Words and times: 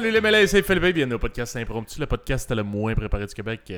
Salut 0.00 0.12
les 0.12 0.20
mêlés, 0.22 0.46
c'est 0.46 0.62
Philippe, 0.62 0.94
bienvenue 0.94 1.16
au 1.16 1.18
podcast 1.18 1.54
Impromptu, 1.56 2.00
le 2.00 2.06
podcast 2.06 2.50
le 2.52 2.62
moins 2.62 2.94
préparé 2.94 3.26
du 3.26 3.34
Québec. 3.34 3.70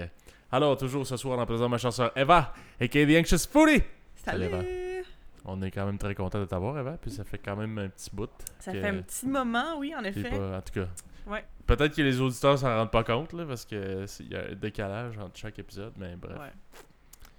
Alors, 0.53 0.77
toujours 0.77 1.05
ce 1.05 1.17
soir, 1.17 1.37
en 1.37 1.45
présence 1.45 1.65
de 1.67 1.71
ma 1.73 1.79
chanson 1.79 2.09
Eva, 2.15 2.55
et 2.79 2.89
The 2.89 2.97
Anxious 3.19 3.49
Foodie. 3.51 3.83
Salut! 4.15 4.49
Salut, 4.49 5.05
On 5.45 5.61
est 5.63 5.73
quand 5.73 5.85
même 5.85 5.99
très 5.99 6.15
content 6.15 6.39
de 6.39 6.45
t'avoir, 6.45 6.79
Eva, 6.79 6.93
puis 6.93 7.11
ça 7.11 7.25
fait 7.25 7.39
quand 7.39 7.57
même 7.57 7.77
un 7.77 7.89
petit 7.89 8.09
bout. 8.13 8.31
Ça 8.61 8.71
que- 8.71 8.81
fait 8.81 8.87
un 8.87 9.03
petit 9.03 9.27
moment, 9.27 9.77
oui, 9.79 9.93
en 9.99 10.05
effet. 10.05 10.31
pas- 10.31 10.59
en 10.59 10.61
tout 10.61 10.73
cas, 10.81 10.87
Ouais. 11.27 11.45
peut-être 11.67 11.97
que 11.97 12.03
les 12.03 12.21
auditeurs 12.21 12.57
s'en 12.57 12.69
rendent 12.73 12.93
pas 12.93 13.03
compte, 13.03 13.33
là, 13.33 13.45
parce 13.45 13.65
que 13.65 14.07
c'est- 14.07 14.23
il 14.23 14.31
y 14.31 14.37
a 14.37 14.43
un 14.49 14.55
décalage 14.55 15.19
entre 15.19 15.37
chaque 15.37 15.59
épisode, 15.59 15.93
mais 15.97 16.15
bref. 16.15 16.39
Ouais. 16.39 16.53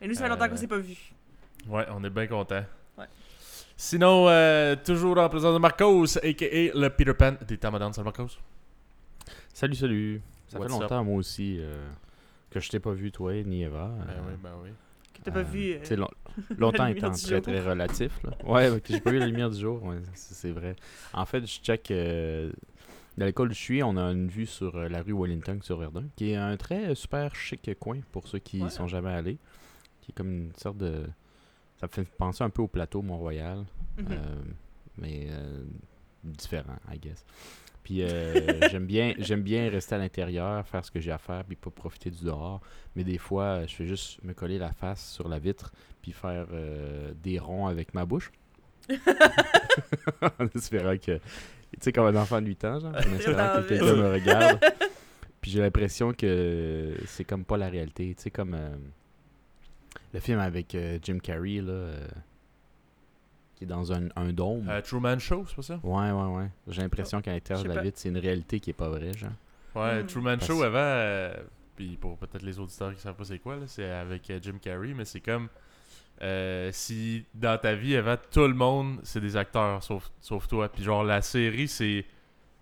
Et 0.02 0.10
nous, 0.10 0.14
ça 0.14 0.24
fait 0.24 0.30
longtemps 0.30 0.44
Euh, 0.44 0.48
qu'on 0.50 0.58
s'est 0.58 0.68
pas 0.68 0.78
vu. 0.80 0.98
Ouais, 1.70 1.86
on 1.90 2.04
est 2.04 2.10
bien 2.10 2.28
content. 2.28 2.66
Ouais. 2.98 3.06
Sinon, 3.78 4.28
euh, 4.28 4.76
toujours 4.76 5.18
en 5.20 5.30
présence 5.30 5.54
de 5.54 5.60
Marcos, 5.60 6.18
a.k.a. 6.18 6.78
le 6.78 6.90
Peter 6.90 7.14
Pan 7.14 7.36
des 7.48 7.58
Tamadans. 7.58 7.94
Salut 7.94 8.04
Marcos. 8.04 8.38
Salut, 9.54 9.76
salut. 9.76 10.22
Ça 10.48 10.60
What's 10.60 10.74
fait 10.74 10.80
longtemps, 10.80 11.04
moi 11.04 11.16
aussi, 11.18 11.58
euh, 11.60 11.74
que 12.50 12.60
je 12.60 12.70
t'ai 12.70 12.80
pas 12.80 12.92
vu, 12.94 13.12
toi, 13.12 13.34
ni 13.44 13.64
Eva. 13.64 13.88
Ben 13.88 14.10
Euh, 14.14 14.20
oui, 14.28 14.34
ben 14.42 14.52
oui. 14.64 14.70
Que 15.14 15.22
t'as 15.22 15.32
pas 15.32 15.40
euh, 15.40 15.44
vu. 15.44 15.78
sais, 15.84 15.96
long- 15.96 16.10
longtemps 16.58 16.88
étant 16.88 17.12
très, 17.12 17.42
très 17.42 17.62
relatif. 17.62 18.20
Là. 18.24 18.32
Ouais, 18.46 18.80
que 18.82 18.92
j'ai 18.94 19.00
pas 19.00 19.12
vu 19.12 19.20
la 19.20 19.28
lumière 19.28 19.50
du 19.52 19.60
jour, 19.60 19.84
ouais, 19.84 19.98
c'est 20.16 20.34
c'est 20.34 20.52
vrai. 20.52 20.76
En 21.14 21.26
fait, 21.26 21.42
je 21.46 21.60
check. 21.62 21.88
dans 23.18 23.26
l'école 23.26 23.50
où 23.50 23.54
je 23.54 23.60
suis, 23.60 23.84
on 23.84 23.96
a 23.96 24.04
une 24.12 24.28
vue 24.28 24.48
sur 24.48 24.76
la 24.78 25.02
rue 25.04 25.14
Wellington 25.14 25.60
sur 25.62 25.78
Verdun, 25.78 26.06
qui 26.16 26.32
est 26.32 26.36
un 26.36 26.58
très 26.58 26.96
super 26.96 27.36
chic 27.36 27.70
coin 27.80 28.00
pour 28.12 28.28
ceux 28.28 28.40
qui 28.40 28.62
Ouais. 28.64 28.70
sont 28.70 28.88
jamais 28.88 29.12
allés. 29.14 29.38
Qui 30.02 30.12
est 30.12 30.16
comme 30.16 30.32
une 30.32 30.56
sorte 30.58 30.78
de. 30.78 31.06
Ça 31.80 31.88
me 31.88 31.92
fait 31.92 32.04
penser 32.18 32.44
un 32.44 32.50
peu 32.50 32.62
au 32.64 32.68
plateau 32.68 33.02
Mont-Royal. 33.02 33.66
mhm. 33.98 34.08
Euh, 34.12 34.36
mais 34.98 35.28
euh, 35.30 35.64
différent, 36.24 36.76
I 36.92 36.98
guess. 37.00 37.24
Puis 37.84 38.02
euh, 38.02 38.34
j'aime 38.72 38.86
bien 38.86 39.14
j'aime 39.18 39.42
bien 39.42 39.70
rester 39.70 39.96
à 39.96 39.98
l'intérieur, 39.98 40.66
faire 40.68 40.86
ce 40.86 40.92
que 40.92 41.00
j'ai 41.00 41.12
à 41.12 41.18
faire, 41.18 41.44
puis 41.44 41.56
pas 41.56 41.70
profiter 41.70 42.10
du 42.10 42.24
dehors. 42.24 42.62
Mais 42.96 43.04
des 43.04 43.18
fois, 43.18 43.66
je 43.66 43.76
fais 43.76 43.86
juste 43.86 44.24
me 44.24 44.34
coller 44.34 44.58
la 44.58 44.72
face 44.72 45.12
sur 45.12 45.28
la 45.28 45.40
vitre, 45.40 45.72
puis 46.02 46.12
faire 46.12 46.48
euh, 46.52 47.12
des 47.22 47.40
ronds 47.40 47.68
avec 47.68 47.94
ma 47.94 48.06
bouche. 48.06 48.32
en 50.22 50.48
espérant 50.56 50.98
que. 50.98 51.18
Tu 51.18 51.80
sais, 51.80 51.92
comme 51.92 52.16
un 52.16 52.22
enfant 52.22 52.40
de 52.40 52.48
8 52.48 52.66
ans, 52.66 52.80
genre, 52.80 52.94
en 52.94 53.14
espérant 53.16 53.62
que 53.62 53.68
quelqu'un 53.68 53.96
me 53.96 54.12
regarde. 54.12 54.60
Puis 55.44 55.52
j'ai 55.52 55.60
l'impression 55.60 56.14
que 56.14 56.96
c'est 57.06 57.26
comme 57.26 57.44
pas 57.44 57.58
la 57.58 57.68
réalité. 57.68 58.16
Tu 58.16 58.24
sais, 58.24 58.32
comme 58.32 58.54
euh, 58.54 58.76
le 60.14 60.20
film 60.22 60.40
avec 60.40 60.74
euh, 60.74 61.00
Jim 61.02 61.18
Carrey, 61.22 61.60
là, 61.60 61.74
euh, 61.74 62.08
qui 63.66 63.72
est 63.72 63.76
dans 63.76 63.94
un, 63.94 64.10
un 64.16 64.34
dôme. 64.34 64.68
Euh, 64.70 64.82
Truman 64.82 65.20
Show, 65.20 65.46
c'est 65.48 65.56
pas 65.56 65.62
ça? 65.62 65.80
Ouais, 65.84 66.12
ouais, 66.12 66.36
ouais. 66.38 66.50
J'ai 66.68 66.82
l'impression 66.82 67.22
qu'à 67.22 67.32
l'intérieur 67.32 67.64
Je 67.64 67.70
de 67.70 67.76
la 67.76 67.82
vitre, 67.82 67.98
c'est 68.00 68.10
une 68.10 68.18
réalité 68.18 68.60
qui 68.60 68.70
est 68.72 68.74
pas 68.74 68.90
vraie, 68.90 69.14
genre. 69.14 69.30
Ouais, 69.76 70.04
Hmm. 70.04 70.08
Truman 70.08 70.38
Parce- 70.38 70.48
Show 70.48 70.62
avant, 70.64 70.78
euh, 70.80 71.34
puis 71.76 71.98
pour 72.00 72.18
peut-être 72.18 72.44
les 72.44 72.60
auditeurs 72.60 72.94
qui 72.94 73.02
savent 73.02 73.16
pas 73.16 73.24
c'est 73.24 73.40
quoi, 73.40 73.58
c'est 73.68 73.90
avec 73.90 74.30
euh, 74.30 74.40
Jim 74.42 74.58
Carrey, 74.62 74.94
mais 74.94 75.06
c'est 75.06 75.20
comme 75.22 75.48
euh, 76.22 76.70
si 76.72 77.26
dans 77.34 77.58
ta 77.58 77.74
vie, 77.74 77.96
avant, 77.96 78.16
tout 78.32 78.48
le 78.48 78.54
monde, 78.54 79.00
c'est 79.04 79.20
des 79.20 79.36
acteurs, 79.36 79.82
sauf, 79.84 80.12
sauf 80.22 80.48
toi. 80.48 80.70
Puis 80.70 80.84
genre, 80.84 81.04
la 81.04 81.22
série, 81.22 81.68
c'est. 81.68 82.06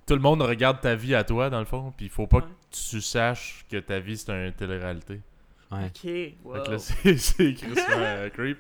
Tout 0.07 0.15
le 0.15 0.21
monde 0.21 0.41
regarde 0.41 0.81
ta 0.81 0.95
vie 0.95 1.13
à 1.15 1.23
toi, 1.23 1.49
dans 1.49 1.59
le 1.59 1.65
fond, 1.65 1.93
puis 1.95 2.05
il 2.07 2.09
faut 2.09 2.27
pas 2.27 2.37
Ouais. 2.37 2.43
que 2.43 2.75
tu 2.89 3.01
saches 3.01 3.65
que 3.69 3.77
ta 3.77 3.99
vie, 3.99 4.17
c'est 4.17 4.31
une 4.31 4.51
télé-réalité. 4.53 5.19
Ouais. 5.71 5.85
Ok, 5.85 6.33
wow. 6.43 6.63
Que 6.63 6.71
là, 6.71 6.79
c'est 6.79 7.17
c'est 7.17 7.53
Christmas 7.53 7.85
euh, 7.97 8.29
Creep. 8.29 8.57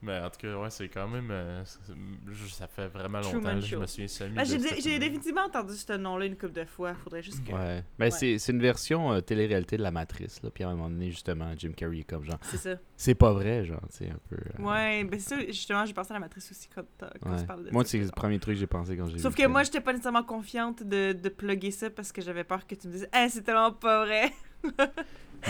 Mais 0.00 0.16
en 0.20 0.30
tout 0.30 0.38
cas, 0.40 0.56
ouais, 0.56 0.70
c'est 0.70 0.88
quand 0.88 1.08
même. 1.08 1.28
euh, 1.32 1.64
ça 1.64 2.68
fait 2.68 2.86
vraiment 2.86 3.20
longtemps, 3.20 3.40
là, 3.54 3.58
je 3.58 3.74
me 3.74 3.84
souviens 3.86 4.06
semi 4.06 4.34
Ben, 4.36 4.44
de 4.44 4.58
j'ai 4.80 4.98
définitivement 5.00 5.42
entendu 5.46 5.74
ce 5.74 5.92
nom-là 5.94 6.26
une 6.26 6.36
couple 6.36 6.52
de 6.52 6.64
fois. 6.64 6.94
Faudrait 6.94 7.20
juste 7.22 7.44
que. 7.44 7.52
Ouais. 7.52 7.82
Mais 7.98 8.04
Ouais. 8.06 8.10
c'est 8.12 8.38
c'est 8.38 8.52
une 8.52 8.60
version 8.60 9.12
euh, 9.12 9.20
télé-réalité 9.20 9.76
de 9.76 9.82
la 9.82 9.90
Matrice, 9.90 10.40
là. 10.42 10.50
Puis 10.50 10.62
à 10.62 10.68
un 10.68 10.76
moment 10.76 10.88
donné, 10.88 11.10
justement, 11.10 11.52
Jim 11.56 11.72
Carrey 11.76 11.98
est 11.98 12.04
comme 12.04 12.22
genre. 12.22 12.38
C'est 12.42 12.58
ça. 12.58 12.76
C'est 12.96 13.16
pas 13.16 13.32
vrai, 13.32 13.64
genre, 13.64 13.80
tu 13.90 13.96
sais, 14.04 14.10
un 14.10 14.18
peu. 14.28 14.36
euh, 14.36 14.62
Ouais, 14.62 15.02
ben 15.02 15.18
c'est 15.18 15.34
ça, 15.34 15.44
justement, 15.46 15.84
j'ai 15.84 15.94
pensé 15.94 16.12
à 16.12 16.14
la 16.14 16.20
matrice 16.20 16.48
aussi 16.52 16.68
quand, 16.72 16.82
quand 17.20 17.30
ouais. 17.32 17.40
tu 17.40 17.46
parlais 17.46 17.64
de 17.64 17.70
Moi, 17.72 17.82
ça, 17.84 17.90
c'est 17.90 17.98
le 17.98 18.04
genre. 18.04 18.12
premier 18.14 18.38
truc 18.38 18.54
que 18.54 18.60
j'ai 18.60 18.66
pensé 18.68 18.96
quand 18.96 19.06
j'ai 19.06 19.14
vu 19.14 19.18
Sauf 19.20 19.34
que 19.34 19.46
moi, 19.48 19.64
j'étais 19.64 19.80
pas 19.80 19.92
nécessairement 19.92 20.22
confiante 20.22 20.84
de, 20.84 21.12
de 21.12 21.28
plugger 21.28 21.72
ça 21.72 21.90
parce 21.90 22.12
que 22.12 22.22
j'avais 22.22 22.44
peur 22.44 22.64
que 22.68 22.76
tu 22.76 22.86
me 22.86 22.92
dises 22.92 23.08
Ah, 23.10 23.28
c'est 23.28 23.42
tellement 23.42 23.72
pas 23.72 24.04
vrai. 24.04 24.32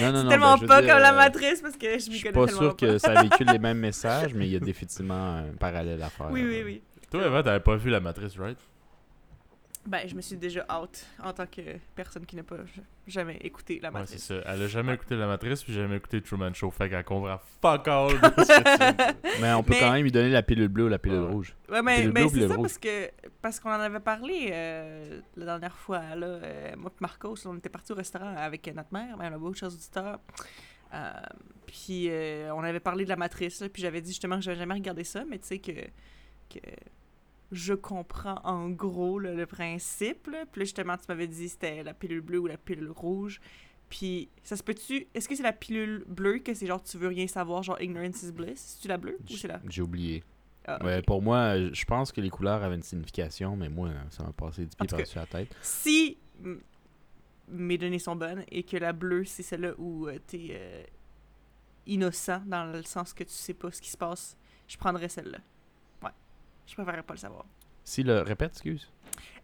Non, 0.01 0.13
non, 0.13 0.19
c'est 0.19 0.25
non, 0.25 0.29
tellement 0.31 0.55
ben, 0.57 0.61
je 0.63 0.67
pas 0.67 0.83
dire, 0.83 0.93
comme 0.93 1.03
la 1.03 1.13
euh, 1.13 1.17
matrice 1.17 1.61
parce 1.63 1.77
que 1.77 1.87
je 1.99 2.05
Je 2.05 2.11
m'y 2.11 2.17
suis 2.17 2.23
connais 2.23 2.33
pas 2.35 2.47
tellement 2.47 2.61
sûr 2.61 2.77
pas. 2.77 2.87
que 2.87 2.99
ça 2.99 3.15
véhicule 3.23 3.47
les 3.53 3.59
mêmes 3.59 3.79
messages, 3.79 4.35
mais 4.35 4.47
il 4.47 4.53
y 4.53 4.57
a 4.57 4.61
définitivement 4.61 5.37
un 5.39 5.53
parallèle 5.59 6.03
à 6.03 6.11
faire. 6.11 6.31
Oui, 6.31 6.45
oui, 6.47 6.61
euh. 6.61 6.65
oui. 6.65 6.83
Toi, 7.11 7.25
avant, 7.25 7.43
t'avais 7.43 7.61
pas 7.61 7.77
vu 7.77 7.91
la 7.91 8.01
matrice, 8.01 8.37
right? 8.39 8.59
Ben, 9.89 10.07
je 10.07 10.15
me 10.15 10.21
suis 10.21 10.37
déjà 10.37 10.67
out 10.79 11.05
en 11.23 11.33
tant 11.33 11.47
que 11.47 11.63
personne 11.95 12.27
qui 12.27 12.37
n'a 12.37 12.43
pas 12.43 12.57
jamais 13.07 13.37
écouté 13.41 13.81
la 13.83 13.89
Ouais, 13.89 13.95
c'est 13.95 14.01
matrice. 14.01 14.25
ça. 14.27 14.35
Elle 14.45 14.63
a 14.63 14.67
jamais 14.69 14.95
écouté 14.95 15.17
la 15.17 15.27
matrice, 15.27 15.65
puis 15.65 15.73
jamais 15.73 15.97
écouté 15.97 16.21
Truman 16.21 16.53
Show. 16.53 16.71
Fait 16.71 16.91
qu'elle 16.91 17.05
comprend 17.05 17.39
fuck 17.63 17.89
all 17.89 18.13
de 18.13 18.15
ce 18.45 18.61
que 18.61 19.13
de. 19.13 19.41
Mais 19.41 19.53
on 19.55 19.63
peut 19.63 19.73
Mais- 19.73 19.81
quand 19.81 19.93
même 19.93 20.03
lui 20.03 20.13
donner 20.13 20.29
la 20.31 20.43
pilule 20.43 20.69
bleue 20.69 20.85
ou 20.85 20.89
la 20.89 20.99
pilule 20.99 21.21
Ouais. 21.21 21.31
rouge. 21.33 21.57
Ouais, 21.71 21.81
mais, 21.83 22.07
mais 22.09 22.29
c'est 22.29 22.47
ça 22.49 22.55
rouge? 22.55 22.63
parce 22.63 22.79
que 22.79 23.11
parce 23.41 23.61
qu'on 23.61 23.71
en 23.71 23.81
avait 23.81 24.01
parlé 24.01 24.51
euh, 24.53 25.21
la 25.37 25.45
dernière 25.47 25.77
fois. 25.79 26.15
Là, 26.15 26.27
euh, 26.27 26.73
moi 26.77 26.91
et 26.95 26.97
Marcos, 27.01 27.37
on 27.47 27.57
était 27.57 27.71
partis 27.71 27.93
au 27.93 27.97
restaurant 27.97 28.35
avec 28.37 28.67
notre 28.75 28.93
mère, 28.93 29.17
Madame 29.17 29.33
Lebeau, 29.35 29.55
chers 29.55 29.69
auditeurs. 29.73 30.21
Euh, 30.93 31.13
puis 31.67 32.09
euh, 32.11 32.53
on 32.55 32.63
avait 32.63 32.81
parlé 32.81 33.05
de 33.05 33.09
la 33.09 33.17
matrice, 33.17 33.61
là, 33.61 33.69
puis 33.69 33.81
j'avais 33.83 34.01
dit 34.03 34.11
justement 34.11 34.37
que 34.37 34.43
j'avais 34.43 34.59
jamais 34.59 34.75
regardé 34.75 35.05
ça, 35.05 35.25
mais 35.29 35.39
tu 35.39 35.47
sais 35.49 35.59
que, 35.59 35.73
que 36.51 36.61
je 37.53 37.75
comprends 37.75 38.41
en 38.45 38.69
gros 38.69 39.19
là, 39.19 39.33
le 39.35 39.47
principe. 39.47 40.27
Là. 40.27 40.45
Puis 40.51 40.61
là, 40.61 40.65
justement, 40.65 40.97
tu 40.97 41.05
m'avais 41.09 41.27
dit 41.27 41.49
c'était 41.49 41.83
la 41.83 41.95
pilule 41.95 42.21
bleue 42.21 42.39
ou 42.39 42.47
la 42.47 42.59
pilule 42.59 42.91
rouge. 42.91 43.41
Puis 43.89 44.29
ça 44.43 44.57
se 44.57 44.63
peut-tu. 44.63 45.07
Est-ce 45.15 45.29
que 45.29 45.35
c'est 45.35 45.43
la 45.43 45.53
pilule 45.53 46.05
bleue 46.07 46.41
que 46.41 46.53
c'est 46.53 46.67
genre 46.67 46.83
tu 46.83 46.99
veux 46.99 47.09
rien 47.09 47.27
savoir, 47.27 47.63
genre 47.63 47.81
ignorance 47.81 48.23
is 48.23 48.33
bliss? 48.33 48.59
C'est-tu 48.61 48.89
la 48.89 48.99
bleue 48.99 49.19
ou 49.31 49.37
c'est 49.37 49.49
la. 49.49 49.61
J'ai 49.69 49.83
oublié. 49.83 50.23
Ah, 50.67 50.85
Ouais, 50.85 51.01
pour 51.01 51.23
moi, 51.23 51.57
euh, 51.57 51.71
je 51.73 51.85
pense 51.87 52.13
que 52.13 52.21
les 52.21 52.29
couleurs 52.29 52.63
avaient 52.63 52.75
une 52.75 52.83
signification, 52.83 53.57
mais 53.57 53.71
moi, 53.71 53.91
ça 54.11 54.23
m'a 54.25 54.33
passé 54.33 54.67
du 54.67 54.77
pied 54.77 54.87
par-dessus 54.87 55.17
la 55.17 55.25
tête. 55.27 55.57
si 55.63 56.19
mes 57.49 57.79
données 57.79 57.99
sont 57.99 58.15
bonnes 58.17 58.45
et 58.51 58.63
que 58.63 58.77
la 58.77 58.93
bleue, 58.93 59.25
c'est 59.25 59.43
celle-là 59.43 59.73
où 59.79 60.09
tu 60.11 60.21
t'es 60.27 60.49
euh, 60.51 60.83
innocent 61.87 62.43
dans 62.47 62.67
le 62.71 62.83
sens 62.83 63.15
que 63.15 63.25
tu 63.25 63.33
sais 63.33 63.55
pas 63.55 63.71
ce 63.71 63.81
qui 63.81 63.91
se 63.91 63.97
passe, 63.97 64.37
je 64.67 64.77
prendrais 64.77 65.09
celle-là. 65.09 65.39
Je 66.69 66.75
préférerais 66.75 67.03
pas 67.03 67.15
le 67.15 67.19
savoir. 67.19 67.45
Si 67.83 68.03
le. 68.03 68.21
Répète, 68.21 68.53
excuse. 68.53 68.89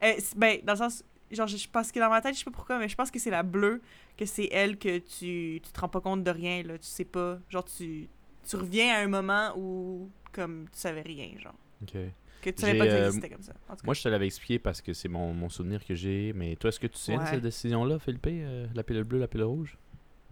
Euh, 0.03 0.13
ben, 0.37 0.61
dans 0.63 0.75
le 0.75 0.79
sens. 0.79 1.05
Genre, 1.31 1.49
je 1.49 1.69
pense 1.69 1.91
que 1.91 1.99
dans 1.99 2.11
ma 2.11 2.21
tête, 2.21 2.35
je 2.35 2.41
sais 2.41 2.45
pas 2.45 2.51
pourquoi, 2.53 2.79
mais 2.79 2.89
je 2.89 2.95
pense 2.95 3.11
que 3.11 3.19
c'est 3.19 3.31
la 3.31 3.43
bleue, 3.43 3.81
que 4.17 4.27
c'est 4.27 4.49
elle 4.53 4.77
que 4.79 4.99
tu, 4.99 5.61
tu 5.61 5.73
te 5.73 5.81
rends 5.81 5.89
pas 5.89 6.01
compte 6.01 6.23
de 6.23 6.31
rien, 6.31 6.63
là. 6.63 6.79
Tu 6.79 6.87
sais 6.87 7.07
pas. 7.07 7.39
Genre, 7.49 7.65
tu, 7.65 8.09
tu 8.47 8.57
reviens 8.57 8.95
à 8.95 8.99
un 8.99 9.09
moment 9.09 9.53
où, 9.57 10.11
comme, 10.33 10.67
tu 10.71 10.79
savais 10.79 11.01
rien, 11.01 11.31
genre. 11.41 11.55
Ok. 11.83 11.97
Que 12.43 12.51
tu 12.51 12.61
savais 12.61 12.79
pas 12.79 12.85
que 12.85 12.91
ça 12.91 12.97
euh, 12.99 13.07
existait 13.07 13.31
comme 13.31 13.43
ça. 13.43 13.53
En 13.69 13.73
tout 13.73 13.81
cas. 13.81 13.87
Moi, 13.87 13.95
je 13.95 14.03
te 14.03 14.09
l'avais 14.11 14.27
expliqué 14.27 14.59
parce 14.59 14.83
que 14.83 14.93
c'est 14.93 15.09
mon, 15.09 15.33
mon 15.33 15.49
souvenir 15.49 15.83
que 15.85 15.95
j'ai. 15.95 16.35
Mais 16.35 16.55
toi, 16.57 16.69
est-ce 16.69 16.79
que 16.79 16.87
tu 16.87 16.99
sais 16.99 17.17
Ouais. 17.17 17.27
cette 17.27 17.41
décision-là, 17.41 17.99
Philippe 17.99 18.27
euh, 18.29 18.67
La 18.75 18.85
pilule 18.85 19.05
bleue, 19.05 19.19
la 19.19 19.29
pilule 19.29 19.47
rouge? 19.47 19.79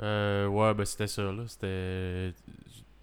Euh, 0.01 0.47
ouais, 0.47 0.75
ben 0.75 0.85
c'était 0.85 1.07
ça, 1.07 1.23
là. 1.33 1.45
C'était. 1.49 2.35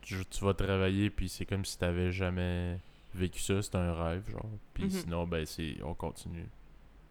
Tu, 0.01 0.23
tu 0.25 0.45
vas 0.45 0.53
travailler, 0.53 1.09
puis 1.09 1.27
c'est 1.27 1.45
comme 1.45 1.65
si 1.65 1.77
t'avais 1.77 2.11
jamais 2.11 2.79
vécu 3.13 3.39
ça. 3.39 3.61
C'était 3.61 3.77
un 3.77 3.93
rêve, 3.93 4.29
genre. 4.29 4.45
Puis 4.73 4.85
Mhm. 4.85 4.89
sinon, 4.89 5.27
ben, 5.27 5.45
c'est. 5.45 5.75
On 5.83 5.93
continue. 5.93 6.47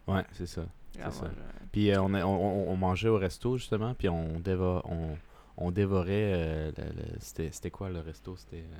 Ouais, 0.06 0.24
c'est 0.32 0.46
ça. 0.46 0.64
Ah, 1.00 1.06
ouais, 1.06 1.12
ça. 1.12 1.30
Puis 1.70 1.90
euh, 1.92 2.00
on, 2.02 2.14
a- 2.14 2.24
on, 2.24 2.34
on- 2.68 2.70
on 2.72 2.76
mangeait 2.76 3.08
au 3.10 3.18
resto, 3.18 3.56
justement, 3.58 3.94
puis 3.94 4.08
on, 4.08 4.40
dévo- 4.40 4.80
on, 4.84 5.16
on 5.56 5.70
dévorait. 5.70 6.32
euh, 6.34 6.72
c'était 7.20 7.70
quoi 7.70 7.90
le 7.90 8.00
resto? 8.00 8.36
C'était. 8.36 8.64
euh, 8.64 8.78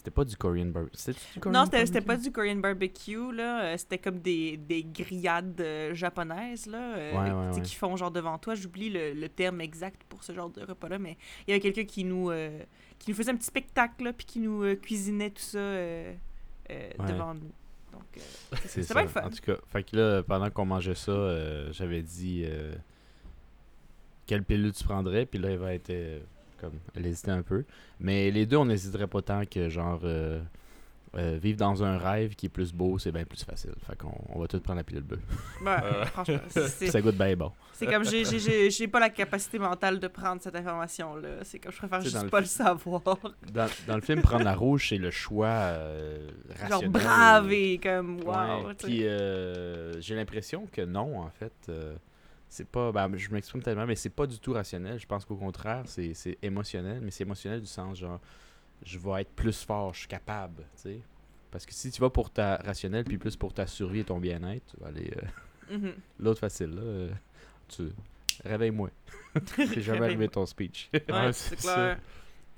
C'était 0.00 0.10
pas 0.10 0.24
du 0.24 0.34
Korean 0.34 0.64
barbecue. 0.64 0.96
Non, 1.46 1.64
c'était 1.70 2.00
pas 2.00 2.16
du 2.16 2.32
Korean 2.32 2.56
barbecue, 2.56 3.32
là. 3.34 3.64
Euh, 3.64 3.76
C'était 3.76 3.98
comme 3.98 4.18
des, 4.20 4.56
des 4.56 4.82
grillades 4.82 5.60
euh, 5.60 5.92
japonaises, 5.94 6.64
là. 6.64 6.96
euh, 6.96 7.52
Ouais, 7.52 7.60
qui 7.60 7.74
font 7.74 7.94
genre 7.96 8.10
devant 8.10 8.38
toi. 8.38 8.54
J'oublie 8.54 8.88
le, 8.88 9.12
le 9.12 9.28
terme 9.28 9.60
exact 9.60 10.00
pour 10.08 10.24
ce 10.24 10.32
genre 10.32 10.48
de 10.48 10.62
repas-là, 10.64 10.98
mais 10.98 11.18
il 11.46 11.50
y 11.50 11.52
avait 11.52 11.60
quelqu'un 11.60 11.84
qui 11.84 12.04
nous 12.04 12.30
euh, 12.30 12.60
qui 12.98 13.10
nous 13.10 13.16
faisait 13.16 13.30
un 13.30 13.36
petit 13.36 13.44
spectacle, 13.46 14.04
là, 14.04 14.14
puis 14.14 14.24
qui 14.24 14.38
nous 14.40 14.74
cuisinait 14.76 15.28
tout 15.30 15.42
ça 15.42 15.58
devant 17.06 17.34
nous. 17.34 17.52
Donc, 17.92 18.02
euh, 18.16 18.20
C'est 18.62 18.68
c'était 18.68 18.82
ça. 18.84 18.94
bien 18.94 19.02
le 19.02 19.08
fun. 19.10 19.22
En 19.26 19.28
tout 19.28 19.42
cas, 19.44 19.56
fait 19.66 19.82
que 19.82 19.96
là, 19.96 20.22
pendant 20.22 20.48
qu'on 20.50 20.64
mangeait 20.64 20.94
ça, 20.94 21.72
j'avais 21.72 22.00
dit 22.02 22.46
quelle 24.26 24.44
pilule 24.44 24.72
tu 24.72 24.84
prendrais, 24.84 25.26
puis 25.26 25.38
là, 25.38 25.50
Eva 25.50 25.74
était 25.74 25.92
euh, 25.94 26.20
comme, 26.60 26.78
elle 26.94 27.06
hésitait 27.06 27.30
un 27.30 27.42
peu. 27.42 27.64
Mais 27.98 28.30
les 28.30 28.46
deux, 28.46 28.56
on 28.56 28.66
n'hésiterait 28.66 29.06
pas 29.08 29.22
tant 29.22 29.44
que 29.46 29.68
genre, 29.68 30.00
euh, 30.04 30.40
euh, 31.16 31.38
vivre 31.42 31.58
dans 31.58 31.82
un 31.82 31.98
rêve 31.98 32.36
qui 32.36 32.46
est 32.46 32.50
plus 32.50 32.72
beau, 32.72 32.96
c'est 33.00 33.10
bien 33.10 33.24
plus 33.24 33.42
facile. 33.44 33.72
Fait 33.84 33.96
qu'on 33.96 34.12
on 34.28 34.38
va 34.38 34.46
tout 34.46 34.60
prendre 34.60 34.76
la 34.78 34.84
pilule 34.84 35.02
bleue. 35.02 35.18
Ben, 35.64 35.80
Euh. 35.82 36.04
franchement, 36.06 36.38
Ça 36.88 37.00
goûte 37.00 37.16
bien 37.16 37.34
bon. 37.34 37.50
c'est 37.72 37.86
comme 37.86 38.04
j'ai- 38.04 38.24
j'ai- 38.24 38.38
j'ai 38.38 38.70
j'ai 38.70 38.86
pas 38.86 39.00
la 39.00 39.10
capacité 39.10 39.58
mentale 39.58 39.98
de 39.98 40.06
prendre 40.06 40.40
cette 40.40 40.54
information-là. 40.54 41.42
C'est 41.42 41.58
comme 41.58 41.72
je 41.72 41.78
préfère 41.78 42.00
juste 42.00 42.22
le 42.22 42.28
pas 42.28 42.38
le 42.40 42.46
savoir. 42.46 43.02
Dans, 43.52 43.66
dans 43.88 43.96
le 43.96 44.02
film, 44.02 44.22
prendre 44.22 44.44
la 44.44 44.54
rouge, 44.54 44.90
c'est 44.90 44.98
le 44.98 45.10
choix 45.10 45.48
euh, 45.48 46.28
Genre 46.60 46.70
rationnel. 46.70 46.90
brave 46.90 47.52
et 47.52 47.78
comme 47.78 48.20
wow. 48.20 48.72
Puis 48.78 49.04
euh, 49.04 50.00
j'ai 50.00 50.14
l'impression 50.14 50.68
que 50.70 50.82
non, 50.82 51.18
en 51.22 51.30
fait. 51.30 51.72
C'est 52.50 52.68
pas. 52.68 52.92
ben, 52.92 53.10
je 53.16 53.30
m'exprime 53.30 53.62
tellement, 53.62 53.86
mais 53.86 53.94
c'est 53.96 54.10
pas 54.10 54.26
du 54.26 54.38
tout 54.38 54.52
rationnel. 54.52 54.98
Je 55.00 55.06
pense 55.06 55.24
qu'au 55.24 55.36
contraire, 55.36 55.84
c'est 55.86 56.12
c'est 56.12 56.36
émotionnel, 56.42 57.00
mais 57.00 57.10
c'est 57.10 57.24
émotionnel 57.24 57.60
du 57.60 57.66
sens 57.66 57.98
genre 57.98 58.20
je 58.84 58.98
vais 58.98 59.22
être 59.22 59.30
plus 59.30 59.64
fort, 59.64 59.94
je 59.94 60.00
suis 60.00 60.08
capable, 60.08 60.64
tu 60.76 60.82
sais. 60.82 61.00
Parce 61.50 61.64
que 61.66 61.72
si 61.74 61.90
tu 61.90 62.00
vas 62.00 62.10
pour 62.10 62.30
ta 62.30 62.56
rationnel 62.56 63.04
puis 63.04 63.18
plus 63.18 63.36
pour 63.36 63.52
ta 63.54 63.66
survie 63.66 64.00
et 64.00 64.04
ton 64.04 64.18
bien-être, 64.18 64.64
tu 64.74 64.80
vas 64.82 64.88
aller 64.88 65.10
euh, 65.16 65.76
Mhm. 65.78 65.92
l'autre 66.18 66.40
facile 66.40 66.70
là. 66.74 66.82
euh, 66.82 67.10
tu 67.68 67.84
réveille-moi. 68.44 68.90
J'ai 69.58 69.82
jamais 69.82 70.06
arrivé 70.06 70.28
ton 70.28 70.44
speech. 70.46 70.88
Ouais, 70.92 71.02
Ouais, 71.08 71.32
c'est 71.32 71.56
c'est 71.56 71.56
clair. 71.56 71.98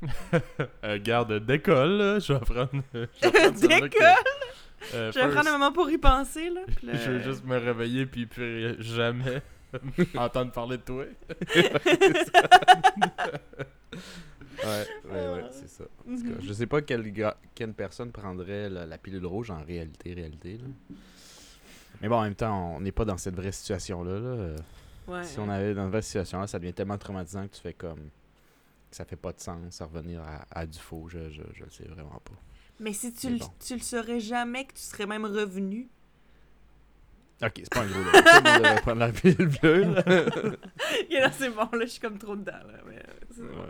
Euh, 0.85 0.99
garde, 1.01 1.45
décolle, 1.47 1.93
là. 1.99 2.19
Je 2.19 2.33
vais 2.33 2.41
prendre. 2.41 2.83
vais 2.93 3.07
prendre 3.21 3.61
Décolle? 3.61 3.91
Euh, 4.95 5.13
Je 5.13 5.19
vais 5.19 5.27
prendre 5.29 5.33
first, 5.35 5.49
un 5.49 5.53
moment 5.53 5.73
pour 5.73 5.89
y 5.91 5.99
penser, 5.99 6.51
là. 6.51 6.63
Je 6.83 7.11
veux 7.11 7.21
juste 7.23 7.45
me 7.45 7.57
réveiller 7.57 8.05
puis 8.07 8.27
plus 8.27 8.83
jamais 8.83 9.41
entendre 10.17 10.53
parler 10.53 10.77
de 10.79 10.83
toi. 10.83 11.05
Ouais, 14.65 14.87
ouais, 15.11 15.33
ouais, 15.35 15.45
c'est 15.51 15.69
ça. 15.69 15.85
En 16.09 16.15
tout 16.17 16.23
cas, 16.23 16.29
Mhm. 16.29 16.41
je 16.43 16.53
sais 16.53 16.67
pas 16.67 16.83
quelle, 16.83 17.13
quelle 17.55 17.73
personne 17.73 18.13
prendrait 18.13 18.71
la, 18.71 18.87
la 18.87 18.99
pilule 18.99 19.27
rouge 19.27 19.51
en 19.51 19.63
réalité, 19.63 20.15
réalité. 20.15 20.59
Là. 20.59 20.97
Mais 22.01 22.09
bon, 22.09 22.17
en 22.17 22.23
même 22.23 22.35
temps, 22.35 22.77
on 22.77 22.81
n'est 22.81 22.93
pas 22.93 23.05
dans 23.05 23.17
cette 23.19 23.35
vraie 23.35 23.53
situation-là. 23.53 24.13
là. 24.21 24.27
Euh, 24.29 24.57
Ouais. 25.09 25.25
Si 25.25 25.41
on 25.41 25.49
avait 25.49 25.75
dans 25.75 25.83
une 25.87 25.91
vraie 25.91 26.01
situation-là, 26.01 26.47
ça 26.47 26.61
devient 26.61 26.73
tellement 26.73 26.97
traumatisant 26.97 27.49
que 27.49 27.55
tu 27.57 27.61
fais 27.61 27.73
comme. 27.75 27.99
que 28.89 28.97
ça 28.97 29.05
fait 29.05 29.17
pas 29.17 29.33
de 29.33 29.41
sens 29.41 29.81
à 29.81 29.85
revenir 29.87 30.21
à, 30.23 30.47
à 30.53 30.65
du 30.65 30.79
faux. 30.79 31.09
Je, 31.09 31.29
je, 31.29 31.43
je 31.55 31.65
le 31.65 31.71
sais 31.71 31.89
vraiment 31.89 32.21
pas. 32.25 32.35
Mais 32.79 32.93
si 32.93 33.13
tu, 33.13 33.27
Mais 33.27 33.33
le, 33.33 33.39
bon. 33.41 33.51
tu 33.67 33.75
le 33.75 33.81
saurais 33.81 34.21
jamais, 34.21 34.65
que 34.65 34.75
tu 34.75 34.81
serais 34.83 35.07
même 35.07 35.25
revenu. 35.25 35.89
Ok, 37.45 37.53
c'est 37.57 37.71
pas 37.73 37.81
un 37.81 37.87
gros 37.87 37.99
débat. 37.99 38.23
Tout 38.23 38.45
le 38.45 38.51
monde 38.53 38.63
devrait 38.63 38.81
prendre 38.83 38.99
la 39.01 39.09
pilule 39.13 39.49
bleue. 39.61 39.83
là. 39.95 40.03
Ok, 41.03 41.11
là, 41.11 41.31
c'est 41.33 41.51
bon, 41.51 41.69
là, 41.73 41.81
je 41.81 41.87
suis 41.87 42.01
comme 42.01 42.19
trop 42.19 42.37
dedans, 42.37 42.53
là. 42.53 42.79
mais, 42.87 42.99
euh. 43.41 43.67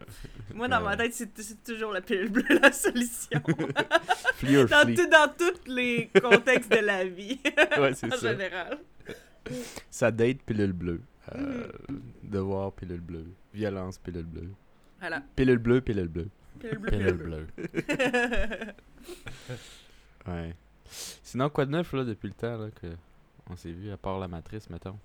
Moi, 0.54 0.68
dans 0.68 0.80
ma 0.82 0.90
Ouais. 0.90 0.96
tête, 0.96 1.14
c'est 1.14 1.30
c'est 1.40 1.62
toujours 1.64 1.92
la 1.92 2.00
pilule 2.02 2.28
bleue 2.30 2.58
la 2.60 2.70
solution. 2.72 3.40
Flee 4.36 4.56
or 4.58 4.66
dans, 4.68 4.82
flee. 4.82 4.94
tout- 4.94 5.08
dans 5.08 5.32
tous 5.38 5.70
les 5.70 6.10
contextes 6.20 6.70
de 6.70 6.78
la 6.84 7.04
vie, 7.04 7.40
Ouais, 7.78 7.94
c'est 7.94 8.12
en 8.12 8.16
ça. 8.16 8.32
général. 8.32 8.78
Ça 9.90 10.10
date 10.10 10.42
pilule 10.42 10.72
bleue. 10.72 11.00
Euh, 11.34 11.66
Mhm. 11.88 12.02
Devoir 12.24 12.72
pilule 12.72 13.00
bleue. 13.00 13.26
Violence 13.54 13.98
pilule 13.98 14.24
bleue. 14.24 14.50
Voilà, 15.00 15.22
Pilule 15.36 15.58
bleue, 15.58 15.80
pilule 15.80 16.08
bleue. 16.08 16.28
pilule 16.60 16.78
bleue. 16.78 16.90
Pilule 16.90 17.12
bleue. 17.14 17.46
Ouais. 20.26 20.54
Sinon, 21.22 21.48
quoi 21.50 21.64
de 21.66 21.70
neuf 21.70 21.92
là 21.92 22.04
depuis 22.04 22.28
le 22.28 22.34
temps 22.34 22.56
là, 22.58 22.68
que 22.70 22.86
on 23.50 23.56
s'est 23.56 23.72
vu, 23.72 23.90
à 23.90 23.96
part 23.96 24.18
la 24.18 24.28
matrice, 24.28 24.68
mettons? 24.70 24.98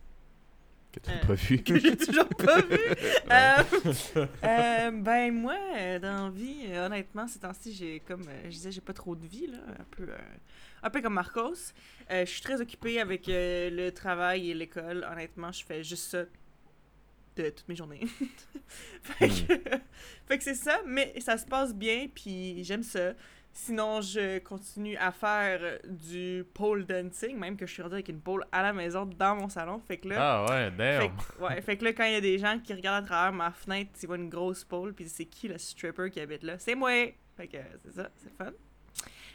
Que 0.91 0.99
tu 1.01 1.09
n'as 1.09 1.17
Euh, 1.17 1.25
pas 1.27 1.33
vu. 1.33 1.57
que 1.63 1.77
j'ai 1.79 1.97
toujours 1.97 2.27
pas 2.29 2.61
vu. 2.61 2.77
Ouais. 2.77 3.23
Euh, 3.31 4.25
euh, 4.43 4.91
ben 4.91 5.33
moi, 5.33 5.57
euh, 5.75 5.99
dans 5.99 6.25
la 6.25 6.29
vie, 6.29 6.65
honnêtement, 6.75 7.27
ces 7.27 7.39
temps-ci, 7.39 7.73
j'ai 7.73 7.99
comme 7.99 8.21
euh, 8.27 8.43
je 8.45 8.49
disais, 8.49 8.71
j'ai 8.71 8.81
pas 8.81 8.93
trop 8.93 9.15
de 9.15 9.25
vie 9.25 9.47
là, 9.47 9.57
un 9.79 9.83
peu, 9.91 10.03
euh, 10.03 10.17
un 10.83 10.89
peu 10.89 11.01
comme 11.01 11.13
Marcos. 11.13 11.73
Euh, 12.09 12.25
je 12.25 12.31
suis 12.31 12.41
très 12.41 12.61
occupée 12.61 12.99
avec 13.01 13.27
euh, 13.27 13.69
le 13.69 13.91
travail 13.91 14.49
et 14.51 14.53
l'école. 14.53 15.05
Honnêtement, 15.11 15.51
je 15.51 15.65
fais 15.65 15.83
juste 15.83 16.09
ça 16.11 16.23
de 17.35 17.49
toutes 17.49 17.67
mes 17.67 17.75
journées. 17.75 18.07
fait, 19.01 19.27
que, 19.27 19.53
fait 20.25 20.37
que 20.37 20.43
c'est 20.43 20.55
ça, 20.55 20.81
mais 20.87 21.13
ça 21.19 21.37
se 21.37 21.45
passe 21.45 21.75
bien, 21.75 22.07
puis 22.13 22.63
j'aime 22.63 22.81
ça. 22.83 23.11
Sinon, 23.59 24.01
je 24.01 24.37
continue 24.37 24.95
à 24.97 25.11
faire 25.11 25.79
du 25.87 26.45
pole 26.53 26.85
dancing, 26.85 27.35
même 27.39 27.57
que 27.57 27.65
je 27.65 27.73
suis 27.73 27.81
rendue 27.81 27.95
avec 27.95 28.07
une 28.09 28.21
pole 28.21 28.45
à 28.51 28.61
la 28.61 28.71
maison 28.71 29.05
dans 29.07 29.35
mon 29.35 29.49
salon. 29.49 29.79
Fait 29.79 29.97
que 29.97 30.09
là, 30.09 30.17
Ah 30.19 30.45
ouais, 30.45 30.69
fait, 30.69 30.77
damn. 30.77 31.09
que- 31.17 31.41
ouais, 31.43 31.61
fait 31.63 31.75
que 31.75 31.83
là, 31.85 31.93
quand 31.93 32.03
il 32.05 32.13
y 32.13 32.15
a 32.17 32.21
des 32.21 32.37
gens 32.37 32.59
qui 32.63 32.71
regardent 32.73 33.03
à 33.03 33.07
travers 33.07 33.33
ma 33.33 33.51
fenêtre, 33.51 33.89
tu 33.99 34.05
vois 34.05 34.17
une 34.17 34.29
grosse 34.29 34.63
pole, 34.63 34.93
puis 34.93 35.09
c'est 35.09 35.25
qui 35.25 35.47
le 35.47 35.57
stripper 35.57 36.11
qui 36.11 36.19
habite 36.19 36.43
là? 36.43 36.59
C'est 36.59 36.75
moi! 36.75 36.91
Fait 37.35 37.47
que 37.47 37.57
c'est 37.83 37.93
ça, 37.95 38.09
c'est 38.17 38.31
fun. 38.37 38.51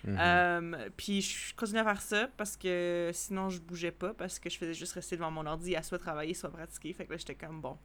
Mhm. 0.05 0.17
Euh, 0.21 0.89
puis 0.97 1.21
je 1.21 1.55
continue 1.57 1.81
à 1.81 1.85
faire 1.85 2.01
ça 2.01 2.29
parce 2.37 2.57
que 2.57 3.11
sinon 3.13 3.49
je 3.51 3.61
bougeais 3.61 3.91
pas, 3.93 4.15
parce 4.15 4.39
que 4.39 4.49
je 4.51 4.57
faisais 4.59 4.75
juste 4.75 4.93
rester 4.95 5.17
devant 5.17 5.31
mon 5.33 5.47
ordi 5.47 5.75
à 5.77 5.83
soit 5.83 5.99
travailler, 5.99 6.35
soit 6.35 6.51
pratiquer. 6.51 6.93
Fait 6.93 7.07
que 7.07 7.13
là, 7.13 7.17
j'étais 7.19 7.35
comme 7.35 7.61
bon. 7.61 7.77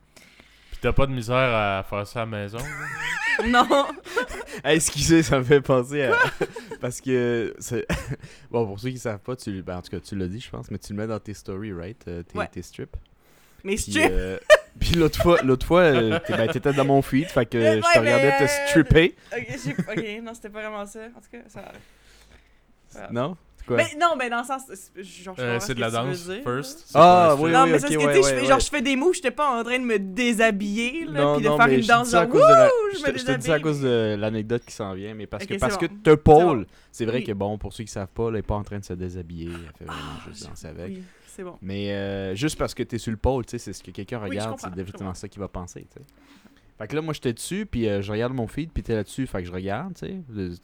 Puis 0.78 0.82
t'as 0.84 0.94
pas 0.94 1.08
de 1.08 1.12
misère 1.12 1.36
à 1.36 1.84
faire 1.90 2.06
ça 2.06 2.22
à 2.22 2.26
la 2.26 2.32
maison? 2.38 2.60
là? 2.60 3.48
non! 3.48 3.88
Hey, 4.64 4.78
excusez, 4.78 5.22
ça 5.24 5.38
me 5.40 5.44
fait 5.44 5.62
penser 5.62 6.04
à. 6.04 6.16
Parce 6.82 7.00
que. 7.02 7.56
c'est- 7.60 7.86
bon, 8.52 8.66
pour 8.66 8.80
ceux 8.80 8.90
qui 8.90 8.98
savent 9.00 9.20
pas, 9.20 9.36
tu... 9.36 9.62
ben, 9.62 9.78
en 9.78 9.82
tout 9.82 9.92
cas, 9.92 10.00
tu 10.00 10.16
l'as 10.16 10.28
dit, 10.28 10.40
je 10.40 10.50
pense, 10.50 10.70
mais 10.72 10.78
tu 10.80 10.94
le 10.94 11.00
mets 11.00 11.08
dans 11.08 11.20
tes 11.20 11.34
stories, 11.34 11.74
right? 11.74 12.04
euh, 12.08 12.24
tes, 12.24 12.38
Ouais. 12.38 12.48
tes 12.48 12.62
strips. 12.64 12.96
Mais 13.64 13.76
Puis, 13.76 13.92
strip! 13.92 14.10
euh, 14.12 14.38
Puis 14.80 14.92
l'autre 14.96 15.22
fois, 15.22 15.42
l'autre 15.44 15.66
fois 15.66 15.82
euh, 15.82 16.20
t'es- 16.26 16.36
ben, 16.38 16.48
t'étais 16.48 16.74
dans 16.74 16.86
mon 16.86 17.02
feed, 17.02 17.28
fait 17.28 17.46
que 17.46 17.60
je 17.60 17.80
te 17.94 18.00
regardais 18.00 18.38
te 18.40 18.48
stripper. 18.68 19.16
Ok, 19.36 19.48
j'ai- 19.64 19.72
ok, 20.20 20.24
non, 20.24 20.34
c'était 20.34 20.50
pas 20.50 20.62
vraiment 20.62 20.86
ça. 20.86 21.00
En 21.16 21.20
tout 21.22 21.30
cas, 21.32 21.38
ça. 21.48 21.62
ça- 22.88 23.10
Non? 23.12 23.38
Quoi? 23.68 23.78
Mais 23.78 23.88
non, 24.00 24.16
mais 24.18 24.30
dans 24.30 24.40
le 24.40 24.44
sens. 24.46 24.62
c'est- 24.74 25.04
Genre, 25.04 25.36
je 25.38 25.42
Euh, 25.44 25.60
c'est 25.60 25.68
ce 25.68 25.74
de 25.74 25.80
la 25.82 25.90
tu 25.90 25.94
danse, 25.96 26.30
first. 26.44 26.90
Ah, 26.94 27.36
oui, 27.36 27.52
strip. 27.52 27.54
Non, 27.54 27.64
oui, 27.66 27.70
mais 27.72 27.80
c'est 27.80 27.86
ok, 27.88 27.94
parce 27.94 28.04
que, 28.04 28.08
ouais, 28.08 28.14
tu 28.14 28.20
ouais, 28.20 28.24
fais- 28.40 28.46
genre, 28.46 28.56
ouais. 28.58 28.60
je 28.64 28.70
fais 28.70 28.82
des 28.82 28.96
moves, 28.96 29.14
j'étais 29.14 29.32
pas 29.32 29.60
en 29.60 29.64
train 29.64 29.78
de 29.80 29.84
me 29.84 30.00
déshabiller, 30.00 31.06
là, 31.06 31.22
non, 31.22 31.34
puis 31.36 31.44
de 31.44 31.50
non, 31.50 31.58
faire 31.58 31.68
une 31.68 31.82
danse 31.82 32.08
ça 32.10 32.24
genre, 32.26 32.34
wouh, 32.36 32.42
je 32.94 33.00
me 33.12 33.18
je 33.18 33.26
te 33.26 33.32
dis 33.38 33.46
ça 33.48 33.54
à 33.56 33.60
cause 33.60 33.82
de 33.82 34.16
l'anecdote 34.18 34.64
qui 34.66 34.74
s'en 34.74 34.94
vient, 34.94 35.14
mais 35.14 35.28
parce 35.28 35.46
que 35.46 35.56
parce 35.56 35.78
que 35.78 35.86
te 35.86 36.16
Paul, 36.16 36.60
bon. 36.60 36.66
c'est 36.92 37.06
vrai 37.06 37.18
Oui. 37.18 37.24
que 37.26 37.32
bon, 37.34 37.58
pour 37.58 37.74
ceux 37.74 37.84
qui 37.84 37.92
savent 37.92 38.08
pas, 38.08 38.30
elle 38.30 38.38
est 38.38 38.42
pas 38.42 38.56
en 38.56 38.64
train 38.64 38.80
de 38.80 38.86
se 38.86 38.94
déshabiller, 38.94 39.50
elle 39.52 39.78
fait 39.78 39.86
vraiment 39.86 40.00
Ah, 40.18 40.30
juste 40.30 40.48
danser 40.48 40.68
avec. 40.68 40.88
Oui, 40.88 41.04
c'est 41.28 41.44
bon. 41.44 41.58
Mais 41.62 41.92
euh, 41.92 42.36
juste 42.36 42.58
parce 42.58 42.74
que 42.74 42.84
t'es 42.84 42.98
sur 42.98 43.12
le 43.12 43.18
pôle, 43.18 43.46
tu 43.46 43.52
sais, 43.52 43.58
c'est 43.60 43.74
ce 43.74 43.84
que 43.84 43.92
quelqu'un 43.92 44.20
Oui, 44.24 44.30
regarde, 44.30 44.58
c'est 44.60 44.74
définitivement 44.74 45.14
ça 45.14 45.28
qu'il 45.28 45.40
va 45.42 45.48
penser, 45.50 45.88
tu 45.94 46.00
sais. 46.00 46.06
Fait 46.78 46.88
que 46.88 46.96
là, 46.96 47.02
moi, 47.02 47.14
j'étais 47.14 47.34
dessus, 47.34 47.66
puis 47.66 47.88
euh, 47.90 48.02
je 48.04 48.12
regarde 48.12 48.34
mon 48.34 48.48
feed, 48.48 48.72
puis 48.72 48.84
t'es 48.84 48.94
là-dessus, 48.94 49.26
fait 49.26 49.42
que 49.42 49.48
je 49.48 49.52
regarde, 49.52 49.96
tu 49.96 50.06
sais. 50.06 50.18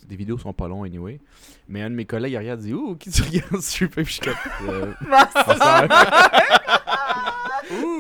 Les 0.10 0.16
vidéos 0.16 0.38
sont 0.38 0.54
pas 0.54 0.68
longues, 0.68 0.86
anyway. 0.86 1.20
Mais 1.68 1.82
un 1.82 1.90
de 1.90 1.96
mes 1.96 2.06
collègues, 2.06 2.34
il 2.34 2.38
regarde, 2.38 2.62
il 2.62 2.68
dit 2.68 2.74
«Ouh, 2.76 2.96
qui 2.96 3.10
tu 3.10 3.24
regardes 3.24 3.62
sur 3.62 3.90
Puis 3.90 4.06
je 4.06 4.12
suis 4.12 4.22
comme... 4.22 4.36
euh, 4.70 4.94
Ouh! 7.72 7.98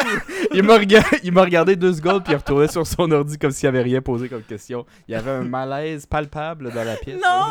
il 0.53 0.61
m'a 0.61 0.77
rega- 0.77 1.01
il 1.23 1.31
m'a 1.31 1.41
regardé 1.41 1.75
deux 1.75 1.93
secondes, 1.93 2.23
puis 2.23 2.33
il 2.33 2.35
retournait 2.35 2.67
sur 2.67 2.85
son 2.85 3.09
ordi 3.11 3.37
comme 3.39 3.49
s'il 3.51 3.67
avait 3.69 3.81
rien 3.81 4.01
posé 4.01 4.29
comme 4.29 4.43
question. 4.43 4.85
Il 5.07 5.13
y 5.13 5.15
avait 5.15 5.31
un 5.31 5.43
malaise 5.43 6.05
palpable 6.05 6.71
dans 6.71 6.83
la 6.83 6.95
pièce. 6.97 7.19
Non! 7.19 7.45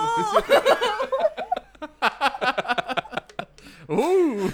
Ouh! 3.96 4.50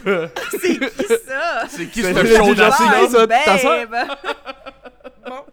c'est 0.52 0.78
qui 0.78 1.04
ça? 1.26 1.64
C'est 1.68 1.86
qui 1.88 2.02
ce 2.02 2.12
show 2.12 2.48
déjà 2.54 2.68
là 2.70 2.72
signé, 2.72 3.08
ça, 3.08 3.26
Bye, 3.26 3.44
ta 3.44 3.58
soeur? 3.58 3.86
babe! 3.88 4.08
bon. 5.26 5.44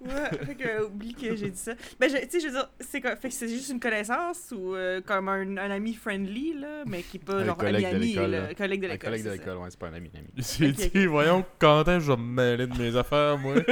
Ouais, 0.00 0.30
fait 0.46 0.54
que, 0.54 0.84
oublie 0.84 1.12
que 1.12 1.34
j'ai 1.34 1.50
dit 1.50 1.58
ça. 1.58 1.72
Ben, 1.98 2.08
tu 2.08 2.14
sais, 2.30 2.38
je 2.38 2.46
veux 2.46 2.52
dire, 2.52 2.70
c'est? 2.78 3.00
Fait 3.00 3.28
que 3.28 3.34
c'est 3.34 3.48
juste 3.48 3.68
une 3.70 3.80
connaissance 3.80 4.54
ou 4.56 4.76
euh, 4.76 5.00
comme 5.00 5.28
un, 5.28 5.56
un 5.56 5.70
ami 5.72 5.92
friendly, 5.94 6.54
là, 6.54 6.84
mais 6.86 7.02
qui 7.02 7.16
est 7.16 7.20
pas 7.20 7.38
Un 7.38 7.46
genre 7.46 7.60
ami 7.60 7.72
là, 7.82 7.90
collègue 7.90 7.90
de 7.90 7.96
Un 7.96 7.98
l'école. 7.98 8.54
collègue 8.56 8.80
de 9.24 9.30
l'école, 9.30 9.56
ouais, 9.56 9.66
c'est 9.70 9.78
pas 9.80 9.88
un 9.88 9.94
ami, 9.94 10.08
un 10.14 10.18
ami. 10.20 10.28
Il 10.36 10.44
s'est 10.44 10.68
Ok, 10.68 10.92
dit, 10.94 11.06
voyons, 11.06 11.44
quand 11.58 11.80
est-ce 11.88 11.98
que 11.98 12.04
je 12.04 12.12
vais 12.12 12.16
me 12.16 12.22
mêler 12.32 12.68
de 12.68 12.78
mes 12.78 12.94
affaires, 12.96 13.38
moi? 13.38 13.54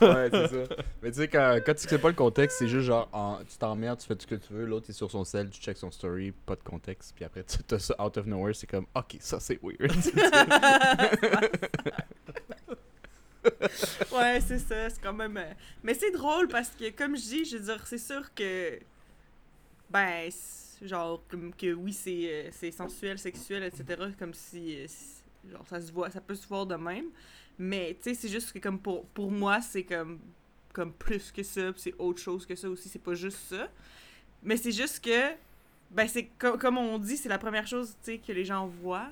Ouais, 0.00 0.28
c'est 0.30 0.48
ça. 0.48 0.74
Mais 1.02 1.10
tu 1.10 1.18
sais, 1.18 1.28
quand, 1.28 1.58
quand 1.64 1.74
tu 1.74 1.88
sais 1.88 1.98
pas 1.98 2.08
le 2.08 2.14
contexte, 2.14 2.58
c'est 2.58 2.68
juste 2.68 2.86
genre, 2.86 3.08
en- 3.12 3.38
tu 3.48 3.56
t'emmerdes, 3.58 3.98
tu 4.00 4.06
fais 4.06 4.14
tout 4.14 4.22
ce 4.22 4.26
que 4.26 4.34
tu 4.34 4.52
veux, 4.52 4.64
l'autre 4.66 4.90
est 4.90 4.92
sur 4.92 5.10
son 5.10 5.24
cell, 5.24 5.48
tu 5.50 5.60
checks 5.60 5.76
son 5.78 5.90
story, 5.90 6.32
pas 6.32 6.56
de 6.56 6.62
contexte, 6.62 7.12
puis 7.14 7.24
après, 7.24 7.44
tu 7.44 7.74
as 7.74 7.78
ça 7.78 7.94
out 8.04 8.16
of 8.16 8.26
nowhere, 8.26 8.54
c'est 8.54 8.66
comme, 8.66 8.86
ok, 8.94 9.16
ça 9.20 9.40
c'est 9.40 9.58
weird. 9.62 9.92
ouais, 14.12 14.40
c'est 14.40 14.58
ça, 14.58 14.90
c'est 14.90 15.00
quand 15.02 15.12
même. 15.12 15.36
euh, 15.36 15.52
Mais 15.82 15.94
c'est 15.94 16.10
drôle 16.10 16.48
parce 16.48 16.70
que, 16.70 16.90
comme 16.90 17.16
je 17.16 17.22
dis, 17.22 17.44
je 17.44 17.56
veux 17.58 17.64
dire, 17.64 17.86
c'est 17.86 17.98
sûr 17.98 18.32
que. 18.34 18.78
Ben, 19.90 20.30
genre, 20.82 21.22
que 21.56 21.72
oui, 21.72 21.92
c'est 21.92 22.50
euh, 22.62 22.70
sensuel, 22.72 23.18
sexuel, 23.18 23.62
etc. 23.64 24.12
Comme 24.18 24.34
si. 24.34 24.76
euh, 24.78 24.86
Genre, 25.50 25.66
ça 25.68 25.80
se 25.80 25.92
voit, 25.92 26.10
ça 26.10 26.20
peut 26.22 26.34
se 26.34 26.46
voir 26.46 26.64
de 26.66 26.74
même. 26.74 27.06
Mais, 27.58 27.94
tu 28.02 28.10
sais, 28.10 28.14
c'est 28.14 28.28
juste 28.28 28.52
que, 28.52 28.58
comme 28.58 28.78
pour, 28.78 29.04
pour 29.08 29.30
moi, 29.30 29.60
c'est 29.60 29.84
comme. 29.84 30.18
Comme 30.72 30.92
plus 30.92 31.30
que 31.30 31.42
ça, 31.44 31.70
c'est 31.76 31.94
autre 31.98 32.20
chose 32.20 32.44
que 32.46 32.56
ça 32.56 32.68
aussi, 32.68 32.88
c'est 32.88 32.98
pas 33.02 33.14
juste 33.14 33.38
ça. 33.48 33.68
Mais 34.42 34.56
c'est 34.56 34.72
juste 34.72 35.04
que. 35.04 35.32
Ben, 35.90 36.08
c'est 36.08 36.26
co- 36.38 36.58
comme 36.58 36.78
on 36.78 36.98
dit, 36.98 37.16
c'est 37.16 37.28
la 37.28 37.38
première 37.38 37.66
chose, 37.66 37.90
tu 38.04 38.12
sais, 38.12 38.18
que 38.18 38.32
les 38.32 38.44
gens 38.44 38.66
voient. 38.66 39.10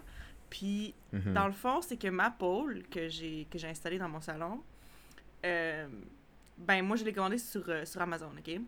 Puis, 0.53 0.93
Mhm. 1.15 1.33
dans 1.33 1.47
le 1.47 1.53
fond, 1.55 1.81
c'est 1.81 1.97
que 1.97 2.09
ma 2.09 2.31
pole 2.31 2.83
que 2.91 3.09
j'ai 3.09 3.47
installée 3.65 3.97
dans 3.97 4.11
mon 4.11 4.21
salon, 4.21 4.61
euh, 5.47 5.89
ben 6.59 6.83
moi 6.85 6.97
je 6.97 7.05
l'ai 7.05 7.13
commandée 7.15 7.39
sur, 7.39 7.65
euh, 7.71 7.87
sur 7.87 8.03
Amazon, 8.03 8.31
ok? 8.39 8.61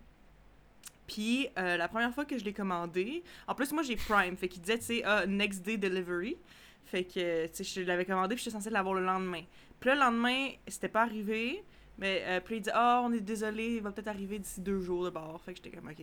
Puis 1.07 1.49
euh, 1.59 1.77
la 1.77 1.87
première 1.89 2.13
fois 2.15 2.25
que 2.25 2.39
je 2.39 2.45
l'ai 2.45 2.55
commandé, 2.55 3.23
en 3.47 3.55
plus 3.55 3.71
moi 3.73 3.83
j'ai 3.83 3.97
Prime, 3.97 4.35
fait 4.39 4.49
qu'il 4.49 4.63
disait 4.63 4.79
tu 4.79 4.85
sais 4.85 5.03
ah, 5.05 5.27
next 5.27 5.63
day 5.63 5.77
delivery. 5.77 6.39
Fait 6.87 7.05
que 7.05 7.47
tu 7.49 7.63
sais 7.65 7.83
je 7.83 7.87
l'avais 7.87 8.07
commandé 8.07 8.35
puis 8.35 8.45
j'étais 8.45 8.57
censée 8.57 8.71
l'avoir 8.71 8.95
le 8.95 9.05
lendemain. 9.05 9.43
Puis 9.79 9.91
le 9.91 9.97
lendemain, 9.97 10.49
c'était 10.67 10.89
pas 10.89 11.03
arrivé. 11.03 11.63
Mais 11.99 12.23
euh, 12.25 12.41
puis 12.41 12.57
il 12.57 12.61
dit 12.63 12.71
ah 12.73 13.03
on 13.05 13.13
est 13.13 13.21
désolé, 13.21 13.77
il 13.77 13.83
va 13.83 13.93
peut-être 13.93 14.09
arriver 14.09 14.39
d'ici 14.39 14.61
deux 14.63 14.81
jours 14.81 15.05
de 15.05 15.11
bord. 15.11 15.39
Fait 15.43 15.53
que 15.53 15.61
j'étais 15.63 15.77
comme 15.77 15.89
ok. 15.91 16.03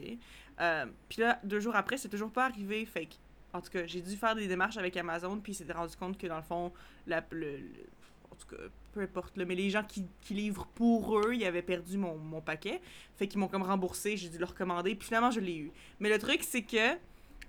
Euh, 0.59 0.85
puis 1.09 1.21
là 1.21 1.39
deux 1.43 1.59
jours 1.59 1.75
après 1.75 1.97
c'est 1.97 2.09
toujours 2.09 2.31
pas 2.31 2.45
arrivé. 2.45 2.85
Fait 2.85 3.07
que 3.07 3.15
en 3.53 3.61
tout 3.61 3.69
cas 3.71 3.85
j'ai 3.85 4.01
dû 4.01 4.15
faire 4.15 4.35
des 4.35 4.47
démarches 4.47 4.77
avec 4.77 4.95
Amazon 4.97 5.39
puis 5.39 5.53
s'était 5.53 5.73
rendu 5.73 5.95
compte 5.95 6.17
que 6.17 6.27
dans 6.27 6.37
le 6.37 6.41
fond 6.43 6.71
la, 7.07 7.23
le, 7.31 7.59
en 8.31 8.35
tout 8.35 8.47
cas 8.55 8.61
peu 8.93 9.01
importe 9.01 9.37
là, 9.37 9.45
mais 9.45 9.55
les 9.55 9.69
gens 9.69 9.83
qui, 9.83 10.07
qui 10.21 10.33
livrent 10.33 10.67
pour 10.67 11.19
eux 11.19 11.33
ils 11.33 11.45
avaient 11.45 11.61
perdu 11.61 11.97
mon, 11.97 12.17
mon 12.17 12.41
paquet. 12.41 12.81
Fait 13.15 13.27
qu'ils 13.27 13.39
m'ont 13.39 13.47
comme 13.47 13.63
remboursé, 13.63 14.17
j'ai 14.17 14.29
dû 14.29 14.37
le 14.37 14.45
recommander 14.45 14.95
puis 14.95 15.07
finalement 15.07 15.31
je 15.31 15.39
l'ai 15.39 15.57
eu. 15.57 15.71
Mais 15.99 16.09
le 16.09 16.17
truc 16.17 16.43
c'est 16.43 16.63
que 16.63 16.97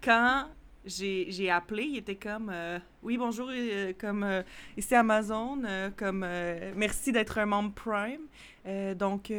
quand 0.03 0.49
j'ai 0.85 1.49
appelé, 1.49 1.85
il 1.85 1.97
était 1.97 2.17
comme 2.17 2.51
euh, 2.53 2.79
oui 3.05 3.17
bonjour 3.17 3.49
euh, 3.51 3.93
comme 3.97 4.25
euh, 4.25 4.43
ici 4.77 4.95
Amazon 4.97 5.63
euh, 5.65 5.91
comme 5.97 6.25
euh, 6.25 6.73
merci 6.75 7.13
d'être 7.13 7.39
un 7.39 7.47
membre 7.47 7.73
Prime. 7.73 8.27
Donc 8.97 9.33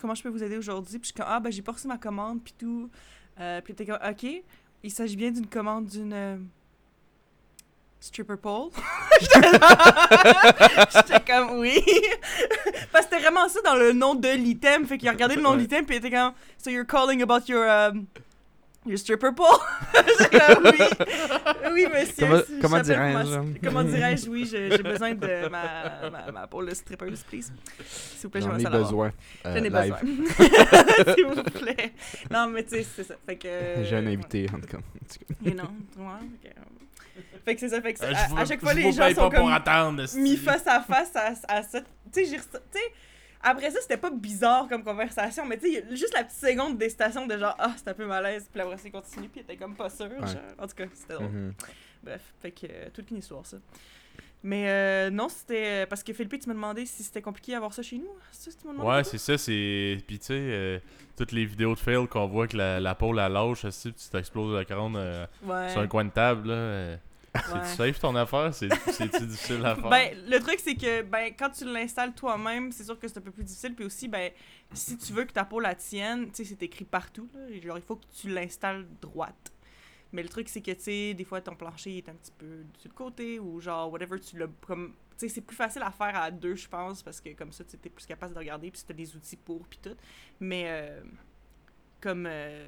comment 0.00 0.14
je 0.14 0.22
peux 0.22 0.28
vous 0.30 0.42
aider 0.42 0.56
aujourd'hui? 0.56 0.98
Puis 0.98 1.08
je 1.08 1.12
suis 1.12 1.14
comme 1.14 1.26
ah 1.28 1.40
ben 1.40 1.52
j'ai 1.52 1.62
pas 1.62 1.72
reçu 1.72 1.86
ma 1.86 1.98
commande 1.98 2.42
puis 2.42 2.54
tout. 2.58 2.90
Puis 3.36 3.44
il 3.68 3.72
était 3.72 3.86
comme 3.86 3.98
OK, 4.06 4.26
il 4.82 4.90
s'agit 4.90 5.16
bien 5.16 5.30
d'une 5.30 5.46
commande 5.46 5.86
d'une 5.86 6.12
euh, 6.12 6.36
stripper 8.00 8.36
pole. 8.36 8.70
J'étais 9.20 11.20
comme 11.26 11.58
oui. 11.58 11.82
Parce 12.92 13.06
que 13.06 13.12
c'était 13.12 13.22
vraiment 13.22 13.48
ça 13.48 13.60
dans 13.62 13.76
le 13.76 13.92
nom 13.92 14.14
de 14.14 14.28
l'item, 14.28 14.86
fait 14.86 14.98
qu'il 14.98 15.08
a 15.08 15.12
regardé 15.12 15.36
le 15.36 15.42
nom 15.42 15.54
de 15.54 15.60
l'item 15.60 15.84
puis 15.84 15.96
il 15.96 15.98
était 15.98 16.10
comme 16.10 16.32
so 16.58 16.70
you're 16.70 16.86
calling 16.86 17.22
about 17.22 17.48
your 17.48 17.68
um, 17.68 18.06
your 18.86 18.98
stripper 18.98 19.32
pole. 19.32 19.46
Oui. 20.62 20.78
Oui 21.72 21.86
monsieur. 21.92 22.26
Comment- 22.26 22.38
je 22.48 22.60
comment 22.60 22.80
dirais-je? 22.80 23.60
Comment 23.64 23.82
dirais-je 23.94 24.28
oui, 24.28 24.48
j'ai 24.50 24.78
besoin 24.82 25.14
de 25.14 25.48
ma 25.48 26.10
ma, 26.10 26.32
ma 26.32 26.46
pole 26.46 26.74
strippeuse 26.74 27.22
please. 27.22 27.52
S'il 27.86 28.22
vous 28.22 28.30
plaît, 28.30 28.40
J'en 28.40 28.46
j'aimerais 28.58 28.60
ai 28.60 28.64
ça 28.64 28.70
besoin. 28.70 29.12
euh, 29.46 29.56
J'en 29.56 29.64
ai 29.64 29.68
live. 29.68 29.94
besoin. 30.02 31.14
S'il 31.14 31.26
vous 31.26 31.42
plaît. 31.42 31.92
Non, 32.30 32.46
mais 32.48 32.62
tu 32.64 32.70
sais, 32.70 32.86
c'est 32.96 33.04
ça. 33.04 33.14
Fait 33.26 33.36
que. 33.36 33.48
J'ai 33.82 33.96
un 33.96 34.06
invité, 34.06 34.46
en 34.52 34.58
tout 34.60 34.66
cas. 34.68 34.78
You 35.44 35.52
know, 35.52 35.64
ouais, 35.98 36.04
fait 36.42 36.48
que, 36.48 36.54
euh, 36.54 37.38
Fait 37.44 37.54
que 37.54 37.60
c'est 37.60 37.68
ça. 37.68 37.80
Fait 37.82 37.94
que 37.94 38.02
Euh, 38.04 38.12
à, 38.14 38.18
à 38.24 38.28
vous- 38.28 38.46
chaque 38.46 38.60
fois, 38.60 38.74
les 38.74 38.92
gens 38.92 39.08
sont 39.14 39.30
pas 39.30 39.36
comme 39.38 40.22
mis 40.22 40.36
face 40.36 40.66
à 40.66 40.80
face 40.80 41.14
à, 41.16 41.32
à 41.48 41.62
ça. 41.62 41.80
Tu 42.12 42.24
sais, 42.26 42.38
après 43.42 43.70
ça, 43.70 43.80
c'était 43.80 43.96
pas 43.96 44.10
bizarre 44.10 44.68
comme 44.68 44.82
conversation, 44.84 45.44
mais 45.46 45.58
tu 45.58 45.72
sais, 45.72 45.84
juste 45.90 46.12
la 46.14 46.24
petite 46.24 46.38
seconde 46.40 46.76
d'hésitation 46.78 47.26
de 47.26 47.36
genre, 47.38 47.54
ah, 47.58 47.72
c'est 47.76 47.88
un 47.88 47.94
peu 47.94 48.06
malaise, 48.06 48.48
puis 48.52 48.60
après, 48.60 48.76
ça, 48.76 48.82
il 48.86 48.92
continue, 48.92 49.28
puis 49.28 49.40
était 49.40 49.56
comme 49.56 49.74
pas 49.74 49.88
sûr. 49.90 50.06
Ouais. 50.06 50.26
genre. 50.26 50.36
En 50.58 50.66
tout 50.66 50.74
cas, 50.74 50.84
c'était 50.92 51.14
drôle. 51.14 51.28
Mhm. 51.28 51.54
Bref, 52.02 52.22
fait 52.40 52.50
que 52.50 52.66
euh, 52.70 52.88
toute 52.92 53.10
une 53.10 53.18
histoire, 53.18 53.44
ça. 53.46 53.56
Mais 54.42 54.70
euh, 54.70 55.10
non, 55.10 55.28
c'était. 55.28 55.84
Parce 55.86 56.02
que 56.02 56.14
Philippe, 56.14 56.40
tu 56.40 56.48
m'as 56.48 56.54
demandé 56.54 56.86
si 56.86 57.02
c'était 57.02 57.20
compliqué 57.20 57.52
d'avoir 57.52 57.74
ça 57.74 57.82
chez 57.82 57.98
nous. 57.98 58.08
C'est 58.32 58.50
ça 58.50 58.56
que 58.56 58.62
tu 58.62 58.66
m'as 58.68 58.72
demandé? 58.72 58.88
Ouais, 58.88 59.04
c'est 59.04 59.18
ça, 59.18 59.36
c'est. 59.36 59.98
Puis 60.06 60.18
tu 60.18 60.26
sais, 60.26 60.32
euh, 60.34 60.78
toutes 61.14 61.32
les 61.32 61.44
vidéos 61.44 61.74
de 61.74 61.78
fail 61.78 62.08
qu'on 62.08 62.26
voit 62.26 62.48
que 62.48 62.56
la, 62.56 62.80
la 62.80 62.94
pôle 62.94 63.18
elle 63.18 63.32
lâche, 63.32 63.60
puis 63.62 63.92
tu 63.92 64.08
t'exploses 64.10 64.56
le 64.58 64.64
crâne 64.64 64.96
euh, 64.96 65.26
Ouais. 65.44 65.68
sur 65.68 65.82
un 65.82 65.86
coin 65.88 66.06
de 66.06 66.10
table, 66.10 66.48
là. 66.48 66.96
Ouais. 67.34 67.42
C'est-tu 67.64 67.76
safe 67.76 68.00
ton 68.00 68.14
affaire? 68.16 68.52
C'est- 68.54 68.68
difficile 69.26 69.64
à 69.64 69.74
faire? 69.76 69.88
Ben, 69.88 70.16
le 70.28 70.38
truc, 70.40 70.58
c'est 70.58 70.74
que 70.74 71.02
ben, 71.02 71.32
quand 71.38 71.50
tu 71.50 71.64
l'installes 71.64 72.12
toi-même, 72.14 72.72
c'est 72.72 72.84
sûr 72.84 72.98
que 72.98 73.06
c'est 73.08 73.18
un 73.18 73.22
peu 73.22 73.30
plus 73.30 73.44
difficile. 73.44 73.74
Puis 73.74 73.84
aussi, 73.84 74.08
ben, 74.08 74.30
si 74.72 74.96
tu 74.98 75.12
veux 75.12 75.24
que 75.24 75.32
ta 75.32 75.44
peau 75.44 75.60
la 75.60 75.74
tienne, 75.74 76.26
tu 76.30 76.36
sais, 76.36 76.44
c'est 76.44 76.62
écrit 76.62 76.84
partout. 76.84 77.28
Là, 77.34 77.60
genre, 77.60 77.78
il 77.78 77.82
faut 77.84 77.96
que 77.96 78.06
tu 78.20 78.28
l'installes 78.28 78.86
droite. 79.00 79.52
Mais 80.12 80.22
le 80.24 80.28
truc, 80.28 80.48
c'est 80.48 80.60
que, 80.60 80.72
tu 80.72 80.80
sais, 80.80 81.14
des 81.14 81.24
fois, 81.24 81.40
ton 81.40 81.54
plancher 81.54 81.98
est 81.98 82.08
un 82.08 82.14
petit 82.14 82.32
peu 82.36 82.46
le 82.84 82.90
côté 82.92 83.38
ou 83.38 83.60
genre, 83.60 83.92
whatever, 83.92 84.18
tu 84.18 84.36
l'as 84.38 84.48
comme. 84.66 84.94
Tu 85.16 85.28
sais, 85.28 85.34
c'est 85.34 85.40
plus 85.42 85.54
facile 85.56 85.82
à 85.82 85.90
faire 85.92 86.16
à 86.16 86.30
deux, 86.32 86.56
je 86.56 86.66
pense, 86.68 87.02
parce 87.02 87.20
que 87.20 87.30
comme 87.34 87.52
ça, 87.52 87.62
tu 87.62 87.76
es 87.76 87.90
plus 87.90 88.06
capable 88.06 88.32
de 88.34 88.38
regarder, 88.38 88.70
puis 88.70 88.82
tu 88.84 88.90
as 88.90 88.94
des 88.94 89.14
outils 89.14 89.36
pour, 89.36 89.64
puis 89.68 89.78
tout. 89.80 89.94
Mais, 90.40 90.64
euh, 90.66 91.00
comme. 92.00 92.26
euh, 92.28 92.66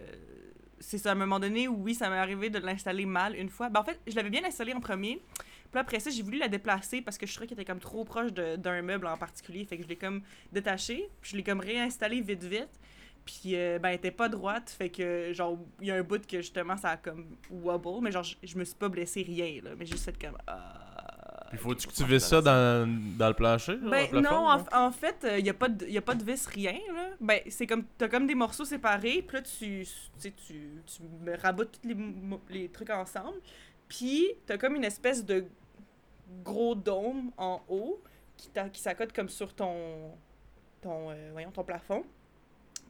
c'est 0.83 0.99
ça, 0.99 1.11
à 1.11 1.13
un 1.13 1.17
moment 1.17 1.41
donné, 1.41 1.69
oui, 1.69 1.95
ça 1.95 2.11
m'est 2.11 2.17
arrivé 2.17 2.51
de 2.51 2.59
l'installer 2.59 3.07
mal 3.07 3.37
une 3.37 3.49
fois. 3.49 3.69
Ben, 3.69 3.81
en 3.81 3.85
fait, 3.85 3.99
je 4.07 4.15
l'avais 4.15 4.31
bien 4.31 4.45
installé 4.45 4.73
en 4.75 4.81
premier. 4.81 5.23
Puis 5.71 5.81
après 5.81 6.01
ça, 6.01 6.11
j'ai 6.11 6.23
voulu 6.23 6.39
la 6.39 6.49
déplacer 6.49 7.01
parce 7.01 7.17
que 7.17 7.27
je 7.27 7.33
trouvais 7.33 7.47
qu'elle 7.47 7.59
était 7.59 7.65
comme 7.65 7.81
trop 7.81 8.05
proche 8.05 8.33
d'un 8.33 8.83
meuble 8.83 9.07
en 9.07 9.17
particulier. 9.17 9.65
Fait 9.65 9.79
que 9.79 9.85
je 9.85 9.89
l'ai 9.89 9.97
comme 9.97 10.23
détaché, 10.53 11.09
puis 11.23 11.31
je 11.31 11.37
l'ai 11.37 11.43
comme 11.43 11.61
réinstallé 11.61 12.21
vite 12.21 12.45
vite. 12.45 12.81
Puis 13.25 13.55
euh, 13.55 13.79
ben 13.79 13.91
elle 13.91 13.95
était 13.95 14.11
pas 14.11 14.29
droite, 14.29 14.75
fait 14.77 14.91
que 14.91 15.33
genre 15.33 15.57
il 15.81 15.87
y 15.87 15.91
a 15.93 15.95
un 15.95 16.03
bout 16.03 16.27
que 16.27 16.39
justement 16.39 16.77
ça 16.77 16.91
a 16.91 16.97
comme 16.97 17.37
wobble, 17.51 18.03
mais 18.03 18.11
genre 18.11 18.25
je, 18.25 18.59
me 18.59 18.65
suis 18.65 18.75
pas 18.75 18.89
blessé 18.89 19.23
rien 19.23 19.63
là, 19.63 19.71
mais 19.79 19.87
juste 19.87 20.05
fait 20.05 20.21
comme 20.21 20.37
ah. 20.49 20.92
Puis 21.53 21.61
faut-tu 21.61 21.87
que 21.87 21.93
tu 21.93 22.05
visses 22.05 22.25
ça 22.27 22.41
dans, 22.41 22.89
dans 23.19 23.29
le 23.29 23.35
plancher? 23.35 23.77
ben 23.77 24.09
plafond, 24.09 24.21
non, 24.23 24.49
en, 24.73 24.87
en 24.87 24.91
fait, 24.91 25.27
il 25.37 25.45
n'y 25.45 25.51
a, 25.51 25.55
pas 25.55 25.69
de- 25.69 25.87
y 25.87 25.99
a 25.99 26.01
pas 26.03 26.15
de 26.15 26.25
vis, 26.25 26.47
rien, 26.47 26.79
là. 26.95 27.11
Ben, 27.21 27.41
c'est 27.51 27.67
comme, 27.67 27.85
t'as 27.99 28.09
comme 28.09 28.27
des 28.27 28.35
morceaux 28.35 28.65
séparés, 28.65 29.21
puis 29.21 29.37
là, 29.37 29.43
tu, 29.43 29.87
tu, 30.19 30.33
tu, 30.33 31.03
raboutes 31.43 31.79
tous 31.83 31.89
les, 31.89 31.97
les 32.49 32.69
trucs 32.71 32.89
ensemble, 32.89 33.39
puis 33.87 34.29
t'as 34.47 34.57
comme 34.57 34.77
une 34.77 34.85
espèce 34.85 35.25
de 35.27 35.45
gros 36.43 36.75
dôme 36.75 37.31
en 37.37 37.61
haut 37.69 38.01
qui, 38.39 38.49
qui 38.73 38.81
s'accote 38.81 39.13
comme 39.13 39.29
sur 39.29 39.53
ton, 39.55 40.13
ton, 40.81 41.11
euh, 41.11 41.29
voyons, 41.33 41.51
ton 41.51 41.65
plafond. 41.65 42.03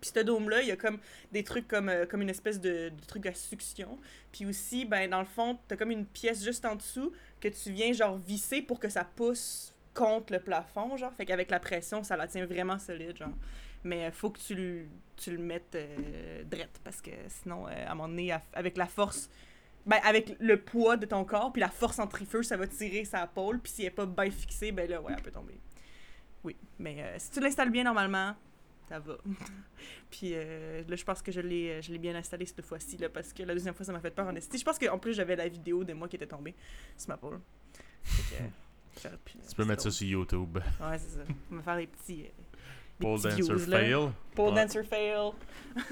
Puis 0.02 0.10
ce 0.12 0.20
dôme-là, 0.20 0.62
il 0.62 0.68
y 0.68 0.72
a 0.72 0.76
comme 0.76 0.98
des 1.30 1.44
trucs 1.44 1.68
comme, 1.68 1.88
euh, 1.88 2.04
une 2.12 2.28
espèce 2.28 2.60
de, 2.60 2.92
truc 3.06 3.24
à 3.26 3.34
succion. 3.34 3.96
Puis 4.32 4.44
aussi, 4.44 4.84
ben, 4.84 5.08
dans 5.08 5.20
le 5.20 5.26
fond, 5.26 5.58
t'as 5.68 5.76
comme 5.76 5.92
une 5.92 6.04
pièce 6.04 6.42
juste 6.44 6.64
en 6.64 6.74
dessous 6.74 7.12
que 7.40 7.46
tu 7.46 7.70
viens 7.70 7.92
genre 7.92 8.18
visser 8.18 8.62
pour 8.62 8.80
que 8.80 8.88
ça 8.88 9.04
pousse 9.04 9.72
contre 9.94 10.32
le 10.32 10.40
plafond, 10.40 10.96
genre. 10.96 11.12
Fait 11.14 11.24
qu'avec 11.24 11.52
la 11.52 11.60
pression, 11.60 12.02
ça 12.02 12.16
la 12.16 12.26
tient 12.26 12.44
vraiment 12.44 12.80
solide, 12.80 13.16
genre. 13.16 13.32
Mais 13.84 14.06
euh, 14.06 14.10
faut 14.10 14.30
que 14.30 14.40
tu 14.40 14.56
le, 14.56 14.86
tu 15.16 15.38
mettes 15.38 15.76
euh, 15.76 16.42
drette 16.44 16.80
parce 16.82 17.00
que 17.00 17.12
sinon, 17.28 17.66
à 17.66 17.92
un 17.92 17.94
moment 17.94 18.08
donné, 18.08 18.36
avec 18.54 18.76
la 18.76 18.86
force, 18.86 19.30
ben, 19.86 20.00
avec 20.04 20.36
le 20.40 20.60
poids 20.60 20.96
de 20.96 21.06
ton 21.06 21.24
corps, 21.24 21.52
puis 21.52 21.60
la 21.60 21.68
force 21.68 21.96
centrifuge, 21.96 22.46
ça 22.46 22.56
va 22.56 22.66
tirer 22.66 23.04
sa 23.04 23.28
pôle, 23.28 23.60
puis 23.60 23.70
si 23.70 23.82
elle 23.82 23.88
est 23.88 23.90
pas 23.90 24.06
bien 24.06 24.30
fixée, 24.32 24.72
ben 24.72 24.90
là, 24.90 25.00
ouais, 25.00 25.12
elle 25.16 25.22
peut 25.22 25.30
tomber. 25.30 25.60
Oui, 26.42 26.56
mais 26.80 27.04
si 27.18 27.30
tu 27.30 27.38
l'installes 27.38 27.70
bien 27.70 27.84
normalement, 27.84 28.34
ça 28.88 28.98
va. 28.98 29.16
puis 30.10 30.32
euh, 30.34 30.82
là, 30.88 30.96
je 30.96 31.04
pense 31.04 31.22
que 31.22 31.32
je 31.32 31.40
l'ai, 31.40 31.80
je 31.82 31.92
l'ai 31.92 31.98
bien 31.98 32.14
installé 32.14 32.46
cette 32.46 32.62
fois-ci, 32.62 32.96
là, 32.98 33.08
parce 33.08 33.32
que 33.32 33.42
la 33.42 33.54
deuxième 33.54 33.74
fois, 33.74 33.84
ça 33.86 33.92
m'a 33.92 34.00
fait 34.00 34.10
peur 34.10 34.26
en 34.26 34.34
esti. 34.36 34.58
Je 34.58 34.64
pense 34.64 34.78
qu'en 34.78 34.98
plus, 34.98 35.14
j'avais 35.14 35.36
la 35.36 35.48
vidéo 35.48 35.84
de 35.84 35.92
moi 35.92 36.08
qui 36.08 36.16
était 36.16 36.26
tombée 36.26 36.54
sur 36.96 37.08
ma 37.10 37.16
que, 37.16 37.26
euh, 39.06 39.10
Tu 39.48 39.54
peux 39.56 39.64
mettre 39.64 39.82
ça 39.82 39.90
sur 39.90 40.06
YouTube. 40.06 40.58
Ouais, 40.80 40.98
c'est 40.98 41.16
ça. 41.18 41.24
On 41.50 41.56
va 41.56 41.62
faire 41.62 41.76
des 41.76 41.86
petits. 41.86 42.24
euh, 42.24 42.28
Pole 43.00 43.20
dancer 43.20 43.36
views, 43.36 43.58
fail. 43.58 44.08
Pole 44.34 44.54
Ouais. 44.54 44.64
dancer 44.64 44.84
fail. 44.84 45.30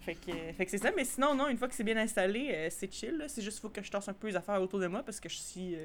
fait 0.00 0.14
que, 0.14 0.32
fait 0.52 0.64
que 0.64 0.70
c'est 0.70 0.78
ça, 0.78 0.90
mais 0.94 1.04
sinon, 1.04 1.34
non, 1.34 1.48
une 1.48 1.56
fois 1.56 1.68
que 1.68 1.74
c'est 1.74 1.84
bien 1.84 1.96
installé, 1.96 2.50
euh, 2.52 2.68
c'est 2.70 2.92
chill. 2.92 3.16
là. 3.18 3.28
C'est 3.28 3.42
juste 3.42 3.60
faut 3.60 3.68
que 3.70 3.82
je 3.82 3.90
tasse 3.90 4.08
un 4.08 4.12
peu 4.12 4.28
les 4.28 4.36
affaires 4.36 4.60
autour 4.62 4.78
de 4.80 4.86
moi 4.86 5.02
parce 5.02 5.20
que 5.20 5.28
je 5.28 5.36
suis. 5.36 5.76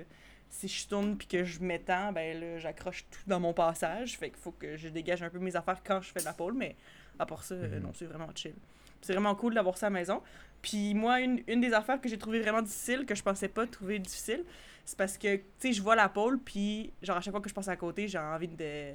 Si 0.56 0.68
je 0.68 0.88
tourne 0.88 1.18
puis 1.18 1.26
que 1.28 1.44
je 1.44 1.60
m'étends, 1.62 2.12
ben 2.12 2.40
là, 2.40 2.60
j'accroche 2.60 3.06
tout 3.10 3.20
dans 3.26 3.40
mon 3.40 3.54
passage. 3.54 4.18
Fait 4.20 4.30
qu'il 4.30 4.38
faut 4.38 4.52
que 4.52 4.78
je 4.78 4.88
dégage 4.88 5.24
un 5.24 5.30
peu 5.32 5.40
mes 5.40 5.56
affaires 5.56 5.82
quand 5.84 6.00
je 6.02 6.12
fais 6.12 6.20
de 6.20 6.26
la 6.26 6.34
pole, 6.34 6.54
mais 6.54 6.76
à 7.18 7.26
part 7.26 7.44
ça, 7.44 7.56
euh, 7.56 7.78
Mhm. 7.78 7.84
non, 7.84 7.92
c'est 7.94 8.06
vraiment 8.06 8.30
chill. 8.36 8.54
C'est 9.02 9.14
vraiment 9.14 9.34
cool 9.36 9.56
d'avoir 9.56 9.78
ça 9.78 9.88
à 9.88 9.90
la 9.90 9.96
maison. 10.00 10.22
Puis 10.62 10.94
moi, 10.94 11.20
une, 11.22 11.42
une 11.48 11.60
des 11.60 11.74
affaires 11.74 12.00
que 12.00 12.08
j'ai 12.08 12.18
trouvé 12.20 12.40
vraiment 12.40 12.62
difficile, 12.62 13.06
que 13.06 13.16
je 13.16 13.24
pensais 13.24 13.48
pas 13.50 13.66
trouver 13.66 13.98
difficile, 14.00 14.46
c'est 14.86 14.98
parce 14.98 15.18
que, 15.18 15.38
tu 15.38 15.44
sais, 15.60 15.74
je 15.74 15.82
vois 15.82 15.96
la 15.96 16.08
pole, 16.08 16.40
puis 16.40 16.94
genre 17.02 17.18
à 17.18 17.22
chaque 17.22 17.32
fois 17.34 17.42
que 17.42 17.50
je 17.50 17.54
passe 17.54 17.68
à 17.68 17.76
côté, 17.76 18.08
j'ai 18.08 18.20
envie 18.20 18.48
de 18.48 18.94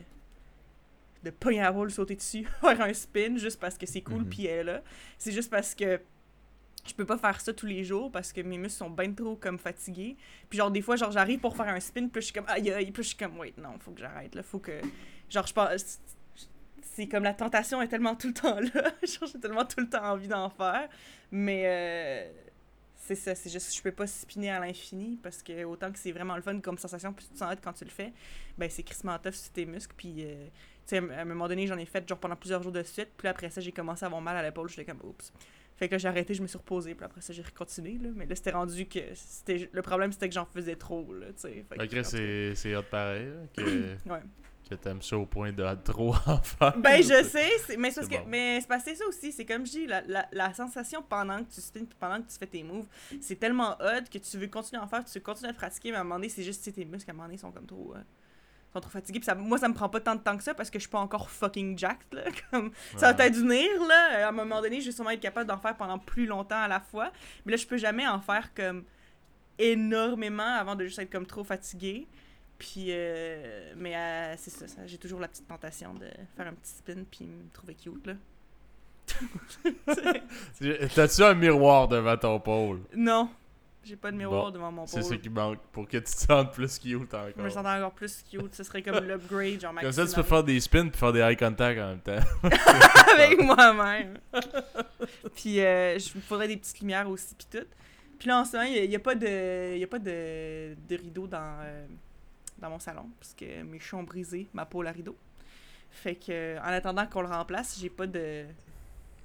de 1.25 1.31
pogner 1.31 1.61
la 1.61 1.73
pole, 1.73 1.91
sauter 1.91 2.15
dessus, 2.15 2.47
faire 2.61 2.81
un 2.81 2.93
spin 2.95 3.37
juste 3.37 3.59
parce 3.59 3.77
que 3.77 3.87
c'est 3.87 4.03
cool, 4.03 4.21
Mhm. 4.23 4.29
puis 4.29 4.47
elle 4.47 4.61
est 4.61 4.65
là. 4.65 4.83
C'est 5.19 5.33
juste 5.33 5.51
parce 5.51 5.75
que 5.75 6.01
je 6.89 6.95
peux 6.95 7.05
pas 7.05 7.19
faire 7.19 7.41
ça 7.41 7.53
tous 7.53 7.67
les 7.67 7.85
jours 7.85 8.11
parce 8.11 8.33
que 8.33 8.41
mes 8.41 8.59
muscles 8.59 8.79
sont 8.79 8.91
bien 8.91 9.13
trop 9.13 9.37
comme 9.37 9.59
fatigués. 9.59 10.17
Puis 10.49 10.59
genre 10.59 10.71
des 10.71 10.83
fois 10.83 10.97
genre 10.97 11.13
j'arrive 11.13 11.41
pour 11.41 11.57
faire 11.57 11.69
un 11.69 11.81
spin, 11.81 12.09
puis 12.09 12.21
je 12.21 12.27
suis 12.27 12.35
comme 12.35 12.49
aïe 12.49 12.71
aïe, 12.71 12.91
puis 12.91 13.03
je 13.03 13.09
suis 13.09 13.17
comme 13.17 13.39
wait 13.39 13.55
non, 13.59 13.79
faut 13.79 13.93
que 13.93 14.01
j'arrête 14.01 14.35
là, 14.35 14.43
faut 14.43 14.59
que 14.59 14.81
genre 15.29 15.47
je 15.47 15.53
pense 15.53 16.01
c'est 16.81 17.07
comme 17.07 17.23
la 17.23 17.35
tentation 17.35 17.81
est 17.81 17.89
tellement 17.89 18.17
tout 18.17 18.29
le 18.29 18.35
temps 18.35 18.59
là, 18.59 18.69
genre 19.03 19.29
j'ai 19.33 19.41
tellement 19.41 19.65
tout 19.65 19.81
le 19.81 19.89
temps 19.89 20.05
envie 20.05 20.29
d'en 20.29 20.51
faire, 20.51 20.89
mais 21.31 21.63
euh, 21.67 22.33
c'est 22.97 23.15
ça, 23.15 23.35
c'est 23.35 23.51
juste 23.51 23.75
je 23.77 23.83
peux 23.83 23.93
pas 23.93 24.07
spinner 24.07 24.51
à 24.51 24.59
l'infini 24.59 25.19
parce 25.23 25.43
que 25.43 25.65
autant 25.65 25.93
que 25.93 25.99
c'est 25.99 26.13
vraiment 26.13 26.37
le 26.37 26.43
fun 26.43 26.59
comme 26.61 26.79
sensation, 26.79 27.13
puis 27.13 27.27
tu 27.27 27.33
te 27.33 27.39
sens 27.39 27.55
quand 27.63 27.73
tu 27.73 27.85
le 27.85 27.91
fais, 27.91 28.13
ben 28.57 28.69
c'est 28.69 28.83
crissement 28.83 29.19
tough 29.19 29.33
sur 29.33 29.53
tes 29.53 29.67
muscles, 29.67 29.95
puis 29.97 30.25
euh, 30.25 30.49
tu 30.89 30.97
sais, 30.97 31.13
à 31.15 31.21
un 31.21 31.25
moment 31.27 31.49
donné, 31.49 31.67
j'en 31.67 31.77
ai 31.77 31.85
fait 31.85 32.09
genre 32.09 32.19
pendant 32.19 32.37
plusieurs 32.37 32.63
jours 32.63 32.73
de 32.73 32.83
suite. 32.83 33.11
Puis 33.19 33.29
après 33.29 33.51
ça, 33.51 33.61
j'ai 33.61 33.73
commencé 33.73 34.05
à 34.05 34.07
avoir 34.07 34.23
mal 34.23 34.37
à 34.39 34.43
l'épaule. 34.43 34.71
J'étais 34.71 34.87
comme, 34.87 35.01
oups. 35.05 35.33
Fait 35.79 35.89
que 35.89 35.95
là, 35.95 35.99
j'ai 35.99 36.09
arrêté, 36.09 36.35
je 36.35 36.43
me 36.43 36.49
suis 36.49 36.59
reposée. 36.59 36.95
Puis 36.95 37.05
après 37.05 37.21
ça, 37.21 37.33
j'ai 37.33 37.43
continué. 37.57 37.99
Là. 38.03 38.09
Mais 38.15 38.27
là, 38.27 38.35
c'était 38.35 38.51
rendu 38.51 38.87
que. 38.87 38.99
c'était 39.15 39.71
Le 39.73 39.83
problème, 39.83 40.11
c'était 40.13 40.29
que 40.29 40.35
j'en 40.35 40.45
faisais 40.47 40.75
trop. 40.77 41.13
Là, 41.15 41.27
tu 41.29 41.49
sais. 41.49 41.65
C'est 42.03 42.55
c'est 42.57 42.77
hot 42.77 42.83
pareil. 42.91 43.27
là, 43.27 43.47
que 43.57 43.63
Ouais. 44.11 44.21
que 44.69 44.75
t'aimes 44.75 45.01
ça 45.03 45.17
au 45.17 45.25
point 45.25 45.53
de 45.53 45.65
trop 45.85 46.15
en 46.27 46.43
faire. 46.43 46.77
Ben, 46.79 47.01
je 47.03 47.23
sais, 47.25 47.77
mais 47.79 47.91
c'est 47.91 48.01
parce 48.01 48.09
que 48.09 48.29
mais 48.29 48.61
c'est 48.61 48.81
c'est 48.81 48.95
ça 48.97 49.07
aussi, 49.07 49.33
c'est 49.33 49.45
comme 49.47 49.65
je 49.65 49.71
dis, 49.71 49.87
la, 49.87 50.03
la, 50.03 50.29
la 50.33 50.53
sensation 50.53 51.03
pendant 51.09 51.39
que 51.45 51.51
tu 51.55 51.61
spins 51.61 51.85
puis 51.85 51.97
pendant 51.99 52.21
que 52.21 52.29
tu 52.31 52.37
fais 52.39 52.47
tes 52.47 52.63
moves, 52.63 52.87
c'est 53.21 53.37
tellement 53.37 53.77
hot 53.81 54.05
que 54.13 54.19
tu 54.19 54.37
veux 54.37 54.49
continuer 54.49 54.81
à 54.81 54.85
en 54.85 54.89
faire, 54.89 55.05
tu 55.05 55.13
veux 55.19 55.25
continuer 55.25 55.51
à 55.51 55.53
te 55.53 55.59
pratiquer, 55.59 55.91
mais 55.91 55.97
à 55.97 56.01
un 56.01 56.05
moment 56.05 56.17
donné, 56.17 56.29
c'est 56.29 56.43
juste 56.43 56.71
tes 56.73 56.85
muscles 56.85 57.11
à 57.11 57.13
un 57.13 57.17
moment 57.17 57.29
donné 57.29 57.39
sont 57.39 57.53
comme 57.53 57.67
trop 57.67 57.95
euh, 57.95 58.01
sont 58.73 58.81
trop 58.81 58.91
fatigués. 58.91 59.19
Puis 59.19 59.27
ça, 59.27 59.35
moi, 59.35 59.59
ça 59.59 59.69
me 59.69 59.75
prend 59.75 59.89
pas 59.89 60.01
tant 60.01 60.15
de 60.15 60.21
temps 60.21 60.37
que 60.37 60.43
ça 60.43 60.55
parce 60.55 60.71
que 60.71 60.79
je 60.79 60.83
suis 60.85 60.91
pas 60.91 60.99
encore 60.99 61.31
fucking 61.31 61.79
jacked, 61.79 62.13
là. 62.13 62.23
Comme, 62.51 62.73
ça 62.97 63.09
va 63.09 63.15
peut-être 63.15 63.37
venir, 63.37 63.69
là. 63.89 64.27
À 64.27 64.29
un 64.29 64.33
moment 64.33 64.61
donné, 64.61 64.81
je 64.81 64.87
vais 64.87 64.93
sûrement 64.93 65.11
être 65.11 65.21
capable 65.21 65.49
d'en 65.49 65.59
faire 65.59 65.77
pendant 65.77 65.99
plus 65.99 66.27
longtemps 66.27 66.61
à 66.61 66.69
la 66.69 66.81
fois. 66.81 67.11
Mais 67.45 67.53
là, 67.53 67.57
je 67.57 67.67
peux 67.67 67.79
jamais 67.79 68.07
en 68.07 68.21
faire 68.21 68.53
comme 68.55 68.85
énormément 69.59 70.55
avant 70.57 70.77
de 70.77 70.85
juste 70.85 70.99
être 70.99 71.11
comme 71.11 71.27
trop 71.27 71.45
fatigué. 71.45 72.07
Puis, 72.59 72.87
euh, 72.89 73.73
mais 73.77 73.97
euh, 73.97 74.35
c'est 74.37 74.51
ça, 74.51 74.67
ça, 74.67 74.87
j'ai 74.87 74.99
toujours 74.99 75.21
la 75.21 75.29
petite 75.29 75.47
tentation 75.47 75.95
de 75.95 76.09
faire 76.37 76.49
un 76.49 76.55
petit 76.55 76.73
spin 76.73 77.05
puis 77.09 77.27
me 77.27 77.49
trouver 77.53 77.75
cute, 77.75 78.07
là. 78.07 78.15
T'as-tu 80.95 81.23
un 81.23 81.35
miroir 81.35 81.89
devant 81.89 82.17
ton 82.17 82.41
pôle? 82.41 82.81
non, 82.95 83.31
j'ai 83.85 83.97
pas 83.97 84.11
de 84.11 84.17
miroir 84.17 84.45
Bon, 84.47 84.51
devant 84.51 84.71
mon 84.73 84.87
C'est 84.87 85.03
ça 85.03 85.09
pôle. 85.11 85.21
qui 85.21 85.29
manque 85.31 85.59
pour 85.73 85.87
que 85.89 85.97
tu 85.97 86.03
te 86.05 86.11
sentes 86.11 86.53
plus 86.53 86.79
cute 86.79 86.91
Je 86.93 86.97
me 86.97 87.03
encore. 87.05 87.51
sens 87.51 87.67
encore 87.67 87.93
plus 87.93 88.23
cute, 88.31 88.55
ce 88.55 88.63
serait 88.65 88.83
comme 88.83 89.05
l'upgrade, 89.05 89.61
genre 89.61 89.75
Comme 89.81 89.93
ça, 89.93 90.07
tu 90.07 90.15
peux 90.15 90.23
faire 90.23 90.45
des 90.45 90.61
spins 90.61 90.89
puis 90.89 90.99
faire 90.99 91.13
des 91.13 91.21
eye 91.21 91.37
contact 91.37 91.81
en 91.81 91.89
même 91.89 92.01
temps. 92.01 92.19
avec 93.19 93.41
moi-même. 93.41 94.19
puis 95.35 95.61
euh, 95.61 95.99
je 95.99 96.17
me 96.17 96.21
faudrait 96.21 96.49
des 96.49 96.57
petites 96.57 96.81
lumières 96.81 97.09
aussi, 97.09 97.35
puis 97.35 97.47
tout. 97.51 97.67
Puis 98.19 98.29
là, 98.29 98.41
en 98.41 98.45
ce 98.45 98.57
moment, 98.57 98.69
il 98.69 98.89
n'y 98.89 98.97
a, 98.97 98.99
pas 98.99 99.15
de, 99.15 99.77
y 99.77 99.85
a 99.85 99.87
pas 99.87 100.01
de, 100.01 100.75
de 100.89 100.97
rideau 100.97 101.27
dans, 101.29 101.61
euh, 101.63 101.87
dans 102.59 102.69
mon 102.71 102.81
salon, 102.81 103.09
parce 103.21 103.33
que 103.33 103.63
mes 103.63 103.79
chats 103.79 103.97
ont 103.97 104.03
brisé 104.03 104.49
ma 104.53 104.67
pôle 104.67 104.89
à 104.89 104.91
rideau. 104.91 105.17
Fait 105.91 106.17
que, 106.17 106.59
en 106.59 106.65
attendant 106.65 107.07
qu'on 107.07 107.23
le 107.23 107.29
remplace, 107.29 107.79
j'ai 107.81 107.89
pas 107.91 108.07
de 108.07 108.45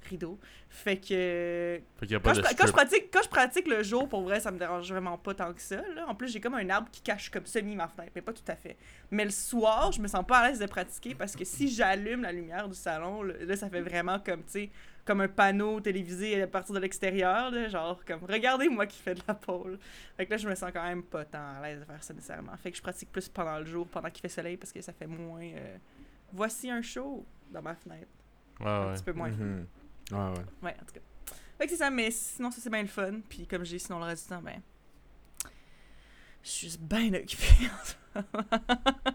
rideau. 0.05 0.39
Fait 0.69 0.97
que, 0.97 1.79
Fait 1.97 2.15
a 2.15 2.19
quand 2.19 2.21
pas 2.21 2.33
je, 2.33 2.41
quand, 2.41 2.67
je 2.67 2.71
pratique, 2.71 3.09
quand 3.11 3.21
je 3.23 3.29
pratique 3.29 3.67
le 3.67 3.83
jour, 3.83 4.09
pour 4.09 4.21
vrai, 4.23 4.39
ça 4.39 4.51
me 4.51 4.57
dérange 4.57 4.89
vraiment 4.91 5.17
pas 5.17 5.33
tant 5.33 5.53
que 5.53 5.61
ça. 5.61 5.81
Là. 5.95 6.05
En 6.07 6.15
plus, 6.15 6.29
j'ai 6.31 6.39
comme 6.41 6.55
un 6.55 6.69
arbre 6.69 6.89
qui 6.91 7.01
cache 7.01 7.29
comme 7.29 7.45
semi 7.45 7.75
ma 7.75 7.87
fenêtre, 7.87 8.11
mais 8.15 8.21
pas 8.21 8.33
tout 8.33 8.43
à 8.47 8.55
fait. 8.55 8.77
Mais 9.11 9.25
le 9.25 9.31
soir, 9.31 9.91
je 9.91 10.01
me 10.01 10.07
sens 10.07 10.25
pas 10.25 10.39
à 10.39 10.47
l'aise 10.49 10.59
de 10.59 10.65
pratiquer 10.65 11.13
parce 11.15 11.35
que 11.35 11.45
si 11.45 11.67
j'allume 11.69 12.23
la 12.23 12.31
lumière 12.31 12.67
du 12.67 12.75
salon, 12.75 13.21
là, 13.23 13.55
ça 13.55 13.69
fait 13.69 13.81
vraiment 13.81 14.19
comme, 14.19 14.43
tu 14.43 14.51
sais, 14.51 14.69
comme 15.05 15.19
un 15.21 15.27
panneau 15.27 15.81
télévisé 15.81 16.41
à 16.41 16.47
partir 16.47 16.73
de 16.73 16.79
l'extérieur, 16.79 17.51
là, 17.51 17.67
genre 17.67 18.03
comme 18.05 18.23
regardez-moi 18.23 18.87
qui 18.87 18.99
fait 19.01 19.15
de 19.15 19.21
la 19.27 19.33
pole. 19.33 19.77
Fait 20.17 20.25
que 20.25 20.31
là, 20.31 20.37
je 20.37 20.47
me 20.47 20.55
sens 20.55 20.71
quand 20.73 20.83
même 20.83 21.03
pas 21.03 21.25
tant 21.25 21.57
à 21.59 21.61
l'aise 21.61 21.79
de 21.81 21.85
faire 21.85 22.01
ça 22.03 22.13
nécessairement. 22.13 22.55
Fait 22.57 22.71
que 22.71 22.77
je 22.77 22.81
pratique 22.81 23.11
plus 23.11 23.27
pendant 23.29 23.59
le 23.59 23.65
jour, 23.65 23.85
pendant 23.87 24.09
qu'il 24.09 24.21
fait 24.21 24.29
soleil, 24.29 24.57
parce 24.57 24.71
que 24.71 24.81
ça 24.81 24.93
fait 24.93 25.07
moins. 25.07 25.41
euh, 25.43 25.77
Voici 26.31 26.71
un 26.71 26.81
show 26.81 27.25
dans 27.51 27.61
ma 27.61 27.75
fenêtre. 27.75 28.07
Ouais, 28.59 28.65
Un 28.67 28.87
ouais. 28.87 28.93
petit 28.95 29.03
peu 29.03 29.13
moins. 29.13 29.29
Mhm. 29.29 29.67
Ouais, 30.13 30.37
ouais. 30.37 30.45
Ouais, 30.63 30.75
en 30.81 30.85
tout 30.85 30.93
cas. 30.93 31.35
Fait 31.57 31.65
que 31.65 31.71
c'est 31.71 31.77
ça, 31.77 31.89
mais 31.89 32.11
sinon, 32.11 32.51
ça 32.51 32.61
c'est 32.61 32.69
bien 32.69 32.81
le 32.81 32.87
fun. 32.87 33.19
Puis 33.29 33.45
comme 33.47 33.63
j'ai 33.63 33.79
sinon 33.79 33.99
le 33.99 34.05
reste 34.05 34.23
du 34.23 34.29
temps, 34.29 34.41
ben. 34.41 34.61
Je 36.43 36.49
suis 36.49 36.77
bien 36.77 37.13
occupée 37.13 37.69
en 37.69 37.85
ce 37.85 37.95
moment. 38.15 38.65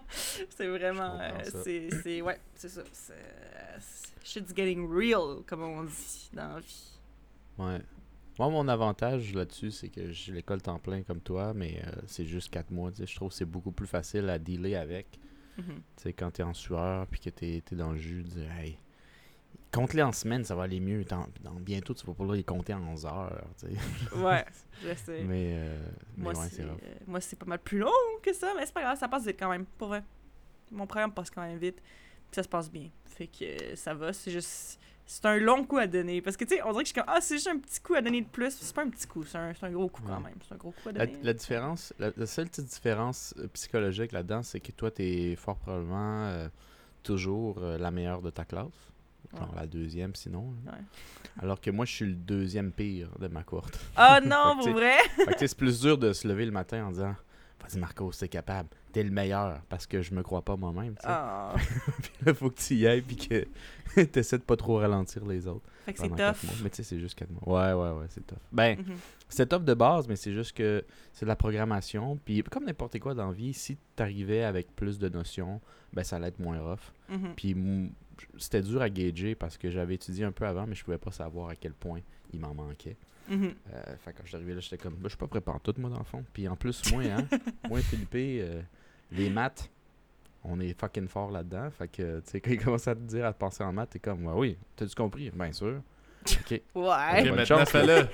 c'est 0.49 0.67
vraiment. 0.67 1.19
Euh, 1.19 1.89
c'est. 2.03 2.21
Ouais, 2.21 2.39
c'est 2.55 2.69
ça. 2.69 2.81
Shit's 4.23 4.53
getting 4.55 4.87
real, 4.89 5.43
comme 5.45 5.61
on 5.61 5.83
dit 5.83 6.29
dans 6.33 6.55
la 6.55 6.59
vie. 6.59 6.99
Ouais. 7.57 7.81
Moi, 8.39 8.49
mon 8.49 8.67
avantage 8.69 9.33
là-dessus, 9.33 9.71
c'est 9.71 9.89
que 9.89 10.11
j'ai 10.11 10.31
l'école 10.31 10.61
temps 10.61 10.79
plein 10.79 11.03
comme 11.03 11.19
toi, 11.19 11.53
mais 11.53 11.81
euh, 11.85 12.01
c'est 12.07 12.25
juste 12.25 12.49
4 12.51 12.71
mois. 12.71 12.91
tu. 12.91 13.05
Je 13.05 13.15
trouve 13.15 13.29
que 13.29 13.35
c'est 13.35 13.45
beaucoup 13.45 13.71
plus 13.71 13.87
facile 13.87 14.29
à 14.29 14.39
dealer 14.39 14.75
avec. 14.75 15.19
Mhm. 15.57 15.65
Tu 15.65 16.03
sais, 16.03 16.13
quand 16.13 16.31
t'es 16.31 16.43
en 16.43 16.53
sueur 16.53 17.05
puis 17.07 17.19
que 17.19 17.29
t'es 17.29 17.61
es 17.69 17.75
dans 17.75 17.91
le 17.91 17.97
jus, 17.97 18.23
de 18.23 18.29
dire, 18.29 18.51
hey, 18.53 18.77
compte-les 19.71 20.03
en 20.03 20.11
semaine, 20.11 20.43
ça 20.43 20.55
va 20.55 20.63
aller 20.63 20.79
mieux. 20.79 21.03
Dans, 21.05 21.27
bientôt, 21.59 21.93
tu 21.93 22.05
vas 22.05 22.13
pouvoir 22.13 22.35
les 22.35 22.43
compter 22.43 22.73
en 22.73 22.95
heures. 23.05 23.41
tu 23.59 23.67
sais. 23.67 24.15
Ouais, 24.17 24.45
je 24.83 24.93
sais. 24.95 25.23
mais 25.23 25.53
euh, 25.53 25.77
mais 26.17 26.23
moi, 26.23 26.33
ouais, 26.33 26.49
c'est, 26.51 26.63
euh, 26.63 26.67
moi, 27.07 27.21
c'est 27.21 27.37
pas 27.37 27.45
mal 27.45 27.59
plus 27.59 27.79
long 27.79 27.91
que 28.21 28.33
ça, 28.33 28.53
mais 28.57 28.65
c'est 28.65 28.73
pas 28.73 28.81
grave, 28.81 28.97
ça 28.97 29.07
passe 29.07 29.25
vite 29.25 29.37
quand 29.39 29.49
même, 29.49 29.65
pour 29.77 29.89
vrai. 29.89 30.03
Mon 30.71 30.85
programme 30.87 31.13
passe 31.13 31.29
quand 31.29 31.41
même 31.41 31.57
vite, 31.57 31.77
puis 31.77 32.35
ça 32.35 32.43
se 32.43 32.47
passe 32.49 32.69
bien. 32.71 32.89
Fait 33.05 33.27
que 33.27 33.43
euh, 33.43 33.75
ça 33.75 33.93
va, 33.93 34.13
c'est 34.13 34.31
juste. 34.31 34.79
C'est 35.11 35.25
un 35.25 35.37
long 35.37 35.63
coup 35.65 35.79
à 35.79 35.87
donner. 35.87 36.21
Parce 36.21 36.37
que, 36.37 36.43
tu 36.45 36.55
sais, 36.55 36.61
on 36.61 36.69
dirait 36.71 36.83
que 36.83 36.89
je 36.89 36.93
suis 36.93 37.01
comme, 37.01 37.09
ah, 37.11 37.19
c'est 37.19 37.33
juste 37.33 37.47
un 37.47 37.57
petit 37.57 37.79
coup 37.81 37.95
à 37.95 38.01
donner 38.01 38.21
de 38.21 38.27
plus. 38.27 38.51
C'est 38.51 38.75
pas 38.75 38.83
un 38.83 38.89
petit 38.91 39.07
coup, 39.07 39.23
c'est 39.23 39.39
un, 39.39 39.55
c'est 39.55 39.65
un 39.65 39.71
gros 39.71 39.89
coup 39.89 40.03
quand 40.05 40.19
même. 40.19 40.35
C'est 40.47 40.53
un 40.53 40.57
gros 40.57 40.69
coup 40.69 40.89
à 40.89 40.91
La, 40.91 41.07
donner. 41.07 41.17
la 41.23 41.33
différence, 41.33 41.93
la, 41.97 42.11
la 42.15 42.27
seule 42.27 42.47
petite 42.47 42.65
différence 42.65 43.33
euh, 43.39 43.47
psychologique 43.53 44.11
là-dedans, 44.11 44.43
c'est 44.43 44.59
que 44.59 44.71
toi, 44.71 44.91
t'es 44.91 45.35
fort 45.35 45.57
probablement 45.57 46.47
toujours 47.01 47.59
la 47.61 47.89
meilleure 47.89 48.21
de 48.21 48.29
ta 48.29 48.45
classe. 48.45 48.67
Genre 49.37 49.49
Ouais. 49.49 49.55
la 49.61 49.67
deuxième, 49.67 50.15
sinon. 50.15 50.53
hein. 50.67 50.71
Ouais. 50.71 50.83
Alors 51.43 51.61
que 51.61 51.69
moi, 51.69 51.85
je 51.85 51.91
suis 51.93 52.05
le 52.05 52.13
deuxième 52.15 52.71
pire 52.71 53.09
de 53.19 53.27
ma 53.27 53.43
courte. 53.43 53.79
Ah 53.95 54.19
non, 54.25 54.55
Fait 54.57 54.59
que, 54.59 54.63
pour 54.69 54.73
vrai? 54.73 54.97
C'est 55.37 55.55
plus 55.57 55.81
dur 55.81 55.97
de 55.97 56.13
se 56.13 56.27
lever 56.27 56.45
le 56.45 56.51
matin 56.51 56.85
en 56.85 56.91
disant 56.91 57.15
Vas-y, 57.61 57.77
Marco, 57.79 58.09
t'es 58.17 58.27
capable. 58.29 58.69
T'es 58.93 59.03
le 59.03 59.11
meilleur. 59.11 59.61
Parce 59.69 59.85
que 59.85 60.01
je 60.01 60.13
me 60.15 60.23
crois 60.23 60.41
pas 60.41 60.55
moi-même. 60.55 60.95
Ah. 61.03 61.53
Puis 62.01 62.11
là, 62.25 62.33
faut 62.33 62.49
que 62.49 62.59
tu 62.59 62.73
y 62.75 62.87
ailles. 62.87 63.01
Puis 63.01 63.17
que 63.17 64.03
t'essaies 64.05 64.37
de 64.39 64.43
pas 64.43 64.55
trop 64.55 64.77
ralentir 64.77 65.25
les 65.25 65.45
autres. 65.45 65.69
Fait 65.85 65.93
que 65.93 65.99
c'est 65.99 66.09
tough. 66.09 66.49
Mais 66.63 66.69
tu 66.69 66.77
sais, 66.77 66.83
c'est 66.83 66.99
juste 66.99 67.15
4 67.19 67.29
mois. 67.29 67.73
Ouais, 67.73 67.73
ouais, 67.73 67.99
ouais, 67.99 68.05
c'est 68.09 68.25
tough. 68.25 68.37
Ben, 68.51 68.79
Mhm. 68.79 68.95
c'est 69.27 69.47
tough 69.47 69.63
de 69.63 69.73
base, 69.73 70.07
mais 70.07 70.15
c'est 70.15 70.33
juste 70.33 70.55
que 70.55 70.83
c'est 71.13 71.25
de 71.25 71.29
la 71.29 71.35
programmation. 71.35 72.17
Puis 72.23 72.41
comme 72.43 72.63
n'importe 72.65 72.97
quoi 72.99 73.13
dans 73.13 73.27
la 73.27 73.33
vie, 73.33 73.53
si 73.53 73.77
t'arrivais 73.95 74.43
avec 74.43 74.73
plus 74.75 74.97
de 74.97 75.09
notions, 75.09 75.59
ben 75.93 76.03
ça 76.03 76.15
allait 76.15 76.29
être 76.29 76.39
moins 76.39 76.59
rough. 76.59 76.93
Mhm. 77.09 77.33
Puis 77.35 77.91
c'était 78.37 78.61
dur 78.61 78.81
à 78.81 78.89
gager 78.89 79.35
parce 79.35 79.57
que 79.57 79.69
j'avais 79.69 79.95
étudié 79.95 80.25
un 80.25 80.31
peu 80.31 80.45
avant, 80.45 80.65
mais 80.67 80.75
je 80.75 80.83
pouvais 80.83 80.97
pas 80.97 81.11
savoir 81.11 81.49
à 81.49 81.55
quel 81.55 81.73
point 81.73 81.99
il 82.33 82.39
m'en 82.39 82.53
manquait. 82.53 82.95
Euh, 83.31 83.37
fait 84.03 84.11
que 84.11 84.17
quand 84.17 84.23
je 84.23 84.29
suis 84.29 84.35
arrivé 84.37 84.55
là, 84.55 84.59
j'étais 84.59 84.77
comme, 84.77 84.95
Ben, 84.95 85.03
je 85.03 85.09
suis 85.09 85.17
pas 85.17 85.27
prêt 85.27 85.41
tout 85.63 85.73
moi, 85.77 85.89
dans 85.89 85.99
le 85.99 86.03
fond. 86.03 86.23
Puis 86.33 86.47
en 86.47 86.55
plus, 86.55 86.81
moi, 86.91 87.03
hein, 87.03 87.27
moi, 87.69 87.79
Philippe, 87.81 88.15
euh, 88.15 88.61
les 89.11 89.29
maths, 89.29 89.69
on 90.43 90.59
est 90.59 90.73
fucking 90.79 91.07
fort 91.07 91.29
là-dedans. 91.29 91.69
Fait 91.69 91.87
que, 91.87 92.19
tu 92.21 92.29
sais, 92.31 92.41
quand 92.41 92.49
ils 92.51 92.63
commencent 92.63 92.87
à 92.87 92.95
te 92.95 93.01
dire 93.01 93.25
à 93.25 93.33
te 93.33 93.37
penser 93.37 93.63
en 93.63 93.71
maths, 93.71 93.91
t'es 93.91 93.99
comme, 93.99 94.25
ouais, 94.25 94.33
oui, 94.35 94.57
t'as-tu 94.75 94.95
compris? 94.95 95.29
Bien 95.29 95.51
sûr. 95.51 95.81
Ok. 96.25 96.61
Ouais. 96.75 97.21
Ok, 97.29 97.35
maintenant, 97.35 97.65
fais-le. 97.65 98.07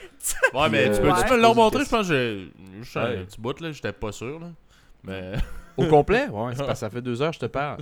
Ouais, 0.54 0.70
mais 0.70 0.92
tu 0.92 1.02
peux, 1.02 1.08
tu 1.14 1.24
peux 1.28 1.32
ouais. 1.36 1.42
le 1.42 1.48
remontrer, 1.48 1.86
je 1.86 1.90
pense 1.90 2.08
que 2.10 2.14
j'ai 2.14 2.52
juste 2.82 2.98
un 2.98 3.04
Ouais. 3.06 3.24
petit 3.24 3.40
bout, 3.40 3.60
là. 3.62 3.72
J'étais 3.72 3.94
pas 3.94 4.12
sûr, 4.12 4.40
là. 4.40 4.52
Mais. 5.04 5.34
Au 5.78 5.86
complet? 5.88 6.28
Ouais, 6.30 6.52
c'est 6.52 6.58
parce 6.60 6.72
que 6.72 6.76
ça 6.76 6.90
fait 6.90 7.02
deux 7.02 7.22
heures 7.22 7.30
que 7.32 7.36
je 7.36 7.40
te 7.42 7.46
parle. 7.48 7.82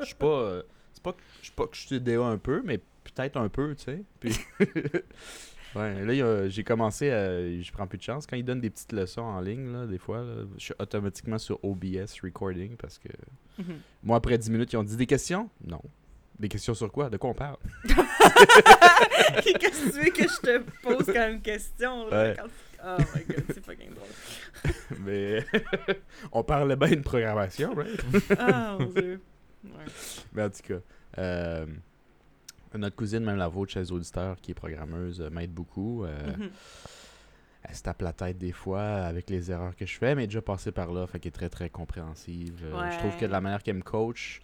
Je 0.00 0.04
suis 0.06 0.14
pas. 0.14 0.26
euh, 0.26 0.62
c'est 1.00 1.02
pas 1.02 1.12
que 1.12 1.18
je 1.42 1.52
pas 1.52 1.66
que 1.66 1.76
je 1.76 1.86
suis 1.86 2.00
DA 2.00 2.22
un 2.22 2.38
peu, 2.38 2.62
mais 2.64 2.78
peut-être 2.78 3.36
un 3.36 3.48
peu, 3.48 3.74
tu 3.74 3.84
sais. 3.84 4.02
Puis. 4.20 4.34
ouais, 5.74 6.04
là, 6.04 6.48
j'ai 6.48 6.64
commencé 6.64 7.10
à. 7.10 7.40
Je 7.60 7.72
prends 7.72 7.86
plus 7.86 7.98
de 7.98 8.02
chance. 8.02 8.26
Quand 8.26 8.36
ils 8.36 8.44
donnent 8.44 8.60
des 8.60 8.70
petites 8.70 8.92
leçons 8.92 9.22
en 9.22 9.40
ligne, 9.40 9.72
là, 9.72 9.86
des 9.86 9.98
fois, 9.98 10.18
là, 10.22 10.34
je 10.58 10.64
suis 10.64 10.74
automatiquement 10.78 11.38
sur 11.38 11.62
OBS 11.64 12.20
recording 12.22 12.76
parce 12.76 12.98
que. 12.98 13.08
Mhm. 13.58 13.78
Moi, 14.02 14.16
après 14.16 14.38
10 14.38 14.50
minutes, 14.50 14.72
ils 14.72 14.76
ont 14.76 14.82
dit 14.84 14.96
des 14.96 15.06
questions? 15.06 15.48
Non. 15.66 15.80
Des 16.38 16.48
questions 16.48 16.72
sur 16.74 16.90
quoi? 16.90 17.10
De 17.10 17.18
quoi 17.18 17.30
on 17.30 17.34
parle? 17.34 17.58
Qu'est-ce 17.84 17.94
que 19.84 19.92
tu 19.92 20.04
veux 20.04 20.10
que 20.10 20.22
je 20.22 20.40
te 20.40 20.58
pose 20.82 21.06
comme 21.06 21.32
une 21.32 21.42
question? 21.42 22.08
Là, 22.08 22.22
Ouais. 22.28 22.36
quand- 22.38 22.46
Oh 22.82 22.96
my 23.14 23.24
god, 23.26 23.44
c'est 23.48 23.62
fucking 23.62 23.90
drôle. 23.90 24.74
Mais 25.04 25.44
on 26.32 26.42
parlait 26.42 26.76
bien 26.76 26.92
de 26.92 27.00
programmation, 27.02 27.74
right? 27.74 28.00
Ah 28.38 28.78
mon 28.80 28.86
dieu. 28.86 29.20
Ouais. 29.64 29.70
Mais 30.32 30.42
en 30.44 30.50
tout 30.50 30.62
cas, 30.62 30.80
euh, 31.18 31.66
notre 32.74 32.96
cousine, 32.96 33.20
même 33.24 33.36
la 33.36 33.48
vôtre 33.48 33.72
chez 33.72 33.80
les 33.80 33.92
auditeurs, 33.92 34.40
qui 34.40 34.52
est 34.52 34.54
programmeuse, 34.54 35.20
euh, 35.20 35.30
m'aide 35.30 35.52
beaucoup. 35.52 36.04
Euh, 36.04 36.36
Mhm. 36.36 36.50
Elle 37.62 37.74
se 37.76 37.82
tape 37.82 38.00
la 38.00 38.14
tête 38.14 38.38
des 38.38 38.52
fois 38.52 38.80
avec 38.82 39.28
les 39.28 39.50
erreurs 39.50 39.76
que 39.76 39.84
je 39.84 39.98
fais, 39.98 40.14
mais 40.14 40.22
elle 40.22 40.24
est 40.24 40.28
déjà 40.28 40.40
passée 40.40 40.72
par 40.72 40.90
là, 40.92 41.06
fait 41.06 41.18
qu'elle 41.20 41.28
est 41.28 41.32
très 41.32 41.50
très 41.50 41.68
compréhensive. 41.68 42.64
Je 42.90 42.98
trouve 42.98 43.16
que 43.16 43.26
de 43.26 43.30
la 43.30 43.42
manière 43.42 43.62
qu'elle 43.62 43.76
me 43.76 43.82
coach, 43.82 44.40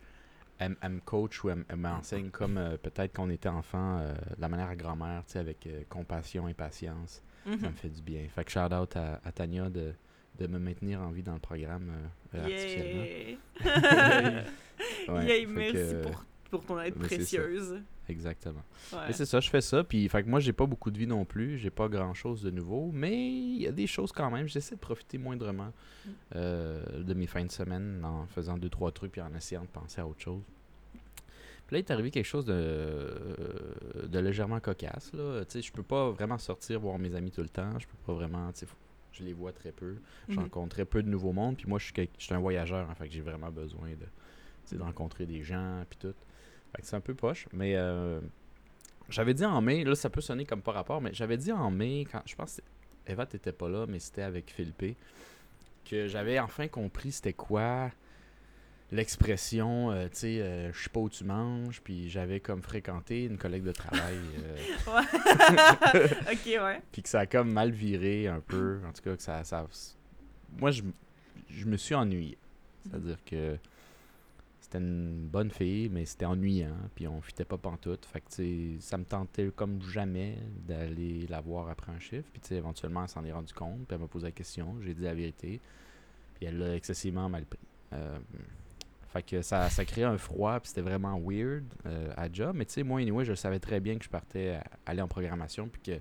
elle, 0.58 0.76
elle 0.82 0.92
me 0.92 1.00
coach 1.00 1.42
ou 1.42 1.48
elle, 1.48 1.64
m'enseigne 1.76 2.28
comme 2.30 2.58
euh, 2.58 2.76
peut-être 2.76 3.14
qu'on 3.16 3.30
était 3.30 3.48
enfant, 3.48 3.98
euh, 4.00 4.12
de 4.14 4.40
la 4.40 4.48
manière 4.48 4.68
à 4.68 4.76
grand-mère, 4.76 5.22
tu 5.26 5.32
sais, 5.32 5.38
avec 5.38 5.66
euh, 5.66 5.82
compassion 5.88 6.46
et 6.46 6.52
patience. 6.54 7.22
Ça 7.44 7.50
Mhm. 7.50 7.62
me 7.62 7.72
fait 7.76 7.88
du 7.88 8.02
bien. 8.02 8.26
Fait 8.28 8.44
que 8.44 8.50
shout 8.50 8.72
out 8.72 8.94
à, 8.96 9.20
à 9.24 9.32
Tania 9.32 9.70
de, 9.70 9.94
de 10.38 10.46
me 10.46 10.58
maintenir 10.58 11.00
en 11.00 11.10
vie 11.10 11.22
dans 11.22 11.34
le 11.34 11.40
programme 11.40 11.90
euh, 12.34 12.38
euh, 12.38 12.42
artificiellement. 12.42 14.42
Ouais, 15.08 15.46
merci 15.46 15.72
que- 15.72 16.02
pour, 16.02 16.24
pour 16.50 16.64
ton 16.64 16.80
aide 16.80 16.94
précieuse. 16.94 17.80
Exactement. 18.08 18.62
Ouais. 18.92 18.98
Mais 19.08 19.12
c'est 19.14 19.24
ça, 19.24 19.40
je 19.40 19.48
fais 19.50 19.60
ça. 19.62 19.82
Puis, 19.82 20.08
fait 20.08 20.22
que 20.22 20.28
moi, 20.28 20.38
j'ai 20.38 20.52
pas 20.52 20.66
beaucoup 20.66 20.90
de 20.90 20.98
vie 20.98 21.06
non 21.06 21.24
plus. 21.24 21.58
J'ai 21.58 21.70
pas 21.70 21.88
grand 21.88 22.14
chose 22.14 22.42
de 22.42 22.50
nouveau. 22.50 22.90
Mais 22.92 23.16
il 23.16 23.62
y 23.62 23.66
a 23.66 23.72
des 23.72 23.86
choses 23.86 24.12
quand 24.12 24.30
même. 24.30 24.46
J'essaie 24.46 24.74
de 24.76 24.80
profiter 24.80 25.18
moindrement 25.18 25.72
Mm. 26.04 26.10
euh, 26.36 27.02
de 27.02 27.14
mes 27.14 27.26
fins 27.26 27.44
de 27.44 27.50
semaine 27.50 28.04
en 28.04 28.26
faisant 28.26 28.56
deux, 28.58 28.68
trois 28.68 28.92
trucs 28.92 29.12
puis 29.12 29.20
en 29.20 29.34
essayant 29.34 29.62
de 29.62 29.66
penser 29.68 30.00
à 30.00 30.06
autre 30.06 30.20
chose. 30.20 30.42
Puis 31.66 31.74
là, 31.74 31.78
il 31.78 31.80
est 31.80 31.90
arrivé 31.90 32.12
quelque 32.12 32.26
chose 32.26 32.44
de, 32.44 34.06
de 34.06 34.18
légèrement 34.20 34.60
cocasse. 34.60 35.12
Là. 35.14 35.40
Tu 35.46 35.52
sais, 35.52 35.62
je 35.62 35.72
peux 35.72 35.82
pas 35.82 36.10
vraiment 36.10 36.38
sortir 36.38 36.78
voir 36.78 36.96
mes 37.00 37.12
amis 37.16 37.32
tout 37.32 37.42
le 37.42 37.48
temps. 37.48 37.76
Je 37.80 37.86
peux 37.88 37.96
pas 38.06 38.12
vraiment. 38.12 38.52
tu 38.52 38.60
sais, 38.60 38.66
faut- 38.66 38.76
Je 39.18 39.24
les 39.24 39.32
vois 39.32 39.52
très 39.52 39.72
peu. 39.72 39.96
Je 40.28 40.34
Mhm. 40.34 40.42
rencontre 40.44 40.74
très 40.74 40.84
peu 40.84 41.02
de 41.02 41.08
nouveaux 41.08 41.32
mondes. 41.32 41.56
Puis 41.56 41.66
moi, 41.68 41.78
je 41.78 41.86
suis, 41.86 42.10
je 42.18 42.24
suis 42.24 42.34
un 42.34 42.38
voyageur. 42.38 42.88
En 42.90 42.94
fait, 42.94 43.06
que 43.08 43.12
j'ai 43.14 43.20
vraiment 43.20 43.50
besoin 43.50 43.88
de, 43.90 44.78
rencontrer 44.78 45.26
des 45.26 45.42
gens, 45.42 45.84
puis 45.88 45.98
tout. 45.98 46.14
Fait 46.74 46.82
que 46.82 46.86
c'est 46.88 46.96
un 46.96 47.00
peu 47.00 47.14
poche. 47.14 47.46
Mais 47.52 47.76
euh, 47.76 48.20
j'avais 49.08 49.32
dit 49.34 49.44
en 49.44 49.60
mai, 49.60 49.84
là, 49.84 49.94
ça 49.94 50.10
peut 50.10 50.20
sonner 50.20 50.44
comme 50.44 50.62
pas 50.62 50.72
rapport, 50.72 51.00
mais 51.00 51.14
j'avais 51.14 51.36
dit 51.36 51.52
en 51.52 51.70
mai, 51.70 52.06
quand 52.10 52.22
je 52.26 52.34
pense 52.34 52.56
que 52.56 53.10
Eva, 53.12 53.24
t'étais 53.26 53.52
pas 53.52 53.68
là, 53.68 53.86
mais 53.88 54.00
c'était 54.00 54.22
avec 54.22 54.50
Philippe, 54.50 54.96
que 55.88 56.08
j'avais 56.08 56.38
enfin 56.40 56.66
compris 56.68 57.12
c'était 57.12 57.32
quoi 57.32 57.90
l'expression, 58.92 59.90
euh, 59.90 60.08
tu 60.08 60.18
sais, 60.18 60.40
euh, 60.40 60.72
je 60.72 60.84
sais 60.84 60.90
pas 60.90 61.00
où 61.00 61.10
tu 61.10 61.24
manges, 61.24 61.80
puis 61.82 62.08
j'avais 62.08 62.40
comme 62.40 62.62
fréquenté 62.62 63.24
une 63.24 63.38
collègue 63.38 63.64
de 63.64 63.72
travail, 63.72 64.18
euh, 64.44 64.56
ok, 66.32 66.46
ouais. 66.46 66.82
puis 66.92 67.02
que 67.02 67.08
ça 67.08 67.20
a 67.20 67.26
comme 67.26 67.50
mal 67.50 67.72
viré 67.72 68.28
un 68.28 68.40
peu, 68.40 68.80
en 68.86 68.92
tout 68.92 69.02
cas 69.02 69.16
que 69.16 69.22
ça, 69.22 69.42
ça 69.44 69.66
moi 70.58 70.70
je, 70.70 70.82
je 71.50 71.64
me 71.66 71.76
suis 71.76 71.94
ennuyé, 71.94 72.38
c'est-à-dire 72.84 73.18
que 73.24 73.58
c'était 74.60 74.78
une 74.78 75.26
bonne 75.26 75.50
fille, 75.50 75.88
mais 75.88 76.04
c'était 76.04 76.26
ennuyant, 76.26 76.76
puis 76.94 77.08
on 77.08 77.20
fitait 77.20 77.44
pas 77.44 77.58
pantoute, 77.58 78.06
fait 78.06 78.20
que 78.20 78.30
tu 78.30 78.76
ça 78.80 78.98
me 78.98 79.04
tentait 79.04 79.50
comme 79.54 79.82
jamais 79.82 80.38
d'aller 80.66 81.26
la 81.28 81.40
voir 81.40 81.68
après 81.70 81.90
un 81.90 81.98
chiffre, 81.98 82.28
puis 82.32 82.40
tu 82.40 82.48
sais, 82.48 82.54
éventuellement 82.54 83.02
elle 83.02 83.08
s'en 83.08 83.24
est 83.24 83.32
rendue 83.32 83.52
compte, 83.52 83.78
puis 83.86 83.94
elle 83.96 84.00
m'a 84.00 84.06
posé 84.06 84.26
la 84.26 84.32
question, 84.32 84.76
j'ai 84.80 84.94
dit 84.94 85.02
la 85.02 85.14
vérité, 85.14 85.60
puis 86.34 86.46
elle 86.46 86.58
l'a 86.58 86.76
excessivement 86.76 87.28
mal 87.28 87.46
pris. 87.46 87.58
Fait 89.16 89.22
que 89.22 89.40
ça, 89.42 89.70
ça 89.70 89.84
créait 89.86 90.04
un 90.04 90.18
froid, 90.18 90.60
puis 90.60 90.68
c'était 90.68 90.82
vraiment 90.82 91.18
weird 91.18 91.64
euh, 91.86 92.12
à 92.16 92.30
job. 92.30 92.54
Mais 92.54 92.66
tu 92.66 92.74
sais, 92.74 92.82
moi, 92.82 93.00
anyway, 93.00 93.24
je 93.24 93.32
savais 93.34 93.58
très 93.58 93.80
bien 93.80 93.96
que 93.96 94.04
je 94.04 94.10
partais 94.10 94.56
à- 94.56 94.64
aller 94.84 95.00
en 95.00 95.08
programmation, 95.08 95.68
puis 95.68 95.80
que 95.80 96.00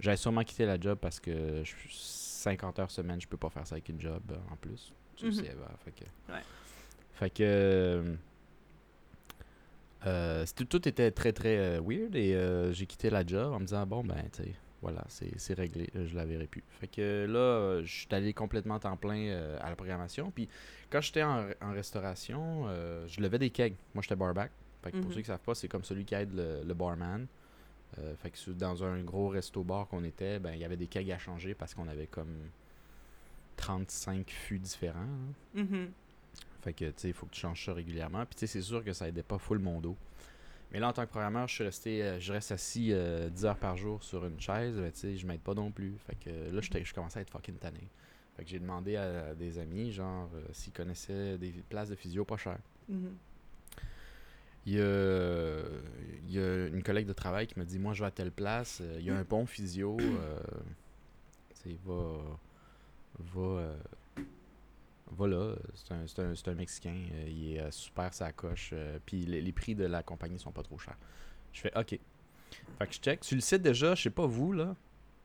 j'allais 0.00 0.16
sûrement 0.16 0.42
quitter 0.44 0.64
la 0.64 0.80
job 0.80 0.98
parce 1.00 1.20
que 1.20 1.62
je, 1.62 1.72
50 1.90 2.78
heures 2.78 2.90
semaine, 2.90 3.20
je 3.20 3.28
peux 3.28 3.36
pas 3.36 3.50
faire 3.50 3.66
ça 3.66 3.74
avec 3.74 3.88
une 3.90 4.00
job 4.00 4.22
euh, 4.30 4.36
en 4.50 4.56
plus. 4.56 4.92
Tu 5.16 5.26
Mhm. 5.26 5.32
sais, 5.32 5.44
Eva. 5.46 5.70
Fait 5.84 5.90
que, 5.92 6.32
Ouais. 6.32 6.40
fait 7.12 7.30
que 7.30 8.14
euh, 10.06 10.46
c'était- 10.46 10.64
tout 10.64 10.88
était 10.88 11.10
très 11.10 11.32
très 11.32 11.56
euh, 11.58 11.80
weird 11.84 12.14
et 12.16 12.34
j'ai 12.72 12.86
quitté 12.86 13.10
la 13.10 13.26
job 13.26 13.52
en 13.52 13.60
me 13.60 13.64
disant 13.66 13.86
bon 13.86 14.04
ben 14.04 14.16
tu 14.32 14.42
sais 14.42 14.52
voilà 14.84 15.04
c'est 15.08 15.54
réglé 15.54 15.88
euh, 15.96 16.06
je 16.06 16.14
la 16.14 16.24
verrai 16.24 16.46
plus 16.46 16.62
fait 16.80 16.86
que 16.88 17.26
là 17.28 17.38
euh, 17.38 17.82
je 17.84 17.92
suis 18.00 18.08
allé 18.12 18.32
complètement 18.32 18.78
temps 18.78 18.96
plein 18.96 19.16
euh, 19.28 19.58
à 19.60 19.70
la 19.70 19.76
programmation 19.76 20.30
puis 20.30 20.48
quand 20.90 21.00
j'étais 21.00 21.22
en, 21.22 21.46
en 21.60 21.72
restauration 21.72 22.64
euh, 22.68 23.06
je 23.08 23.20
levais 23.20 23.38
des 23.38 23.50
kegs 23.50 23.74
moi 23.94 24.02
j'étais 24.02 24.16
barback 24.16 24.50
fait 24.82 24.92
que 24.92 24.98
pour 24.98 25.06
Mhm. 25.08 25.12
ceux 25.14 25.20
qui 25.22 25.26
savent 25.26 25.38
pas 25.40 25.54
c'est 25.54 25.68
comme 25.68 25.84
celui 25.84 26.04
qui 26.04 26.14
aide 26.14 26.32
le, 26.34 26.62
le 26.64 26.74
barman 26.74 27.26
Euh, 27.98 28.14
fait 28.16 28.30
que 28.30 28.50
dans 28.50 28.82
un 28.82 29.02
gros 29.04 29.28
resto 29.28 29.62
bar 29.62 29.86
qu'on 29.88 30.02
était 30.04 30.38
ben 30.40 30.52
il 30.52 30.60
y 30.60 30.64
avait 30.64 30.76
des 30.76 30.88
kegs 30.88 31.12
à 31.12 31.18
changer 31.18 31.54
parce 31.54 31.74
qu'on 31.74 31.86
avait 31.88 32.08
comme 32.08 32.34
35 33.56 34.28
fûts 34.30 34.58
différents 34.58 35.00
hein. 35.00 35.32
Mhm. 35.54 35.90
Fait 36.62 36.72
que, 36.72 36.86
tu 36.86 36.92
sais, 36.96 37.08
il 37.08 37.14
faut 37.14 37.26
que 37.26 37.32
tu 37.34 37.40
changes 37.40 37.62
ça 37.66 37.74
régulièrement. 37.74 38.24
Puis, 38.24 38.36
tu 38.36 38.40
sais, 38.40 38.46
c'est 38.46 38.62
sûr 38.62 38.82
que 38.82 38.94
ça 38.94 39.06
aidait 39.06 39.22
pas 39.22 39.36
full 39.38 39.58
mon 39.58 39.80
dos. 39.80 39.96
Mais 40.74 40.80
là, 40.80 40.88
en 40.88 40.92
tant 40.92 41.04
que 41.06 41.10
programmeur, 41.10 41.46
je 41.46 41.54
suis 41.54 41.62
resté, 41.62 42.02
euh, 42.02 42.18
je 42.18 42.32
reste 42.32 42.50
assis 42.50 42.88
euh, 42.92 43.28
10 43.30 43.44
heures 43.44 43.56
par 43.58 43.76
jour 43.76 44.02
sur 44.02 44.26
une 44.26 44.40
chaise. 44.40 44.74
Ben, 44.76 44.90
tu 44.90 44.98
sais, 44.98 45.16
je 45.16 45.24
m'aide 45.24 45.38
pas 45.40 45.54
non 45.54 45.70
plus. 45.70 45.94
Fait 46.04 46.16
que 46.16 46.30
là, 46.52 46.60
j'étais- 46.60 46.84
je 46.84 46.92
commençais 46.92 47.20
à 47.20 47.22
être 47.22 47.30
fucking 47.30 47.54
tanné. 47.58 47.86
Fait 48.36 48.42
que 48.42 48.50
j'ai 48.50 48.58
demandé 48.58 48.96
à 48.96 49.36
des 49.36 49.60
amis, 49.60 49.92
genre, 49.92 50.28
euh, 50.34 50.42
s'ils 50.52 50.72
connaissaient 50.72 51.38
des 51.38 51.52
places 51.68 51.90
de 51.90 51.94
physio 51.94 52.24
pas 52.24 52.36
chères. 52.38 52.58
Mhm. 52.88 53.14
Il 54.66 54.72
y, 54.74 54.80
a, 54.80 55.62
il 56.26 56.32
y 56.34 56.38
a 56.40 56.66
une 56.66 56.82
collègue 56.82 57.06
de 57.06 57.12
travail 57.12 57.46
qui 57.46 57.56
m'a 57.56 57.64
dit 57.64 57.78
Moi, 57.78 57.92
je 57.92 58.00
vais 58.02 58.08
à 58.08 58.10
telle 58.10 58.32
place, 58.32 58.80
euh, 58.80 58.96
il 58.98 59.04
y 59.04 59.10
a 59.10 59.14
un 59.16 59.22
bon 59.22 59.46
physio. 59.46 59.96
euh, 60.00 60.40
va. 61.86 62.20
Va. 63.32 63.76
Euh, 65.14 65.18
va 65.18 65.26
là. 65.28 65.54
C'est 65.74 65.92
un, 65.92 66.24
un- 66.30 66.50
un 66.52 66.54
Mexicain. 66.54 66.96
euh, 67.12 67.24
il 67.28 67.52
est 67.56 67.60
euh, 67.60 67.70
super 67.70 68.12
sa 68.14 68.32
coche. 68.32 68.70
euh, 68.72 68.98
Puis 69.06 69.24
les, 69.26 69.40
les 69.40 69.52
prix 69.52 69.74
de 69.74 69.84
la 69.84 70.02
compagnie 70.02 70.38
sont 70.38 70.52
pas 70.52 70.62
trop 70.62 70.78
chers. 70.78 70.96
Je 71.52 71.60
fais 71.60 71.72
OK. 71.76 71.98
Fait 72.78 72.86
que 72.86 72.92
je 72.94 72.98
check. 73.00 73.24
Sur 73.24 73.34
le 73.36 73.40
site 73.40 73.62
déjà, 73.62 73.94
je 73.94 74.02
sais 74.02 74.10
pas 74.10 74.26
vous, 74.26 74.52
là. 74.52 74.74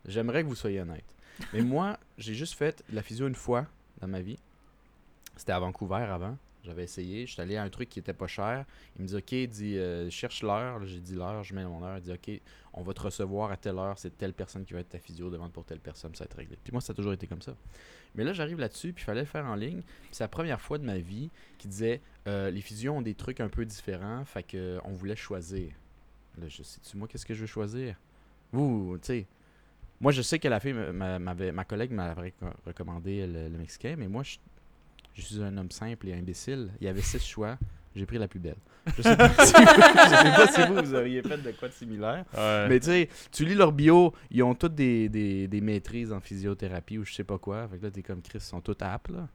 J'aimerais 0.05 0.43
que 0.43 0.47
vous 0.47 0.55
soyez 0.55 0.81
honnête. 0.81 1.15
Mais 1.53 1.61
moi, 1.61 1.97
j'ai 2.17 2.33
juste 2.33 2.53
fait 2.55 2.83
la 2.91 3.01
physio 3.01 3.27
une 3.27 3.35
fois 3.35 3.65
dans 4.01 4.07
ma 4.07 4.21
vie. 4.21 4.37
C'était 5.35 5.51
à 5.53 5.59
Vancouver 5.59 5.95
avant. 5.95 6.37
J'avais 6.69 6.83
essayé. 6.83 7.25
Je 7.25 7.33
suis 7.33 7.41
allé 7.41 7.57
à 7.57 7.63
un 7.63 7.69
truc 7.69 7.89
qui 7.89 7.97
était 7.99 8.13
pas 8.13 8.27
cher. 8.27 8.63
Il 8.95 9.01
me 9.01 9.07
dit 9.07 9.15
OK, 9.15 9.31
il 9.31 9.47
dit 9.47 9.77
euh, 9.77 10.09
cherche 10.11 10.43
l'heure. 10.43 10.85
J'ai 10.85 10.99
dit 10.99 11.15
l'heure, 11.15 11.43
je 11.43 11.53
mets 11.55 11.65
mon 11.65 11.83
heure. 11.83 11.97
Il 11.97 12.03
dit 12.03 12.11
OK, 12.11 12.41
on 12.73 12.83
va 12.83 12.93
te 12.93 13.01
recevoir 13.01 13.51
à 13.51 13.57
telle 13.57 13.77
heure. 13.79 13.97
C'est 13.97 14.15
telle 14.17 14.33
personne 14.33 14.63
qui 14.65 14.73
va 14.73 14.81
être 14.81 14.89
ta 14.89 14.99
physio, 14.99 15.29
demande 15.31 15.51
pour 15.51 15.65
telle 15.65 15.79
personne, 15.79 16.13
ça 16.13 16.23
va 16.23 16.25
être 16.25 16.37
réglé. 16.37 16.57
Puis 16.63 16.71
moi, 16.71 16.79
ça 16.81 16.91
a 16.91 16.95
toujours 16.95 17.13
été 17.13 17.25
comme 17.25 17.41
ça. 17.41 17.55
Mais 18.15 18.23
là, 18.23 18.33
j'arrive 18.33 18.59
là-dessus, 18.59 18.93
puis 18.93 19.01
il 19.03 19.05
fallait 19.05 19.21
le 19.21 19.25
faire 19.27 19.45
en 19.45 19.55
ligne. 19.55 19.81
C'est 20.11 20.23
la 20.23 20.27
première 20.27 20.61
fois 20.61 20.77
de 20.77 20.83
ma 20.85 20.97
vie 20.99 21.29
qui 21.57 21.67
disait 21.67 22.01
euh, 22.27 22.51
les 22.51 22.61
physios 22.61 22.93
ont 22.93 23.01
des 23.01 23.15
trucs 23.15 23.39
un 23.39 23.49
peu 23.49 23.65
différents, 23.65 24.23
fait 24.25 24.43
que 24.43 24.57
euh, 24.57 24.79
voulait 24.85 25.15
choisir. 25.15 25.71
Là, 26.39 26.47
je 26.47 26.63
sais-tu, 26.63 26.95
moi, 26.97 27.07
qu'est-ce 27.07 27.25
que 27.25 27.33
je 27.33 27.41
veux 27.41 27.47
choisir? 27.47 27.95
Vous, 28.51 28.97
tu 29.01 29.07
sais. 29.07 29.27
Moi, 30.01 30.11
je 30.13 30.21
sais 30.21 30.39
que 30.39 30.47
la 30.47 30.59
fille, 30.61 30.73
m'a- 30.73 31.19
m'avait- 31.19 31.51
ma 31.51 31.65
collègue 31.65 31.91
m'avait 31.91 32.29
reco- 32.29 32.53
recommandé 32.65 33.27
le, 33.27 33.49
le 33.49 33.57
Mexicain, 33.57 33.95
mais 33.97 34.07
moi, 34.07 34.23
je, 34.23 34.37
je 35.13 35.21
suis 35.21 35.41
un 35.41 35.55
homme 35.57 35.71
simple 35.71 36.07
et 36.07 36.13
imbécile. 36.13 36.69
Il 36.81 36.85
y 36.85 36.89
avait 36.89 37.01
six 37.01 37.19
choix. 37.27 37.57
J'ai 37.95 38.05
pris 38.05 38.17
la 38.19 38.27
plus 38.27 38.39
belle. 38.39 38.55
Je 38.97 39.01
sais 39.01 39.17
pas 39.17 39.29
si, 39.45 39.51
je 39.51 40.15
sais 40.15 40.35
pas 40.35 40.47
si 40.53 40.61
vous, 40.67 40.75
vous 40.75 40.95
auriez 40.95 41.21
fait 41.23 41.37
de 41.37 41.51
quoi 41.51 41.67
de 41.67 41.73
similaire. 41.73 42.23
Ouais. 42.37 42.67
Mais 42.69 42.79
tu 42.79 42.85
sais, 42.85 43.09
tu 43.31 43.45
lis 43.45 43.55
leur 43.55 43.71
bio, 43.71 44.13
ils 44.31 44.43
ont 44.43 44.53
toutes 44.55 44.75
des, 44.75 45.09
des, 45.09 45.47
des 45.47 45.61
maîtrises 45.61 46.13
en 46.13 46.19
physiothérapie 46.19 46.97
ou 46.99 47.03
je 47.05 47.13
sais 47.13 47.23
pas 47.23 47.37
quoi. 47.39 47.67
Fait 47.67 47.77
que 47.77 47.85
là, 47.85 47.91
t'es 47.91 48.03
comme 48.03 48.21
Chris, 48.21 48.37
ils 48.37 48.41
sont 48.41 48.61
tous 48.61 48.77
aptes, 48.79 49.09
là. 49.09 49.27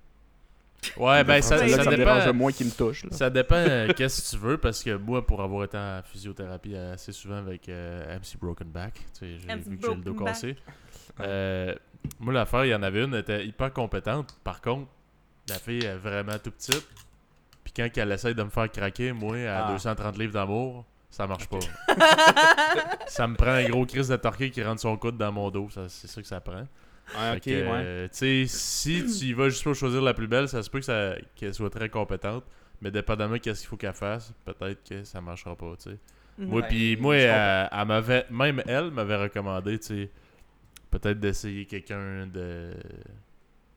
ouais, 0.96 1.24
ben 1.24 1.42
ça, 1.42 1.56
Là, 1.56 1.68
ça, 1.68 1.82
ça 1.84 1.90
me 1.90 1.96
dépend. 1.96 2.32
moins 2.32 2.52
qu'ils 2.52 2.66
me 2.66 2.72
touchent, 2.72 3.04
là. 3.04 3.10
Ça 3.12 3.28
dépend 3.28 3.56
euh, 3.56 3.88
qu'est-ce 3.96 4.22
que 4.32 4.36
tu 4.36 4.42
veux, 4.42 4.56
parce 4.56 4.82
que 4.82 4.96
moi, 4.96 5.26
pour 5.26 5.42
avoir 5.42 5.64
été 5.64 5.76
en 5.76 6.00
physiothérapie 6.04 6.76
assez 6.76 7.12
souvent 7.12 7.36
avec 7.36 7.68
euh, 7.68 8.16
MC 8.18 8.38
Broken 8.40 8.68
Back, 8.68 8.94
tu 8.94 9.02
sais, 9.12 9.38
j'ai 9.40 9.56
vu 9.56 9.76
que 9.78 9.86
j'ai 9.88 9.94
le 9.94 10.00
dos 10.02 10.14
cassé. 10.14 10.56
Euh, 11.20 11.74
moi, 12.20 12.32
l'affaire, 12.32 12.64
il 12.64 12.70
y 12.70 12.74
en 12.74 12.82
avait 12.82 13.02
une, 13.04 13.14
elle 13.14 13.20
était 13.20 13.46
hyper 13.46 13.72
compétente. 13.72 14.38
Par 14.44 14.60
contre, 14.60 14.88
la 15.48 15.54
fille 15.56 15.84
est 15.84 15.96
vraiment 15.96 16.38
tout 16.42 16.50
petite. 16.50 16.86
Puis 17.64 17.72
quand 17.76 17.88
elle 17.96 18.12
essaie 18.12 18.34
de 18.34 18.42
me 18.42 18.50
faire 18.50 18.70
craquer, 18.70 19.12
moi, 19.12 19.36
à 19.48 19.66
Ah. 19.68 19.72
230 19.72 20.18
livres 20.18 20.32
d'amour, 20.32 20.84
ça 21.10 21.26
marche 21.26 21.48
pas. 21.48 21.58
ça 23.06 23.26
me 23.26 23.36
prend 23.36 23.50
un 23.52 23.68
gros 23.68 23.86
crise 23.86 24.08
de 24.08 24.16
torqué 24.16 24.50
qui 24.50 24.62
rentre 24.62 24.80
son 24.80 24.96
coude 24.96 25.16
dans 25.16 25.32
mon 25.32 25.50
dos. 25.50 25.68
ça- 25.70 25.88
C'est 25.88 26.08
ça 26.08 26.20
que 26.20 26.26
ça 26.28 26.40
prend. 26.40 26.66
Ouais, 27.16 27.32
Fait 27.32 27.36
ok, 27.36 27.42
que, 27.42 27.50
ouais. 27.50 27.70
euh, 27.84 28.08
tu 28.08 28.16
sais, 28.16 28.44
si 28.46 29.04
tu 29.04 29.26
y 29.26 29.32
vas 29.34 29.48
juste 29.50 29.62
pour 29.62 29.74
choisir 29.74 30.00
la 30.02 30.14
plus 30.14 30.26
belle, 30.26 30.48
ça 30.48 30.62
se 30.62 30.70
peut 30.70 30.78
que 30.80 30.86
ça- 30.86 31.14
qu'elle 31.36 31.52
soit 31.54 31.70
très 31.70 31.88
compétente. 31.88 32.44
Mais 32.80 32.90
dépendamment 32.90 33.34
de 33.34 33.38
qu'est-ce 33.38 33.60
qu'il 33.60 33.68
faut 33.68 33.76
qu'elle 33.76 33.92
fasse, 33.94 34.32
peut-être 34.44 34.82
que 34.88 35.04
ça 35.04 35.20
marchera 35.20 35.54
pas, 35.54 35.74
tu 35.76 35.90
sais. 35.90 35.98
Mhm. 36.38 36.48
Moi, 36.48 36.62
puis 36.62 36.96
moi, 36.96 37.16
elle, 37.16 37.68
elle 37.70 37.86
m'avait, 37.86 38.26
même 38.30 38.62
elle 38.66 38.90
m'avait 38.90 39.16
recommandé, 39.16 39.78
tu 39.78 39.86
sais, 39.86 40.10
peut-être 40.90 41.20
d'essayer 41.20 41.66
quelqu'un 41.66 42.26
de. 42.26 42.72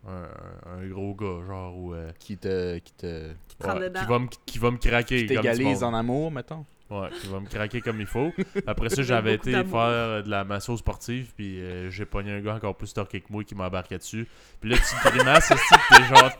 Un, 0.08 0.88
gros 0.88 1.14
gars, 1.16 1.46
genre, 1.46 1.76
ou. 1.78 1.94
euh, 1.94 2.12
Qui 2.20 2.38
te, 2.38 2.78
qui 2.80 2.94
te, 2.94 3.28
ouais, 3.28 3.36
qui, 3.60 4.06
va 4.08 4.20
me, 4.20 4.28
qui 4.46 4.58
va 4.60 4.72
me 4.72 4.78
craquer. 4.78 5.18
qui 5.26 5.26
t'égalise 5.28 5.84
en 5.84 5.94
amour, 5.94 6.32
mettons. 6.32 6.66
Ouais, 6.90 7.10
qui 7.20 7.28
va 7.28 7.42
me 7.42 7.48
craquer 7.48 7.82
comme 7.82 8.00
il 8.00 8.06
faut. 8.08 8.32
Après 8.66 8.88
ça, 8.88 9.02
j'avais 9.04 9.34
été 9.34 9.52
faire 9.52 10.24
de 10.24 10.30
la 10.30 10.46
masso 10.46 10.78
sportive, 10.78 11.34
puis 11.36 11.60
euh, 11.60 11.90
j'ai 11.90 12.06
pogné 12.06 12.32
un 12.32 12.40
gars 12.40 12.56
encore 12.56 12.78
plus 12.78 12.94
torqué 12.94 13.20
que 13.20 13.28
moi 13.30 13.44
qui 13.44 13.56
m'embarquait 13.56 13.98
dessus. 13.98 14.26
Puis 14.62 14.70
là, 14.70 14.78
tu 14.78 14.84
te 15.10 15.14
grimaces, 15.16 15.50
t'es 15.50 16.04
genre, 16.06 16.32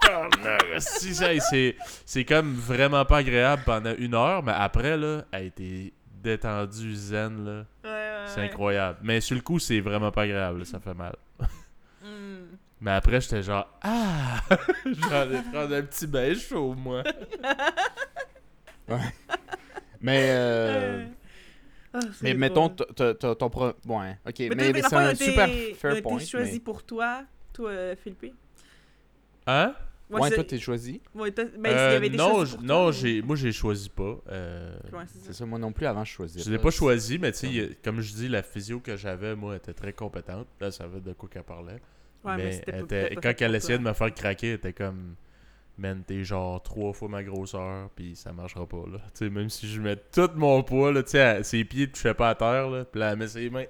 ça, 0.80 1.34
et 1.34 1.40
c'est, 1.42 1.76
c'est 2.06 2.24
comme 2.24 2.54
vraiment 2.54 3.04
pas 3.04 3.18
agréable 3.18 3.64
pendant 3.66 3.94
une 3.98 4.14
heure, 4.14 4.42
mais 4.44 4.54
après, 4.56 4.96
là, 4.96 5.26
elle 5.34 5.40
a 5.42 5.44
été 5.44 5.94
détendue, 6.24 6.96
zen, 6.96 7.44
là. 7.44 7.52
Ouais, 7.84 7.90
ouais, 7.90 8.24
C'est 8.28 8.40
ouais. 8.40 8.46
incroyable. 8.48 9.00
Mais 9.04 9.20
sur 9.20 9.36
le 9.36 9.42
coup, 9.42 9.60
c'est 9.60 9.82
vraiment 9.82 10.12
pas 10.12 10.22
agréable, 10.22 10.60
là, 10.60 10.66
ça 10.66 10.80
fait 10.80 10.94
mal. 10.94 11.16
Mais 12.80 12.92
après, 12.92 13.20
j'étais 13.22 13.42
genre, 13.42 13.68
ah, 13.82 14.40
j'allais 14.86 15.42
prendre 15.52 15.74
un 15.76 15.82
petit 15.82 16.06
bain 16.08 16.34
chaud, 16.36 16.74
moi. 16.76 17.04
Mais, 20.00 20.30
euh, 20.30 21.06
Ah, 21.94 22.00
mais 22.22 22.34
mettons, 22.36 22.70
t'as- 22.70 22.86
t'as- 22.96 23.14
t'as 23.16 23.36
ton 23.36 23.50
pro... 23.50 23.72
Ouais, 23.88 24.18
ok. 24.28 24.40
Mais, 24.56 24.72
c'est 24.82 24.94
un 24.96 25.16
super 25.16 25.50
fair 25.76 25.92
été 25.94 26.02
point. 26.04 26.20
choisi 26.20 26.52
mais- 26.54 26.60
pour 26.60 26.84
toi, 26.84 27.24
toi, 27.54 27.72
euh, 27.72 27.96
Philippe? 27.96 28.36
Hein? 29.48 29.74
Ouais, 30.10 30.30
c'est- 30.30 30.36
toi, 30.36 30.44
t'es 30.44 30.60
choisi. 30.60 31.02
ouais, 31.16 31.32
ben, 31.32 31.48
Euh, 31.66 31.98
avait 31.98 32.08
été 32.08 32.18
non, 32.18 32.46
pour 32.46 32.62
non 32.62 32.92
toi, 32.92 33.22
moi, 33.24 33.36
j'ai 33.36 33.52
choisi 33.52 33.90
pas. 33.90 34.18
Euh, 34.30 34.78
Ouais, 34.94 35.04
c'est 35.08 35.20
ça. 35.28 35.34
ça, 35.34 35.46
moi 35.46 35.58
non 35.58 35.72
plus, 35.72 35.86
avant, 35.88 36.06
je 36.06 36.12
choisissais. 36.12 36.46
Je 36.46 36.52
l'ai 36.52 36.60
pas 36.60 36.70
choisi, 36.72 37.18
mais 37.18 37.32
tu 37.32 37.40
sais, 37.40 37.48
y 37.50 37.76
comme 37.84 38.00
je 38.02 38.14
dis, 38.14 38.28
la 38.30 38.44
physio 38.44 38.80
que 38.80 38.96
j'avais, 38.96 39.36
moi, 39.36 39.56
était 39.56 39.74
très 39.74 39.94
compétente. 39.94 40.48
Là, 40.62 40.70
ça 40.72 40.84
savait 40.84 41.02
de 41.02 41.14
quoi 41.14 41.28
qu'elle 41.28 41.44
parlait. 41.44 41.82
Ouais, 42.24 42.38
mais 42.38 42.56
était- 42.58 43.16
quand 43.22 43.34
elle 43.40 43.56
essayait 43.56 43.78
de 43.78 43.84
me 43.84 43.94
faire 43.94 44.14
craquer, 44.14 44.48
elle 44.50 44.56
était 44.56 44.74
comme, 44.74 45.16
man, 45.78 46.04
t'es 46.06 46.24
genre 46.24 46.62
trois 46.62 46.92
fois 46.94 47.08
ma 47.08 47.24
grosseur, 47.24 47.90
puis 47.96 48.16
ça 48.16 48.34
marchera 48.34 48.66
pas, 48.68 48.84
là. 48.92 49.00
Tu 49.14 49.26
sais, 49.26 49.30
même 49.30 49.50
si 49.50 49.68
je 49.68 49.80
mets 49.80 49.96
tout 49.96 50.30
mon 50.36 50.64
poids, 50.64 50.92
là, 50.92 51.04
tu 51.04 51.12
sais, 51.12 51.44
ses 51.44 51.64
pieds 51.64 51.90
touchaient 51.90 52.14
pas 52.14 52.30
à 52.30 52.36
terre, 52.36 52.70
là, 52.70 52.84
puis 52.86 53.00
là, 53.00 53.12
elle 53.12 53.18
met 53.18 53.28
ses 53.28 53.50
mains, 53.50 53.66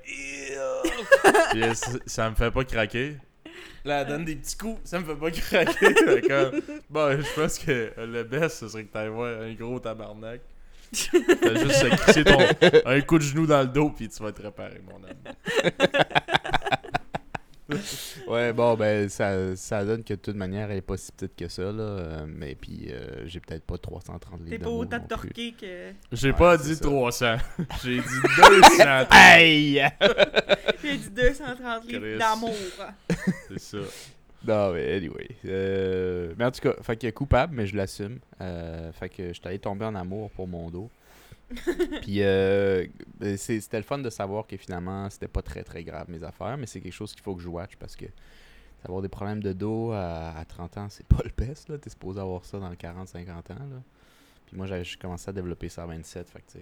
puis 1.51 1.59
là, 1.59 1.73
ça, 2.05 2.29
me 2.29 2.35
fait 2.35 2.51
pas 2.51 2.63
craquer. 2.63 3.17
Là, 3.85 4.01
elle 4.01 4.07
donne 4.07 4.25
des 4.25 4.35
petits 4.35 4.57
coups, 4.57 4.79
ça 4.83 4.99
me 4.99 5.05
fait 5.05 5.15
pas 5.15 5.31
craquer. 5.31 6.21
Comme, 6.27 6.61
bon, 6.89 7.19
je 7.21 7.39
pense 7.41 7.59
que 7.59 7.91
le 7.97 8.23
best, 8.23 8.57
ce 8.59 8.69
serait 8.69 8.83
que 8.85 8.91
t'ailles 8.91 9.09
voir 9.09 9.41
un 9.41 9.53
gros 9.53 9.79
tabarnak. 9.79 10.41
T'as 10.91 11.55
juste 11.55 11.83
à 11.83 11.89
crisser 11.97 12.23
ton, 12.23 12.37
un 12.85 13.01
coup 13.01 13.17
de 13.17 13.23
genou 13.23 13.45
dans 13.45 13.61
le 13.61 13.67
dos, 13.67 13.89
puis 13.89 14.07
tu 14.07 14.23
vas 14.23 14.31
te 14.31 14.41
réparer, 14.41 14.81
mon 14.85 15.03
ami. 15.03 15.17
Ouais, 18.27 18.53
bon, 18.53 18.75
ben, 18.75 19.09
ça, 19.09 19.55
ça 19.55 19.83
donne 19.85 20.03
que 20.03 20.13
de 20.13 20.19
toute 20.19 20.35
manière, 20.35 20.69
elle 20.71 20.77
est 20.77 20.81
pas 20.81 20.97
si 20.97 21.11
petite 21.11 21.35
que 21.35 21.47
ça, 21.47 21.63
là. 21.63 21.81
euh, 21.83 22.25
mais 22.27 22.55
puis, 22.55 22.87
euh, 22.91 23.25
j'ai 23.25 23.39
peut-être 23.39 23.63
pas 23.65 23.77
330 23.77 24.39
livres 24.39 24.49
T'es 24.49 24.57
pas 24.57 24.65
d'amour 24.65 24.79
autant 24.79 24.97
non 24.97 25.03
plus. 25.03 25.07
torqué 25.29 25.51
que. 25.59 25.91
J'ai 26.11 26.31
Ouais, 26.31 26.37
pas 26.37 26.57
dit 26.57 26.75
ça. 26.75 26.83
300, 26.85 27.35
j'ai 27.83 27.97
dit 27.97 28.03
200. 28.37 28.83
Hey! 29.11 29.81
J'ai 30.83 30.97
dit 30.97 31.09
230 31.09 31.85
livres 31.87 32.17
d'amour. 32.19 32.53
C'est 33.49 33.59
ça. 33.59 33.77
non, 34.47 34.71
mais 34.73 34.93
anyway. 34.95 35.27
Euh, 35.45 36.33
mais 36.37 36.45
en 36.45 36.51
tout 36.51 36.61
cas, 36.61 36.73
fait 36.83 36.95
que 36.95 37.09
coupable, 37.09 37.55
mais 37.55 37.65
je 37.67 37.75
l'assume. 37.75 38.19
Euh, 38.39 38.91
fait 38.93 39.09
que 39.09 39.27
je 39.29 39.33
suis 39.33 39.41
allé 39.45 39.59
tomber 39.59 39.85
en 39.85 39.95
amour 39.95 40.29
pour 40.31 40.47
mon 40.47 40.69
dos. 40.69 40.89
Puis 42.01 42.21
euh, 42.23 42.85
ben, 43.19 43.37
c'était 43.37 43.77
le 43.77 43.83
fun 43.83 43.99
de 43.99 44.09
savoir 44.09 44.47
que 44.47 44.57
finalement, 44.57 45.09
c'était 45.09 45.27
pas 45.29 45.41
très 45.41 45.63
très 45.63 45.83
grave 45.83 46.09
mes 46.09 46.23
affaires, 46.23 46.57
mais 46.57 46.65
c'est 46.65 46.81
quelque 46.81 46.93
chose 46.93 47.13
qu'il 47.13 47.21
faut 47.23 47.35
que 47.35 47.41
je 47.41 47.47
watch 47.47 47.75
parce 47.77 47.95
que 47.95 48.05
avoir 48.83 49.01
des 49.01 49.09
problèmes 49.09 49.41
de 49.43 49.53
dos 49.53 49.91
à, 49.91 50.29
à 50.37 50.45
30 50.45 50.77
ans, 50.77 50.87
c'est 50.89 51.05
pas 51.07 51.21
le 51.23 51.31
best. 51.35 51.69
là. 51.69 51.77
T'es 51.77 51.89
supposé 51.89 52.19
avoir 52.19 52.45
ça 52.45 52.59
dans 52.59 52.69
le 52.69 52.75
40-50 52.75 53.29
ans. 53.31 53.43
Là. 53.49 53.81
Puis 54.45 54.55
moi, 54.55 54.65
j'ai 54.65 54.97
commencé 54.97 55.29
à 55.29 55.33
développer 55.33 55.69
ça 55.69 55.83
à 55.83 55.85
27. 55.87 56.29
Fait 56.29 56.39
que. 56.39 56.59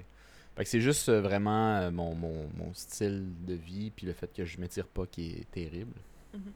Fait 0.56 0.66
c'est 0.66 0.82
juste 0.82 1.10
euh, 1.10 1.22
vraiment 1.22 1.76
euh, 1.76 1.92
mon, 1.92 2.16
mon, 2.16 2.48
mon 2.56 2.74
style 2.74 3.28
de 3.46 3.54
vie, 3.54 3.92
puis 3.92 4.08
le 4.08 4.14
fait 4.14 4.34
que 4.34 4.46
je 4.46 4.60
m'étire 4.60 4.88
pas 4.88 5.06
qui 5.06 5.34
est 5.34 5.52
terrible. 5.52 5.94
Mhm. 6.34 6.54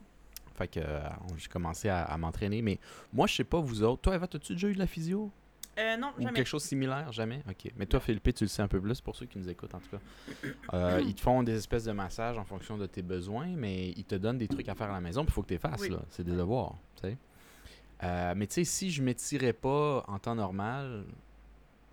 Fait 0.55 0.67
que 0.67 0.79
euh, 0.79 1.01
j'ai 1.37 1.47
commencé 1.49 1.89
à, 1.89 2.03
à 2.03 2.17
m'entraîner. 2.17 2.61
Mais 2.61 2.79
moi, 3.13 3.27
je 3.27 3.35
sais 3.35 3.43
pas, 3.43 3.59
vous 3.59 3.83
autres. 3.83 4.01
Toi, 4.01 4.15
Eva, 4.15 4.25
as-tu 4.33 4.53
déjà 4.53 4.67
eu 4.69 4.73
de 4.73 4.79
la 4.79 4.87
physio? 4.87 5.31
Euh, 5.79 5.97
non, 5.97 6.11
Ou 6.17 6.21
jamais. 6.21 6.33
quelque 6.33 6.47
chose 6.47 6.63
de 6.63 6.67
similaire 6.67 7.11
Jamais? 7.11 7.41
Ok. 7.49 7.71
Mais 7.77 7.85
toi, 7.85 7.99
Philippe, 7.99 8.33
tu 8.35 8.43
le 8.43 8.47
sais 8.49 8.61
un 8.61 8.67
peu 8.67 8.81
plus 8.81 8.99
pour 9.01 9.15
ceux 9.15 9.25
qui 9.25 9.37
nous 9.39 9.49
écoutent, 9.49 9.73
en 9.73 9.79
tout 9.79 9.89
cas. 9.89 9.99
Euh, 10.73 11.01
ils 11.05 11.15
te 11.15 11.21
font 11.21 11.41
des 11.43 11.55
espèces 11.55 11.85
de 11.85 11.91
massages 11.91 12.37
en 12.37 12.43
fonction 12.43 12.77
de 12.77 12.85
tes 12.85 13.01
besoins, 13.01 13.47
mais 13.55 13.89
ils 13.91 14.03
te 14.03 14.15
donnent 14.15 14.37
des 14.37 14.47
trucs 14.47 14.67
à 14.67 14.75
faire 14.75 14.89
à 14.89 14.93
la 14.93 15.01
maison, 15.01 15.23
puis 15.23 15.31
il 15.31 15.33
faut 15.33 15.41
que 15.41 15.47
tu 15.47 15.53
les 15.53 15.59
fasses. 15.59 15.81
Oui. 15.81 15.89
là. 15.89 16.01
C'est 16.09 16.23
des 16.23 16.35
devoirs. 16.35 16.75
tu 16.95 17.09
sais. 17.09 17.17
Euh, 18.03 18.33
mais 18.35 18.47
tu 18.47 18.55
sais, 18.55 18.63
si 18.63 18.91
je 18.91 19.01
m'étirais 19.03 19.53
pas 19.53 20.03
en 20.07 20.19
temps 20.19 20.35
normal, 20.35 21.05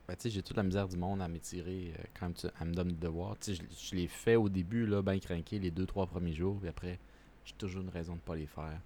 ben, 0.08 0.14
tu 0.14 0.22
sais, 0.22 0.30
j'ai 0.30 0.42
toute 0.42 0.56
la 0.56 0.62
misère 0.62 0.88
du 0.88 0.96
monde 0.96 1.20
à 1.20 1.28
m'étirer 1.28 1.92
quand 2.18 2.32
tu, 2.32 2.46
elle 2.60 2.68
me 2.68 2.74
donne 2.74 2.88
des 2.88 2.94
devoirs. 3.06 3.36
Tu 3.40 3.56
sais, 3.56 3.62
je, 3.62 3.88
je 3.90 3.96
les 3.96 4.06
fais 4.06 4.36
au 4.36 4.48
début, 4.48 4.86
là, 4.86 5.02
bien 5.02 5.18
craqué, 5.18 5.58
les 5.58 5.70
deux, 5.70 5.86
trois 5.86 6.06
premiers 6.06 6.34
jours, 6.34 6.58
puis 6.58 6.68
après, 6.68 6.98
j'ai 7.44 7.54
toujours 7.54 7.82
une 7.82 7.90
raison 7.90 8.14
de 8.14 8.20
pas 8.20 8.36
les 8.36 8.46
faire. 8.46 8.80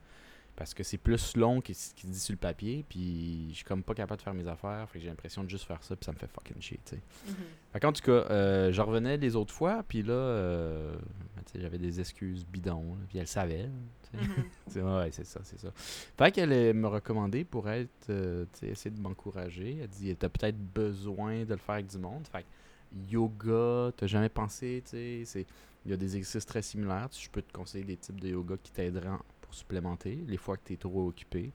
Parce 0.60 0.74
que 0.74 0.82
c'est 0.82 0.98
plus 0.98 1.38
long 1.38 1.62
que 1.62 1.72
ce 1.72 1.94
qui 1.94 2.02
se 2.06 2.12
dit 2.12 2.18
sur 2.20 2.32
le 2.34 2.36
papier, 2.38 2.84
puis 2.86 3.46
je 3.48 3.54
suis 3.54 3.64
comme 3.64 3.82
pas 3.82 3.94
capable 3.94 4.18
de 4.18 4.22
faire 4.22 4.34
mes 4.34 4.46
affaires, 4.46 4.86
fait 4.90 4.98
que 4.98 5.02
j'ai 5.04 5.08
l'impression 5.08 5.42
de 5.42 5.48
juste 5.48 5.64
faire 5.64 5.82
ça, 5.82 5.96
puis 5.96 6.04
ça 6.04 6.12
me 6.12 6.18
fait 6.18 6.26
fucking 6.26 6.60
chier, 6.60 6.78
tu 6.84 6.96
sais. 6.96 7.02
Mhm. 7.28 7.34
Fait 7.72 7.80
qu'en 7.80 7.92
tout 7.94 8.02
cas, 8.02 8.12
euh, 8.30 8.70
je 8.70 8.82
revenais 8.82 9.16
les 9.16 9.36
autres 9.36 9.54
fois, 9.54 9.82
puis 9.88 10.02
là, 10.02 10.12
euh, 10.12 10.94
ben, 11.34 11.42
j'avais 11.62 11.78
des 11.78 11.98
excuses 11.98 12.44
bidons, 12.44 12.94
puis 13.08 13.16
elle 13.16 13.26
savait. 13.26 13.70
Mhm. 14.12 14.20
C'est- 14.66 14.82
ouais, 14.82 15.08
c'est 15.12 15.24
ça, 15.24 15.40
c'est 15.44 15.58
ça. 15.58 15.70
Fait 15.74 16.30
qu'elle 16.30 16.74
me 16.74 16.88
recommandait 16.88 17.44
pour 17.44 17.66
être, 17.70 18.10
euh, 18.10 18.44
tu 18.52 18.58
sais, 18.58 18.66
essayer 18.68 18.94
de 18.94 19.00
m'encourager. 19.00 19.78
Elle 19.80 19.88
dit, 19.88 20.14
t'as 20.14 20.28
peut-être 20.28 20.58
besoin 20.58 21.44
de 21.44 21.52
le 21.54 21.56
faire 21.56 21.76
avec 21.76 21.86
du 21.86 21.96
monde. 21.96 22.26
Fait 22.30 22.42
que 22.42 23.10
yoga, 23.10 23.92
t'as 23.96 24.06
jamais 24.06 24.28
pensé, 24.28 24.82
tu 24.84 24.90
sais, 24.90 25.22
c'est- 25.24 25.46
il 25.86 25.90
y 25.90 25.94
a 25.94 25.96
des 25.96 26.16
exercices 26.18 26.44
très 26.44 26.60
similaires. 26.60 27.08
Je 27.18 27.30
peux 27.30 27.40
te 27.40 27.50
conseiller 27.50 27.84
des 27.84 27.96
types 27.96 28.20
de 28.20 28.28
yoga 28.28 28.56
qui 28.62 28.70
t'aideront 28.72 29.18
supplémenter 29.54 30.18
les 30.26 30.36
fois 30.36 30.56
que 30.56 30.62
t'es 30.64 30.76
trop 30.76 31.08
occupé. 31.08 31.52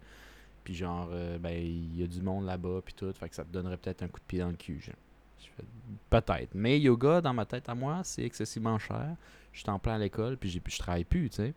Puis 0.63 0.73
genre, 0.73 1.09
euh, 1.11 1.37
ben, 1.37 1.53
il 1.53 1.99
y 1.99 2.03
a 2.03 2.07
du 2.07 2.21
monde 2.21 2.45
là-bas, 2.45 2.81
puis 2.83 2.93
tout. 2.93 3.11
Fait 3.13 3.29
que 3.29 3.35
ça 3.35 3.43
te 3.43 3.51
donnerait 3.51 3.77
peut-être 3.77 4.03
un 4.03 4.07
coup 4.07 4.19
de 4.19 4.25
pied 4.25 4.39
dans 4.39 4.49
le 4.49 4.55
cul. 4.55 4.81
Fais, 4.81 5.63
peut-être. 6.09 6.55
Mais 6.55 6.79
yoga, 6.79 7.21
dans 7.21 7.33
ma 7.33 7.45
tête 7.45 7.69
à 7.69 7.75
moi, 7.75 8.01
c'est 8.03 8.23
excessivement 8.23 8.79
cher. 8.79 9.15
Je 9.53 9.59
suis 9.59 9.69
en 9.69 9.79
plein 9.79 9.95
à 9.95 9.97
l'école, 9.97 10.37
puis 10.37 10.49
je 10.49 10.79
travaille 10.79 11.05
plus, 11.05 11.29
tu 11.29 11.37
sais. 11.37 11.53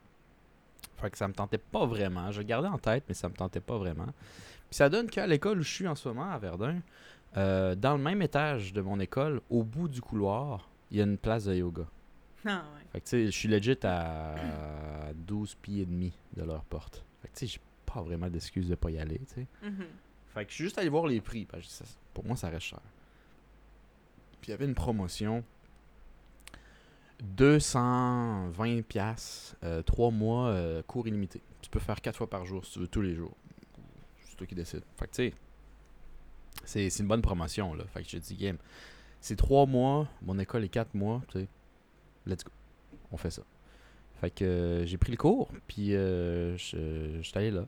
Fait 0.98 1.10
que 1.10 1.18
ça 1.18 1.26
me 1.26 1.32
tentait 1.32 1.58
pas 1.58 1.86
vraiment. 1.86 2.30
Je 2.32 2.40
le 2.40 2.46
gardais 2.46 2.68
en 2.68 2.78
tête, 2.78 3.04
mais 3.08 3.14
ça 3.14 3.28
me 3.28 3.34
tentait 3.34 3.60
pas 3.60 3.78
vraiment. 3.78 4.06
Puis 4.68 4.76
ça 4.76 4.88
donne 4.88 5.08
qu'à 5.08 5.26
l'école 5.26 5.60
où 5.60 5.62
je 5.62 5.72
suis 5.72 5.88
en 5.88 5.94
ce 5.94 6.08
moment, 6.08 6.30
à 6.30 6.38
Verdun, 6.38 6.80
euh, 7.36 7.74
dans 7.74 7.96
le 7.96 8.02
même 8.02 8.20
étage 8.20 8.72
de 8.72 8.80
mon 8.80 9.00
école, 9.00 9.40
au 9.48 9.62
bout 9.62 9.88
du 9.88 10.00
couloir, 10.00 10.68
il 10.90 10.98
y 10.98 11.00
a 11.00 11.04
une 11.04 11.18
place 11.18 11.44
de 11.44 11.54
yoga. 11.54 11.84
Ah. 12.46 12.62
Fait 12.92 13.00
que 13.00 13.04
tu 13.04 13.10
sais, 13.10 13.26
je 13.26 13.30
suis 13.30 13.48
legit 13.48 13.76
à 13.84 14.34
12 15.14 15.54
pieds 15.56 15.82
et 15.82 15.86
demi 15.86 16.12
de 16.36 16.42
leur 16.42 16.64
porte. 16.64 17.04
Fait 17.22 17.28
que 17.28 17.34
tu 17.34 17.46
sais, 17.46 17.52
j'ai 17.54 17.60
pas 17.86 18.00
vraiment 18.02 18.28
d'excuse 18.28 18.68
de 18.68 18.74
pas 18.74 18.90
y 18.90 18.98
aller, 18.98 19.18
tu 19.18 19.34
sais. 19.34 19.46
Mhm. 19.62 19.86
Fait 20.34 20.44
que 20.44 20.50
je 20.50 20.54
suis 20.56 20.64
juste 20.64 20.78
allé 20.78 20.88
voir 20.88 21.06
les 21.06 21.20
prix. 21.20 21.44
parce 21.44 21.64
que 21.66 21.70
ça- 21.72 21.84
pour 22.14 22.24
moi, 22.24 22.36
ça 22.36 22.48
reste 22.48 22.66
cher. 22.66 22.80
Puis 24.40 24.48
il 24.48 24.50
y 24.50 24.54
avait 24.54 24.64
une 24.66 24.74
promotion. 24.74 25.42
220 27.36 28.82
pièces 28.82 29.56
3 29.86 30.10
mois, 30.10 30.48
euh, 30.48 30.82
cours 30.82 31.06
illimité. 31.08 31.40
Tu 31.60 31.68
peux 31.70 31.80
faire 31.80 32.00
4 32.00 32.16
fois 32.16 32.30
par 32.30 32.46
jour 32.46 32.64
si 32.64 32.72
tu 32.74 32.78
veux, 32.80 32.86
tous 32.88 33.02
les 33.02 33.14
jours. 33.14 33.34
C'est 34.24 34.36
toi 34.36 34.46
qui 34.46 34.54
décides. 34.54 34.84
Fait 34.96 35.06
que 35.08 35.14
tu 35.14 35.32
sais, 36.64 36.88
c'est 36.90 37.02
une 37.02 37.08
bonne 37.08 37.22
promotion, 37.22 37.74
là. 37.74 37.84
Fait 37.92 38.02
que 38.02 38.08
je 38.08 38.18
te 38.18 38.22
dis, 38.22 38.36
game, 38.36 38.58
c'est 39.20 39.36
3 39.36 39.66
mois, 39.66 40.06
mon 40.22 40.38
école 40.38 40.64
est 40.64 40.68
4 40.68 40.94
mois, 40.94 41.20
tu 41.28 41.40
sais. 41.40 41.48
Let's 42.26 42.44
go. 42.44 42.50
On 43.12 43.16
fait 43.16 43.30
ça. 43.30 43.42
Fait 44.20 44.30
que 44.30 44.44
euh, 44.44 44.86
j'ai 44.86 44.96
pris 44.98 45.12
le 45.12 45.16
cours, 45.16 45.48
puis 45.66 45.94
euh, 45.94 46.56
je 46.56 46.76
je 47.20 47.22
suis 47.22 47.38
allé 47.38 47.50
là. 47.50 47.64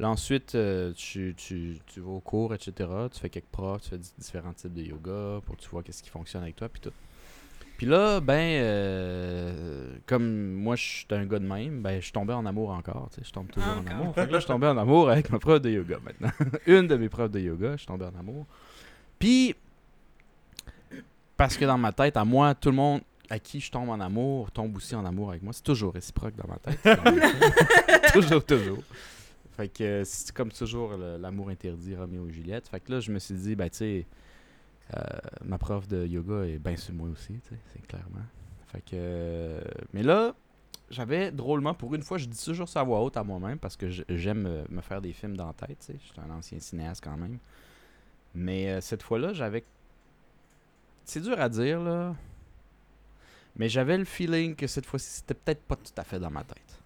Là, 0.00 0.10
ensuite, 0.10 0.56
euh, 0.56 0.92
tu, 0.96 1.34
tu, 1.36 1.78
tu 1.86 2.00
vas 2.00 2.10
au 2.10 2.20
cours, 2.20 2.52
etc. 2.52 2.72
Tu 3.12 3.20
fais 3.20 3.28
quelques 3.30 3.44
profs, 3.46 3.82
tu 3.82 3.90
fais 3.90 3.98
di- 3.98 4.12
différents 4.18 4.52
types 4.52 4.74
de 4.74 4.82
yoga 4.82 5.40
pour 5.46 5.56
que 5.56 5.60
tu 5.62 5.68
vois 5.68 5.84
qu'est-ce 5.84 6.02
qui 6.02 6.10
fonctionne 6.10 6.42
avec 6.42 6.56
toi, 6.56 6.68
puis 6.68 6.80
tout. 6.80 6.90
Puis 7.76 7.86
là, 7.86 8.20
ben, 8.20 9.98
comme 10.06 10.52
moi, 10.52 10.74
je 10.76 10.82
suis 10.82 11.06
un 11.10 11.24
gars 11.26 11.38
de 11.38 11.46
même, 11.46 11.80
ben, 11.80 11.96
je 12.00 12.04
suis 12.04 12.12
tombé 12.12 12.32
en 12.32 12.44
amour 12.44 12.70
encore, 12.70 13.08
tu 13.12 13.20
sais, 13.20 13.26
je 13.26 13.32
tombe 13.32 13.48
toujours 13.50 13.68
en 13.72 13.86
amour. 13.86 14.14
Fait 14.14 14.26
que 14.26 14.32
là, 14.32 14.38
je 14.38 14.44
suis 14.44 14.52
tombé 14.52 14.66
en 14.66 14.76
amour 14.78 15.10
avec 15.10 15.30
ma 15.30 15.38
prof 15.38 15.60
de 15.60 15.70
yoga 15.70 15.98
maintenant. 16.04 16.30
Une 16.66 16.86
de 16.88 16.96
mes 16.96 17.08
profs 17.08 17.30
de 17.30 17.40
yoga, 17.40 17.72
je 17.72 17.78
suis 17.78 17.86
tombé 17.86 18.04
en 18.04 18.18
amour. 18.18 18.46
Puis, 19.18 19.54
parce 21.36 21.56
que 21.56 21.64
dans 21.64 21.78
ma 21.78 21.92
tête, 21.92 22.16
à 22.16 22.24
moi, 22.24 22.54
tout 22.54 22.70
le 22.70 22.76
monde 22.76 23.00
à 23.30 23.38
qui 23.38 23.60
je 23.60 23.70
tombe 23.70 23.88
en 23.88 24.00
amour 24.00 24.50
tombe 24.50 24.76
aussi 24.76 24.94
en 24.94 25.04
amour 25.04 25.30
avec 25.30 25.42
moi. 25.42 25.52
C'est 25.52 25.62
toujours 25.62 25.94
réciproque 25.94 26.34
dans 26.36 26.48
ma 26.48 26.56
tête. 26.58 26.78
toujours, 28.12 28.44
toujours. 28.44 28.82
Fait 29.56 29.68
que 29.68 29.84
euh, 29.84 30.04
c'est 30.04 30.32
comme 30.32 30.50
toujours 30.50 30.96
l'amour 30.96 31.48
interdit, 31.48 31.94
Roméo 31.94 32.28
et 32.28 32.32
Juliette. 32.32 32.68
Fait 32.68 32.80
que 32.80 32.92
là, 32.92 33.00
je 33.00 33.12
me 33.12 33.18
suis 33.18 33.34
dit, 33.34 33.54
ben, 33.54 33.70
tu 33.70 33.76
sais, 33.78 34.06
euh, 34.94 35.00
ma 35.44 35.58
prof 35.58 35.86
de 35.88 36.06
yoga 36.06 36.44
est 36.44 36.58
bien 36.58 36.76
sur 36.76 36.94
moi 36.94 37.08
aussi, 37.08 37.34
tu 37.34 37.50
sais, 37.50 37.60
c'est 37.72 37.86
clairement. 37.86 38.24
Fait 38.66 38.80
que. 38.80 38.90
euh, 38.94 39.60
mais 39.92 40.02
là, 40.02 40.34
j'avais 40.90 41.30
drôlement, 41.30 41.72
pour 41.74 41.94
une 41.94 42.02
fois, 42.02 42.18
je 42.18 42.26
dis 42.26 42.44
toujours 42.44 42.68
ça 42.68 42.80
à 42.80 42.84
voix 42.84 43.00
haute 43.00 43.16
à 43.16 43.24
moi-même 43.24 43.58
parce 43.58 43.76
que 43.76 43.88
j'aime 44.08 44.64
me 44.68 44.80
faire 44.80 45.00
des 45.00 45.12
films 45.12 45.36
dans 45.36 45.46
la 45.46 45.52
tête, 45.52 45.78
tu 45.80 45.86
sais. 45.86 45.98
Je 46.00 46.12
suis 46.12 46.20
un 46.20 46.30
ancien 46.34 46.58
cinéaste 46.58 47.02
quand 47.02 47.16
même. 47.16 47.38
Mais 48.34 48.70
euh, 48.70 48.80
cette 48.80 49.02
fois-là, 49.02 49.32
j'avais. 49.32 49.64
C'est 51.04 51.20
dur 51.20 51.38
à 51.40 51.48
dire, 51.48 51.80
là. 51.80 52.14
Mais 53.56 53.68
j'avais 53.68 53.96
le 53.98 54.04
feeling 54.04 54.54
que 54.56 54.66
cette 54.66 54.86
fois-ci, 54.86 55.08
c'était 55.10 55.34
peut-être 55.34 55.62
pas 55.62 55.76
tout 55.76 55.92
à 55.96 56.04
fait 56.04 56.18
dans 56.18 56.30
ma 56.30 56.44
tête. 56.44 56.80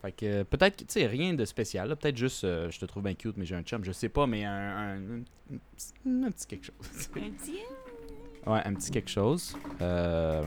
Fait 0.00 0.10
que 0.10 0.26
euh, 0.26 0.42
peut-être, 0.44 0.76
que, 0.78 0.82
tu 0.84 0.92
sais, 0.94 1.06
rien 1.06 1.32
de 1.32 1.44
spécial. 1.44 1.88
là. 1.88 1.94
Peut-être 1.94 2.16
juste, 2.16 2.42
euh, 2.42 2.68
je 2.72 2.80
te 2.80 2.84
trouve 2.86 3.04
bien 3.04 3.14
cute, 3.14 3.36
mais 3.36 3.44
j'ai 3.44 3.54
un 3.54 3.62
chum, 3.62 3.84
je 3.84 3.92
sais 3.92 4.08
pas, 4.08 4.26
mais 4.26 4.44
un, 4.44 4.52
un, 4.52 4.96
un- 5.20 6.24
un 6.24 6.30
petit- 6.32 6.46
quelque 6.48 6.64
chose. 6.66 7.08
Un 7.16 7.30
petit. 7.30 7.58
Ouais, 8.46 8.60
un 8.64 8.74
petit 8.74 8.90
quelque 8.90 9.08
chose. 9.08 9.56
Euh, 9.80 10.44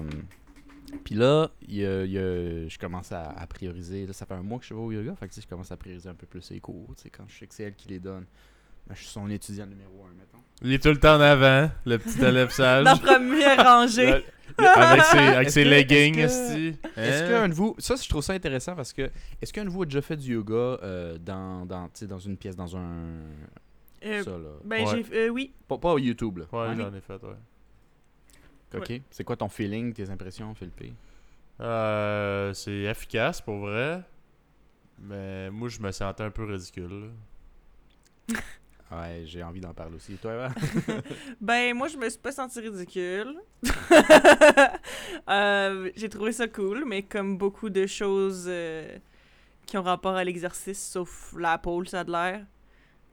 Puis 1.05 1.15
là, 1.15 1.49
il 1.65 1.75
y 1.75 1.85
a- 1.85 2.03
il 2.03 2.11
y 2.11 2.17
a- 2.17 2.67
je 2.67 2.77
commence 2.77 3.13
à, 3.13 3.29
à 3.31 3.47
prioriser. 3.47 4.05
Là, 4.05 4.11
ça 4.11 4.25
fait 4.25 4.33
un 4.33 4.43
mois 4.43 4.59
que 4.59 4.65
je 4.65 4.73
vais 4.73 4.79
au 4.81 4.91
yoga, 4.91 5.15
fait 5.15 5.29
que 5.29 5.33
tu 5.33 5.35
sais, 5.39 5.43
je 5.43 5.47
commence 5.47 5.71
à 5.71 5.77
prioriser 5.77 6.09
un 6.09 6.13
peu 6.15 6.25
plus 6.27 6.51
les 6.51 6.59
cours. 6.59 6.93
tu 6.97 7.03
sais, 7.03 7.09
Quand 7.09 7.23
je 7.29 7.37
sais 7.39 7.47
que 7.47 7.53
c'est 7.55 7.63
elle 7.63 7.75
qui 7.75 7.87
les 7.87 7.99
donne, 7.99 8.25
ben, 8.87 8.93
je 8.95 8.99
suis 9.01 9.07
son 9.09 9.29
étudiant 9.29 9.65
numéro 9.65 10.05
un, 10.05 10.13
mettons. 10.17 10.39
Il 10.61 10.71
est 10.73 10.81
tout 10.81 10.89
le 10.89 10.99
temps 10.99 11.15
en 11.17 11.21
avant, 11.21 11.69
le 11.85 11.97
petit 11.97 12.19
élève 12.23 12.49
sage. 12.51 12.83
Dans 12.85 12.91
la 12.91 12.97
première 12.97 13.63
rangée. 13.65 14.23
avec 14.57 15.03
ses, 15.03 15.17
avec 15.17 15.49
ses 15.49 15.63
que- 15.63 15.69
leggings, 15.69 16.17
est-ce 16.19 16.53
que- 16.53 16.69
esti. 16.69 16.79
Est-ce 16.95 17.23
Hein? 17.23 17.27
qu'un 17.27 17.49
de 17.49 17.53
vous, 17.53 17.75
ça 17.79 17.95
je 18.01 18.07
trouve 18.07 18.21
ça 18.23 18.33
intéressant 18.33 18.75
parce 18.75 18.93
que, 18.93 19.09
est-ce 19.41 19.51
qu'un 19.51 19.65
de 19.65 19.69
vous 19.69 19.81
a 19.83 19.85
déjà 19.85 20.01
fait 20.01 20.15
du 20.15 20.33
yoga 20.33 20.53
euh, 20.53 21.17
dans, 21.17 21.65
dans, 21.65 21.85
tu 21.87 21.91
sais, 21.95 22.07
dans 22.07 22.19
une 22.19 22.37
pièce, 22.37 22.55
dans 22.55 22.77
un. 22.77 23.19
Euh, 24.05 24.23
ça 24.23 24.31
là? 24.31 24.37
ben, 24.63 24.85
Ouais. 24.87 25.03
j'ai. 25.11 25.17
euh, 25.17 25.29
oui. 25.29 25.51
Pas, 25.67 25.77
pas 25.77 25.93
au 25.93 25.97
YouTube 25.99 26.37
là. 26.37 26.45
Ouais, 26.53 26.69
Ouais. 26.69 26.75
j'en 26.77 26.93
ai 26.93 27.01
fait, 27.01 27.21
ouais. 27.23 27.35
Ok. 28.77 29.01
C'est 29.09 29.23
quoi 29.23 29.35
ton 29.35 29.49
feeling, 29.49 29.93
tes 29.93 30.09
impressions, 30.09 30.53
Philippe? 30.53 30.93
Euh, 31.61 32.53
c'est 32.53 32.81
efficace 32.83 33.41
pour 33.41 33.57
vrai. 33.57 34.01
Mais 34.99 35.49
moi, 35.49 35.67
je 35.69 35.79
me 35.79 35.91
sentais 35.91 36.23
un 36.23 36.29
peu 36.31 36.43
ridicule. 36.45 37.11
Ouais, 38.91 39.23
j'ai 39.25 39.41
envie 39.43 39.61
d'en 39.61 39.73
parler 39.73 39.95
aussi. 39.95 40.13
Et 40.13 40.17
toi, 40.17 40.33
Eva? 40.33 40.49
Ben, 41.41 41.75
moi, 41.75 41.87
je 41.87 41.97
me 41.97 42.07
suis 42.09 42.19
pas 42.19 42.31
sentie 42.31 42.59
ridicule. 42.59 43.35
Euh, 45.27 45.89
j'ai 45.95 46.09
trouvé 46.09 46.31
ça 46.31 46.47
cool, 46.47 46.83
mais 46.85 47.01
comme 47.01 47.37
beaucoup 47.37 47.69
de 47.71 47.87
choses 47.87 48.45
euh, 48.47 48.97
qui 49.65 49.75
ont 49.77 49.81
rapport 49.81 50.15
à 50.15 50.23
l'exercice, 50.23 50.79
sauf 50.91 51.33
la 51.35 51.57
pole, 51.57 51.87
ça 51.87 52.01
a 52.01 52.03
de 52.03 52.11
l'air. 52.11 52.45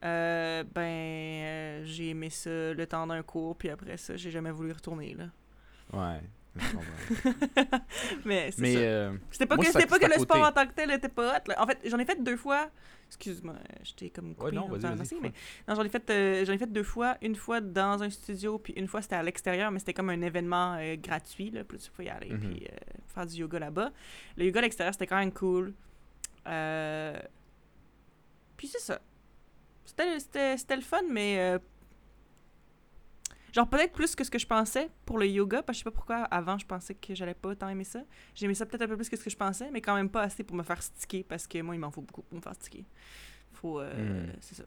Euh, 0.04 0.62
ben, 0.74 1.85
j'ai 1.87 2.11
aimé 2.11 2.28
ça 2.28 2.50
le 2.74 2.87
temps 2.87 3.06
d'un 3.06 3.22
cours, 3.22 3.56
puis 3.56 3.70
après 3.70 3.96
ça, 3.96 4.16
j'ai 4.16 4.30
jamais 4.30 4.50
voulu 4.50 4.72
retourner, 4.72 5.14
là. 5.14 5.24
Ouais. 5.92 6.20
Mais 8.24 8.50
c'est 8.50 8.60
Mais 8.62 8.74
ça. 8.74 8.78
euh, 8.80 9.12
C'était 9.30 9.46
pas, 9.46 9.56
moi, 9.56 9.64
que, 9.64 9.72
c'était 9.72 9.86
pas 9.86 9.98
que 9.98 10.06
le 10.06 10.18
sport 10.20 10.42
en 10.46 10.52
tant 10.52 10.66
que 10.66 10.72
tel 10.72 10.90
était 10.90 11.08
pas 11.08 11.36
hot. 11.38 11.48
là. 11.48 11.62
En 11.62 11.66
fait, 11.66 11.78
j'en 11.84 11.98
ai 11.98 12.04
fait 12.04 12.22
deux 12.22 12.36
fois. 12.36 12.68
Excuse-moi, 13.08 13.54
j'étais 13.82 14.10
comme 14.10 14.34
coupé. 14.34 14.50
Ouais, 14.50 14.52
non, 14.56 14.68
vas-y, 14.68 15.06
faut- 15.06 15.20
mais 15.20 15.32
non, 15.68 15.74
j'en 15.74 15.82
ai 15.84 15.88
fait, 15.88 16.08
euh, 16.10 16.44
j'en 16.46 16.52
ai 16.52 16.58
fait 16.58 16.70
deux 16.70 16.82
fois. 16.82 17.16
Une 17.22 17.36
fois 17.36 17.60
dans 17.60 18.02
un 18.02 18.08
studio, 18.10 18.58
puis 18.58 18.72
une 18.74 18.86
fois 18.88 19.02
c'était 19.02 19.16
à 19.16 19.22
l'extérieur, 19.22 19.70
mais 19.70 19.78
c'était 19.78 19.92
comme 19.94 20.08
un 20.10 20.20
événement 20.22 20.76
euh, 20.78 20.96
gratuit. 20.96 21.50
Là, 21.50 21.64
puis 21.64 21.78
tu 21.78 21.90
pouvais 21.90 22.06
y 22.06 22.10
aller 22.10 22.30
Mhm. 22.30 22.40
puis 22.40 22.66
euh, 22.70 22.76
faire 23.14 23.26
du 23.26 23.34
yoga 23.36 23.58
là-bas. 23.58 23.90
Le 24.36 24.44
yoga 24.46 24.60
à 24.60 24.62
l'extérieur, 24.62 24.94
c'était 24.94 25.06
quand 25.06 25.18
même 25.18 25.32
cool. 25.32 25.74
Puis 28.56 28.68
c'est 28.68 28.80
ça. 28.80 29.00
C'était, 29.84 30.18
c'était, 30.20 30.56
c'était 30.56 30.76
le 30.76 30.82
fun, 30.82 31.02
mais 31.10 31.58
genre 33.52 33.68
peut-être 33.68 33.92
plus 33.92 34.14
que 34.16 34.24
ce 34.24 34.30
que 34.30 34.38
je 34.38 34.46
pensais 34.46 34.90
pour 35.06 35.18
le 35.18 35.26
yoga, 35.26 35.62
parce 35.62 35.76
que 35.76 35.80
je 35.80 35.84
sais 35.84 35.90
pas 35.90 35.94
pourquoi 35.94 36.16
avant 36.24 36.58
je 36.58 36.66
pensais 36.66 36.94
que 36.94 37.14
j'allais 37.14 37.34
pas 37.34 37.54
tant 37.54 37.68
aimer 37.68 37.84
ça. 37.84 38.02
J'aimais 38.34 38.54
ça 38.54 38.66
peut-être 38.66 38.82
un 38.82 38.88
peu 38.88 38.96
plus 38.96 39.08
que 39.08 39.16
ce 39.16 39.24
que 39.24 39.30
je 39.30 39.36
pensais, 39.36 39.70
mais 39.70 39.80
quand 39.80 39.94
même 39.94 40.08
pas 40.08 40.22
assez 40.22 40.42
pour 40.42 40.56
me 40.56 40.62
faire 40.62 40.82
sticker, 40.82 41.24
parce 41.24 41.46
que 41.46 41.60
moi 41.62 41.74
il 41.74 41.78
m'en 41.78 41.90
faut 41.90 42.02
beaucoup 42.02 42.22
pour 42.22 42.36
me 42.36 42.42
faire 42.42 42.54
sticker. 42.54 42.84
Faut, 43.52 43.80
euh, 43.80 44.26
Hmm. 44.26 44.32
c'est 44.40 44.54
ça. 44.56 44.64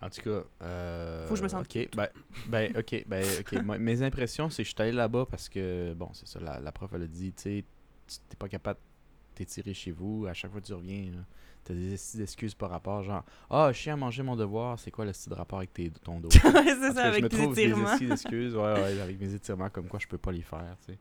En 0.00 0.08
tout 0.10 0.22
cas, 0.22 0.44
euh, 0.62 1.26
Faut 1.26 1.34
que 1.34 1.38
je 1.38 1.42
me 1.42 1.48
sente 1.48 1.66
Ok, 1.66 1.88
ben, 1.96 2.08
ben, 2.46 2.72
ok, 2.76 3.04
ben, 3.08 3.24
ok. 3.40 3.52
Moi, 3.64 3.78
mes 3.78 4.00
impressions, 4.02 4.48
c'est 4.48 4.62
que 4.62 4.68
je 4.68 4.72
suis 4.72 4.80
allé 4.82 4.92
là-bas 4.92 5.26
parce 5.28 5.48
que, 5.48 5.92
bon, 5.94 6.10
c'est 6.12 6.28
ça, 6.28 6.38
la, 6.38 6.60
la 6.60 6.70
prof, 6.70 6.92
elle 6.94 7.02
a 7.02 7.06
dit, 7.08 7.32
tu 7.32 7.42
sais, 7.42 7.64
tu 8.06 8.16
t'es 8.28 8.36
pas 8.36 8.48
capable 8.48 8.78
de 8.78 9.34
t'étirer 9.34 9.74
chez 9.74 9.90
vous. 9.90 10.26
À 10.28 10.34
chaque 10.34 10.52
fois 10.52 10.60
que 10.60 10.66
tu 10.66 10.72
reviens, 10.72 11.10
là, 11.10 11.24
t'as 11.68 11.74
des 11.74 11.94
esti 11.94 12.16
d'excuses 12.16 12.54
par 12.54 12.70
rapport, 12.70 13.02
genre, 13.02 13.24
ah, 13.50 13.70
je 13.72 13.78
suis 13.78 13.90
à 13.90 13.96
manger 13.96 14.22
mon 14.22 14.36
devoir, 14.36 14.78
c'est 14.78 14.90
quoi 14.90 15.04
le 15.04 15.12
style 15.12 15.30
de 15.32 15.36
rapport 15.36 15.58
avec 15.58 15.72
tes, 15.72 15.90
ton 15.90 16.18
dos? 16.18 16.28
ouais, 16.44 16.76
c'est 16.80 16.94
ça, 16.94 17.04
avec 17.04 17.22
me 17.24 17.28
les 17.28 17.36
trouve 17.36 17.54
des 17.54 17.62
étirements. 17.62 17.92
esti 17.92 18.06
d'excuses, 18.06 18.54
ouais, 18.54 18.72
ouais, 18.72 19.00
avec 19.02 19.20
mes 19.20 19.34
étirements, 19.34 19.68
comme 19.68 19.86
quoi 19.86 19.98
je 19.98 20.08
peux 20.08 20.18
pas 20.18 20.32
les 20.32 20.42
faire, 20.42 20.76
tu 20.86 20.92
sais. 20.92 20.98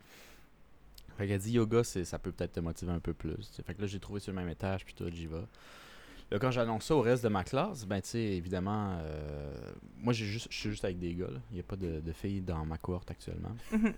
Fait 1.17 1.27
qu'elle 1.27 1.39
dit 1.39 1.53
yoga, 1.53 1.83
ça 1.83 2.19
peut 2.19 2.31
peut-être 2.31 2.53
te 2.53 2.59
motiver 2.59 2.91
un 2.91 2.99
peu 2.99 3.13
plus. 3.13 3.35
tu 3.35 3.43
sais. 3.43 3.63
Fait 3.63 3.73
que 3.73 3.81
là, 3.81 3.87
j'ai 3.87 3.99
trouvé 3.99 4.19
sur 4.19 4.31
le 4.31 4.35
même 4.35 4.49
étage, 4.49 4.85
puis 4.85 4.93
tout, 4.93 5.09
j'y 5.09 5.25
vais. 5.25 5.41
Là, 6.29 6.39
quand 6.39 6.51
j'annonce 6.51 6.85
ça 6.85 6.95
au 6.95 7.01
reste 7.01 7.23
de 7.23 7.29
ma 7.29 7.43
classe, 7.43 7.85
ben, 7.85 8.01
tu 8.01 8.09
sais, 8.09 8.19
évidemment, 8.19 8.97
euh, 8.99 9.71
moi, 9.97 10.13
j'ai 10.13 10.25
juste, 10.25 10.47
je 10.51 10.57
suis 10.57 10.69
juste 10.69 10.83
avec 10.83 10.99
des 10.99 11.15
gars. 11.15 11.27
Il 11.51 11.55
n'y 11.55 11.59
a 11.59 11.63
pas 11.63 11.77
de, 11.77 12.01
de 12.01 12.11
filles 12.11 12.41
dans 12.41 12.65
ma 12.65 12.77
cohorte 12.77 13.09
actuellement. 13.09 13.55
Mhm. 13.71 13.93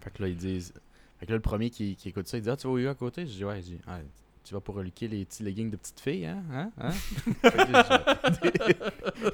Fait 0.00 0.10
que 0.10 0.22
là, 0.22 0.28
ils 0.28 0.36
disent. 0.36 0.74
Fait 1.18 1.26
que 1.26 1.30
là, 1.32 1.36
le 1.36 1.42
premier 1.42 1.70
qui, 1.70 1.96
qui 1.96 2.08
écoute 2.10 2.28
ça, 2.28 2.36
il 2.36 2.42
dit 2.42 2.50
Ah, 2.50 2.56
tu 2.56 2.66
vas 2.66 2.72
au 2.72 2.78
yoga 2.78 2.90
à 2.90 2.94
côté 2.94 3.26
Je 3.26 3.32
dis 3.32 3.44
Ouais, 3.44 3.56
je 3.60 3.66
dis, 3.66 3.78
Ah, 3.86 4.00
tu 4.48 4.54
vas 4.54 4.60
pour 4.60 4.74
reliquer 4.76 5.08
les 5.08 5.24
petits 5.24 5.42
leggings 5.42 5.70
de 5.70 5.76
petites 5.76 6.00
filles, 6.00 6.26
hein 6.26 6.42
Hein, 6.50 6.70
hein? 6.78 6.90
Fait 6.90 7.50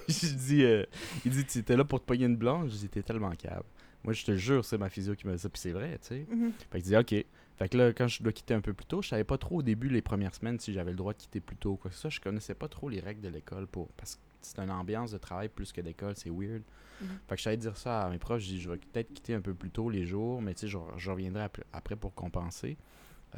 je- 0.08 0.34
dis 0.34 0.62
euh, 0.64 0.84
Il 1.24 1.30
dit 1.32 1.44
Tu 1.44 1.58
étais 1.58 1.76
là 1.76 1.84
pour 1.84 2.00
te 2.00 2.04
pogner 2.06 2.26
une 2.26 2.36
blonde? 2.36 2.68
Je 2.70 2.76
dis 2.76 2.88
T'es 2.88 3.02
tellement 3.02 3.30
câble. 3.32 3.64
Moi, 4.02 4.12
je 4.12 4.24
te 4.24 4.34
jure, 4.36 4.64
c'est 4.64 4.76
ma 4.76 4.90
physio 4.90 5.14
qui 5.14 5.26
m'a 5.26 5.32
dit 5.32 5.38
ça, 5.38 5.48
puis 5.48 5.60
c'est 5.60 5.72
vrai, 5.72 5.98
tu 6.02 6.08
sais. 6.08 6.26
Mhm. 6.28 6.52
Fait 6.70 6.78
que 6.80 6.84
je 6.84 6.90
dis 6.90 6.96
OK. 6.96 7.24
Fait 7.56 7.68
que 7.68 7.78
là, 7.78 7.92
quand 7.92 8.06
je 8.08 8.22
dois 8.22 8.32
quitter 8.32 8.52
un 8.52 8.60
peu 8.60 8.74
plus 8.74 8.84
tôt, 8.84 9.00
je 9.00 9.08
savais 9.08 9.24
pas 9.24 9.38
trop 9.38 9.58
au 9.58 9.62
début, 9.62 9.88
les 9.88 10.02
premières 10.02 10.34
semaines, 10.34 10.58
si 10.58 10.72
j'avais 10.74 10.90
le 10.90 10.96
droit 10.96 11.12
de 11.14 11.18
quitter 11.18 11.40
plus 11.40 11.56
tôt 11.56 11.70
ou 11.72 11.76
quoi 11.76 11.88
que 11.90 11.94
ce 11.94 12.00
soit. 12.02 12.10
Je 12.10 12.20
connaissais 12.20 12.54
pas 12.54 12.68
trop 12.68 12.88
les 12.90 13.00
règles 13.00 13.22
de 13.22 13.28
l'école 13.28 13.66
pour. 13.66 13.88
Parce 13.96 14.16
que 14.16 14.20
c'est 14.42 14.58
une 14.58 14.70
ambiance 14.70 15.12
de 15.12 15.18
travail 15.18 15.48
plus 15.48 15.72
que 15.72 15.80
d'école, 15.80 16.14
c'est 16.16 16.28
weird. 16.30 16.62
Mhm. 17.00 17.08
Fait 17.28 17.34
que 17.36 17.38
je 17.38 17.42
savais 17.44 17.56
dire 17.56 17.76
ça 17.78 18.02
à 18.02 18.10
mes 18.10 18.18
profs, 18.18 18.40
je 18.40 18.46
dis 18.48 18.60
je 18.60 18.68
vais 18.68 18.76
peut-être 18.76 19.12
quitter 19.14 19.34
un 19.34 19.40
peu 19.40 19.54
plus 19.54 19.70
tôt 19.70 19.88
les 19.88 20.04
jours, 20.04 20.42
mais 20.42 20.52
tu 20.54 20.60
sais, 20.62 20.68
je, 20.68 20.76
je 20.98 21.10
reviendrai 21.10 21.44
ap- 21.44 21.64
après 21.72 21.96
pour 21.96 22.12
compenser. 22.14 22.76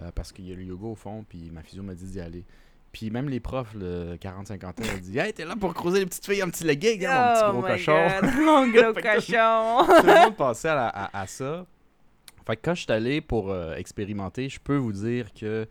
Euh, 0.00 0.10
parce 0.14 0.32
qu'il 0.32 0.46
y 0.48 0.52
a 0.52 0.54
le 0.56 0.62
yoga 0.62 0.86
au 0.86 0.94
fond, 0.94 1.24
puis 1.28 1.50
ma 1.52 1.62
physio 1.62 1.82
m'a 1.82 1.94
dit 1.94 2.04
d'y 2.06 2.20
aller. 2.20 2.44
Puis 2.92 3.10
même 3.10 3.28
les 3.28 3.40
profs, 3.40 3.74
le 3.74 4.16
40-50 4.16 4.64
ans, 4.64 4.72
ont 4.78 4.98
dit 5.02 5.18
Hey, 5.18 5.32
t'es 5.32 5.44
là 5.44 5.54
pour 5.56 5.74
croiser 5.74 6.00
les 6.00 6.06
petites 6.06 6.24
filles 6.24 6.42
en 6.42 6.48
petit 6.48 6.64
legging, 6.64 7.04
hein, 7.04 7.34
mon 7.34 7.34
petit 7.34 7.44
Oh 7.46 7.52
gros 7.52 7.62
my 7.62 7.68
cochon. 7.84 8.08
God, 8.20 8.34
mon 8.44 8.68
gros 8.68 8.92
cochon. 8.94 10.00
Tout 10.00 10.06
le 10.06 10.24
monde 10.24 10.36
pensait 10.36 10.68
à, 10.68 10.74
la- 10.74 10.88
à- 10.88 11.20
à 11.20 11.26
ça. 11.26 11.66
Fait 12.46 12.56
que 12.56 12.60
quand 12.64 12.74
je 12.74 12.82
suis 12.82 12.92
allé 12.92 13.20
pour 13.20 13.50
euh, 13.50 13.74
expérimenter, 13.74 14.48
je 14.48 14.60
peux 14.60 14.76
vous 14.76 14.92
dire 14.92 15.34
que 15.34 15.66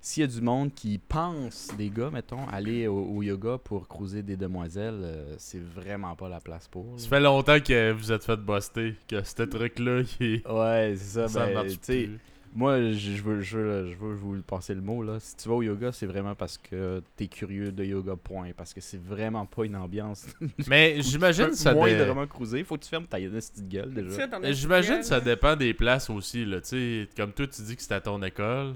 s'il 0.00 0.22
y 0.22 0.24
a 0.24 0.26
du 0.28 0.40
monde 0.40 0.72
qui 0.72 0.96
pense, 0.98 1.68
des 1.76 1.90
gars, 1.90 2.08
mettons, 2.10 2.48
aller 2.48 2.86
au, 2.86 3.02
au 3.04 3.22
yoga 3.22 3.58
pour 3.58 3.86
cruiser 3.86 4.22
des 4.22 4.36
demoiselles, 4.36 5.00
euh, 5.02 5.34
c'est 5.36 5.60
vraiment 5.62 6.14
pas 6.16 6.28
la 6.30 6.40
place 6.40 6.66
pour. 6.68 6.84
là. 6.84 6.92
Ça 6.96 7.08
fait 7.08 7.20
longtemps 7.20 7.60
que 7.60 7.92
vous 7.92 8.10
êtes 8.12 8.24
fait 8.24 8.36
buster, 8.38 8.94
que 9.06 9.22
ce 9.22 9.42
truc-là, 9.42 10.00
il 10.20 10.26
est- 10.36 10.48
Ouais, 10.48 10.94
c'est 10.96 11.20
ça. 11.20 11.28
ça 11.28 11.46
ben, 11.46 11.52
marche 11.54 11.72
tu 11.72 11.78
sais, 11.82 12.02
plus. 12.04 12.20
Moi, 12.54 12.80
je, 12.92 12.92
je 12.92 13.22
veux, 13.22 13.40
je, 13.40 13.58
veux, 13.58 13.90
je 13.92 13.96
veux 13.96 14.14
vous 14.14 14.42
passer 14.42 14.74
le 14.74 14.80
mot. 14.80 15.02
là. 15.02 15.20
Si 15.20 15.36
tu 15.36 15.48
vas 15.48 15.54
au 15.54 15.62
yoga, 15.62 15.92
c'est 15.92 16.06
vraiment 16.06 16.34
parce 16.34 16.58
que 16.58 17.02
t'es 17.16 17.26
curieux 17.28 17.70
de 17.72 17.84
yoga, 17.84 18.16
point. 18.16 18.50
Parce 18.56 18.74
que 18.74 18.80
c'est 18.80 19.00
vraiment 19.02 19.46
pas 19.46 19.64
une 19.64 19.76
ambiance. 19.76 20.26
Mais 20.68 21.00
j'imagine 21.00 21.52
ça 21.52 21.72
Moins 21.74 21.88
dé- 21.88 21.98
de 21.98 22.02
vraiment 22.04 22.26
cruiser. 22.26 22.64
Faut 22.64 22.76
que 22.76 22.82
tu 22.82 22.88
fermes 22.88 23.06
ta 23.06 23.18
petite 23.18 23.68
gueule 23.68 23.92
déjà. 23.94 24.28
J'imagine 24.52 25.02
ça 25.02 25.20
dépend 25.20 25.54
des 25.56 25.74
places 25.74 26.10
aussi, 26.10 26.44
là. 26.44 26.60
Tu 26.60 26.68
sais, 26.68 27.08
comme 27.16 27.32
toi, 27.32 27.46
tu 27.46 27.62
dis 27.62 27.76
que 27.76 27.82
c'était 27.82 27.94
à 27.94 28.00
ton 28.00 28.20
école. 28.22 28.74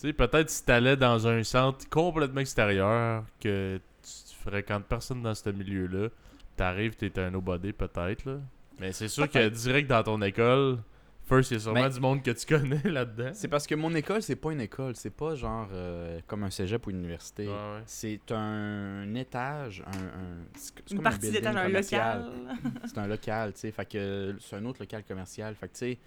Tu 0.00 0.08
sais, 0.08 0.12
peut-être 0.12 0.50
si 0.50 0.64
t'allais 0.64 0.96
dans 0.96 1.26
un 1.26 1.42
centre 1.44 1.88
complètement 1.88 2.40
extérieur, 2.40 3.24
que 3.40 3.78
tu 4.02 4.36
fréquentes 4.44 4.84
personne 4.84 5.22
dans 5.22 5.34
ce 5.34 5.48
milieu-là, 5.48 6.08
t'arrives, 6.56 6.96
t'es 6.96 7.18
un 7.18 7.30
nobody, 7.30 7.72
peut-être, 7.72 8.24
là. 8.26 8.38
Mais 8.80 8.92
c'est 8.92 9.08
sûr 9.08 9.30
que 9.30 9.48
direct 9.48 9.88
dans 9.88 10.02
ton 10.02 10.20
école, 10.20 10.78
first, 11.26 11.50
il 11.50 11.54
y 11.54 11.56
a 11.56 11.60
sûrement 11.60 11.82
Mais- 11.82 11.90
du 11.90 12.00
monde 12.00 12.22
que 12.22 12.30
tu 12.30 12.46
connais 12.46 12.80
là-dedans. 12.84 13.30
C'est 13.34 13.48
parce 13.48 13.66
que 13.66 13.74
mon 13.74 13.94
école, 13.94 14.22
c'est 14.22 14.36
pas 14.36 14.52
une 14.52 14.60
école. 14.60 14.94
C'est 14.96 15.10
pas 15.10 15.34
genre 15.34 15.68
euh, 15.72 16.20
comme 16.26 16.42
un 16.44 16.50
cégep 16.50 16.86
ou 16.86 16.90
une 16.90 16.98
université. 16.98 17.46
Ouais, 17.46 17.52
ouais. 17.52 17.82
C'est 17.86 18.30
un 18.32 19.14
étage, 19.14 19.82
un, 19.86 19.90
un- 19.90 20.44
c'est 20.54 20.72
Une 20.90 20.98
comme 20.98 21.06
un 21.06 21.10
partie 21.10 21.30
d'étage, 21.30 21.56
un 21.56 21.64
commercial. 21.64 22.18
local. 22.24 22.56
C'est 22.86 22.98
un 22.98 23.06
local, 23.06 23.52
tu 23.54 23.60
sais. 23.60 23.70
Fait 23.72 23.86
que 23.86 24.36
c'est 24.40 24.56
un 24.56 24.64
autre 24.66 24.80
local 24.80 25.02
commercial. 25.04 25.54
Fait 25.54 25.68
que 25.68 25.72
tu 25.72 25.78
sais, 25.78 25.98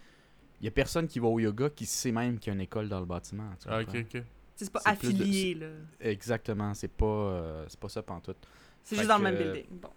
il 0.62 0.66
y 0.66 0.68
a 0.68 0.72
personne 0.72 1.08
qui 1.08 1.20
va 1.20 1.28
au 1.28 1.40
yoga 1.40 1.70
qui 1.70 1.86
sait 1.86 2.12
même 2.12 2.40
qu'il 2.40 2.52
y 2.52 2.52
a 2.52 2.56
une 2.56 2.62
école 2.62 2.88
dans 2.90 3.00
le 3.00 3.06
bâtiment. 3.06 3.50
tu 3.62 3.68
Ah, 3.70 3.82
ok, 3.82 3.96
ok. 4.14 4.24
C'est 4.56 4.72
pas 4.72 4.80
de- 4.80 4.90
affilié, 4.90 5.54
là. 5.54 5.68
Exactement, 6.00 6.74
c'est 6.74 6.88
pas 6.92 7.06
euh, 7.06 7.66
c'est 7.68 7.80
pas 7.80 7.90
ça 7.90 8.02
pantoute. 8.02 8.38
C'est 8.84 8.96
juste 8.96 9.08
dans 9.08 9.18
le 9.18 9.24
même 9.24 9.36
building. 9.38 9.66
Bon. 9.72 9.90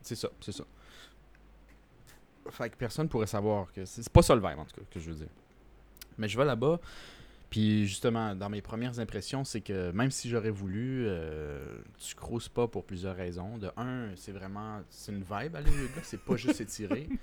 C'est 0.00 0.14
ça, 0.14 0.28
c'est 0.40 0.52
ça. 0.52 0.64
Fait 2.50 2.70
que 2.70 2.76
personne 2.76 3.08
pourrait 3.08 3.26
savoir 3.26 3.72
que 3.72 3.84
c'est 3.84 4.08
pas 4.10 4.22
ça 4.22 4.34
le 4.34 4.40
vibe 4.40 4.58
en 4.58 4.64
tout 4.64 4.76
cas 4.76 4.86
que 4.90 5.00
je 5.00 5.10
veux 5.10 5.16
dire. 5.16 5.28
Mais 6.18 6.28
je 6.28 6.36
vais 6.38 6.44
là-bas, 6.44 6.78
puis 7.50 7.86
justement 7.86 8.34
dans 8.34 8.48
mes 8.50 8.60
premières 8.62 8.98
impressions, 9.00 9.44
c'est 9.44 9.60
que 9.60 9.90
même 9.92 10.10
si 10.10 10.28
j'aurais 10.28 10.50
voulu, 10.50 11.04
euh, 11.06 11.64
tu 11.98 12.14
crousses 12.14 12.48
pas 12.48 12.66
pour 12.68 12.84
plusieurs 12.84 13.16
raisons. 13.16 13.58
De 13.58 13.70
un, 13.76 14.08
c'est 14.16 14.32
vraiment 14.32 14.80
c'est 14.90 15.12
une 15.12 15.22
vibe 15.22 15.56
aller 15.56 15.70
au 15.70 15.74
yoga, 15.74 16.00
c'est 16.02 16.20
pas 16.20 16.36
juste 16.36 16.60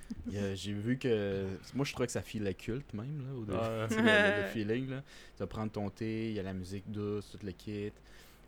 a- 0.38 0.55
J'ai 0.55 0.73
vu 0.73 0.97
que 0.97 1.45
moi 1.73 1.86
je 1.86 1.93
trouvais 1.93 2.07
que 2.07 2.13
ça 2.13 2.21
filait 2.21 2.53
culte 2.53 2.93
même 2.93 3.23
là, 3.25 3.34
au 3.36 3.45
début. 3.45 3.57
Le- 4.01 4.41
le 4.41 4.47
feeling 4.49 4.89
là. 4.89 5.01
Tu 5.36 5.39
vas 5.39 5.47
prendre 5.47 5.71
ton 5.71 5.89
thé, 5.89 6.29
il 6.29 6.36
y 6.36 6.39
a 6.39 6.43
la 6.43 6.53
musique 6.53 6.89
douce, 6.91 7.29
tout 7.31 7.45
le 7.45 7.51
kit. 7.51 7.91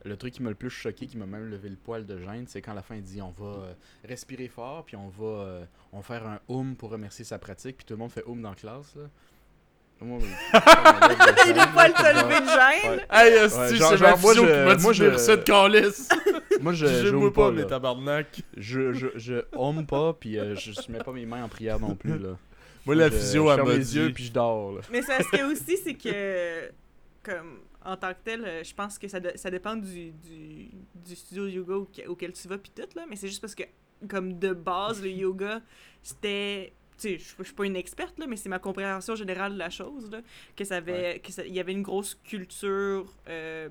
Le 0.06 0.18
truc 0.18 0.34
qui 0.34 0.44
m'a 0.44 0.50
le 0.50 0.56
plus 0.56 0.70
choqué, 0.70 1.06
qui 1.08 1.18
m'a 1.18 1.26
même 1.26 1.50
levé 1.50 1.70
le 1.70 1.76
poil 1.78 2.06
de 2.06 2.18
gêne, 2.20 2.46
c'est 2.48 2.62
quand 2.62 2.72
à 2.74 2.76
la 2.76 2.82
fin 2.82 2.96
il 2.96 3.04
dit 3.04 3.22
on 3.22 3.32
va 3.32 3.46
euh, 3.46 3.74
respirer 4.08 4.48
fort, 4.50 4.84
puis 4.86 4.96
on 4.98 5.08
va, 5.08 5.26
euh, 5.44 5.66
on 5.94 5.98
va 5.98 6.04
faire 6.04 6.28
un 6.28 6.40
hum 6.50 6.76
pour 6.76 6.90
remercier 6.92 7.24
sa 7.24 7.40
pratique, 7.40 7.78
puis 7.78 7.86
tout 7.86 7.94
le 7.94 8.00
monde 8.00 8.12
fait 8.12 8.24
hum 8.28 8.42
dans 8.42 8.50
la 8.50 8.56
classe. 8.56 8.94
Là. 8.96 9.04
Moi, 10.02 10.20
Il 11.48 11.60
a 11.60 11.68
pas 11.68 11.88
le 11.88 12.22
lever 12.22 12.42
de 12.42 12.48
gêne? 12.48 12.92
Ouais. 12.92 13.06
Hey, 13.10 13.34
Ouais, 13.36 13.76
genre- 13.78 14.20
moi, 14.20 14.34
je- 14.34 14.66
moi, 14.66 14.76
de 14.76 14.94
je- 14.94 15.32
de 15.32 15.42
calice. 15.44 16.10
Moi, 16.62 16.74
je 16.74 16.86
Je 16.86 17.16
moi 17.16 17.34
pas, 17.34 17.50
là. 17.52 17.62
mes 17.64 17.68
tabarnak. 17.68 18.42
Je, 18.58 18.94
je, 18.94 19.08
je 19.16 19.36
hum 19.56 19.86
pas, 19.86 20.14
puis 20.14 20.38
euh, 20.38 20.56
je, 20.56 20.72
je 20.72 20.80
mets 20.92 21.00
pas 21.00 21.12
mes 21.12 21.26
mains 21.26 21.44
en 21.44 21.50
prière 21.50 21.80
non 21.80 21.96
plus. 21.96 22.18
Là. 22.18 22.38
Moi, 22.86 22.96
la 22.96 23.10
Je- 23.10 23.16
physio, 23.16 23.50
elle 23.52 23.64
m'a 23.64 23.72
les 23.74 23.80
dit... 23.80 23.98
yeux, 23.98 24.12
puis 24.14 24.26
je 24.26 24.32
dors. 24.34 24.74
Là. 24.74 24.82
Mais 24.92 25.02
ça, 25.02 25.18
ce 25.22 25.30
qu'il 25.30 25.40
y 25.40 25.42
a 25.42 25.48
aussi, 25.48 25.78
c'est 25.78 25.94
que, 25.96 26.70
comme, 27.24 27.60
en 27.86 27.98
tant 27.98 28.14
que 28.14 28.20
tel, 28.24 28.44
euh, 28.46 28.64
je 28.64 28.74
pense 28.74 28.98
que 28.98 29.08
ça, 29.08 29.20
de- 29.20 29.32
ça 29.36 29.50
dépend 29.52 29.76
du, 29.76 30.12
du, 30.12 30.70
du 30.96 31.16
studio 31.16 31.46
de 31.46 31.50
yoga 31.52 31.76
auquel, 31.76 32.08
auquel 32.08 32.34
tu 32.34 32.48
vas, 32.48 32.58
puis 32.58 32.72
tout, 32.76 32.88
là. 32.96 33.06
Mais 33.10 33.16
c'est 33.16 33.28
juste 33.28 33.42
parce 33.42 33.56
que, 33.56 33.64
comme 34.10 34.40
de 34.40 34.54
base, 34.54 35.02
le 35.02 35.10
yoga, 35.26 35.62
c'était. 36.02 36.74
Tu 36.98 37.18
sais, 37.20 37.36
je 37.40 37.44
suis 37.44 37.54
pas 37.56 37.66
une 37.66 37.76
experte, 37.76 38.18
là, 38.20 38.28
mais 38.28 38.36
c'est 38.38 38.50
ma 38.50 38.60
compréhension 38.60 39.16
générale 39.16 39.54
de 39.54 39.58
la 39.58 39.70
chose, 39.72 40.12
là. 40.12 40.22
Que 40.56 40.64
ça 40.64 40.78
avait. 40.78 41.20
que 41.20 41.32
ça- 41.32 41.46
il 41.46 41.54
y 41.54 41.60
avait 41.60 41.72
une 41.74 41.82
grosse 41.84 42.16
culture. 42.24 43.12
euh, 43.28 43.70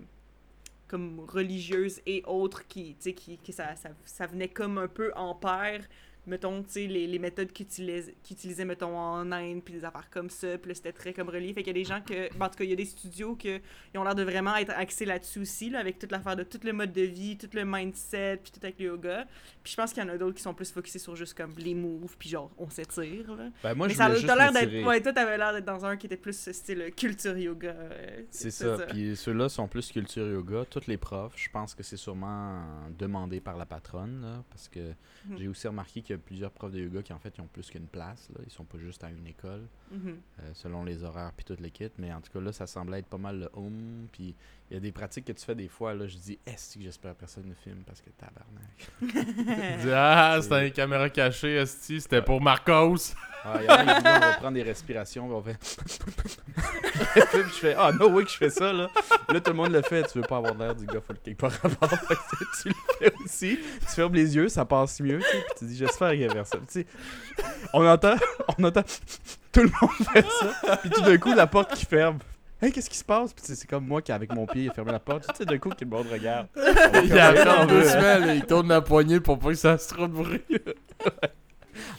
comme 0.89 1.21
religieuse 1.21 2.03
et 2.05 2.23
autres 2.27 2.67
qui 2.69 2.95
tu 2.97 3.03
sais 3.05 3.13
qui, 3.15 3.39
qui 3.39 3.51
ça, 3.55 3.75
ça, 3.77 3.89
ça 4.05 4.27
venait 4.27 4.49
comme 4.49 4.77
un 4.77 4.89
peu 4.89 5.11
en 5.17 5.35
paire 5.35 5.89
mettons, 6.27 6.63
tu 6.63 6.71
sais, 6.71 6.87
les, 6.87 7.07
les 7.07 7.19
méthodes 7.19 7.51
qu'ils 7.53 7.67
utilisaient, 8.31 8.65
mettons, 8.65 8.97
en 8.97 9.31
Inde, 9.33 9.63
puis 9.65 9.75
des 9.75 9.85
affaires 9.85 10.09
comme 10.11 10.31
ça, 10.31 10.57
puis 10.59 10.75
c'était 10.75 10.93
très 10.93 11.13
comme 11.13 11.29
relié. 11.29 11.53
Fait 11.53 11.63
qu'il 11.63 11.77
y 11.77 11.81
a 11.81 11.83
des 11.83 11.85
gens 11.85 12.01
que, 12.01 12.33
ben, 12.37 12.47
en 12.47 12.49
tout 12.49 12.57
cas, 12.59 12.65
il 12.65 12.71
y 12.71 12.73
a 12.73 12.77
des 12.77 12.85
studios 12.85 13.35
qui 13.37 13.61
ont 13.97 14.05
l'air 14.05 14.15
de 14.15 14.23
vraiment 14.23 14.55
être 14.57 14.71
axés 14.77 15.05
là-dessus 15.05 15.41
aussi, 15.41 15.71
là, 15.71 15.81
avec 15.81 15.99
toute 15.99 16.13
l'affaire 16.13 16.37
de 16.37 16.45
tout 16.45 16.61
le 16.63 16.73
mode 16.73 16.93
de 16.93 17.03
vie, 17.03 17.37
tout 17.37 17.49
le 17.55 17.65
mindset, 17.65 18.39
puis 18.43 18.53
tout 18.53 18.61
avec 18.63 18.79
le 18.79 18.87
yoga. 18.87 19.27
Puis 19.65 19.73
je 19.73 19.77
pense 19.77 19.93
qu'il 19.93 20.03
y 20.03 20.07
en 20.07 20.09
a 20.11 20.17
d'autres 20.17 20.37
qui 20.37 20.43
sont 20.43 20.55
plus 20.55 20.71
focusés 20.71 20.99
sur 20.99 21.17
juste 21.17 21.35
comme 21.35 21.55
les 21.59 21.75
moves, 21.75 22.17
puis 22.19 22.29
genre, 22.29 22.51
on 22.57 22.71
s'étire, 22.71 23.35
là. 23.35 23.49
Ben, 23.63 23.75
moi, 23.75 23.87
Mais 23.89 23.95
je 23.95 23.99
ça 23.99 24.15
juste 24.15 24.27
l'air 24.27 24.53
d'être. 24.53 24.87
Ouais, 24.87 25.01
toi, 25.01 25.13
t'avais 25.13 25.39
l'air 25.39 25.53
d'être 25.53 25.65
dans 25.65 25.85
un 25.85 25.97
qui 25.97 26.07
était 26.07 26.17
plus 26.17 26.51
style 26.53 26.91
culture 26.97 27.37
yoga. 27.37 27.71
euh, 27.71 28.23
C'est 28.31 28.51
ça. 28.51 28.79
Puis 28.89 29.17
ceux-là 29.17 29.49
sont 29.49 29.67
plus 29.67 29.91
culture 29.91 30.27
yoga. 30.29 30.65
Tous 30.71 30.87
les 30.87 30.97
profs, 30.97 31.35
je 31.37 31.49
pense 31.51 31.75
que 31.75 31.83
c'est 31.83 31.97
sûrement 31.97 32.63
demandé 32.97 33.41
par 33.41 33.57
la 33.57 33.67
patronne, 33.67 34.23
là, 34.23 34.45
parce 34.51 34.69
que 34.69 34.81
Mhm. 35.29 35.39
j'ai 35.39 35.49
aussi 35.49 35.69
remarqué 35.69 36.03
qu'il 36.13 36.21
y 36.21 36.21
a 36.21 36.27
plusieurs 36.27 36.51
profs 36.51 36.73
de 36.73 36.79
yoga 36.81 37.03
qui 37.03 37.13
en 37.13 37.19
fait 37.19 37.35
ils 37.37 37.41
ont 37.41 37.47
plus 37.47 37.71
qu'une 37.71 37.87
place. 37.87 38.29
Là. 38.35 38.41
Ils 38.45 38.51
sont 38.53 38.65
pas 38.65 38.79
juste 38.79 39.03
à 39.05 39.11
une 39.11 39.27
école, 39.27 39.63
Mhm. 39.91 40.17
euh, 40.41 40.51
selon 40.55 40.85
les 40.85 41.03
horaires 41.05 41.33
puis 41.37 41.45
toute 41.45 41.61
l'équipe. 41.61 41.93
Mais 41.99 42.13
en 42.13 42.21
tout 42.21 42.31
cas 42.33 42.41
là, 42.41 42.53
ça 42.53 42.67
semblait 42.67 42.99
être 43.01 43.07
pas 43.07 43.19
mal 43.19 43.39
le 43.41 43.49
home. 43.55 44.07
Puis 44.13 44.35
il 44.73 44.77
y 44.77 44.79
a 44.79 44.81
des 44.81 44.91
pratiques 44.91 45.27
que 45.27 45.33
tu 45.33 45.45
fais 45.45 45.55
des 45.55 45.69
fois. 45.69 45.93
Là, 45.93 46.07
je 46.07 46.17
dis, 46.17 46.39
est-ce 46.47 46.79
que 46.79 46.83
j'espère 46.83 47.13
que 47.13 47.19
personne 47.21 47.47
ne 47.47 47.53
filme 47.53 47.83
parce 47.87 48.01
que 48.01 48.09
tabarnak? 48.09 48.89
Il 49.03 49.85
dit, 49.85 49.91
ah, 49.95 50.39
c'était 50.41 50.69
une 50.69 50.73
caméra 50.73 51.11
cachée, 51.11 51.57
esti, 51.57 52.01
c'était 52.01 52.23
pour 52.23 52.41
Marcos. 52.41 53.13
Ah, 53.45 53.59
il 53.61 53.65
y 53.65 53.69
en 53.69 53.75
a 53.75 53.99
on 53.99 54.21
va 54.21 54.33
prendre 54.39 54.55
des 54.55 54.63
respirations, 54.63 55.29
on 55.31 55.43
fait. 55.43 55.59
Puis 55.59 57.43
je 57.49 57.59
fais, 57.59 57.75
ah, 57.77 57.93
no 57.93 58.09
way 58.09 58.25
que 58.25 58.31
je 58.31 58.37
fais 58.39 58.49
ça, 58.49 58.73
là. 58.73 58.89
Là, 59.29 59.41
tout 59.43 59.51
le 59.51 59.57
monde 59.57 59.73
le 59.73 59.83
fait. 59.83 60.05
Tu 60.05 60.21
veux 60.21 60.27
pas 60.27 60.39
avoir 60.39 60.55
l'air 60.55 60.75
du 60.75 60.87
gars 60.87 61.03
full 61.03 61.19
part 61.35 61.51
rapport. 61.51 61.91
Fait 61.91 62.15
que 62.15 62.63
tu 62.63 62.69
le 62.69 62.75
fais 62.99 63.15
aussi. 63.23 63.59
Tu 63.81 63.95
fermes 63.95 64.15
les 64.15 64.35
yeux, 64.37 64.49
ça 64.49 64.65
passe 64.65 65.01
mieux, 65.01 65.19
tu 65.19 65.25
sais. 65.25 65.45
Puis 65.49 65.55
tu 65.59 65.65
dis, 65.67 65.77
j'espère 65.77 66.13
qu'il 66.13 66.21
y 66.21 66.25
a 66.25 66.33
personne. 66.33 66.65
Tu 66.67 66.81
sais, 66.81 66.87
on 67.75 67.87
entend, 67.87 68.15
on 68.57 68.65
entend 68.65 68.85
tout 69.53 69.61
le 69.61 69.71
monde 69.83 70.09
faire 70.15 70.33
ça. 70.33 70.77
Puis 70.79 70.89
tout 70.89 71.03
d'un 71.03 71.19
coup, 71.19 71.35
la 71.35 71.47
porte 71.47 71.75
qui 71.75 71.85
ferme. 71.85 72.21
Hey, 72.63 72.71
qu'est-ce 72.73 72.89
qui 72.89 72.97
se 72.97 73.05
passe? 73.05 73.33
Puis 73.35 73.43
c'est 73.45 73.67
comme 73.69 73.87
moi 73.87 74.01
qui, 74.03 74.13
avec 74.13 74.33
mon 74.33 74.47
pied, 74.47 74.67
ai 74.67 74.71
fermé 74.71 74.93
la 74.93 75.01
porte. 75.01 75.27
Tu 75.31 75.37
sais, 75.39 75.45
d'un 75.45 75.59
coup, 75.59 75.71
que 75.71 75.85
le 75.85 75.91
monde 75.91 76.07
regarde. 76.13 76.47
Il 77.05 77.19
attend 77.19 77.67
deux 77.67 77.83
semaines, 77.85 78.37
il 78.37 78.45
tourne 78.47 78.69
la 78.69 78.81
poignée 78.81 79.19
pour 79.21 79.39
pas 79.39 79.49
que 79.49 79.55
ça 79.55 79.77
se 79.79 79.89
trop 79.93 80.07
de 80.07 80.13
bruit. 80.13 80.41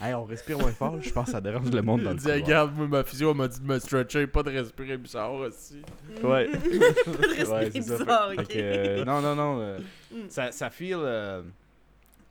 Hey, 0.01 0.13
on 0.13 0.23
respire 0.23 0.57
moins 0.59 0.71
fort. 0.71 1.01
Je 1.01 1.09
pense 1.11 1.25
que 1.25 1.31
ça 1.31 1.41
dérange 1.41 1.69
le 1.71 1.81
monde 1.81 2.03
dans 2.03 2.11
Il 2.11 2.13
le 2.13 2.19
dit, 2.19 2.23
couloir. 2.25 2.45
regarde, 2.45 2.75
moi, 2.77 2.87
ma 2.87 3.03
physio 3.03 3.31
elle 3.31 3.37
m'a 3.37 3.47
dit 3.47 3.59
de 3.59 3.65
me 3.65 3.79
stretcher, 3.79 4.27
pas 4.27 4.43
de 4.43 4.51
respirer 4.51 4.97
bizarre 4.97 5.33
aussi. 5.33 5.81
Ouais. 6.23 6.47
Respirer 6.49 7.45
ouais, 7.45 7.71
c'est 7.73 7.81
ça. 7.81 7.97
bizarre, 7.97 8.29
ok. 8.31 8.35
fait 8.37 8.45
que, 8.53 8.59
euh, 8.59 9.05
non, 9.05 9.21
non, 9.21 9.35
non. 9.35 9.59
euh, 9.59 9.79
Mm. 10.13 10.29
ça, 10.29 10.51
ça 10.51 10.69
feel 10.69 10.97
euh, 10.99 11.41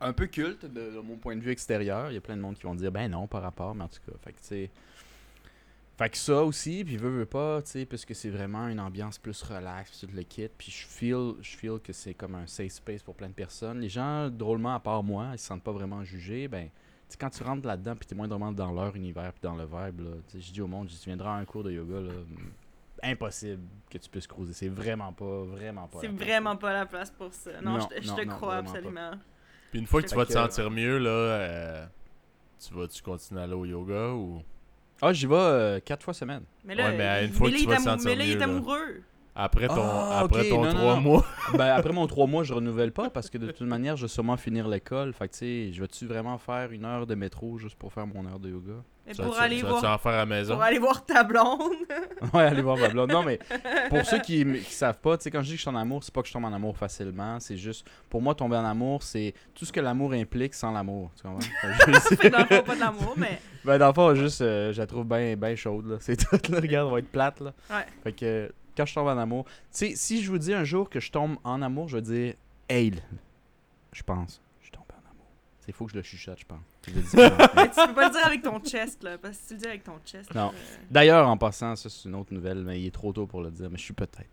un 0.01 0.13
peu 0.13 0.27
culte 0.27 0.65
de, 0.67 0.93
de 0.93 1.01
mon 1.01 1.17
point 1.17 1.35
de 1.35 1.41
vue 1.41 1.51
extérieur. 1.51 2.11
Il 2.11 2.15
y 2.15 2.17
a 2.17 2.21
plein 2.21 2.37
de 2.37 2.41
monde 2.41 2.55
qui 2.55 2.63
vont 2.63 2.77
dire, 2.77 2.93
ben 2.93 3.11
non, 3.11 3.27
par 3.27 3.43
rapport, 3.43 3.75
mais 3.75 3.83
en 3.85 3.89
tout 3.89 3.99
cas. 4.07 4.17
Fait 4.25 4.31
que, 4.33 4.39
tu 4.39 4.47
sais. 4.47 4.71
Fait 5.99 6.09
que 6.09 6.17
ça 6.17 6.43
aussi, 6.43 6.85
puis 6.85 6.97
veut, 6.97 7.11
veut 7.11 7.27
pas, 7.27 7.61
tu 7.63 7.71
sais, 7.71 7.87
parce 7.87 8.05
que 8.05 8.15
c'est 8.15 8.31
vraiment 8.31 8.67
une 8.69 8.81
ambiance 8.81 9.19
plus 9.19 9.41
relax, 9.43 9.91
puis 9.91 10.07
tout 10.09 10.17
le 10.17 10.23
kit. 10.23 10.49
Puis 10.57 10.71
je 10.71 10.87
feel, 10.87 11.35
je 11.43 11.57
feel 11.57 11.79
que 11.81 11.93
c'est 11.93 12.15
comme 12.15 12.35
un 12.35 12.47
safe 12.47 12.73
space 12.73 13.03
pour 13.03 13.15
plein 13.15 13.29
de 13.29 13.35
personnes. 13.35 13.79
Les 13.81 13.91
gens, 13.91 14.29
drôlement, 14.31 14.75
à 14.75 14.81
part 14.81 15.03
moi, 15.03 15.29
ils 15.33 15.39
se 15.39 15.47
sentent 15.47 15.63
pas 15.63 15.71
vraiment 15.73 16.03
jugés. 16.03 16.49
Ben, 16.49 16.65
tu 16.67 16.71
sais, 17.11 17.19
quand 17.19 17.29
tu 17.31 17.43
rentres 17.43 17.67
là-dedans, 17.67 17.95
puis 17.95 18.07
t'es 18.07 18.15
moindrement 18.15 18.53
dans 18.53 18.73
leur 18.73 18.97
univers, 18.97 19.33
puis 19.33 19.43
dans 19.43 19.55
le 19.55 19.65
vibe, 19.65 20.01
là, 20.01 20.11
tu 20.29 20.33
sais, 20.33 20.41
je 20.41 20.53
dis 20.53 20.63
au 20.63 20.67
monde, 20.67 20.89
je 20.89 20.95
dis, 20.95 21.01
tu 21.01 21.11
viendras 21.11 21.37
à 21.37 21.39
un 21.39 21.45
cours 21.45 21.63
de 21.63 21.71
yoga, 21.73 22.01
là, 22.01 22.13
impossible 23.03 23.63
que 23.91 23.99
tu 23.99 24.09
puisses 24.09 24.27
cruiser. 24.27 24.53
C'est 24.55 24.69
vraiment 24.69 25.13
pas, 25.13 25.43
vraiment 25.45 25.89
pas. 25.89 25.99
C'est 26.01 26.07
la 26.09 26.13
place. 26.15 26.29
vraiment 26.29 26.57
pas 26.57 26.73
la 26.73 26.87
place 26.87 27.11
pour 27.11 27.33
ça. 27.35 27.61
Non, 27.61 27.73
Non, 27.73 27.81
je, 27.81 27.97
te- 27.97 28.03
je 28.03 28.09
non, 28.09 28.17
te 28.17 28.23
non, 28.23 28.37
crois 28.37 28.57
absolument. 28.57 29.11
Puis 29.71 29.81
une 29.81 29.87
fois 29.87 30.03
que 30.03 30.09
tu 30.09 30.15
vas 30.15 30.25
te 30.27 30.33
sentir 30.33 30.71
mieux, 30.71 30.99
là, 30.99 31.11
euh, 31.11 31.87
tu 32.67 32.73
vas-tu 32.75 33.03
continuer 33.03 33.41
à 33.41 33.45
aller 33.45 33.55
au 33.55 33.65
yoga 33.65 34.11
ou? 34.13 34.43
Ah, 35.03 35.13
j'y 35.13 35.27
vais 35.27 35.35
euh, 35.35 35.81
quatre 35.85 36.03
fois 36.05 36.15
semaine. 36.15 36.45
Mais 36.65 36.75
là, 36.77 36.85
Ouais, 36.85 36.97
mais 36.97 37.05
à 37.05 37.23
une 37.23 37.29
il- 37.29 37.35
fois 37.35 37.49
mais 37.49 37.51
que 37.51 37.55
là, 37.55 37.59
tu 37.59 37.65
il 37.65 37.69
vas 37.69 37.75
est 37.75 37.77
te 37.77 37.83
amou- 37.83 37.91
sentir 37.99 38.05
mais 38.11 38.17
là, 38.17 38.25
il 38.25 38.29
mieux, 38.31 38.37
est 38.37 38.39
là. 38.39 38.45
amoureux. 38.45 39.03
Après 39.35 39.67
ton, 39.67 39.75
Ah, 39.83 40.21
après 40.21 40.43
ok, 40.43 40.49
ton 40.51 40.57
non, 40.63 40.73
non, 40.73 40.79
trois 40.79 40.95
non. 40.97 41.01
mois. 41.01 41.27
ben, 41.55 41.67
après 41.75 41.93
mon 41.93 42.07
trois 42.07 42.27
mois, 42.27 42.45
je 42.45 42.53
renouvelle 42.55 42.93
pas 42.93 43.11
parce 43.11 43.29
que 43.31 43.39
de 43.39 43.51
toute 43.51 43.67
manière, 43.67 43.97
je 43.97 44.03
vais 44.03 44.09
sûrement 44.09 44.37
finir 44.37 44.69
l'école. 44.69 45.13
Fait 45.13 45.27
que, 45.29 45.33
tu 45.33 45.39
sais, 45.39 45.73
je 45.73 45.81
vais-tu 45.81 46.07
vraiment 46.07 46.39
faire 46.39 46.71
une 46.71 46.85
heure 46.85 47.07
de 47.07 47.15
métro 47.15 47.59
juste 47.59 47.77
pour 47.77 47.93
faire 47.93 48.07
mon 48.07 48.27
heure 48.27 48.39
de 48.39 48.51
yoga? 48.51 48.75
Mais 49.07 49.15
pour 49.15 49.37
aller 49.39 49.63
voir 49.63 49.85
en 49.85 49.99
faire 49.99 50.13
à 50.13 50.17
la 50.19 50.27
maison? 50.27 50.55
pour 50.55 50.63
aller 50.63 50.79
voir 50.79 51.05
ta 51.05 51.25
blonde. 51.25 51.73
ouais, 52.35 52.43
aller 52.43 52.63
voir 52.63 52.77
ma 52.77 52.89
blonde. 52.89 53.11
Non, 53.11 53.23
mais 53.25 53.39
pour 53.91 54.05
ceux 54.05 54.21
qui, 54.21 54.45
qui 54.45 54.73
savent 54.73 54.99
pas, 55.01 55.17
tu 55.17 55.25
sais, 55.25 55.31
quand 55.31 55.41
je 55.43 55.47
dis 55.47 55.53
que 55.53 55.57
je 55.57 55.63
suis 55.63 55.71
en 55.71 55.75
amour, 55.77 56.05
c'est 56.05 56.15
pas 56.15 56.23
que 56.23 56.29
je 56.29 56.33
tombe 56.33 56.45
en 56.45 56.53
amour 56.53 56.77
facilement. 56.77 57.41
C'est 57.41 57.57
juste, 57.57 57.85
pour 58.09 58.23
moi, 58.23 58.35
tomber 58.35 58.57
en 58.57 58.65
amour, 58.65 59.03
c'est 59.03 59.35
tout 59.55 59.65
ce 59.65 59.73
que 59.73 59.81
l'amour 59.81 60.13
implique 60.13 60.55
sans 60.55 60.71
l'amour. 60.71 61.11
Tu 61.17 61.23
comprends? 61.23 61.41
Sais- 62.01 62.31
dans 62.31 62.39
le 62.39 62.45
fond, 62.45 62.63
pas 62.63 62.75
de 62.77 62.81
l'amour, 62.81 63.15
mais 63.17 63.41
Ben, 63.65 63.79
dans 63.79 63.89
le 63.89 63.93
fond, 63.93 64.15
juste, 64.15 64.41
euh, 64.41 64.73
je 64.73 64.79
la 64.81 64.87
trouve 64.87 65.05
bien 65.05 65.37
ben 65.37 65.57
chaude, 65.57 65.87
là. 65.87 65.97
C'est 66.01 66.17
tout, 66.17 66.53
là. 66.53 66.61
Regarde, 66.61 66.89
on 66.89 66.93
va 66.93 66.99
être 67.01 67.11
plate, 67.11 67.41
là. 67.41 67.53
Ouais. 67.71 67.85
Fait 68.05 68.13
que, 68.13 68.53
quand 68.77 68.87
je 68.87 68.95
tombe 68.95 69.09
en 69.09 69.19
amour... 69.19 69.45
Tu 69.47 69.53
sais, 69.71 69.93
si 69.97 70.23
je 70.23 70.31
vous 70.31 70.39
dis 70.39 70.55
un 70.55 70.65
jour 70.65 70.89
que 70.89 71.01
je 71.01 71.11
tombe 71.11 71.37
en 71.43 71.61
amour, 71.61 71.89
je 71.89 71.97
vais 71.97 72.03
dire 72.03 72.35
«Hey, 72.69 72.93
je 73.93 74.03
pense, 74.05 74.41
je 74.61 74.67
suis 74.67 74.73
tombé 74.73 74.87
en 74.95 75.11
amour.» 75.11 75.27
C'est 75.61 75.73
faut 75.73 75.85
que 75.87 75.91
je 75.93 75.97
le 75.97 76.03
chuchote, 76.03 76.39
je 76.39 76.47
pense. 76.47 76.72
Je 76.87 76.95
le 76.95 77.01
dis 77.03 77.17
pas. 77.17 77.51
mais 77.57 77.69
tu 77.71 77.87
peux 77.87 77.95
pas 77.95 78.09
le 78.09 78.13
dire 78.13 78.27
avec 78.27 78.43
ton 78.43 78.59
chest 78.61 79.03
là, 79.03 79.17
parce 79.19 79.37
que 79.37 79.43
si 79.43 79.49
tu 79.49 79.55
le 79.55 79.61
dis 79.61 79.67
avec 79.69 79.85
ton 79.85 79.99
chest. 80.05 80.35
Non. 80.35 80.49
euh, 80.49 80.77
D'ailleurs, 80.91 81.29
en 81.29 81.37
passant, 81.37 81.77
ça, 81.77 81.89
c'est 81.89 82.09
une 82.09 82.15
autre 82.17 82.33
nouvelle, 82.35 82.59
mais 82.65 82.81
il 82.81 82.87
est 82.87 82.91
trop 82.91 83.13
tôt 83.13 83.27
pour 83.27 83.41
le 83.43 83.51
dire, 83.51 83.69
mais 83.71 83.79
je 83.79 83.85
suis 83.85 83.95
peut-être. 83.95 84.29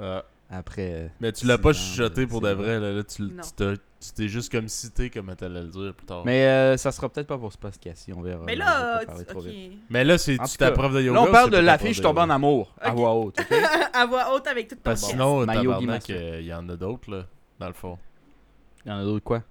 Ah. 0.00 0.24
Après... 0.50 0.92
euh, 0.92 1.08
Mais 1.20 1.32
tu 1.32 1.46
l'as 1.46 1.58
pas 1.58 1.72
chuchoté 1.72 2.26
pour 2.26 2.40
de 2.40 2.50
vrai, 2.50 2.78
là. 2.78 2.92
là, 2.92 3.02
tu 3.02 3.28
tu 3.56 3.76
tu 4.00 4.12
t'es 4.12 4.28
juste 4.28 4.52
comme 4.52 4.68
cité 4.68 5.08
comme 5.08 5.34
t'allais 5.34 5.62
le 5.62 5.68
dire 5.68 5.94
plus 5.94 6.04
tard. 6.04 6.22
Mais, 6.26 6.32
Mais 6.32 6.46
euh, 6.46 6.76
ça 6.76 6.92
sera 6.92 7.08
peut-être 7.08 7.26
pas 7.26 7.38
pour 7.38 7.50
ce 7.50 7.56
podcast-ci, 7.56 8.12
on 8.12 8.20
verra. 8.20 8.44
Mais 8.44 8.54
là, 8.54 9.00
tu- 9.00 9.24
trop 9.24 9.40
ok. 9.40 9.46
vite. 9.46 9.72
là, 9.90 10.18
c'est 10.18 10.36
tu 10.36 10.72
prof 10.72 10.92
de 10.92 11.00
yoga. 11.00 11.18
Là, 11.20 11.26
on 11.26 11.32
parle 11.32 11.50
de 11.50 11.56
la 11.56 11.78
fille, 11.78 11.94
je 11.94 12.02
tombe 12.02 12.18
en 12.18 12.28
amour, 12.28 12.74
à 12.82 12.90
voix 12.92 13.14
haute, 13.14 13.40
ok? 13.40 13.46
à 13.94 14.04
voix 14.04 14.34
haute 14.34 14.46
avec 14.46 14.68
toute 14.68 14.78
ton 14.82 14.90
Parce 14.90 15.00
que 15.00 15.06
chest. 15.06 15.12
sinon, 15.18 15.46
tabarnak, 15.46 16.10
euh, 16.10 16.36
il 16.40 16.46
y 16.46 16.52
en 16.52 16.68
a 16.68 16.76
d'autres, 16.76 17.10
là, 17.10 17.24
dans 17.58 17.66
le 17.68 17.72
fond. 17.72 17.98
Il 18.84 18.90
y 18.90 18.92
en 18.92 18.98
a 18.98 19.04
d'autres 19.04 19.24
quoi? 19.24 19.42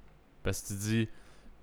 Parce 0.44 0.62
que 0.62 0.68
tu 0.68 0.74
dis, 0.76 1.10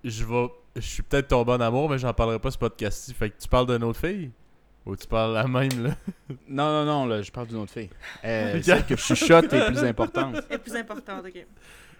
je 0.03 0.23
vais, 0.23 0.47
je 0.75 0.81
suis 0.81 1.03
peut-être 1.03 1.27
tombé 1.29 1.51
en 1.53 1.61
amour, 1.61 1.89
mais 1.89 1.97
j'en 1.97 2.13
parlerai 2.13 2.39
pas 2.39 2.51
ce 2.51 2.57
podcast-ci. 2.57 3.13
Fait 3.13 3.29
que 3.29 3.41
tu 3.41 3.47
parles 3.47 3.67
d'une 3.67 3.83
autre 3.83 3.99
fille? 3.99 4.31
Ou 4.85 4.95
tu 4.95 5.05
parles 5.07 5.33
la 5.33 5.47
même, 5.47 5.83
là? 5.83 5.95
Non, 6.47 6.65
non, 6.71 6.85
non, 6.85 7.05
là, 7.05 7.21
je 7.21 7.31
parle 7.31 7.47
d'une 7.47 7.57
autre 7.57 7.71
fille. 7.71 7.89
Euh. 8.25 8.59
Celle 8.63 8.85
que 8.85 8.95
je 8.95 9.01
chuchote 9.01 9.51
est 9.53 9.67
plus 9.67 9.83
importante. 9.83 10.37
est 10.49 10.57
plus 10.57 10.75
importante, 10.75 11.23
ok. 11.25 11.45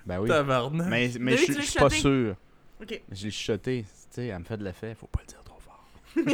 Ben 0.05 0.19
oui. 0.19 0.27
Tabarnak. 0.29 0.87
Mais, 0.89 1.11
mais 1.19 1.37
je 1.37 1.43
suis 1.43 1.53
pas 1.79 1.89
chuchoté? 1.89 1.95
sûr. 1.99 2.35
Ok. 2.81 3.01
Je 3.11 3.25
l'ai 3.25 3.31
chuchoté. 3.31 3.83
Tu 3.83 4.15
sais, 4.15 4.25
elle 4.27 4.39
me 4.39 4.43
fait 4.43 4.57
de 4.57 4.63
l'effet. 4.63 4.95
Faut 4.95 5.05
pas 5.07 5.19
le 5.21 5.27
dire 5.27 5.43
trop 5.43 5.59
fort. 5.59 5.85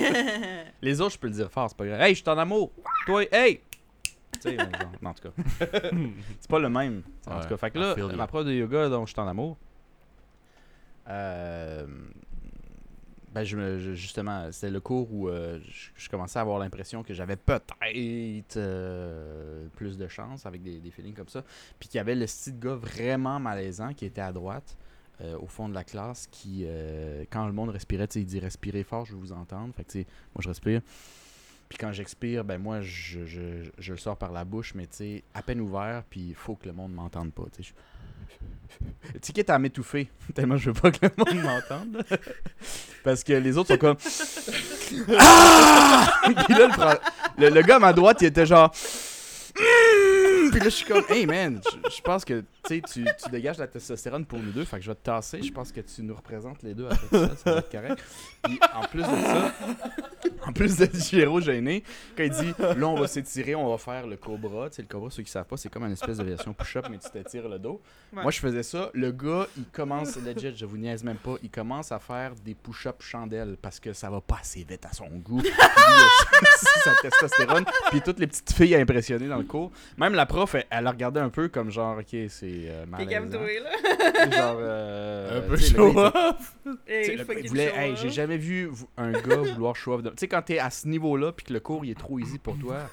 Les 0.82 1.02
autres, 1.02 1.16
je 1.16 1.20
peux 1.20 1.28
le 1.28 1.34
dire 1.34 1.52
fort, 1.52 1.68
c'est 1.70 1.78
pas 1.78 1.86
grave. 1.86 2.00
Hey, 2.02 2.16
je 2.16 2.22
suis 2.22 2.30
en 2.30 2.38
amour. 2.38 2.72
Toi, 3.06 3.26
hey! 3.32 3.60
Tu 4.04 4.40
sais, 4.40 4.56
genre, 4.58 4.68
non, 5.02 5.10
en 5.10 5.14
tout 5.14 5.30
cas. 5.30 5.44
c'est 6.40 6.50
pas 6.50 6.60
le 6.60 6.70
même. 6.70 7.02
En 7.28 7.36
Ouais, 7.36 7.42
tout 7.42 7.50
cas, 7.50 7.58
fait 7.58 7.72
que 7.72 7.80
là, 7.80 7.96
ma 8.16 8.28
prof 8.28 8.46
de 8.46 8.54
yoga 8.54 8.88
dont 8.88 9.06
je 9.06 9.12
suis 9.12 9.20
en 9.22 9.28
amour, 9.28 9.58
ben, 13.34 13.44
je 13.44 13.58
me, 13.58 13.78
je- 13.80 13.94
justement, 13.94 14.52
c'était 14.52 14.72
le 14.72 14.80
cours 14.80 15.12
où 15.14 15.28
euh, 15.30 15.60
je, 15.96 16.10
commençais 16.10 16.40
à 16.40 16.42
avoir 16.42 16.60
l'impression 16.60 17.04
que 17.04 17.14
j'avais 17.14 17.36
peut-être 17.36 18.58
euh, 18.58 19.68
plus 19.76 19.98
de 19.98 20.08
chance 20.08 20.46
avec 20.46 20.64
des, 20.64 20.80
des 20.80 20.92
feelings 20.92 21.14
comme 21.14 21.28
ça. 21.28 21.44
Puis 21.80 21.90
qu'il 21.90 21.98
y 21.98 22.02
avait 22.02 22.16
le 22.16 22.26
style 22.28 22.58
de 22.60 22.66
gars 22.68 22.76
vraiment 22.76 23.40
malaisant 23.40 23.94
qui 23.94 24.06
était 24.06 24.22
à 24.22 24.32
droite. 24.32 24.78
euh, 25.22 25.38
au 25.40 25.48
fond 25.48 25.68
de 25.68 25.74
la 25.74 25.84
classe 25.84 26.28
qui, 26.32 26.64
euh, 26.66 27.26
quand 27.32 27.48
le 27.48 27.54
monde 27.54 27.70
respirait, 27.70 28.06
il 28.16 28.26
dit 28.26 28.40
respirez 28.40 28.84
fort, 28.84 29.06
je 29.06 29.14
veux 29.14 29.20
vous 29.20 29.32
entendre. 29.34 29.74
Fait 29.76 29.84
que, 29.84 29.98
moi 30.00 30.42
je 30.42 30.48
respire. 30.50 30.82
Puis 31.70 31.78
quand 31.80 31.92
j'expire, 31.92 32.44
ben 32.46 32.60
moi 32.60 32.82
je, 32.82 33.26
je, 33.26 33.92
le 33.92 33.98
sors 33.98 34.18
par 34.18 34.32
la 34.32 34.46
bouche, 34.46 34.74
mais 34.76 34.88
tu 34.88 34.98
sais, 34.98 35.24
à 35.34 35.42
peine 35.44 35.60
ouvert, 35.62 36.04
puis 36.10 36.22
il 36.30 36.36
faut 36.36 36.56
que 36.56 36.68
le 36.68 36.74
monde 36.74 36.94
m'entende 36.94 37.34
pas. 37.34 37.46
Quitte 39.34 39.50
à 39.50 39.60
m'étouffer, 39.60 40.10
tellement 40.36 40.58
je 40.58 40.72
veux 40.72 40.80
pas 40.80 40.92
que 40.92 41.06
le 41.06 41.12
monde 41.18 41.44
m'entende. 41.44 42.04
Parce 43.04 43.24
que 43.24 43.34
les 43.34 43.58
autres 43.58 43.70
sont 43.70 43.78
comme. 43.78 43.98
Ah! 45.18 46.22
Puis 46.46 46.56
là, 46.56 47.00
le, 47.38 47.50
le 47.50 47.62
gars 47.62 47.78
à 47.78 47.80
ma 47.80 47.94
droite, 47.94 48.18
il 48.22 48.28
était 48.28 48.46
genre. 48.46 48.72
Puis 50.52 50.60
là, 50.60 50.66
je 50.66 50.70
suis 50.70 50.86
comme, 50.86 51.04
hey 51.10 51.26
man, 51.26 51.62
je, 51.64 51.96
je 51.98 52.02
pense 52.02 52.24
que 52.26 52.44
tu 52.68 52.82
tu 52.82 53.30
dégages 53.32 53.58
la 53.58 53.68
testostérone 53.68 54.26
pour 54.26 54.40
nous 54.40 54.52
deux, 54.52 54.66
fait 54.66 54.78
que 54.78 54.84
je 54.84 54.90
vais 54.90 54.96
te 54.96 55.04
tasser. 55.04 55.42
Je 55.42 55.52
pense 55.52 55.72
que 55.72 55.82
tu 55.82 56.02
nous 56.04 56.16
représentes 56.16 56.64
les 56.64 56.74
deux 56.74 56.88
après 56.88 57.28
ça, 57.28 57.36
ça 57.36 57.52
va 57.54 57.60
être 57.60 57.72
correct. 57.72 58.04
Puis 58.44 58.60
en 58.74 58.82
plus 58.82 59.02
de 59.02 59.06
ça, 59.06 59.54
en 60.46 60.54
plus 60.54 60.78
de 60.78 60.90
Giro 60.94 61.40
gêné, 61.40 61.84
quand 62.16 62.24
il 62.24 62.32
dit 62.32 62.54
là, 62.60 62.88
on 62.88 62.96
va 62.96 63.08
s'étirer, 63.08 63.56
on 63.56 63.70
va 63.70 63.78
faire 63.78 64.08
le 64.08 64.18
cobra. 64.18 64.70
Tu 64.70 64.78
sais, 64.78 64.82
le 64.82 64.88
cobra, 64.88 65.10
ceux 65.10 65.24
qui 65.24 65.32
savent 65.32 65.46
pas, 65.46 65.58
c'est 65.58 65.70
comme 65.70 65.84
une 65.84 65.94
espèce 65.94 66.18
de 66.18 66.24
version 66.24 66.54
push-up, 66.54 66.88
mais 66.90 66.98
tu 66.98 67.10
t'étires 67.10 67.48
le 67.48 67.60
dos. 67.60 67.82
Ouais. 68.14 68.22
Moi, 68.22 68.32
je 68.32 68.40
faisais 68.40 68.64
ça. 68.64 68.90
Le 68.94 69.12
gars, 69.12 69.48
il 69.58 69.66
commence, 69.66 70.16
legit, 70.18 70.56
je 70.56 70.66
vous 70.66 70.78
niaise 70.78 71.04
même 71.04 71.18
pas, 71.18 71.36
il 71.42 71.50
commence 71.50 71.92
à 71.92 72.00
faire 72.00 72.34
des 72.36 72.56
push-ups 72.56 73.04
chandelles 73.04 73.58
parce 73.62 73.80
que 73.80 73.94
ça 73.94 74.10
va 74.10 74.22
pas 74.22 74.38
assez 74.42 74.64
vite 74.64 74.86
à 74.86 74.94
son 74.94 75.08
goût. 75.08 75.42
Sa 76.84 76.96
testostérone. 77.02 77.66
Puis 77.90 78.02
toutes 78.02 78.20
les 78.20 78.28
petites 78.28 78.52
filles 78.54 78.76
impressionnées 78.76 79.28
dans 79.28 79.38
le 79.38 79.44
cours. 79.44 79.72
Même 79.98 80.14
la 80.14 80.26
prof, 80.26 80.56
elle, 80.56 80.66
elle 80.70 80.88
a 80.88 80.92
regardé 80.92 81.20
un 81.20 81.30
peu 81.30 81.48
comme 81.50 81.72
genre, 81.72 81.98
ok, 82.00 82.06
c'est 82.30 82.30
euh, 82.44 82.84
T'es 82.84 82.90
malaisant. 82.90 83.10
calme-toi, 83.12 83.40
là. 83.64 84.32
Genre, 84.32 84.58
euh, 84.60 85.38
Un 85.46 85.50
peu 85.50 85.58
tu 85.58 85.64
sais, 85.64 85.74
le 85.74 85.78
show 85.78 86.00
off. 86.00 86.56
Hey, 86.88 87.96
j'ai 88.02 88.10
jamais 88.10 88.38
vu 88.38 88.70
un 88.98 89.12
gars 89.12 89.38
vouloir 89.38 89.76
show 89.76 89.94
off. 89.94 90.04
de- 90.04 90.10
Tu 90.10 90.16
sais, 90.20 90.28
quand 90.28 90.42
t'es 90.42 90.60
à 90.60 90.70
ce 90.70 90.88
niveau-là, 90.88 91.32
puis 91.32 91.46
que 91.46 91.54
le 91.54 91.60
cours 91.60 91.86
il 91.86 91.92
est 91.92 92.00
trop 92.00 92.20
easy 92.20 92.38
pour 92.40 92.58
toi, 92.58 92.90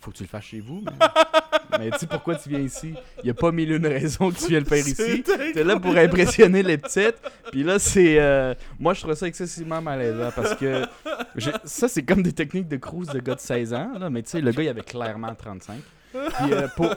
faut 0.00 0.10
que 0.10 0.16
tu 0.16 0.22
le 0.24 0.28
fasses 0.28 0.44
chez 0.44 0.60
vous. 0.60 0.82
Mais 1.78 1.90
tu 1.92 1.98
sais 1.98 2.06
pourquoi 2.06 2.34
tu 2.34 2.48
viens 2.48 2.58
ici? 2.60 2.94
Il 3.22 3.30
a 3.30 3.34
pas 3.34 3.52
mille 3.52 3.70
une 3.72 3.86
raisons 3.86 4.30
que 4.30 4.38
tu 4.38 4.48
viens 4.48 4.58
le 4.60 4.64
faire 4.64 4.78
ici. 4.86 5.22
T'es 5.54 5.62
là 5.64 5.78
pour 5.78 5.96
impressionner 5.96 6.62
les 6.62 6.78
petites. 6.78 7.16
Puis 7.52 7.62
là, 7.62 7.78
c'est. 7.78 8.18
euh, 8.18 8.54
Moi, 8.78 8.94
je 8.94 9.00
trouve 9.02 9.14
ça 9.14 9.26
excessivement 9.26 9.80
malaisant 9.80 10.30
parce 10.34 10.54
que. 10.56 10.84
Ça, 11.64 11.86
c'est 11.88 12.02
comme 12.02 12.22
des 12.22 12.32
techniques 12.32 12.68
de 12.68 12.76
cruise 12.76 13.08
de 13.08 13.20
gars 13.20 13.34
de 13.36 13.40
16 13.40 13.72
ans. 13.74 13.92
Là, 13.98 14.10
mais 14.10 14.22
tu 14.22 14.30
sais, 14.30 14.40
le 14.40 14.50
gars, 14.52 14.62
il 14.64 14.68
avait 14.68 14.82
clairement 14.82 15.34
35. 15.34 15.76
Puis 16.12 16.52
euh, 16.52 16.66
pour. 16.76 16.94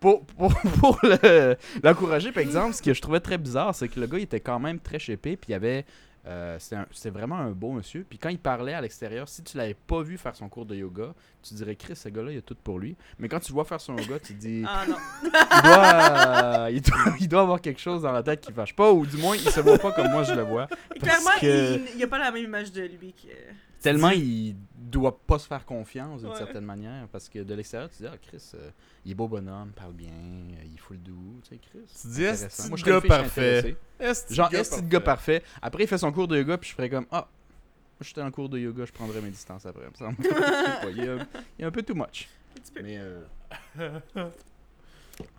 pour, 0.00 0.24
pour, 0.26 0.52
pour 0.80 0.98
le- 1.02 1.56
l'encourager, 1.82 2.32
par 2.32 2.42
exemple, 2.42 2.74
ce 2.74 2.82
que 2.82 2.92
je 2.94 3.00
trouvais 3.00 3.20
très 3.20 3.38
bizarre, 3.38 3.74
c'est 3.74 3.88
que 3.88 4.00
le 4.00 4.06
gars, 4.06 4.18
il 4.18 4.24
était 4.24 4.40
quand 4.40 4.58
même 4.58 4.78
très 4.80 4.98
chépé. 4.98 5.36
Puis 5.36 5.52
il 5.52 5.54
avait. 5.54 5.84
Euh, 6.26 6.58
c'était 6.58 7.10
vraiment 7.10 7.36
un 7.36 7.50
beau 7.50 7.72
monsieur. 7.72 8.04
Puis 8.08 8.18
quand 8.18 8.28
il 8.28 8.38
parlait 8.38 8.74
à 8.74 8.80
l'extérieur, 8.80 9.28
si 9.28 9.42
tu 9.42 9.56
l'avais 9.56 9.74
pas 9.74 10.02
vu 10.02 10.18
faire 10.18 10.34
son 10.36 10.48
cours 10.48 10.66
de 10.66 10.74
yoga, 10.74 11.14
tu 11.42 11.54
dirais, 11.54 11.76
Chris, 11.76 11.96
ce 11.96 12.08
gars-là, 12.08 12.32
il 12.32 12.38
a 12.38 12.42
tout 12.42 12.56
pour 12.62 12.78
lui. 12.78 12.96
Mais 13.18 13.28
quand 13.28 13.40
tu 13.40 13.52
vois 13.52 13.64
faire 13.64 13.80
son 13.80 13.96
yoga, 13.96 14.18
tu 14.18 14.34
dis, 14.34 14.64
Ah 14.66 14.84
non. 14.88 14.96
il 15.22 15.62
doit, 15.62 15.84
euh, 15.84 16.70
il, 16.70 16.82
doit, 16.82 16.96
il 17.20 17.28
doit 17.28 17.40
avoir 17.42 17.60
quelque 17.60 17.80
chose 17.80 18.02
dans 18.02 18.12
la 18.12 18.22
tête 18.22 18.40
qui 18.42 18.52
fâche 18.52 18.74
pas, 18.74 18.92
ou 18.92 19.06
du 19.06 19.16
moins, 19.16 19.36
il 19.36 19.48
se 19.50 19.60
voit 19.60 19.78
pas 19.78 19.92
comme 19.92 20.10
moi 20.10 20.22
je 20.24 20.34
le 20.34 20.42
vois. 20.42 20.66
Clairement, 21.00 21.30
que- 21.40 21.76
il, 21.76 21.96
il 21.96 22.02
a 22.04 22.08
pas 22.08 22.18
la 22.18 22.30
même 22.30 22.44
image 22.44 22.72
de 22.72 22.82
lui 22.82 23.12
que. 23.12 23.28
Tellement 23.80 24.10
il 24.10 24.56
doit 24.88 25.18
pas 25.20 25.38
se 25.38 25.46
faire 25.46 25.64
confiance 25.64 26.20
d'une 26.22 26.30
Ouais. 26.30 26.36
certaine 26.36 26.64
manière, 26.64 27.06
parce 27.08 27.28
que 27.28 27.40
de 27.40 27.54
l'extérieur, 27.54 27.88
tu 27.90 28.02
dis, 28.02 28.08
ah, 28.12 28.16
Chris, 28.20 28.42
euh, 28.54 28.70
il 29.04 29.12
est 29.12 29.14
beau 29.14 29.28
bonhomme, 29.28 29.70
parle 29.72 29.92
bien, 29.92 30.08
euh, 30.10 30.62
il 30.64 30.74
est 30.74 30.78
full 30.78 30.98
doux, 31.02 31.40
tu 31.42 31.50
sais, 31.50 31.58
Chris. 31.58 31.80
Tu 32.00 32.08
dis, 32.08 32.22
est-ce 32.24 32.70
que 32.70 32.76
je 32.76 32.84
gars 32.84 33.00
parfait? 33.00 33.76
Genre, 34.30 34.52
est-ce 34.54 34.76
le 34.80 34.88
gars 34.88 35.00
parfait? 35.00 35.42
Après, 35.62 35.84
il 35.84 35.86
fait 35.86 35.98
son 35.98 36.12
cours 36.12 36.28
de 36.28 36.36
yoga, 36.36 36.58
puis 36.58 36.70
je 36.70 36.74
ferais 36.74 36.90
comme, 36.90 37.06
ah, 37.10 37.28
moi, 37.30 38.04
j'étais 38.06 38.22
en 38.22 38.30
cours 38.30 38.48
de 38.48 38.58
yoga, 38.58 38.84
je 38.84 38.92
prendrais 38.92 39.20
mes 39.20 39.30
distances 39.30 39.66
après. 39.66 39.84
il 39.86 39.90
me 39.90 39.96
semble. 39.96 40.16
Je 40.22 40.28
sais 40.28 40.80
pas, 40.82 40.90
il, 40.90 41.00
est 41.00 41.08
un, 41.08 41.26
il 41.58 41.62
est 41.64 41.66
un 41.66 41.70
peu 41.72 41.82
too 41.82 41.94
much. 41.94 42.28
Mais 42.80 42.96
euh, 42.98 43.22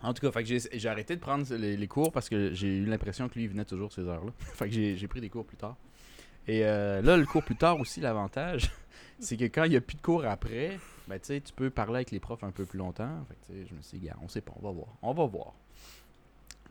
En 0.02 0.12
tout 0.12 0.30
cas, 0.30 0.42
que 0.42 0.44
j'ai 0.46 0.88
arrêté 0.88 1.16
de 1.16 1.20
prendre 1.20 1.46
les, 1.54 1.76
les 1.76 1.88
cours 1.88 2.12
parce 2.12 2.28
que 2.28 2.52
j'ai 2.52 2.68
eu 2.78 2.84
l'impression 2.84 3.28
que 3.28 3.34
lui, 3.34 3.44
il 3.44 3.48
venait 3.48 3.64
toujours 3.64 3.92
ces 3.92 4.02
heures-là. 4.02 4.32
fait 4.38 4.68
que 4.68 4.74
j'ai 4.74 5.08
pris 5.08 5.20
des 5.22 5.30
cours 5.30 5.46
plus 5.46 5.56
tard. 5.56 5.76
Et 6.46 6.64
euh, 6.64 7.02
là, 7.02 7.16
le 7.16 7.26
cours 7.26 7.44
plus 7.44 7.56
tard 7.56 7.78
aussi, 7.78 8.00
l'avantage, 8.00 8.70
c'est 9.18 9.36
que 9.36 9.44
quand 9.44 9.64
il 9.64 9.70
n'y 9.70 9.76
a 9.76 9.80
plus 9.80 9.96
de 9.96 10.02
cours 10.02 10.24
après, 10.24 10.78
ben, 11.06 11.18
tu 11.20 11.40
peux 11.54 11.70
parler 11.70 11.96
avec 11.96 12.10
les 12.10 12.20
profs 12.20 12.44
un 12.44 12.50
peu 12.50 12.64
plus 12.64 12.78
longtemps. 12.78 13.24
Fait 13.28 13.66
je 13.66 13.74
me 13.74 13.82
suis 13.82 13.98
dit, 13.98 14.08
on 14.22 14.28
sait 14.28 14.40
pas, 14.40 14.52
on 14.56 14.62
va 14.62 14.72
voir. 14.72 14.88
On 15.02 15.12
va 15.12 15.26
voir. 15.26 15.54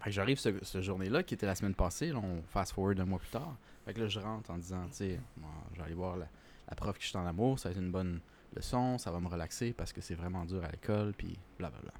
J'arrive 0.08 0.40
ce, 0.40 0.50
ce 0.62 0.82
journée-là, 0.82 1.24
qui 1.24 1.34
était 1.34 1.46
la 1.46 1.56
semaine 1.56 1.76
passée, 1.76 2.14
on 2.14 2.42
fast 2.48 2.74
forward 2.74 3.00
un 3.00 3.06
mois 3.06 3.20
plus 3.20 3.30
tard. 3.30 3.58
Fait 3.86 3.98
là, 3.98 4.08
je 4.08 4.20
rentre 4.20 4.52
en 4.52 4.58
disant, 4.58 4.86
je 4.98 5.06
vais 5.06 5.84
aller 5.84 5.94
voir 5.94 6.18
la, 6.18 6.76
prof 6.76 6.98
qui 6.98 7.08
je 7.08 7.18
en 7.18 7.26
amour, 7.26 7.60
ça 7.60 7.70
va 7.70 7.74
être 7.74 7.82
une 7.82 7.92
bonne 7.92 8.22
leçon, 8.56 8.98
ça 8.98 9.12
va 9.12 9.20
me 9.20 9.28
relaxer 9.28 9.74
parce 9.74 9.94
que 9.94 10.02
c'est 10.02 10.16
vraiment 10.16 10.46
dur 10.46 10.64
à 10.64 10.70
l'école, 10.70 11.14
puis 11.18 11.38
blablabla. 11.58 11.92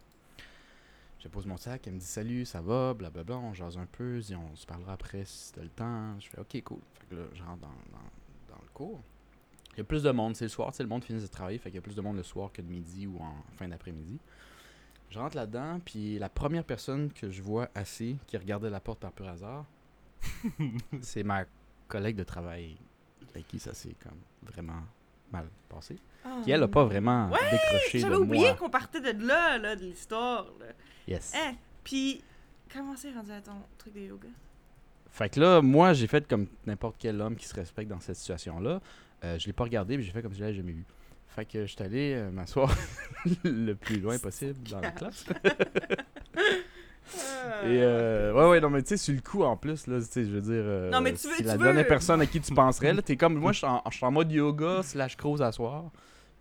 Je 1.20 1.28
pose 1.28 1.46
mon 1.46 1.58
sac, 1.58 1.86
elle 1.86 1.94
me 1.94 2.00
dit 2.00 2.06
salut, 2.06 2.46
ça 2.46 2.62
va, 2.62 2.94
blablabla, 2.94 3.38
on 3.38 3.54
jase 3.54 3.78
un 3.78 3.86
peu, 3.86 4.22
on 4.32 4.56
se 4.56 4.66
parlera 4.66 4.94
après 4.94 5.26
si 5.26 5.52
t'as 5.52 5.62
le 5.62 5.70
temps. 5.70 6.18
Je 6.20 6.30
fais 6.30 6.40
ok, 6.40 6.64
cool. 6.64 6.80
Fait 6.94 7.08
que 7.08 7.16
là, 7.16 7.28
je 7.34 7.44
rentre 7.44 7.60
dans, 7.60 7.68
dans, 7.68 8.56
dans 8.56 8.62
le 8.62 8.70
cours. 8.74 9.02
Il 9.74 9.78
y 9.80 9.82
a 9.82 9.84
plus 9.84 10.04
de 10.04 10.12
monde, 10.12 10.36
c'est 10.36 10.46
le 10.46 10.50
soir, 10.50 10.72
tu 10.72 10.78
sais, 10.78 10.84
le 10.84 10.90
monde 10.90 11.04
finit 11.04 11.22
de 11.22 11.28
travailler, 11.28 11.58
fait 11.58 11.70
qu'il 11.70 11.76
y 11.76 11.80
a 11.80 11.82
plus 11.82 11.96
de 11.96 12.02
monde 12.02 12.16
le 12.16 12.24
soir 12.24 12.52
que 12.52 12.62
de 12.62 12.70
midi 12.70 13.06
ou 13.06 13.18
en 13.22 13.36
fin 13.54 13.68
d'après-midi. 13.68 14.20
Je 15.10 15.20
rentre 15.20 15.36
là-dedans, 15.36 15.80
puis 15.84 16.20
la 16.20 16.30
première 16.30 16.64
personne 16.64 17.12
que 17.12 17.32
je 17.32 17.42
vois 17.42 17.70
assis, 17.76 18.18
qui 18.28 18.38
regardait 18.38 18.70
la 18.70 18.80
porte 18.80 19.00
par 19.00 19.12
pur 19.12 19.28
hasard, 19.28 19.66
c'est 21.02 21.24
ma 21.24 21.46
collègue 21.88 22.16
de 22.16 22.24
travail, 22.24 22.78
avec 23.34 23.48
qui 23.48 23.60
ça 23.60 23.74
s'est 23.74 23.96
comme 24.04 24.20
vraiment 24.44 24.84
mal 25.32 25.48
passé. 25.68 25.98
Qui 26.44 26.52
elle 26.52 26.64
a 26.64 26.68
pas 26.68 26.84
vraiment 26.86 27.30
décroché 27.30 28.00
de 28.00 28.06
Ah. 28.06 28.08
J'avais 28.08 28.16
moi. 28.16 28.20
oublié 28.20 28.56
qu'on 28.58 28.70
partait 28.70 29.00
de 29.14 29.26
là, 29.26 29.58
là, 29.58 29.76
de 29.76 29.82
l'histoire. 29.84 30.48
Yes. 31.08 31.34
Hein? 31.36 31.54
Puis, 31.84 32.22
comment 32.74 32.96
c'est 32.96 33.12
rendu 33.14 33.32
à 33.32 33.42
ton 33.42 33.54
truc 33.78 33.94
de 33.94 34.02
yoga? 34.02 34.28
Fait 35.12 35.30
que 35.30 35.40
là, 35.40 35.62
moi, 35.62 35.94
j'ai 35.94 36.08
fait 36.08 36.28
comme 36.28 36.48
n'importe 36.66 36.98
quel 37.00 37.20
homme 37.22 37.36
qui 37.36 37.48
se 37.48 37.56
respecte 37.56 37.90
dans 37.90 38.00
cette 38.00 38.18
situation-là. 38.18 38.80
Euh, 39.24 39.40
je 39.40 39.48
l'ai 39.48 39.54
pas 39.54 39.64
regardé, 39.64 39.98
mais 39.98 40.04
j'ai 40.04 40.12
fait 40.12 40.22
comme 40.22 40.32
si 40.34 40.40
je 40.40 40.44
l'avais 40.44 40.56
jamais 40.56 40.74
vu. 40.74 40.86
Fait 41.30 41.46
que 41.46 41.66
je 41.66 41.72
suis 41.74 41.84
allé 41.84 42.14
euh, 42.16 42.32
m'asseoir 42.32 42.74
le 43.44 43.74
plus 43.74 44.00
loin 44.00 44.18
possible 44.20 44.62
dans 44.70 44.80
la 44.82 44.92
classe. 44.92 45.26
Et 47.66 47.82
euh, 47.82 48.34
ouais, 48.34 48.50
ouais, 48.50 48.60
non, 48.62 48.70
mais 48.70 48.82
tu 48.82 48.90
sais, 48.90 48.98
sur 48.98 49.14
le 49.14 49.22
coup 49.22 49.44
en 49.44 49.58
plus, 49.58 49.88
là, 49.88 50.00
tu 50.00 50.06
sais, 50.06 50.26
je 50.26 50.30
veux 50.32 50.42
dire. 50.42 50.54
euh, 50.56 50.90
Non, 50.90 51.02
mais 51.02 51.14
tu 51.14 51.28
veux- 51.28 51.34
c'est 51.38 51.44
la 51.44 51.58
tu 51.58 51.64
dernière 51.64 51.88
personne 51.88 52.22
à 52.22 52.26
qui 52.26 52.40
tu 52.42 52.54
penserais, 52.54 52.94
là, 52.94 53.02
t'es 53.02 53.16
comme. 53.18 53.36
Moi, 53.36 53.52
je 53.52 53.58
suis 53.92 54.06
en, 54.06 54.12
mode 54.12 54.32
yoga 54.32 54.82
slash 54.84 55.16
cross 55.18 55.42
à 55.42 55.52
soir. 55.52 55.92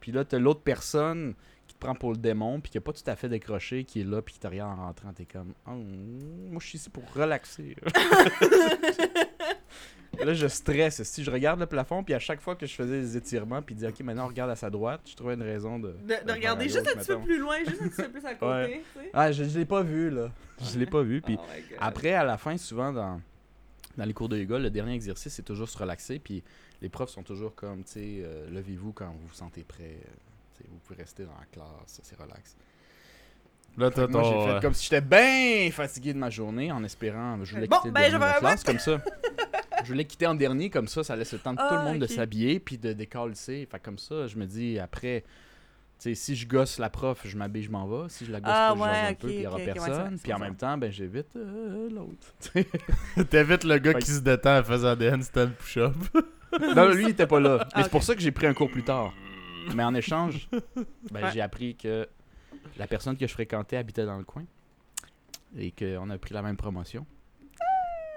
Puis 0.01 0.13
là, 0.13 0.25
t'as 0.25 0.39
l'autre 0.39 0.61
personne 0.61 1.35
qui 1.67 1.75
te 1.75 1.81
prend 1.81 1.95
pour 1.95 2.13
le 2.13 2.17
démon, 2.19 2.61
puis 2.61 2.71
qui 2.71 2.79
a 2.79 2.81
pas 2.81 2.93
tout 2.93 3.03
à 3.07 3.17
fait 3.17 3.29
décroché, 3.29 3.85
qui 3.85 4.01
est 4.01 4.05
là, 4.05 4.23
puis 4.23 4.35
qui 4.35 4.41
te 4.41 4.47
regarde 4.47 4.79
en 4.79 4.87
rentrant. 4.87 5.13
T'es 5.13 5.27
comme. 5.27 5.53
Oh, 5.67 5.71
moi, 5.73 6.61
je 6.61 6.67
suis 6.67 6.79
ici 6.79 6.89
pour 6.91 7.03
relaxer. 7.15 7.77
là, 10.25 10.35
je 10.35 10.47
stresse. 10.47 11.03
Si 11.03 11.25
je 11.25 11.31
regarde 11.31 11.61
le 11.61 11.67
plafond, 11.67 12.03
puis 12.03 12.15
à 12.15 12.19
chaque 12.19 12.41
fois 12.41 12.57
que 12.57 12.67
je 12.67 12.75
faisais 12.75 13.01
des 13.01 13.17
étirements, 13.17 13.63
puis 13.63 13.75
dire, 13.75 13.91
ok, 13.91 14.01
maintenant, 14.01 14.25
on 14.25 14.29
regarde 14.29 14.51
à 14.51 14.57
sa 14.57 14.71
droite, 14.71 15.03
je 15.07 15.15
trouvais 15.15 15.35
une 15.35 15.43
raison 15.43 15.79
de. 15.79 15.95
De, 16.07 16.33
regarder 16.33 16.65
juste 16.65 16.89
un 16.89 16.99
petit 16.99 17.07
peu 17.09 17.21
plus 17.21 17.39
loin, 17.39 17.59
juste 17.61 17.83
un 17.83 17.89
petit 17.89 18.03
peu 18.03 18.11
plus 18.11 18.25
à 18.27 18.35
côté. 18.35 18.47
Ouais. 18.47 18.83
tu 18.95 19.01
sais. 19.01 19.11
Ah, 19.13 19.33
je, 19.33 19.45
je 19.45 19.59
l'ai 19.59 19.65
pas 19.65 19.83
vu, 19.83 20.11
là. 20.11 20.31
Je 20.61 20.79
l'ai 20.79 20.87
pas 20.87 21.03
vu, 21.03 21.21
puis. 21.25 21.37
Oh. 21.39 21.75
Après, 21.81 22.13
à 22.13 22.25
la 22.25 22.39
fin, 22.39 22.57
souvent 22.57 22.93
dans, 22.93 23.21
dans 23.97 24.05
les 24.05 24.15
cours 24.15 24.29
de 24.29 24.39
yoga, 24.39 24.59
le 24.59 24.71
dernier 24.71 24.95
exercice, 24.95 25.33
c'est 25.35 25.43
toujours 25.43 25.69
se 25.69 25.79
relaxer. 25.79 26.19
Puis 26.19 26.43
les 26.81 26.89
profs 26.89 27.11
sont 27.11 27.23
toujours 27.23 27.55
comme, 27.55 27.85
tu 27.85 27.93
sais, 27.93 28.23
euh, 28.23 28.49
levez-vous 28.51 28.93
quand 28.93 29.11
vous 29.11 29.27
vous 29.29 29.35
sentez 29.35 29.65
prêt. 29.65 29.97
euh, 30.05 30.65
vous 30.69 30.79
pouvez 30.79 31.01
rester 31.03 31.25
dans 31.25 31.39
la 31.39 31.47
classe, 31.53 32.01
c'est 32.03 32.19
relax. 32.19 32.57
Là, 33.79 33.91
t'as 33.91 34.07
moi, 34.09 34.23
j'ai 34.25 34.31
fait 34.31 34.57
euh, 34.57 34.61
comme 34.61 34.75
si 34.75 34.85
j'étais 34.85 35.01
bien 35.01 35.71
fatigué 35.71 36.13
de 36.13 36.19
ma 36.19 36.31
journée 36.31 36.71
en 36.73 36.83
espérant. 36.85 37.39
Je 37.45 37.55
voulais 37.55 37.67
Bon, 37.69 37.77
quitter 37.77 37.91
ben, 37.93 38.01
le 38.03 38.07
je 38.07 38.11
la 38.13 38.27
avoir- 38.27 38.39
classe 38.41 38.65
comme 38.65 38.79
ça. 38.79 39.01
Je 39.85 39.93
voulais 39.93 40.05
quitter 40.05 40.27
en 40.27 40.35
dernier 40.35 40.69
comme 40.71 40.89
ça, 40.89 41.05
ça 41.05 41.15
laisse 41.15 41.33
le 41.33 41.39
temps 41.39 41.53
de 41.53 41.57
tout 41.59 41.65
Ah, 41.67 41.83
le 41.85 41.91
monde 41.93 42.01
de 42.01 42.07
s'habiller 42.09 42.59
puis 42.59 42.77
de 42.79 42.93
décalisser. 42.93 43.67
Fait 43.71 43.79
comme 43.79 43.97
ça, 43.97 44.27
je 44.27 44.37
me 44.37 44.45
dis 44.45 44.77
après, 44.81 45.23
tu 45.23 46.11
sais, 46.11 46.15
si 46.17 46.35
je 46.35 46.49
gosse 46.49 46.79
la 46.81 46.91
prof, 46.91 47.21
je 47.25 47.37
m'habille, 47.39 47.63
je 47.63 47.71
m'en 47.71 47.87
vais. 47.87 48.09
Si 48.09 48.27
je 48.27 48.33
la 48.33 48.41
gosse 48.41 48.51
Ah, 48.53 48.75
pas, 48.77 48.85
je 48.85 48.91
ouais, 48.91 49.09
un 49.11 49.15
peu, 49.15 49.29
puis 49.29 49.37
il 49.37 49.43
y 49.43 49.47
aura 49.47 49.59
personne. 49.59 50.19
puis 50.21 50.33
en 50.33 50.41
même 50.41 50.57
temps, 50.57 50.77
ben 50.77 50.91
j'évite 50.91 51.29
euh, 51.37 51.89
l'autre. 51.91 52.35
T'évites 53.31 53.65
le 53.65 53.79
gars 53.79 53.93
Fait 53.93 53.99
qui 54.01 54.11
se 54.11 54.21
détend 54.21 54.59
en 54.59 54.65
faisant 54.65 54.97
des 54.97 55.11
handstand 55.11 55.51
push-up. 55.59 55.95
Non, 56.75 56.89
lui, 56.89 57.05
il 57.05 57.11
était 57.11 57.27
pas 57.27 57.41
là. 57.41 57.59
Mais 57.61 57.65
Ah, 57.75 57.83
c'est 57.85 57.91
pour 57.91 58.03
ça 58.03 58.15
que 58.15 58.21
j'ai 58.21 58.33
pris 58.33 58.47
un 58.47 58.55
cours 58.55 58.71
plus 58.71 58.83
tard. 58.83 59.13
Mais 59.77 59.85
en 59.85 59.95
échange, 59.95 60.49
ben, 61.13 61.23
Ouais. 61.25 61.31
j'ai 61.33 61.43
appris 61.43 61.77
que 61.77 62.09
la 62.77 62.87
personne 62.87 63.17
que 63.17 63.27
je 63.27 63.33
fréquentais 63.33 63.77
habitait 63.77 64.05
dans 64.07 64.19
le 64.19 64.25
coin. 64.25 64.45
Et 65.57 65.73
qu'on 65.73 66.11
a 66.11 66.19
pris 66.19 66.35
la 66.35 66.43
même 66.43 66.57
promotion. 66.57 67.07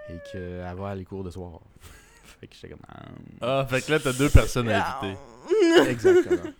Et 0.09 0.17
qu'elle 0.31 0.75
va 0.75 0.89
à 0.89 0.95
les 0.95 1.05
cours 1.05 1.23
de 1.23 1.29
soir. 1.29 1.61
fait 2.39 2.47
que 2.47 2.55
j'étais 2.55 2.69
comme. 2.69 2.81
ah, 2.89 3.59
Ah, 3.61 3.65
fait 3.69 3.81
que 3.85 3.91
là, 3.91 3.99
t'as 3.99 4.13
deux 4.13 4.29
personnes 4.29 4.69
à 4.69 4.99
éviter. 5.03 5.89
Exactement. 5.89 6.51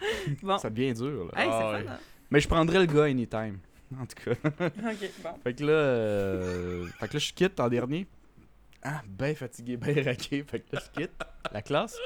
Bon. 0.44 0.58
Ça 0.58 0.70
devient 0.70 0.94
dur, 0.94 1.26
là. 1.26 1.42
Hey, 1.42 1.50
Ah, 1.52 1.72
fun, 1.84 1.92
hein? 1.94 1.98
Mais 2.30 2.39
je 2.39 2.48
prendrais 2.48 2.80
le 2.80 2.86
gars 2.86 3.04
anytime. 3.06 3.60
En 4.00 4.06
tout 4.06 4.16
cas. 4.24 4.32
Ok, 4.68 5.10
bon. 5.24 5.30
Fait 5.44 5.54
que 5.54 5.64
là, 5.66 5.72
euh, 5.74 6.88
fait 7.00 7.08
que 7.10 7.14
là, 7.14 7.20
je 7.20 7.34
quitte 7.34 7.60
en 7.60 7.68
dernier. 7.68 8.08
Ah, 8.84 9.02
ben 9.08 9.36
fatigué, 9.36 9.76
ben 9.78 10.04
raqué. 10.06 10.44
Fait 10.44 10.62
que 10.62 10.76
là, 10.76 10.82
je 10.86 11.02
quitte 11.02 11.12
la 11.52 11.62
classe. 11.62 11.98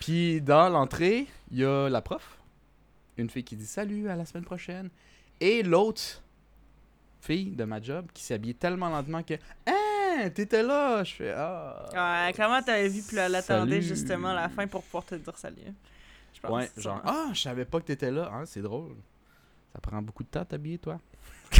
Puis 0.00 0.40
dans 0.40 0.68
l'entrée, 0.68 1.26
il 1.50 1.58
y 1.58 1.64
a 1.64 1.88
la 1.88 2.00
prof. 2.00 2.38
Une 3.18 3.28
fille 3.30 3.44
qui 3.44 3.56
dit 3.56 3.66
salut, 3.66 4.08
à 4.08 4.16
la 4.16 4.24
semaine 4.24 4.44
prochaine. 4.44 4.88
Et 5.40 5.62
l'autre 5.62 6.22
fille 7.20 7.50
de 7.50 7.64
ma 7.64 7.80
job 7.80 8.06
qui 8.14 8.22
s'habillait 8.22 8.54
tellement 8.54 8.88
lentement 8.88 9.22
que 9.22 9.34
Ah, 9.66 10.28
t'étais 10.30 10.62
là? 10.62 11.02
Je 11.04 11.14
fais 11.14 11.32
Ah. 11.36 12.26
Ouais, 12.26 12.32
comment 12.36 12.62
t'avais 12.62 12.88
vu, 12.88 13.02
puis 13.02 13.16
elle 13.16 13.34
attendait 13.34 13.80
Salut. 13.80 13.82
justement 13.86 14.32
la 14.32 14.48
fin 14.48 14.66
pour 14.66 14.82
pouvoir 14.82 15.04
te 15.04 15.14
dire 15.14 15.36
salut. 15.36 15.56
Je 16.34 16.40
pense 16.40 16.50
Ouais, 16.50 16.70
genre. 16.76 17.00
Ah, 17.04 17.28
je 17.32 17.40
savais 17.40 17.64
pas 17.64 17.80
que 17.80 17.86
t'étais 17.86 18.10
là. 18.10 18.30
Hein, 18.32 18.44
c'est 18.46 18.62
drôle. 18.62 18.94
Ça 19.72 19.80
prend 19.80 20.02
beaucoup 20.02 20.22
de 20.22 20.28
temps 20.28 20.40
à 20.40 20.44
t'habiller, 20.44 20.78
toi. 20.78 20.98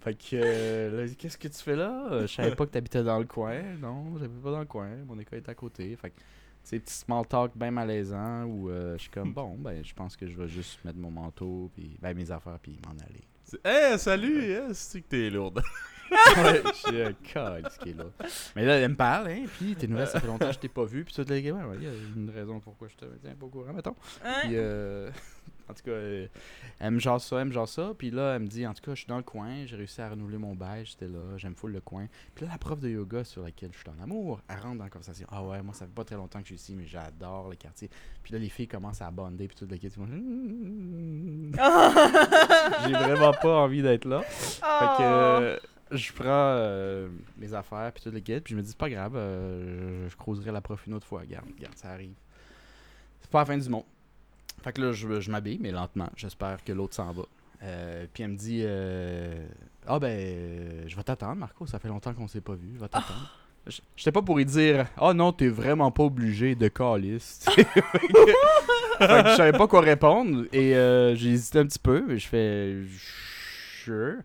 fait 0.00 0.14
que, 0.14 0.34
euh, 0.34 1.08
qu'est-ce 1.18 1.38
que 1.38 1.48
tu 1.48 1.58
fais 1.62 1.76
là? 1.76 2.22
Je 2.22 2.26
savais 2.26 2.54
pas 2.54 2.66
que 2.66 2.70
t'habitais 2.72 3.02
dans 3.02 3.18
le 3.18 3.24
coin. 3.24 3.60
Non, 3.80 4.16
j'habitais 4.18 4.42
pas 4.42 4.50
dans 4.52 4.60
le 4.60 4.64
coin. 4.66 4.88
Mon 5.06 5.18
école 5.18 5.38
est 5.38 5.48
à 5.48 5.54
côté. 5.54 5.94
Fait 5.96 6.10
que, 6.10 6.20
tu 6.66 6.70
sais, 6.70 6.80
petit 6.80 6.94
small 6.94 7.24
talk 7.24 7.52
bien 7.54 7.70
malaisant 7.70 8.42
où 8.44 8.70
euh, 8.70 8.96
je 8.96 9.02
suis 9.02 9.10
comme, 9.10 9.32
bon, 9.32 9.54
ben, 9.56 9.84
je 9.84 9.94
pense 9.94 10.16
que 10.16 10.26
je 10.26 10.36
vais 10.36 10.48
juste 10.48 10.84
mettre 10.84 10.98
mon 10.98 11.12
manteau, 11.12 11.70
puis 11.72 11.96
ben, 12.02 12.12
mes 12.12 12.28
affaires, 12.32 12.58
puis 12.60 12.76
m'en 12.84 12.92
aller. 13.04 13.22
Hey, 13.64 13.96
salut! 13.96 14.52
hein, 14.56 14.70
C'est 14.72 15.00
que 15.02 15.06
t'es 15.06 15.30
lourde? 15.30 15.62
ouais, 16.10 16.62
je 16.64 16.88
suis 16.88 17.02
un 17.02 17.14
ce 17.70 17.78
qui 17.78 17.90
est 17.90 17.96
là. 17.96 18.06
Mais 18.56 18.64
là, 18.64 18.78
elle 18.78 18.90
me 18.90 18.96
parle, 18.96 19.28
hein, 19.28 19.44
puis 19.56 19.76
tes 19.76 19.86
nouvelles, 19.86 20.08
ça 20.08 20.18
fait 20.18 20.26
longtemps 20.26 20.48
que 20.48 20.54
je 20.54 20.58
t'ai 20.58 20.68
pas 20.68 20.84
vu, 20.84 21.04
puis 21.04 21.14
tout, 21.14 21.24
les 21.28 21.40
gars, 21.42 21.54
ouais, 21.54 21.76
il 21.76 21.84
y 21.84 21.86
a 21.86 21.92
une 22.16 22.30
raison 22.30 22.58
pourquoi 22.58 22.88
je 22.88 22.96
te 22.96 23.04
tiens 23.22 23.36
pas 23.38 23.46
au 23.46 23.48
courant, 23.48 23.72
mettons. 23.72 23.94
Hein? 24.24 24.40
Puis, 24.42 24.56
euh, 24.56 25.08
En 25.68 25.74
tout 25.74 25.82
cas, 25.82 25.90
euh, 25.90 26.28
elle 26.78 26.92
me 26.92 27.00
jase 27.00 27.24
ça, 27.24 27.40
elle 27.40 27.48
me 27.48 27.52
jase 27.52 27.70
ça. 27.70 27.92
Puis 27.96 28.10
là, 28.10 28.36
elle 28.36 28.42
me 28.42 28.46
dit, 28.46 28.66
en 28.66 28.74
tout 28.74 28.82
cas, 28.82 28.92
je 28.92 29.00
suis 29.00 29.08
dans 29.08 29.16
le 29.16 29.22
coin, 29.22 29.66
j'ai 29.66 29.76
réussi 29.76 30.00
à 30.00 30.10
renouveler 30.10 30.38
mon 30.38 30.54
bail, 30.54 30.86
j'étais 30.86 31.08
là, 31.08 31.36
j'aime 31.36 31.54
full 31.54 31.72
le 31.72 31.80
coin. 31.80 32.06
Puis 32.34 32.44
là, 32.44 32.52
la 32.52 32.58
prof 32.58 32.80
de 32.80 32.88
yoga 32.88 33.24
sur 33.24 33.42
laquelle 33.42 33.70
je 33.72 33.78
suis 33.78 33.90
en 33.90 34.02
amour, 34.02 34.40
elle 34.48 34.60
rentre 34.60 34.78
dans 34.78 34.84
la 34.84 34.90
conversation. 34.90 35.26
Ah 35.30 35.42
ouais, 35.42 35.62
moi, 35.62 35.74
ça 35.74 35.86
fait 35.86 35.92
pas 35.92 36.04
très 36.04 36.16
longtemps 36.16 36.40
que 36.40 36.48
je 36.48 36.54
suis 36.54 36.62
ici, 36.62 36.74
mais 36.76 36.86
j'adore 36.86 37.48
le 37.48 37.56
quartier. 37.56 37.90
Puis 38.22 38.32
là, 38.32 38.38
les 38.38 38.48
filles 38.48 38.68
commencent 38.68 39.02
à 39.02 39.10
bonder, 39.10 39.48
puis 39.48 39.56
tout 39.56 39.66
le 39.68 39.76
kit. 39.76 39.86
J'ai 42.86 42.92
vraiment 42.92 43.32
pas 43.32 43.56
envie 43.56 43.82
d'être 43.82 44.04
là. 44.04 44.20
Fait 44.22 44.60
que 44.98 45.02
euh, 45.02 45.58
je 45.90 46.12
prends 46.12 46.24
euh, 46.26 47.08
mes 47.38 47.54
affaires 47.54 47.92
puis 47.92 48.02
tout 48.02 48.10
le 48.10 48.20
kit, 48.20 48.40
puis 48.40 48.52
je 48.52 48.56
me 48.56 48.62
dis 48.62 48.70
c'est 48.70 48.78
pas 48.78 48.90
grave, 48.90 49.14
euh, 49.16 50.04
je, 50.04 50.10
je 50.10 50.16
creuserai 50.16 50.52
la 50.52 50.60
prof 50.60 50.86
une 50.86 50.94
autre 50.94 51.06
fois. 51.06 51.20
Regarde, 51.20 51.46
regarde, 51.56 51.76
ça 51.76 51.90
arrive. 51.90 52.14
C'est 53.20 53.30
pas 53.30 53.40
la 53.40 53.46
fin 53.46 53.58
du 53.58 53.68
monde. 53.68 53.84
Fait 54.62 54.72
que 54.72 54.80
là, 54.80 54.92
je, 54.92 55.20
je 55.20 55.30
m'habille, 55.30 55.58
mais 55.60 55.70
lentement. 55.70 56.08
J'espère 56.16 56.62
que 56.64 56.72
l'autre 56.72 56.94
s'en 56.94 57.12
va. 57.12 57.22
Euh, 57.62 58.06
puis 58.12 58.22
elle 58.22 58.30
me 58.32 58.36
dit 58.36 58.62
euh, 58.64 59.46
Ah 59.86 59.98
ben, 59.98 60.08
euh, 60.08 60.82
je 60.86 60.96
vais 60.96 61.02
t'attendre, 61.02 61.36
Marco, 61.36 61.66
ça 61.66 61.78
fait 61.78 61.88
longtemps 61.88 62.12
qu'on 62.14 62.28
s'est 62.28 62.40
pas 62.40 62.54
vu, 62.54 62.72
je 62.74 62.80
vais 62.80 62.88
t'attendre. 62.88 63.30
J'étais 63.96 64.12
pas 64.12 64.22
pour 64.22 64.38
y 64.40 64.44
dire 64.44 64.86
Oh 65.00 65.12
non, 65.12 65.32
t'es 65.32 65.48
vraiment 65.48 65.90
pas 65.90 66.04
obligé 66.04 66.54
de 66.54 66.68
calice. 66.68 67.44
fait 67.50 67.64
que, 67.64 67.70
fait 67.70 69.22
que 69.24 69.30
je 69.30 69.36
savais 69.36 69.56
pas 69.56 69.66
quoi 69.66 69.80
répondre 69.80 70.44
et 70.52 70.76
euh, 70.76 71.14
j'ai 71.16 71.30
hésité 71.30 71.58
un 71.58 71.66
petit 71.66 71.78
peu. 71.78 72.12
Et 72.12 72.18
je 72.18 72.28
fais 72.28 72.82
Sure. 73.84 74.16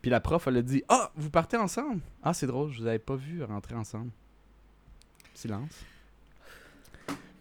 Puis 0.00 0.10
la 0.10 0.20
prof, 0.20 0.46
elle 0.46 0.56
a 0.56 0.62
dit 0.62 0.82
Ah, 0.88 1.10
vous 1.16 1.30
partez 1.30 1.56
ensemble 1.56 2.00
Ah, 2.22 2.32
c'est 2.32 2.46
drôle, 2.46 2.72
je 2.72 2.80
vous 2.80 2.86
avais 2.86 2.98
pas 2.98 3.16
vu 3.16 3.42
rentrer 3.44 3.74
ensemble. 3.74 4.10
Silence. 5.34 5.84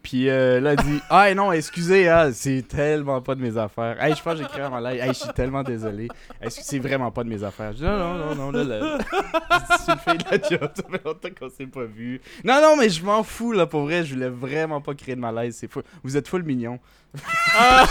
Puis 0.07 0.29
euh, 0.29 0.61
là, 0.61 0.71
elle 0.71 0.85
dit 0.85 1.01
Ah, 1.09 1.33
non, 1.35 1.51
excusez, 1.51 2.07
hein, 2.07 2.31
c'est 2.31 2.65
tellement 2.65 3.21
pas 3.21 3.35
de 3.35 3.41
mes 3.41 3.57
affaires. 3.57 4.01
Hey, 4.01 4.15
je 4.15 4.23
pense 4.23 4.35
que 4.35 4.39
j'ai 4.39 4.47
créé 4.47 4.61
un 4.61 4.69
malaise. 4.69 5.01
Hey, 5.01 5.09
je 5.09 5.19
suis 5.19 5.33
tellement 5.33 5.63
désolé. 5.63 6.07
Est-ce 6.39 6.61
que 6.61 6.65
c'est 6.65 6.79
vraiment 6.79 7.11
pas 7.11 7.25
de 7.25 7.29
mes 7.29 7.43
affaires 7.43 7.73
Je 7.73 7.79
dis 7.79 7.83
Non, 7.83 7.97
non, 7.97 8.33
non, 8.33 8.35
non, 8.35 8.51
là, 8.51 8.63
là. 8.63 8.97
Je 8.99 9.57
dis, 9.57 9.83
C'est 9.85 9.91
une 9.91 9.99
fille 9.99 10.17
de 10.17 10.23
la 10.31 10.49
job, 10.49 10.71
ça 10.73 10.83
fait 10.89 11.03
longtemps 11.03 11.27
qu'on 11.37 11.49
s'est 11.49 11.67
pas 11.67 11.83
vu. 11.83 12.21
Non, 12.45 12.61
non, 12.61 12.77
mais 12.77 12.87
je 12.87 13.03
m'en 13.03 13.21
fous, 13.21 13.51
là, 13.51 13.65
pour 13.65 13.81
vrai, 13.81 14.05
je 14.05 14.13
voulais 14.13 14.29
vraiment 14.29 14.79
pas 14.79 14.95
créer 14.95 15.15
de 15.15 15.19
malaise. 15.19 15.57
C'est 15.59 15.69
fou. 15.69 15.81
Vous 16.05 16.15
êtes 16.15 16.29
full 16.29 16.43
mignon. 16.43 16.79
Arrête! 17.57 17.89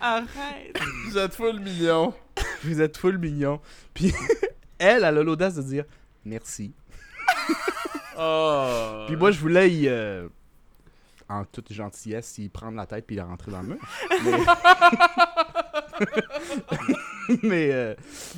Arrête! 0.00 0.78
Vous 1.04 1.18
êtes 1.18 1.34
full 1.34 1.60
mignon. 1.60 2.14
Vous 2.64 2.80
êtes 2.80 2.96
full 2.96 3.18
mignon. 3.18 3.60
Puis 3.92 4.14
elle, 4.78 5.04
elle 5.04 5.18
a 5.18 5.22
l'audace 5.22 5.56
de 5.56 5.62
dire 5.62 5.84
merci. 6.24 6.72
Oh. 8.18 9.04
Puis 9.06 9.16
moi, 9.16 9.30
je 9.30 9.38
voulais 9.38 9.70
y, 9.70 9.88
euh, 9.88 10.28
en 11.28 11.44
toute 11.44 11.72
gentillesse, 11.72 12.38
y 12.38 12.48
prendre 12.48 12.76
la 12.76 12.86
tête 12.86 13.06
puis 13.06 13.16
la 13.16 13.24
rentrer 13.24 13.50
dans 13.50 13.62
le 13.62 13.68
mur. 13.68 13.78
Mais, 17.42 17.70
euh, 17.72 17.94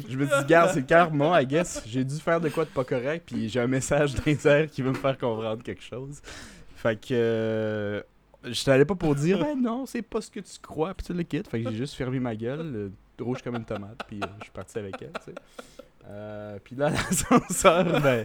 je 0.08 0.16
me 0.16 0.24
dis, 0.24 0.46
garde, 0.46 0.70
c'est 0.72 0.86
karma, 0.86 1.42
I 1.42 1.46
guess. 1.46 1.82
J'ai 1.86 2.04
dû 2.04 2.16
faire 2.16 2.40
de 2.40 2.48
quoi 2.48 2.64
de 2.64 2.70
pas 2.70 2.84
correct, 2.84 3.24
puis 3.26 3.48
j'ai 3.48 3.60
un 3.60 3.66
message 3.66 4.14
airs 4.26 4.70
qui 4.70 4.82
veut 4.82 4.90
me 4.90 4.96
faire 4.96 5.18
comprendre 5.18 5.62
quelque 5.62 5.82
chose. 5.82 6.20
Fait 6.76 6.98
que. 6.98 7.12
Euh, 7.12 8.02
je 8.44 8.64
t'allais 8.64 8.84
pas 8.84 8.94
pour 8.94 9.16
dire, 9.16 9.40
ben 9.40 9.60
non, 9.60 9.84
c'est 9.84 10.02
pas 10.02 10.20
ce 10.20 10.30
que 10.30 10.40
tu 10.40 10.58
crois, 10.62 10.94
puis 10.94 11.06
tu 11.06 11.12
le 11.12 11.24
quittes. 11.24 11.48
Fait 11.48 11.62
que 11.62 11.70
j'ai 11.70 11.76
juste 11.76 11.94
fermé 11.94 12.20
ma 12.20 12.36
gueule, 12.36 12.72
euh, 12.74 13.22
rouge 13.22 13.42
comme 13.42 13.56
une 13.56 13.64
tomate, 13.64 13.98
puis 14.06 14.20
je 14.38 14.44
suis 14.44 14.52
parti 14.52 14.78
avec 14.78 14.94
elle, 15.02 15.12
tu 15.24 15.32
sais. 15.32 15.34
Euh, 16.08 16.58
puis 16.62 16.74
là, 16.76 16.86
à 16.86 16.90
l'ascenseur, 16.90 18.00
ben. 18.00 18.24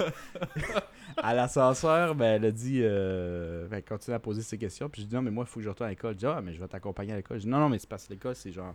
à 1.18 1.34
l'ascenseur, 1.34 2.16
ben, 2.16 2.36
elle 2.36 2.46
a 2.46 2.52
dit. 2.52 2.80
Euh, 2.82 3.68
ben, 3.68 3.82
continue 3.82 4.16
à 4.16 4.20
poser 4.20 4.42
ses 4.42 4.58
questions. 4.58 4.90
Puis 4.90 5.02
je 5.04 5.08
dis 5.08 5.16
non, 5.16 5.22
mais 5.22 5.32
moi, 5.32 5.44
il 5.48 5.50
faut 5.52 5.60
que 5.60 5.64
je 5.66 5.70
retourne 5.70 5.88
à 5.88 5.92
l'école. 5.92 6.14
Je 6.14 6.20
dis 6.20 6.26
ah, 6.26 6.42
mais 6.42 6.54
je 6.54 6.60
vais 6.60 6.68
t'accompagner 6.68 7.14
à 7.14 7.18
l'école. 7.18 7.38
Je 7.38 7.44
dis 7.44 7.50
non, 7.50 7.60
non, 7.60 7.70
mais 7.70 7.80
c'est 7.80 7.90
parce 7.90 8.08
que 8.08 8.14
l'école, 8.14 8.36
c'est 8.36 8.52
genre 8.52 8.74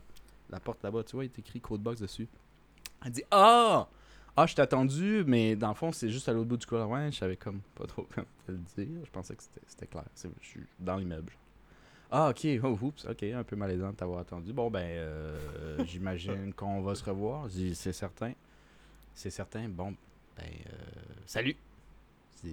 la 0.51 0.61
porte 0.61 0.83
là-bas. 0.83 1.03
Tu 1.05 1.17
vois, 1.17 1.25
il 1.25 1.29
est 1.29 1.39
écrit 1.39 1.61
Codebox 1.61 2.01
dessus. 2.01 2.29
Elle 3.05 3.13
dit 3.13 3.25
ah, 3.31 3.89
ah, 4.37 4.47
je 4.47 4.55
t'ai 4.55 4.63
attendu, 4.63 5.25
mais 5.27 5.57
dans 5.57 5.69
le 5.69 5.75
fond, 5.75 5.91
c'est 5.91 6.11
juste 6.11 6.29
à 6.29 6.33
l'autre 6.33 6.49
bout 6.49 6.57
du 6.57 6.67
couloir. 6.67 6.89
Ouais, 6.91 7.11
je 7.11 7.19
savais 7.19 7.37
comme 7.37 7.61
pas 7.75 7.87
trop 7.87 8.07
comment 8.15 8.27
le 8.49 8.57
dire. 8.77 9.01
Je 9.05 9.11
pensais 9.11 9.35
que 9.35 9.43
c'était- 9.67 9.87
clair. 9.87 10.05
Je 10.15 10.29
suis 10.47 10.61
dans 10.79 10.97
l'immeuble. 10.97 11.33
Ah, 12.11 12.31
ok, 12.31 12.47
oh, 12.63 12.79
oups, 12.81 13.05
ok, 13.05 13.23
un 13.23 13.43
peu 13.45 13.55
malaisant 13.55 13.91
de 13.91 13.97
t'avoir 13.97 14.21
attendu. 14.21 14.53
Bon, 14.55 14.71
ben, 14.71 14.81
euh, 14.83 15.37
j'imagine 15.85 16.55
qu'on 16.55 16.81
va 16.81 16.95
se 16.95 17.05
revoir. 17.05 17.47
C'est 17.75 17.93
certain. 17.93 18.33
C'est 19.19 19.31
certain. 19.31 19.69
Bon, 19.69 19.97
ben, 20.37 20.45
euh, 20.45 20.77
salut. 21.27 21.57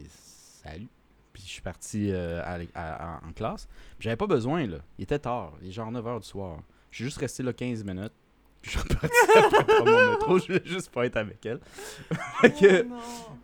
Salut. 0.09 0.88
Puis 1.32 1.43
je 1.45 1.49
suis 1.49 1.61
parti 1.61 2.09
euh, 2.11 2.41
à 2.43 2.57
l'é- 2.57 2.70
à- 2.74 3.18
à- 3.18 3.22
en 3.28 3.34
classe. 3.34 3.68
J'avais 3.99 4.16
pas 4.16 4.26
besoin, 4.26 4.66
là. 4.66 4.78
Il 4.97 5.03
était 5.03 5.20
tard. 5.20 5.53
Il 5.61 5.68
est 5.70 5.72
genre 5.72 5.91
9h 5.91 6.22
du 6.22 6.26
soir. 6.28 6.59
Je 6.89 6.95
suis 6.97 7.05
juste 7.05 7.18
resté 7.20 7.43
là 7.43 7.53
15 7.53 7.84
minutes. 7.84 8.13
Puis 8.63 8.72
je 8.72 8.80
suis 8.80 8.88
reparti 8.89 9.16
après 9.59 9.86
mon 9.86 10.11
métro. 10.13 10.39
Je 10.39 10.45
voulais 10.47 10.61
juste 10.66 10.89
pas 10.89 11.05
être 11.05 11.18
avec 11.18 11.45
elle. 11.45 11.59
fait, 12.41 12.51
que, 12.51 12.88
Oh 12.89 12.95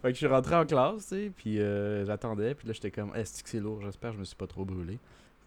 fait 0.02 0.08
que 0.08 0.14
je 0.14 0.18
suis 0.18 0.26
rentré 0.28 0.56
en 0.56 0.66
classe, 0.66 1.04
tu 1.04 1.10
sais. 1.10 1.32
Puis 1.36 1.60
euh, 1.60 2.04
j'attendais. 2.06 2.56
Puis 2.56 2.68
là, 2.68 2.74
j'étais 2.74 2.90
comme, 2.90 3.14
est-ce 3.16 3.44
que 3.44 3.50
c'est 3.50 3.60
lourd? 3.60 3.82
J'espère 3.82 4.10
que 4.12 4.16
je 4.16 4.20
me 4.22 4.26
suis 4.26 4.36
pas 4.36 4.48
trop 4.48 4.66
brûlé. 4.66 4.98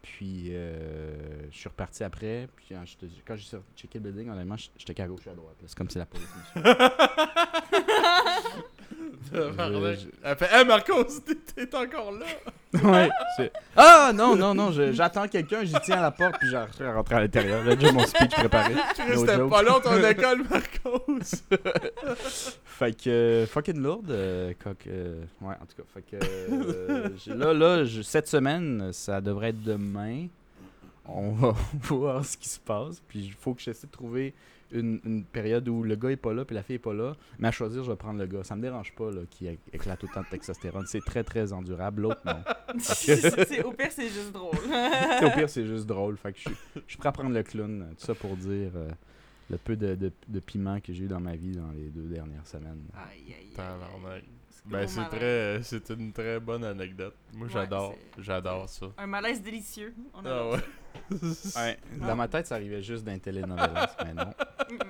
Puis 0.05 0.49
euh, 0.55 1.49
je 1.51 1.57
suis 1.57 1.67
reparti 1.67 2.03
après. 2.03 2.47
Puis 2.55 2.67
quand 2.69 2.85
j'étais- 2.85 3.07
quand 3.27 3.35
j'ai 3.35 3.57
checké 3.75 3.97
le 3.99 4.11
building, 4.11 4.29
honnêtement, 4.29 4.55
j'étais 4.77 4.93
qu'à 4.93 5.07
gauche 5.07 5.25
à 5.27 5.33
droite. 5.33 5.55
C'est 5.65 5.75
comme 5.75 5.89
si 5.89 5.97
la 5.97 6.05
police. 6.05 6.27
je- 9.33 10.07
Elle 10.23 10.37
fait 10.37 10.49
Hey 10.51 10.65
Marcos, 10.65 11.03
t'es- 11.55 11.75
encore 11.75 12.11
là. 12.11 12.25
ouais. 12.83 13.09
c'est- 13.37 13.51
Ah 13.75 14.11
non, 14.13 14.35
non, 14.35 14.53
non, 14.53 14.71
je- 14.71 14.91
j'attends 14.91 15.27
quelqu'un, 15.27 15.63
j'y 15.63 15.73
tiens 15.83 15.99
à 15.99 16.01
la 16.03 16.11
porte, 16.11 16.35
puis 16.39 16.49
j'ai 16.49 16.57
rentré 16.87 17.15
à 17.15 17.19
l'intérieur. 17.21 17.61
J'ai 17.65 17.75
déjà 17.75 17.91
mon 17.91 18.05
speech 18.05 18.31
préparé. 18.31 18.73
No 19.09 19.19
C'était 19.21 19.37
pas 19.49 19.61
long 19.63 19.79
ton 19.79 20.03
école, 20.03 20.43
Marcos. 20.49 21.09
Fait 22.65 22.93
que 22.93 23.09
euh, 23.09 23.45
fucking 23.47 23.79
lourde, 23.81 24.11
euh, 24.11 24.53
euh, 24.87 25.23
ouais, 25.41 25.53
en 25.61 25.65
tout 25.65 25.75
cas. 25.77 25.83
Fait 25.93 26.01
que 26.01 26.17
euh, 26.51 27.09
là, 27.27 27.53
là, 27.53 27.85
je- 27.85 28.01
cette 28.01 28.27
semaine, 28.27 28.91
ça 28.91 29.21
devrait 29.21 29.49
être 29.49 29.61
demain. 29.63 30.27
On 31.07 31.31
va 31.31 31.53
voir 31.83 32.25
ce 32.25 32.35
qui 32.35 32.49
se 32.49 32.59
passe. 32.59 33.01
Puis 33.07 33.19
il 33.25 33.33
faut 33.33 33.53
que 33.53 33.61
j'essaie 33.61 33.87
de 33.87 33.91
trouver 33.91 34.33
une, 34.71 34.99
une 35.05 35.23
période 35.25 35.67
où 35.69 35.83
le 35.83 35.95
gars 35.95 36.09
est 36.09 36.15
pas 36.15 36.33
là, 36.33 36.43
puis 36.45 36.55
la 36.55 36.63
fille 36.63 36.75
est 36.75 36.79
pas 36.79 36.93
là. 36.93 37.15
Mais 37.39 37.47
à 37.47 37.51
choisir, 37.51 37.83
je 37.83 37.91
vais 37.91 37.95
prendre 37.97 38.19
le 38.19 38.25
gars. 38.27 38.43
Ça 38.43 38.55
me 38.55 38.61
dérange 38.61 38.93
pas 38.93 39.11
là, 39.11 39.21
qui 39.29 39.47
éclate 39.73 40.03
autant 40.03 40.21
de 40.21 40.27
testostérone. 40.27 40.85
C'est 40.87 41.03
très 41.05 41.23
très 41.23 41.53
endurable. 41.53 42.03
L'autre, 42.03 42.21
non. 42.25 42.43
C'est- 42.79 43.63
Au 43.63 43.71
pire, 43.71 43.91
c'est 43.91 44.09
juste 44.09 44.31
drôle. 44.31 44.55
Au 45.25 45.29
pire, 45.31 45.49
c'est 45.49 45.65
juste 45.65 45.85
drôle. 45.85 46.17
Fait 46.17 46.31
que 46.33 46.37
je 46.39 46.49
suis, 46.49 46.57
je 46.75 46.81
suis 46.87 46.97
prêt 46.97 47.09
à 47.09 47.11
prendre 47.11 47.31
le 47.31 47.43
clown. 47.43 47.87
Tout 47.97 48.05
ça 48.05 48.15
pour 48.15 48.35
dire 48.35 48.71
euh, 48.75 48.89
le 49.49 49.57
peu 49.57 49.75
de, 49.75 49.95
de, 49.95 50.11
de 50.27 50.39
piment 50.39 50.79
que 50.79 50.91
j'ai 50.93 51.03
eu 51.05 51.07
dans 51.07 51.19
ma 51.19 51.35
vie 51.35 51.51
dans 51.55 51.71
les 51.71 51.89
deux 51.89 52.07
dernières 52.13 52.47
semaines. 52.47 52.83
Aïe, 52.95 53.33
aïe, 53.39 53.53
Ben, 54.65 54.87
c'est 54.87 55.05
très, 55.09 55.61
c'est 55.63 55.89
une 55.91 56.11
très 56.11 56.39
bonne 56.39 56.63
anecdote. 56.63 57.15
Moi, 57.33 57.45
Ouais, 57.47 57.53
j'adore, 57.53 57.95
j'adore 58.17 58.67
ça. 58.67 58.87
Un 58.97 59.05
malaise 59.07 59.41
délicieux. 59.41 59.93
On 60.13 60.17
Ah 60.25 60.29
adore 60.29 60.53
ouais. 60.53 60.59
Ouais, 61.55 61.77
dans 61.99 62.15
ma 62.15 62.27
tête, 62.27 62.47
ça 62.47 62.55
arrivait 62.55 62.81
juste 62.81 63.03
d'un 63.03 63.19
telenovelas, 63.19 63.95
mais 64.03 64.13
non. 64.13 64.33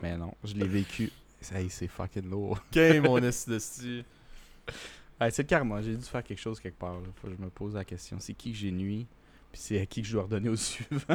Mais 0.01 0.18
non, 0.18 0.34
je 0.43 0.53
l'ai 0.53 0.68
vécu. 0.68 1.12
Hey, 1.53 1.70
c'est 1.70 1.88
fucking 1.88 2.30
lourd. 2.30 2.60
Game, 2.72 3.03
mon 3.03 3.18
esti 3.18 3.49
de 3.51 3.60
sti. 3.60 4.06
Ouais, 5.22 5.32
c'est 5.32 5.43
le 5.43 5.47
karma, 5.47 5.82
j'ai 5.82 5.95
dû 5.95 6.03
faire 6.03 6.24
quelque 6.24 6.39
chose 6.39 6.60
quelque 6.60 6.78
part. 6.78 6.95
Là. 6.95 7.08
Faut 7.16 7.28
que 7.28 7.34
je 7.38 7.41
me 7.41 7.49
pose 7.49 7.76
la 7.76 7.86
question, 7.86 8.18
c'est 8.20 8.34
qui 8.34 8.51
que 8.51 8.58
j'ai 8.58 8.72
nuit 8.72 9.06
Puis 9.51 9.62
c'est 9.62 9.80
à 9.80 9.86
qui 9.86 10.01
que 10.01 10.08
je 10.08 10.14
dois 10.14 10.24
redonner 10.24 10.49
au 10.49 10.56
suivant. 10.56 10.89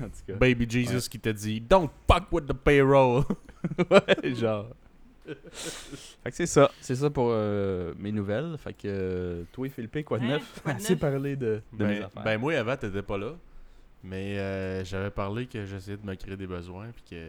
En 0.00 0.08
tout 0.08 0.24
cas, 0.26 0.34
Baby 0.34 0.66
Jesus 0.68 1.08
qui 1.08 1.18
t'a 1.18 1.32
dit 1.32 1.60
Don't 1.60 1.90
fuck 2.06 2.30
with 2.30 2.46
the 2.46 2.52
payroll. 2.52 3.24
ouais, 3.90 4.34
genre. 4.34 4.68
Fait 5.26 6.30
que 6.30 6.36
c'est 6.36 6.46
ça, 6.46 6.70
c'est 6.80 6.94
ça 6.96 7.10
pour 7.10 7.28
euh, 7.30 7.92
mes 7.98 8.12
nouvelles. 8.12 8.56
Fait 8.58 8.72
que 8.72 8.78
euh, 8.86 9.42
toi 9.52 9.66
et 9.66 9.70
Philippe, 9.70 10.04
quoi 10.04 10.18
de 10.18 10.24
Hein, 10.24 10.28
neuf? 10.28 10.62
de 10.64 10.70
Assez 10.70 10.96
parlé 10.96 11.36
de, 11.36 11.60
de 11.72 11.84
mes 11.84 11.98
Ben, 11.98 12.04
affaires. 12.04 12.22
ben, 12.24 12.38
moi, 12.38 12.54
avant, 12.58 12.76
t'étais 12.76 13.02
pas 13.02 13.18
là. 13.18 13.32
Mais 14.04 14.36
euh, 14.38 14.84
j'avais 14.84 15.10
parlé 15.10 15.46
que 15.46 15.64
j'essayais 15.64 15.96
de 15.96 16.04
me 16.04 16.16
créer 16.16 16.36
des 16.36 16.48
besoins 16.48 16.88
puis 16.92 17.04
que 17.10 17.28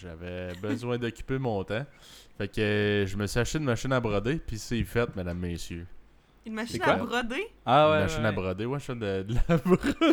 j'avais 0.00 0.52
besoin 0.62 0.98
d'occuper 0.98 1.38
mon 1.38 1.62
temps. 1.62 1.86
Fait 2.36 2.48
que 2.48 2.60
euh, 2.60 3.06
je 3.06 3.16
me 3.16 3.28
suis 3.28 3.38
acheté 3.38 3.58
une 3.58 3.64
machine 3.64 3.92
à 3.92 4.00
broder 4.00 4.40
puis 4.44 4.58
c'est 4.58 4.82
fait, 4.82 5.14
mesdames, 5.14 5.38
messieurs. 5.38 5.86
Une 6.46 6.54
machine 6.54 6.82
à 6.82 6.96
broder? 6.96 7.46
ah 7.64 7.84
une 7.86 7.92
ouais, 7.92 8.00
machine 8.00 8.22
ouais, 8.22 8.28
à 8.28 8.32
broder, 8.32 8.66
ouais, 8.66 8.78
je 8.80 8.84
fais 8.86 8.94
de, 8.96 9.22
de 9.22 9.34
la 9.48 9.56
broderie. 9.58 9.94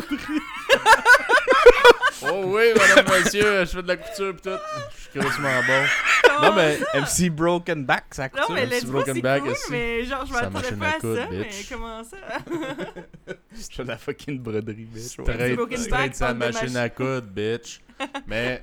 oh 2.22 2.42
oui, 2.46 2.72
mesdames, 2.74 3.04
messieurs, 3.22 3.60
je 3.60 3.70
fais 3.70 3.82
de 3.82 3.88
la 3.88 3.96
couture 3.96 4.34
pis 4.34 4.42
tout. 4.42 4.50
Je 4.94 5.00
suis 5.00 5.10
curieusement 5.12 5.48
bon. 5.66 6.42
Non, 6.42 6.54
mais 6.54 6.78
MC 6.94 7.30
Broken 7.30 7.84
Back, 7.84 8.04
ça 8.12 8.28
Non, 8.34 8.54
mais 8.54 8.66
let's 8.66 8.84
go, 8.84 8.92
broken 8.92 9.14
c'est 9.14 9.22
back 9.22 9.42
cool, 9.42 9.50
aussi. 9.52 9.70
mais 9.70 10.04
genre, 10.04 10.26
je 10.26 10.32
m'attendais 10.32 10.70
machine 10.70 10.78
pas 10.78 10.86
à 10.88 11.00
ça, 11.00 11.28
mais 11.30 11.44
bitch. 11.44 11.68
comment 11.70 12.04
ça? 12.04 12.16
Je 13.52 13.74
fais 13.76 13.82
de 13.82 13.88
la 13.88 13.98
fucking 13.98 14.38
broderie, 14.40 14.84
bitch. 14.84 15.02
Straight, 15.02 15.78
straight 15.78 16.14
sa 16.14 16.34
machine 16.34 16.60
machine. 16.60 16.76
à 16.76 16.88
coudre, 16.88 17.22
bitch. 17.22 17.80
Mais, 18.26 18.62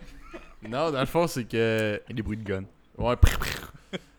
non, 0.67 0.91
dans 0.91 0.99
le 0.99 1.05
fond, 1.05 1.27
c'est 1.27 1.45
que. 1.45 2.01
Et 2.09 2.13
des 2.13 2.21
bruits 2.21 2.37
de 2.37 2.43
gun. 2.43 2.63
Ouais, 2.97 3.15
prr, 3.17 3.37
prr. 3.37 3.71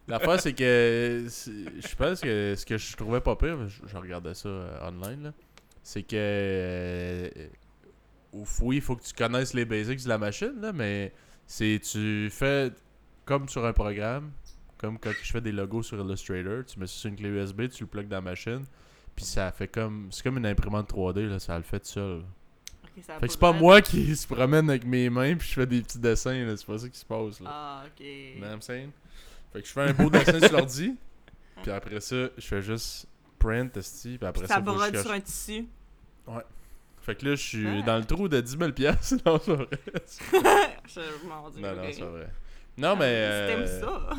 L'affaire, 0.08 0.40
c'est 0.40 0.52
que 0.52 1.24
je 1.26 1.94
pense 1.96 2.20
que 2.20 2.54
ce 2.56 2.64
que 2.64 2.78
je 2.78 2.96
trouvais 2.96 3.20
pas 3.20 3.34
pire, 3.34 3.58
je, 3.68 3.88
je 3.88 3.96
regardais 3.96 4.34
ça 4.34 4.48
euh, 4.48 4.88
online, 4.88 5.24
là, 5.24 5.32
c'est 5.82 6.02
que. 6.02 7.30
Ouf, 8.40 8.60
oui, 8.62 8.76
il 8.76 8.82
faut 8.82 8.96
que 8.96 9.02
tu 9.02 9.12
connaisses 9.14 9.54
les 9.54 9.64
basics 9.64 10.02
de 10.04 10.08
la 10.08 10.18
machine, 10.18 10.54
là, 10.60 10.72
mais 10.72 11.12
c'est. 11.46 11.80
Tu 11.82 12.28
fais 12.30 12.72
comme 13.24 13.48
sur 13.48 13.64
un 13.64 13.72
programme, 13.72 14.30
comme 14.78 14.98
quand 14.98 15.12
je 15.22 15.32
fais 15.32 15.40
des 15.40 15.52
logos 15.52 15.82
sur 15.82 15.98
Illustrator, 15.98 16.64
tu 16.64 16.78
mets 16.78 16.86
ça 16.86 16.94
sur 16.94 17.08
une 17.08 17.16
clé 17.16 17.28
USB, 17.28 17.68
tu 17.68 17.84
le 17.84 17.88
plugues 17.88 18.08
dans 18.08 18.16
la 18.16 18.22
machine, 18.22 18.64
puis 19.14 19.24
ça 19.24 19.50
fait 19.52 19.68
comme. 19.68 20.08
C'est 20.10 20.22
comme 20.22 20.38
une 20.38 20.46
imprimante 20.46 20.92
3D, 20.92 21.28
là, 21.28 21.38
ça 21.38 21.56
le 21.56 21.64
fait 21.64 21.80
tout 21.80 21.86
seul. 21.86 22.22
Ça 23.02 23.18
Fait 23.18 23.26
que 23.26 23.32
c'est 23.32 23.40
pas 23.40 23.52
moi 23.52 23.82
qui 23.82 24.16
se 24.16 24.26
promène 24.26 24.70
avec 24.70 24.86
mes 24.86 25.10
mains 25.10 25.36
puis 25.36 25.46
je 25.48 25.52
fais 25.52 25.66
des 25.66 25.82
petits 25.82 25.98
dessins, 25.98 26.46
là. 26.46 26.56
C'est 26.56 26.66
pas 26.66 26.78
ça 26.78 26.88
qui 26.88 26.98
se 26.98 27.04
passe, 27.04 27.40
là. 27.40 27.50
Ah, 27.52 27.84
ok. 27.86 28.06
I'm 28.40 28.62
saying? 28.62 28.90
Fait 29.52 29.60
que 29.60 29.68
je 29.68 29.72
fais 29.72 29.82
un 29.82 29.92
beau 29.92 30.08
dessin 30.08 30.40
sur 30.40 30.52
l'ordi, 30.52 30.94
puis 31.62 31.70
après 31.70 32.00
ça, 32.00 32.28
je 32.36 32.46
fais 32.46 32.62
juste 32.62 33.06
print, 33.38 33.76
esti, 33.76 34.16
puis 34.16 34.26
après 34.26 34.46
ça 34.46 34.54
ça, 34.54 34.60
brode 34.60 34.96
sur 34.96 35.10
un 35.10 35.20
tissu. 35.20 35.66
Fait 37.06 37.14
que 37.14 37.24
là, 37.24 37.36
je 37.36 37.42
suis 37.42 37.64
Ouais. 37.66 37.82
dans 37.84 37.96
le 37.98 38.04
trou 38.04 38.28
de 38.28 38.40
10 38.40 38.58
000 38.58 38.72
piastres. 38.72 39.14
Non, 39.24 39.38
c'est 39.42 39.52
vrai. 39.54 39.68
je 40.88 41.26
m'en 41.28 41.48
dis. 41.50 41.60
Non, 41.62 41.74
non, 41.76 41.82
c'est 41.92 42.00
vrai. 42.02 42.28
Non, 42.76 42.96
mais... 42.96 43.48
Si 43.48 43.54
T'aimes 43.54 43.62
euh, 43.66 43.80
ça? 43.80 44.10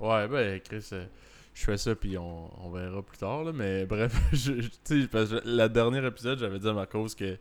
Ouais, 0.00 0.28
ben, 0.28 0.60
Chris, 0.60 0.88
euh, 0.92 1.06
je 1.54 1.64
fais 1.64 1.76
ça, 1.76 1.94
puis 1.94 2.16
on, 2.18 2.66
on 2.66 2.70
verra 2.70 3.02
plus 3.02 3.16
tard, 3.18 3.44
là. 3.44 3.52
Mais 3.52 3.84
bref, 3.86 4.12
je, 4.32 4.60
je- 4.60 4.68
tu 4.84 5.02
sais, 5.02 5.08
parce 5.08 5.30
que 5.30 5.40
le 5.44 5.68
dernier 5.68 6.04
épisode, 6.06 6.38
j'avais 6.38 6.58
dit 6.58 6.68
à 6.68 6.72
ma 6.72 6.86
cause 6.86 7.14
que 7.14 7.36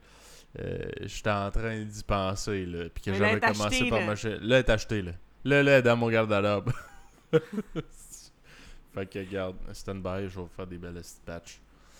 euh, 0.60 0.86
j'étais 1.02 1.30
en 1.30 1.52
train 1.52 1.82
d'y 1.84 2.04
penser, 2.04 2.66
là. 2.66 2.90
Puis 2.94 3.04
que 3.04 3.12
Mais 3.12 3.18
j'avais 3.18 3.40
commencé 3.40 3.90
par 3.90 4.02
m'acheter. 4.02 4.38
Là, 4.42 4.58
elle 4.58 4.66
est 4.66 4.70
achetée, 4.70 5.02
là. 5.04 5.12
Là, 5.46 5.62
là, 5.64 5.82
dans 5.82 5.98
mon 5.98 6.10
garde-robe. 6.10 6.72
fait 8.94 9.06
que, 9.06 9.20
regarde, 9.20 9.56
stand-by, 9.74 10.22
je 10.30 10.36
vais 10.36 10.42
vous 10.42 10.50
faire 10.56 10.68
des 10.68 10.78
belles 10.78 11.02
patchs. 11.26 11.60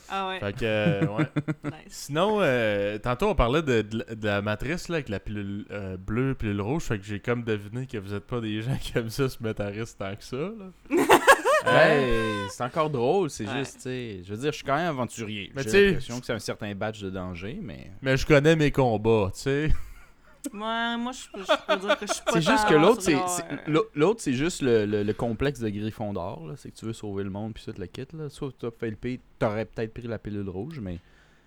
Ah 0.10 0.30
ouais, 0.30 0.40
Fait 0.40 0.54
que, 0.54 0.60
euh, 0.64 1.06
ouais. 1.08 1.26
nice. 1.66 1.74
Sinon, 1.90 2.38
euh, 2.42 2.98
tantôt 2.98 3.28
on 3.30 3.36
parlait 3.36 3.62
de, 3.62 3.82
de 3.82 3.98
la- 4.08 4.16
de 4.16 4.26
la 4.28 4.42
matrice 4.42 4.88
là, 4.90 4.96
avec 4.96 5.10
la 5.10 5.20
pilule 5.20 5.66
euh, 5.72 5.98
bleue, 5.98 6.34
pilule 6.36 6.62
rouge. 6.62 6.84
Fait 6.84 6.98
que 6.98 7.04
j'ai 7.06 7.20
comme 7.20 7.44
deviné 7.44 7.86
que 7.88 7.98
vous 7.98 8.14
êtes 8.14 8.26
pas 8.26 8.40
des 8.40 8.62
gens 8.64 8.78
qui 8.82 8.98
aiment 8.98 9.10
ça 9.10 9.28
se 9.30 9.42
mettre 9.44 9.62
à 9.62 9.68
risque 9.68 9.98
tant 9.98 10.16
que 10.16 10.24
ça. 10.24 10.38
Là. 10.38 10.72
Ouais, 11.66 12.34
c'est 12.52 12.64
encore 12.64 12.90
drôle, 12.90 13.30
c'est 13.30 13.46
Ouais. 13.48 13.58
juste, 13.60 13.76
tu 13.78 13.82
sais. 13.82 14.22
Je 14.24 14.32
veux 14.34 14.38
dire, 14.40 14.52
je 14.52 14.58
suis 14.58 14.66
quand 14.66 14.76
même 14.78 14.88
aventurier. 14.88 15.52
J'ai 15.58 15.88
l'impression 15.88 16.20
que 16.20 16.26
c'est 16.26 16.34
un 16.34 16.40
certain 16.40 16.74
badge 16.76 17.02
de 17.02 17.10
danger, 17.10 17.60
mais. 17.62 17.92
Mais 18.02 18.16
je 18.18 18.26
connais 18.26 18.56
mes 18.56 18.72
combats, 18.72 19.30
tu 19.34 19.42
sais. 19.42 19.70
Moi, 20.54 20.98
moi 20.98 21.12
je, 21.12 21.30
peux- 21.32 21.44
je 21.46 21.66
peux 21.68 21.76
dire 21.88 22.00
que 22.00 22.08
je 22.08 22.14
suis 22.14 22.24
pas 22.24 22.32
C'est 22.34 22.42
juste 22.42 22.68
que 22.68 22.74
l'autre, 22.76 23.02
c'est. 23.02 23.16
euh, 23.16 23.20
l'au- 23.68 23.88
L'autre, 23.96 24.22
c'est 24.22 24.34
juste 24.34 24.62
le, 24.62 24.86
le- 24.86 25.04
le 25.04 25.14
complexe 25.14 25.60
de 25.60 25.70
Griffon 25.70 26.14
d'or. 26.14 26.52
C'est 26.58 26.72
que 26.72 26.76
tu 26.76 26.86
veux 26.86 26.94
sauver 26.94 27.24
le 27.24 27.30
monde, 27.30 27.54
puis 27.54 27.64
ça, 27.64 27.74
te 27.74 27.80
le 27.80 27.88
quitte. 27.88 28.14
Là. 28.14 28.30
Soit 28.30 28.52
tu 28.60 28.66
as 28.66 28.72
fait 28.72 28.90
le 28.90 28.96
pays, 28.96 29.20
t'aurais 29.40 29.66
peut-être 29.66 29.94
pris 29.94 30.08
la 30.08 30.18
pilule 30.20 30.50
rouge, 30.50 30.80
mais, 30.82 31.00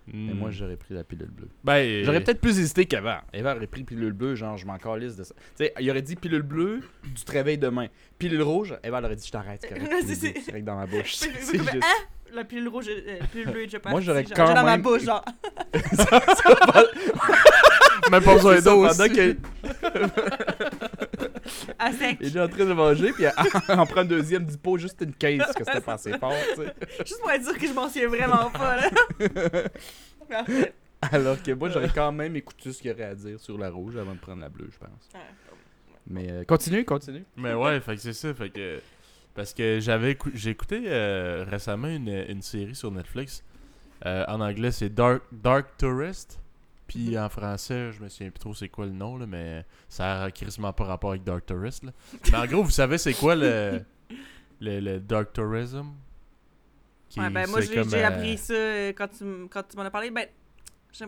mais 0.07 0.33
Hmm. 0.33 0.37
moi, 0.37 0.51
j'aurais 0.51 0.77
pris 0.77 0.93
la 0.93 1.03
pilule 1.03 1.29
bleue. 1.29 1.49
Ben, 1.63 2.03
J'aurais 2.03 2.21
peut-être 2.23 2.41
plus 2.41 2.59
hésité 2.59 2.85
qu'avant. 2.85 3.19
Eva 3.33 3.55
aurait 3.55 3.67
pris 3.67 3.83
pilule 3.83 4.13
bleue, 4.13 4.35
genre, 4.35 4.57
je 4.57 4.65
m'en 4.65 4.77
calisse 4.77 5.15
de 5.15 5.23
ça. 5.23 5.33
Tu 5.35 5.41
sais, 5.65 5.73
il 5.79 5.89
aurait 5.89 6.01
dit 6.01 6.15
pilule 6.15 6.41
bleue, 6.41 6.81
tu 7.15 7.23
te 7.23 7.31
réveilles 7.31 7.57
demain. 7.59 7.87
Pilule 8.17 8.41
rouge, 8.41 8.75
Eva 8.83 8.97
elle 8.99 9.05
aurait 9.05 9.15
dit, 9.15 9.27
je 9.27 9.31
t'arrête, 9.31 9.61
c'est 9.67 10.43
correct 10.45 10.65
dans 10.65 10.75
ma 10.75 10.87
bouche. 10.87 11.15
C'est- 11.15 11.31
juste- 11.57 11.69
hein? 11.75 11.79
La 12.33 12.45
pilule 12.45 12.69
rouge, 12.69 12.85
euh, 12.87 13.17
la 13.19 13.27
pilule 13.27 13.51
bleue, 13.51 13.65
je 13.69 13.77
Moi, 13.89 13.99
j'aurais 13.99 14.23
genre, 14.23 14.31
quand 14.33 14.47
j'ai 14.47 14.53
dans 14.53 14.63
ma 14.63 14.71
même- 14.77 14.81
bouche, 14.81 15.03
genre. 15.03 15.25
même 18.11 18.23
pas 18.23 18.33
besoin 18.35 18.55
C'est 18.55 18.61
ça, 18.61 18.69
d'eau 18.71 18.87
pendant 18.87 19.03
aussi. 19.03 19.13
que- 19.13 19.37
À 21.79 21.91
sec. 21.91 22.17
Il 22.21 22.35
est 22.37 22.39
en 22.41 22.47
train 22.47 22.65
de 22.65 22.73
manger, 22.73 23.11
puis 23.13 23.23
elle 23.25 23.33
en 23.79 23.85
prend 23.85 24.01
un 24.01 24.05
deuxième 24.05 24.45
du 24.45 24.57
pot, 24.57 24.77
juste 24.77 25.01
une 25.01 25.13
caisse, 25.13 25.41
que 25.55 25.63
c'était 25.65 25.81
pas 25.81 25.93
assez 25.93 26.17
fort, 26.17 26.33
tu 26.55 26.61
sais. 26.63 26.73
Juste 27.05 27.19
pour 27.21 27.31
être 27.31 27.43
sûr 27.43 27.57
que 27.57 27.67
je 27.67 27.73
m'en 27.73 27.87
souviens 27.87 28.07
vraiment 28.07 28.49
pas, 28.51 28.77
là. 28.77 28.89
Alors 31.11 31.41
que 31.41 31.51
moi, 31.51 31.69
j'aurais 31.69 31.89
quand 31.93 32.11
même 32.11 32.35
écouté 32.35 32.71
ce 32.71 32.81
qu'il 32.81 32.91
y 32.91 32.93
aurait 32.93 33.03
à 33.05 33.15
dire 33.15 33.39
sur 33.39 33.57
la 33.57 33.69
rouge 33.71 33.97
avant 33.97 34.13
de 34.13 34.19
prendre 34.19 34.41
la 34.41 34.49
bleue, 34.49 34.69
je 34.71 34.77
pense. 34.77 35.09
Mais 36.07 36.29
euh, 36.31 36.43
continue, 36.43 36.85
continue. 36.85 37.23
Mais 37.37 37.53
ouais, 37.53 37.79
fait 37.79 37.95
que 37.95 38.01
c'est 38.01 38.13
ça. 38.13 38.33
Fait 38.33 38.49
que. 38.49 38.79
Parce 39.33 39.53
que 39.53 39.79
j'avais 39.79 40.13
écou- 40.13 40.31
j'ai 40.33 40.49
écouté 40.51 40.83
euh, 40.87 41.45
récemment 41.49 41.87
une, 41.87 42.09
une 42.27 42.41
série 42.41 42.75
sur 42.75 42.91
Netflix. 42.91 43.43
Euh, 44.05 44.25
en 44.27 44.41
anglais, 44.41 44.71
c'est 44.71 44.89
Dark, 44.89 45.21
Dark 45.31 45.67
Tourist. 45.77 46.39
Puis 46.91 47.17
en 47.17 47.29
français, 47.29 47.91
je 47.93 48.01
me 48.03 48.09
souviens 48.09 48.29
plus 48.31 48.39
trop 48.39 48.53
c'est 48.53 48.67
quoi 48.67 48.85
le 48.85 48.91
nom, 48.91 49.17
là, 49.17 49.25
mais 49.25 49.65
ça 49.87 50.23
a 50.23 50.31
quasiment 50.31 50.73
pas 50.73 50.83
rapport 50.83 51.11
avec 51.11 51.23
Dark 51.23 51.45
Tourist. 51.45 51.83
Là. 51.83 51.91
Mais 52.31 52.37
en 52.37 52.45
gros, 52.45 52.63
vous 52.63 52.69
savez 52.69 52.97
c'est 52.97 53.13
quoi 53.13 53.33
le, 53.35 53.81
le, 54.59 54.79
le 54.81 54.99
Dark 54.99 55.31
Tourism? 55.31 55.93
Qui- 57.07 57.19
Ouais, 57.21 57.29
ben 57.29 57.49
moi, 57.49 57.61
j'ai 57.61 57.77
euh, 57.77 58.07
appris 58.07 58.37
ça 58.37 58.53
euh, 58.53 58.89
quand 58.89 59.07
tu, 59.07 59.23
quand 59.49 59.63
tu 59.63 59.77
m'en 59.77 59.83
as 59.83 59.89
parlé. 59.91 60.11
Ben, 60.11 60.27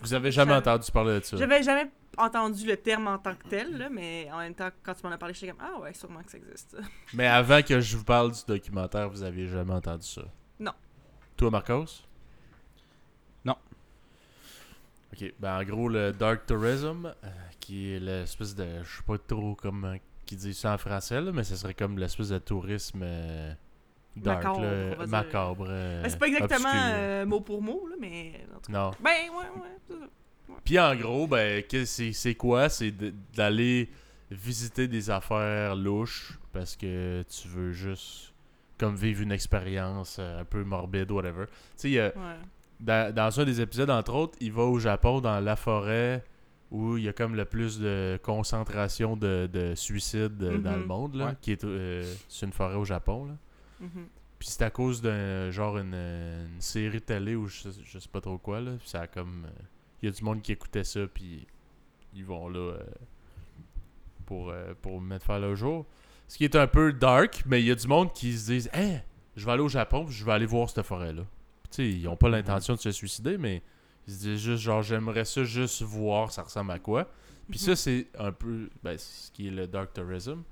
Vous 0.01 0.13
avez 0.13 0.31
jamais 0.31 0.53
entendu 0.53 0.89
parler 0.91 1.19
de 1.19 1.25
ça? 1.25 1.35
J'avais 1.37 1.63
jamais 1.63 1.91
entendu 2.17 2.65
le 2.65 2.77
terme 2.77 3.07
en 3.07 3.17
tant 3.17 3.35
que 3.35 3.47
tel, 3.49 3.77
là, 3.77 3.89
mais 3.89 4.29
en 4.31 4.37
même 4.39 4.53
temps, 4.55 4.69
quand 4.83 4.93
tu 4.93 5.03
m'en 5.05 5.11
as 5.11 5.17
parlé, 5.17 5.33
j'étais 5.33 5.51
comme 5.51 5.61
Ah 5.61 5.79
ouais, 5.81 5.93
sûrement 5.93 6.21
que 6.23 6.31
ça 6.31 6.37
existe. 6.37 6.77
Mais 7.13 7.27
avant 7.27 7.61
que 7.61 7.79
je 7.81 7.97
vous 7.97 8.03
parle 8.05 8.31
du 8.31 8.39
documentaire, 8.47 9.09
vous 9.09 9.23
aviez 9.23 9.47
jamais 9.47 9.73
entendu 9.73 10.07
ça? 10.07 10.21
Non. 10.59 10.71
Toi, 11.35 11.49
Marcos? 11.51 12.03
Non. 13.43 13.55
Ok, 15.13 15.33
ben 15.39 15.59
en 15.59 15.63
gros, 15.63 15.89
le 15.89 16.11
Dark 16.11 16.45
Tourism, 16.47 17.05
euh, 17.05 17.27
qui 17.59 17.93
est 17.93 17.99
l'espèce 17.99 18.55
de. 18.55 18.65
Je 18.83 18.97
sais 18.97 19.03
pas 19.05 19.17
trop 19.17 19.55
comment 19.55 19.95
qui 20.25 20.35
dit 20.35 20.53
ça 20.53 20.73
en 20.73 20.77
français, 20.77 21.21
là, 21.21 21.31
mais 21.31 21.43
ce 21.43 21.55
serait 21.55 21.73
comme 21.75 21.97
l'espèce 21.99 22.29
de 22.29 22.39
tourisme 22.39 23.01
euh, 23.03 23.53
dark, 24.15 24.43
Macabre, 24.43 24.61
là, 24.99 25.05
macabre. 25.07 25.65
euh, 25.69 26.01
Ben, 26.03 26.09
c'est 26.09 26.17
pas 26.19 26.27
exactement 26.27 27.25
mot 27.27 27.41
pour 27.41 27.61
mot, 27.61 27.87
là, 27.87 27.95
mais. 27.99 28.33
en 28.55 28.59
tout 28.59 28.71
cas. 28.71 28.79
Non. 28.79 28.91
Ben, 29.03 29.29
ouais, 29.29 29.61
ouais. 29.61 30.07
Puis 30.63 30.79
en 30.79 30.95
gros, 30.95 31.27
ben, 31.27 31.63
c'est 31.85 32.35
quoi? 32.35 32.69
C'est 32.69 32.93
d'aller 33.35 33.89
visiter 34.31 34.87
des 34.87 35.09
affaires 35.09 35.75
louches 35.75 36.39
parce 36.53 36.75
que 36.75 37.23
tu 37.23 37.47
veux 37.49 37.71
juste 37.71 38.33
comme 38.79 38.95
vivre 38.95 39.21
une 39.21 39.31
expérience 39.31 40.17
un 40.19 40.45
peu 40.45 40.63
morbide, 40.63 41.11
whatever. 41.11 41.45
Tu 41.45 41.53
sais, 41.75 41.89
il 41.89 41.93
y 41.93 41.99
a-. 41.99 42.13
dans, 42.83 43.13
dans 43.13 43.39
un 43.39 43.45
des 43.45 43.61
épisodes, 43.61 43.89
entre 43.89 44.13
autres, 44.13 44.37
il 44.41 44.51
va 44.51 44.63
au 44.63 44.77
Japon, 44.79 45.21
dans 45.21 45.39
la 45.39 45.55
forêt, 45.55 46.23
où 46.71 46.97
il 46.97 47.03
y 47.03 47.07
a 47.09 47.13
comme 47.13 47.35
le 47.35 47.45
plus 47.45 47.79
de 47.79 48.19
concentration 48.23 49.15
de, 49.15 49.47
de 49.51 49.75
suicides 49.75 50.41
euh, 50.43 50.57
dans 50.57 50.73
le 50.75 50.79
Mhm. 50.81 50.87
monde, 50.87 51.15
là, 51.15 51.25
Ouais. 51.27 51.33
qui 51.41 51.51
est, 51.51 51.63
euh, 51.63 52.03
c'est 52.27 52.45
une 52.45 52.51
forêt 52.53 52.75
au 52.75 52.85
Japon. 52.85 53.25
Là. 53.25 53.33
Mhm. 53.81 54.07
Puis 54.39 54.47
c'est 54.49 54.63
à 54.63 54.69
cause 54.69 55.01
d'un 55.01 55.51
genre 55.51 55.77
une, 55.77 55.93
une 55.93 56.59
série 56.61 56.99
télé 57.01 57.35
ou 57.35 57.47
je, 57.47 57.69
sais- 57.69 57.81
je 57.85 57.99
sais 57.99 58.09
pas 58.09 58.19
trop 58.21 58.37
quoi, 58.37 58.59
là. 58.59 58.71
Puis 58.79 58.89
ça 58.89 59.01
a 59.01 59.07
comme. 59.07 59.45
euh, 59.45 59.63
Il 60.01 60.07
y 60.07 60.09
a 60.09 60.11
du 60.11 60.21
monde 60.23 60.41
qui 60.41 60.51
écoutait 60.51 60.83
ça, 60.83 60.99
puis 61.13 61.47
ils 62.13 62.25
vont 62.25 62.49
là 62.49 62.59
euh, 62.59 62.83
pour, 64.25 64.49
euh, 64.49 64.73
pour 64.81 64.99
mettre 65.01 65.25
faire 65.25 65.39
le 65.39 65.55
jour. 65.55 65.85
Ce 66.27 66.37
qui 66.37 66.43
est 66.45 66.55
un 66.55 66.67
peu 66.67 66.91
dark, 66.93 67.43
mais 67.45 67.61
il 67.61 67.67
y 67.67 67.71
a 67.71 67.75
du 67.75 67.87
monde 67.87 68.11
qui 68.13 68.33
se 68.37 68.51
disent 68.51 68.69
Hey, 68.73 69.01
je 69.35 69.45
vais 69.45 69.51
aller 69.51 69.61
au 69.61 69.69
Japon, 69.69 70.05
puis 70.05 70.13
je 70.15 70.25
vais 70.25 70.31
aller 70.31 70.45
voir 70.45 70.69
cette 70.69 70.85
forêt-là. 70.85 71.23
Sais, 71.73 71.89
ils 71.89 72.07
ont 72.07 72.15
pas 72.15 72.29
l'intention 72.29 72.75
de 72.75 72.79
se 72.79 72.91
suicider, 72.91 73.37
mais 73.37 73.61
ils 74.07 74.13
se 74.13 74.19
disent 74.19 74.39
juste 74.39 74.63
genre 74.63 74.81
j'aimerais 74.83 75.25
ça 75.25 75.43
juste 75.43 75.81
voir 75.81 76.31
ça 76.31 76.43
ressemble 76.43 76.71
à 76.71 76.79
quoi. 76.79 77.09
Puis 77.49 77.59
ça, 77.59 77.75
c'est 77.75 78.07
un 78.17 78.31
peu 78.31 78.69
ben, 78.83 78.97
ce 78.97 79.31
qui 79.31 79.47
est 79.47 79.51
le 79.51 79.67
dark 79.67 79.93
tourism. 79.93 80.43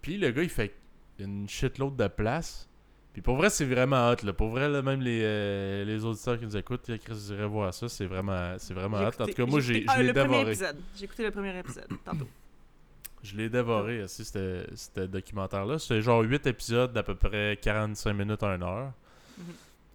Puis 0.00 0.16
le 0.16 0.30
gars, 0.30 0.42
il 0.42 0.48
fait 0.48 0.74
une 1.18 1.48
shitload 1.48 1.96
de 1.96 2.08
place. 2.08 2.68
Puis 3.12 3.20
pour 3.22 3.36
vrai, 3.36 3.50
c'est 3.50 3.64
vraiment 3.64 4.08
hot. 4.10 4.24
Là. 4.24 4.32
Pour 4.32 4.48
vrai, 4.48 4.68
là, 4.68 4.80
même 4.82 5.00
les, 5.00 5.20
euh, 5.22 5.84
les 5.84 6.04
auditeurs 6.04 6.38
qui 6.38 6.44
nous 6.44 6.56
écoutent, 6.56 6.84
Chris, 6.84 6.98
ils 7.28 7.34
iraient 7.34 7.46
voir 7.46 7.74
ça. 7.74 7.88
C'est 7.88 8.06
vraiment, 8.06 8.54
c'est 8.58 8.72
vraiment 8.72 8.98
hot. 8.98 9.20
En 9.20 9.26
tout 9.26 9.32
cas, 9.34 9.46
moi, 9.46 9.60
j'ai 9.60 9.78
écouté- 9.78 9.92
je 9.92 9.98
ah, 9.98 10.02
l'ai 10.02 10.08
le 10.08 10.14
premier 10.14 10.28
dévoré. 10.28 10.50
épisode. 10.52 10.76
J'ai 10.96 11.04
écouté 11.04 11.24
le 11.24 11.30
premier 11.30 11.58
épisode, 11.58 11.88
tantôt. 12.04 12.28
Je 13.22 13.36
l'ai 13.36 13.50
dévoré 13.50 14.02
aussi, 14.04 14.24
ce 14.24 14.64
ce 14.74 15.00
documentaire-là. 15.00 15.78
C'est 15.78 16.00
genre 16.00 16.22
8 16.22 16.46
épisodes 16.46 16.92
d'à 16.92 17.02
peu 17.02 17.14
près 17.14 17.58
45 17.60 18.14
minutes 18.14 18.42
à 18.42 18.52
1 18.52 18.62
heure. 18.62 18.92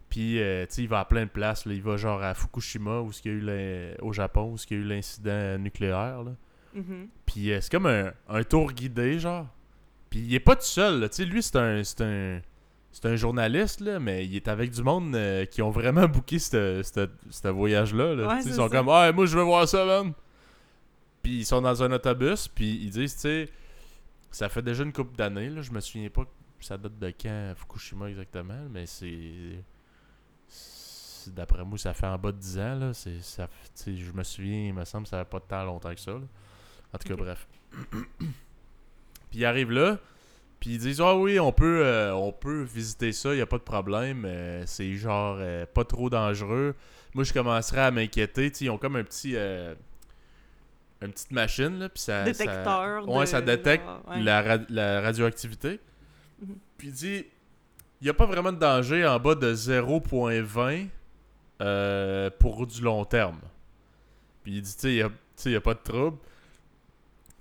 Puis, 0.10 0.40
euh, 0.40 0.66
tu 0.68 0.76
sais, 0.76 0.82
il 0.84 0.88
va 0.88 1.00
à 1.00 1.06
plein 1.06 1.26
de 1.26 1.30
places. 1.30 1.66
Là. 1.66 1.74
Il 1.74 1.82
va 1.82 1.98
genre 1.98 2.22
à 2.24 2.34
Fukushima, 2.34 3.02
où 3.02 3.12
il 3.24 3.32
y 3.32 3.50
a 3.50 3.94
eu 3.94 3.96
au 4.02 4.14
Japon, 4.14 4.54
où 4.54 4.58
il 4.70 4.78
y 4.78 4.80
a 4.80 4.84
eu 4.84 4.86
l'incident 4.86 5.58
nucléaire. 5.58 6.24
Là. 6.24 6.32
Mhm. 6.74 7.08
Puis 7.26 7.52
euh, 7.52 7.60
c'est 7.62 7.72
comme 7.72 7.88
un, 7.88 8.12
un 8.30 8.44
tour 8.44 8.72
guidé, 8.72 9.20
genre. 9.20 9.48
Puis 10.10 10.20
il 10.20 10.34
est 10.34 10.40
pas 10.40 10.56
tout 10.56 10.62
seul. 10.64 11.10
Tu 11.10 11.16
sais, 11.16 11.26
lui, 11.26 11.42
c'est 11.42 11.58
un, 11.58 11.84
c'est 11.84 12.02
un, 12.02 12.42
c'est 12.92 13.06
un 13.08 13.16
journaliste, 13.16 13.82
là, 13.82 14.00
mais 14.00 14.26
il 14.26 14.36
est 14.36 14.48
avec 14.48 14.72
du 14.72 14.82
monde 14.82 15.14
euh, 15.16 15.46
qui 15.46 15.62
ont 15.62 15.72
vraiment 15.72 16.08
booké 16.08 16.40
ce 16.40 17.50
voyage-là. 17.50 18.16
là. 18.16 18.28
Ouais, 18.28 18.42
ils 18.46 18.54
sont 18.54 18.70
ça. 18.70 18.78
comme, 18.78 18.90
ah, 18.90 19.12
moi, 19.12 19.26
je 19.26 19.38
veux 19.38 19.44
voir 19.44 19.68
ça, 19.68 19.84
man. 19.86 20.14
Puis 21.22 21.40
ils 21.40 21.46
sont 21.46 21.62
dans 21.62 21.82
un 21.84 21.92
autobus, 21.92 22.48
puis 22.48 22.80
ils 22.84 22.92
disent, 22.92 23.16
tu 23.16 23.22
sais, 23.22 23.50
ça 24.32 24.48
fait 24.48 24.62
déjà 24.62 24.84
une 24.84 24.94
couple 24.94 25.16
d'années, 25.18 25.50
là. 25.50 25.62
Je 25.62 25.72
me 25.72 25.80
souviens 25.80 26.10
pas, 26.10 26.24
ça 26.60 26.78
date 26.78 26.98
de 27.00 27.14
quand, 27.20 27.52
à 27.52 27.56
Fukushima 27.56 28.10
exactement, 28.10 28.68
mais 28.72 28.86
c'est. 28.86 29.64
D'après 31.32 31.64
moi, 31.64 31.78
ça 31.78 31.94
fait 31.94 32.06
en 32.08 32.18
bas 32.18 32.32
de 32.32 32.38
10 32.38 32.60
ans, 32.60 32.76
là. 32.76 32.94
C'est, 32.94 33.22
ça, 33.22 33.48
je 33.86 34.12
me 34.12 34.24
souviens, 34.24 34.68
il 34.68 34.74
me 34.74 34.86
semble, 34.86 35.08
ça 35.08 35.20
fait 35.20 35.30
pas 35.30 35.40
tant 35.40 35.64
longtemps 35.64 35.94
que 35.94 36.00
ça, 36.00 36.12
là. 36.12 36.20
En 36.94 36.98
tout 36.98 37.08
cas, 37.08 37.16
bref. 37.16 37.48
puis 38.20 39.40
il 39.40 39.46
arrive 39.46 39.72
là, 39.72 39.98
puis 40.60 40.72
ils 40.76 40.80
disent 40.80 41.02
Ah 41.02 41.16
oui, 41.16 41.40
on 41.40 41.52
peut, 41.52 41.82
euh, 41.86 42.14
on 42.16 42.32
peut 42.32 42.62
visiter 42.64 43.12
ça, 43.12 43.34
il 43.36 43.42
a 43.42 43.46
pas 43.46 43.58
de 43.58 43.64
problème. 43.64 44.24
euh, 44.26 44.64
c'est 44.66 44.94
genre 44.94 45.38
euh, 45.40 45.66
pas 45.66 45.84
trop 45.84 46.10
dangereux. 46.10 46.76
Moi, 47.14 47.24
je 47.24 47.34
commencerais 47.34 47.82
à 47.82 47.92
m'inquiéter. 47.92 48.52
Tu 48.52 48.58
sais, 48.60 48.66
Ils 48.66 48.70
ont 48.70 48.78
comme 48.78 48.96
un 48.98 49.04
petit. 49.04 49.36
une 49.36 49.76
petite 51.12 51.32
machine, 51.32 51.80
là, 51.80 51.90
puis 51.90 52.02
ça. 52.02 52.24
Détecteur. 52.24 53.04
Ça, 53.06 53.10
ouais, 53.12 53.26
ça 53.26 53.42
détecte 53.42 53.86
genre, 53.86 54.02
ouais. 54.10 54.22
la, 54.22 54.42
ra- 54.42 54.66
la 54.70 55.02
radioactivité. 55.02 55.80
Mhm. 56.42 56.56
Puis 56.78 56.88
il 56.90 56.94
dit 56.94 57.26
il 58.02 58.04
n'y 58.06 58.10
a 58.10 58.14
pas 58.14 58.26
vraiment 58.26 58.52
de 58.52 58.58
danger 58.60 59.06
en 59.08 59.18
bas 59.20 59.36
de 59.36 59.54
0.20 59.54 60.88
euh, 61.62 62.30
pour 62.40 62.68
du 62.68 62.82
long 62.82 63.06
terme. 63.06 63.40
Puis 64.44 64.54
il 64.54 64.62
dit, 64.62 64.74
tu 64.74 64.80
sais, 64.80 64.94
il 64.94 65.52
n'y 65.52 65.56
a, 65.56 65.62
pas 65.62 65.74
de 65.74 65.80
trouble. 65.80 66.18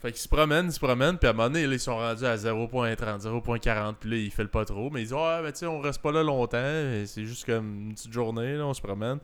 Fait 0.01 0.13
qu'il 0.13 0.21
se 0.21 0.29
promène, 0.29 0.67
il 0.67 0.73
se 0.73 0.79
promène, 0.79 1.19
puis 1.19 1.27
à 1.27 1.31
un 1.31 1.33
moment 1.33 1.49
donné, 1.49 1.67
là, 1.67 1.75
ils 1.75 1.81
sont 1.81 1.97
rendus 1.97 2.25
à 2.25 2.37
0.30, 2.37 2.97
0.40, 2.97 3.95
puis 3.99 4.11
là, 4.11 4.17
il 4.17 4.31
fait 4.31 4.43
le 4.43 4.49
pas 4.49 4.65
trop. 4.65 4.91
Mais 4.91 5.03
il 5.03 5.09
dit, 5.09 5.15
ouais, 5.15 5.43
mais 5.43 5.53
tu 5.53 5.61
sais, 5.61 5.67
on 5.67 5.81
reste 5.81 6.01
pas 6.03 6.13
là 6.13 6.23
longtemps, 6.23 6.59
c'est 7.07 7.25
juste 7.25 7.47
comme 7.47 7.89
une 7.89 7.95
petite 7.95 8.13
journée, 8.13 8.57
là, 8.57 8.67
on 8.67 8.75
se 8.75 8.83
promène. 8.83 9.19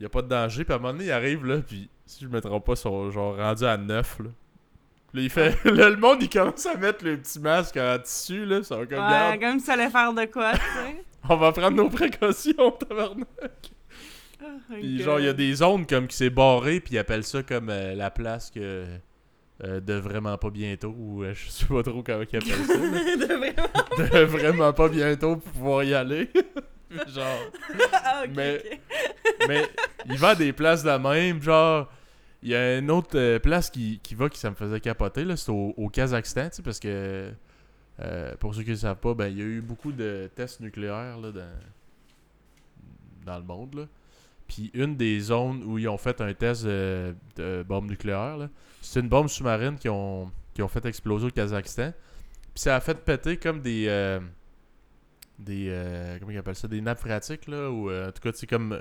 Il 0.00 0.02
n'y 0.02 0.06
a 0.06 0.08
pas 0.08 0.22
de 0.22 0.28
danger, 0.28 0.64
puis 0.64 0.72
à 0.72 0.76
un 0.76 0.80
moment 0.80 0.94
donné, 0.94 1.06
il 1.06 1.12
arrive, 1.12 1.44
là, 1.44 1.58
puis 1.58 1.88
si 2.06 2.24
je 2.24 2.28
me 2.28 2.40
trompe 2.40 2.64
pas, 2.64 2.72
ils 2.72 2.78
sont 2.78 3.10
genre 3.10 3.36
rendus 3.36 3.64
à 3.64 3.76
9, 3.76 4.18
là. 4.20 4.30
Puis 5.12 5.18
là, 5.18 5.22
il 5.22 5.30
fait, 5.30 5.64
là, 5.70 5.90
le 5.90 5.96
monde, 5.96 6.22
il 6.22 6.28
commence 6.28 6.66
à 6.66 6.76
mettre 6.76 7.04
le 7.04 7.18
petit 7.18 7.38
masque 7.38 7.76
en 7.76 7.98
tissu, 7.98 8.44
là, 8.44 8.62
ça 8.62 8.76
va 8.76 8.86
comme, 8.86 8.98
Ouais, 8.98 9.38
comme 9.38 9.60
si 9.60 9.66
ça 9.66 9.74
allait 9.74 9.90
faire 9.90 10.12
de 10.12 10.24
quoi, 10.24 10.52
tu 10.52 10.58
sais. 10.58 11.04
on 11.28 11.36
va 11.36 11.52
prendre 11.52 11.76
nos 11.76 11.88
précautions, 11.88 12.70
tabarnak. 12.88 13.72
Oh, 14.44 14.74
Puis 14.74 15.02
genre, 15.02 15.18
il 15.20 15.26
y 15.26 15.28
a 15.28 15.32
des 15.32 15.54
zones 15.54 15.86
comme 15.86 16.06
qui 16.06 16.16
s'est 16.16 16.30
barré, 16.30 16.80
puis 16.80 16.94
ils 16.94 16.98
appellent 16.98 17.24
ça 17.24 17.42
comme 17.42 17.70
euh, 17.70 17.94
la 17.94 18.10
place 18.10 18.50
que 18.50 18.84
euh, 19.62 19.80
de 19.80 19.94
vraiment 19.94 20.36
pas 20.36 20.50
bientôt, 20.50 20.94
ou 20.98 21.22
euh, 21.22 21.32
je 21.34 21.48
sais 21.48 21.66
pas 21.66 21.82
trop 21.82 22.02
comment 22.02 22.24
ils 22.30 22.36
appellent 22.36 22.64
ça. 22.66 22.74
De 23.16 23.26
vraiment. 23.26 24.18
de 24.18 24.24
vraiment 24.24 24.72
pas 24.72 24.88
bientôt 24.88 25.36
pour 25.36 25.52
pouvoir 25.52 25.84
y 25.84 25.94
aller. 25.94 26.30
genre, 27.08 27.38
Ah, 27.92 28.24
Mais- 28.34 28.62
mais 29.48 29.62
il 30.06 30.16
va 30.18 30.30
à 30.30 30.34
des 30.34 30.52
places 30.52 30.82
de 30.82 30.88
la 30.88 30.98
même, 30.98 31.40
genre. 31.42 31.90
Il 32.42 32.50
y 32.50 32.54
a 32.54 32.76
une 32.78 32.90
autre 32.90 33.38
place 33.38 33.70
qui, 33.70 34.00
qui 34.02 34.14
va 34.14 34.28
qui 34.28 34.38
ça 34.38 34.50
me 34.50 34.54
faisait 34.54 34.78
capoter, 34.80 35.24
là, 35.24 35.34
c'est 35.36 35.50
au, 35.50 35.72
au 35.78 35.88
Kazakhstan, 35.88 36.50
tu 36.50 36.56
sais, 36.56 36.62
parce 36.62 36.78
que 36.78 37.30
euh, 38.00 38.34
pour 38.38 38.54
ceux 38.54 38.64
qui 38.64 38.70
ne 38.70 38.74
savent 38.76 38.98
pas, 38.98 39.14
ben 39.14 39.28
il 39.28 39.38
y 39.38 39.40
a 39.40 39.44
eu 39.44 39.60
beaucoup 39.62 39.92
de 39.92 40.28
tests 40.34 40.60
nucléaires 40.60 41.16
là, 41.18 41.30
dans, 41.32 41.48
dans 43.24 43.38
le 43.38 43.44
monde. 43.44 43.74
Là. 43.76 43.82
Puis 44.54 44.70
une 44.72 44.96
des 44.96 45.18
zones 45.18 45.64
où 45.64 45.78
ils 45.78 45.88
ont 45.88 45.98
fait 45.98 46.20
un 46.20 46.32
test 46.32 46.64
de, 46.64 47.14
de 47.34 47.64
bombe 47.66 47.88
nucléaire, 47.90 48.48
c'est 48.80 49.00
une 49.00 49.08
bombe 49.08 49.26
sous-marine 49.28 49.76
qu'ils 49.76 49.90
ont, 49.90 50.30
qui 50.54 50.62
ont 50.62 50.68
fait 50.68 50.84
exploser 50.86 51.26
au 51.26 51.30
Kazakhstan. 51.30 51.90
Puis 52.54 52.62
ça 52.62 52.76
a 52.76 52.80
fait 52.80 52.94
péter 53.04 53.36
comme 53.36 53.60
des. 53.60 53.86
euh, 53.88 54.20
des. 55.40 55.66
euh, 55.70 56.18
comment 56.20 56.30
ils 56.30 56.38
appellent 56.38 56.54
ça 56.54 56.68
Des 56.68 56.80
nappes 56.80 57.00
phréatiques, 57.00 57.48
là. 57.48 57.68
Ou 57.68 57.90
euh, 57.90 58.08
en 58.08 58.12
tout 58.12 58.20
cas, 58.22 58.30
c'est 58.32 58.46
comme 58.46 58.78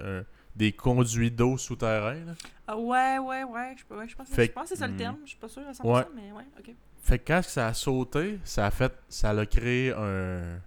des 0.56 0.72
conduits 0.74 1.32
d'eau 1.32 1.58
souterrains, 1.58 2.24
là. 2.24 2.34
Ah, 2.68 2.78
ouais, 2.78 3.18
ouais, 3.18 3.44
ouais. 3.44 3.76
Je, 3.76 3.96
ouais, 3.96 4.08
je 4.08 4.16
pense, 4.16 4.30
Fait 4.30 4.46
je 4.46 4.52
pense 4.52 4.64
que 4.64 4.70
c'est 4.70 4.76
ça 4.76 4.86
le 4.88 4.94
Hmm. 4.94 4.98
terme. 4.98 5.18
Je 5.24 5.30
suis 5.30 5.40
pas 5.40 5.48
sûr 5.50 5.64
à 5.68 5.72
100%, 5.74 5.92
Ouais. 5.92 6.04
mais 6.16 6.32
ouais, 6.34 6.46
ok. 6.60 6.76
Fait 7.02 7.18
que 7.18 7.24
quand 7.34 7.42
ça 7.42 7.66
a 7.68 7.74
sauté, 7.74 8.38
ça 8.44 8.68
a 8.68 8.72
fait. 8.72 8.94
Ça 9.10 9.32
a 9.32 9.46
créé 9.48 9.92
un. 9.92 10.60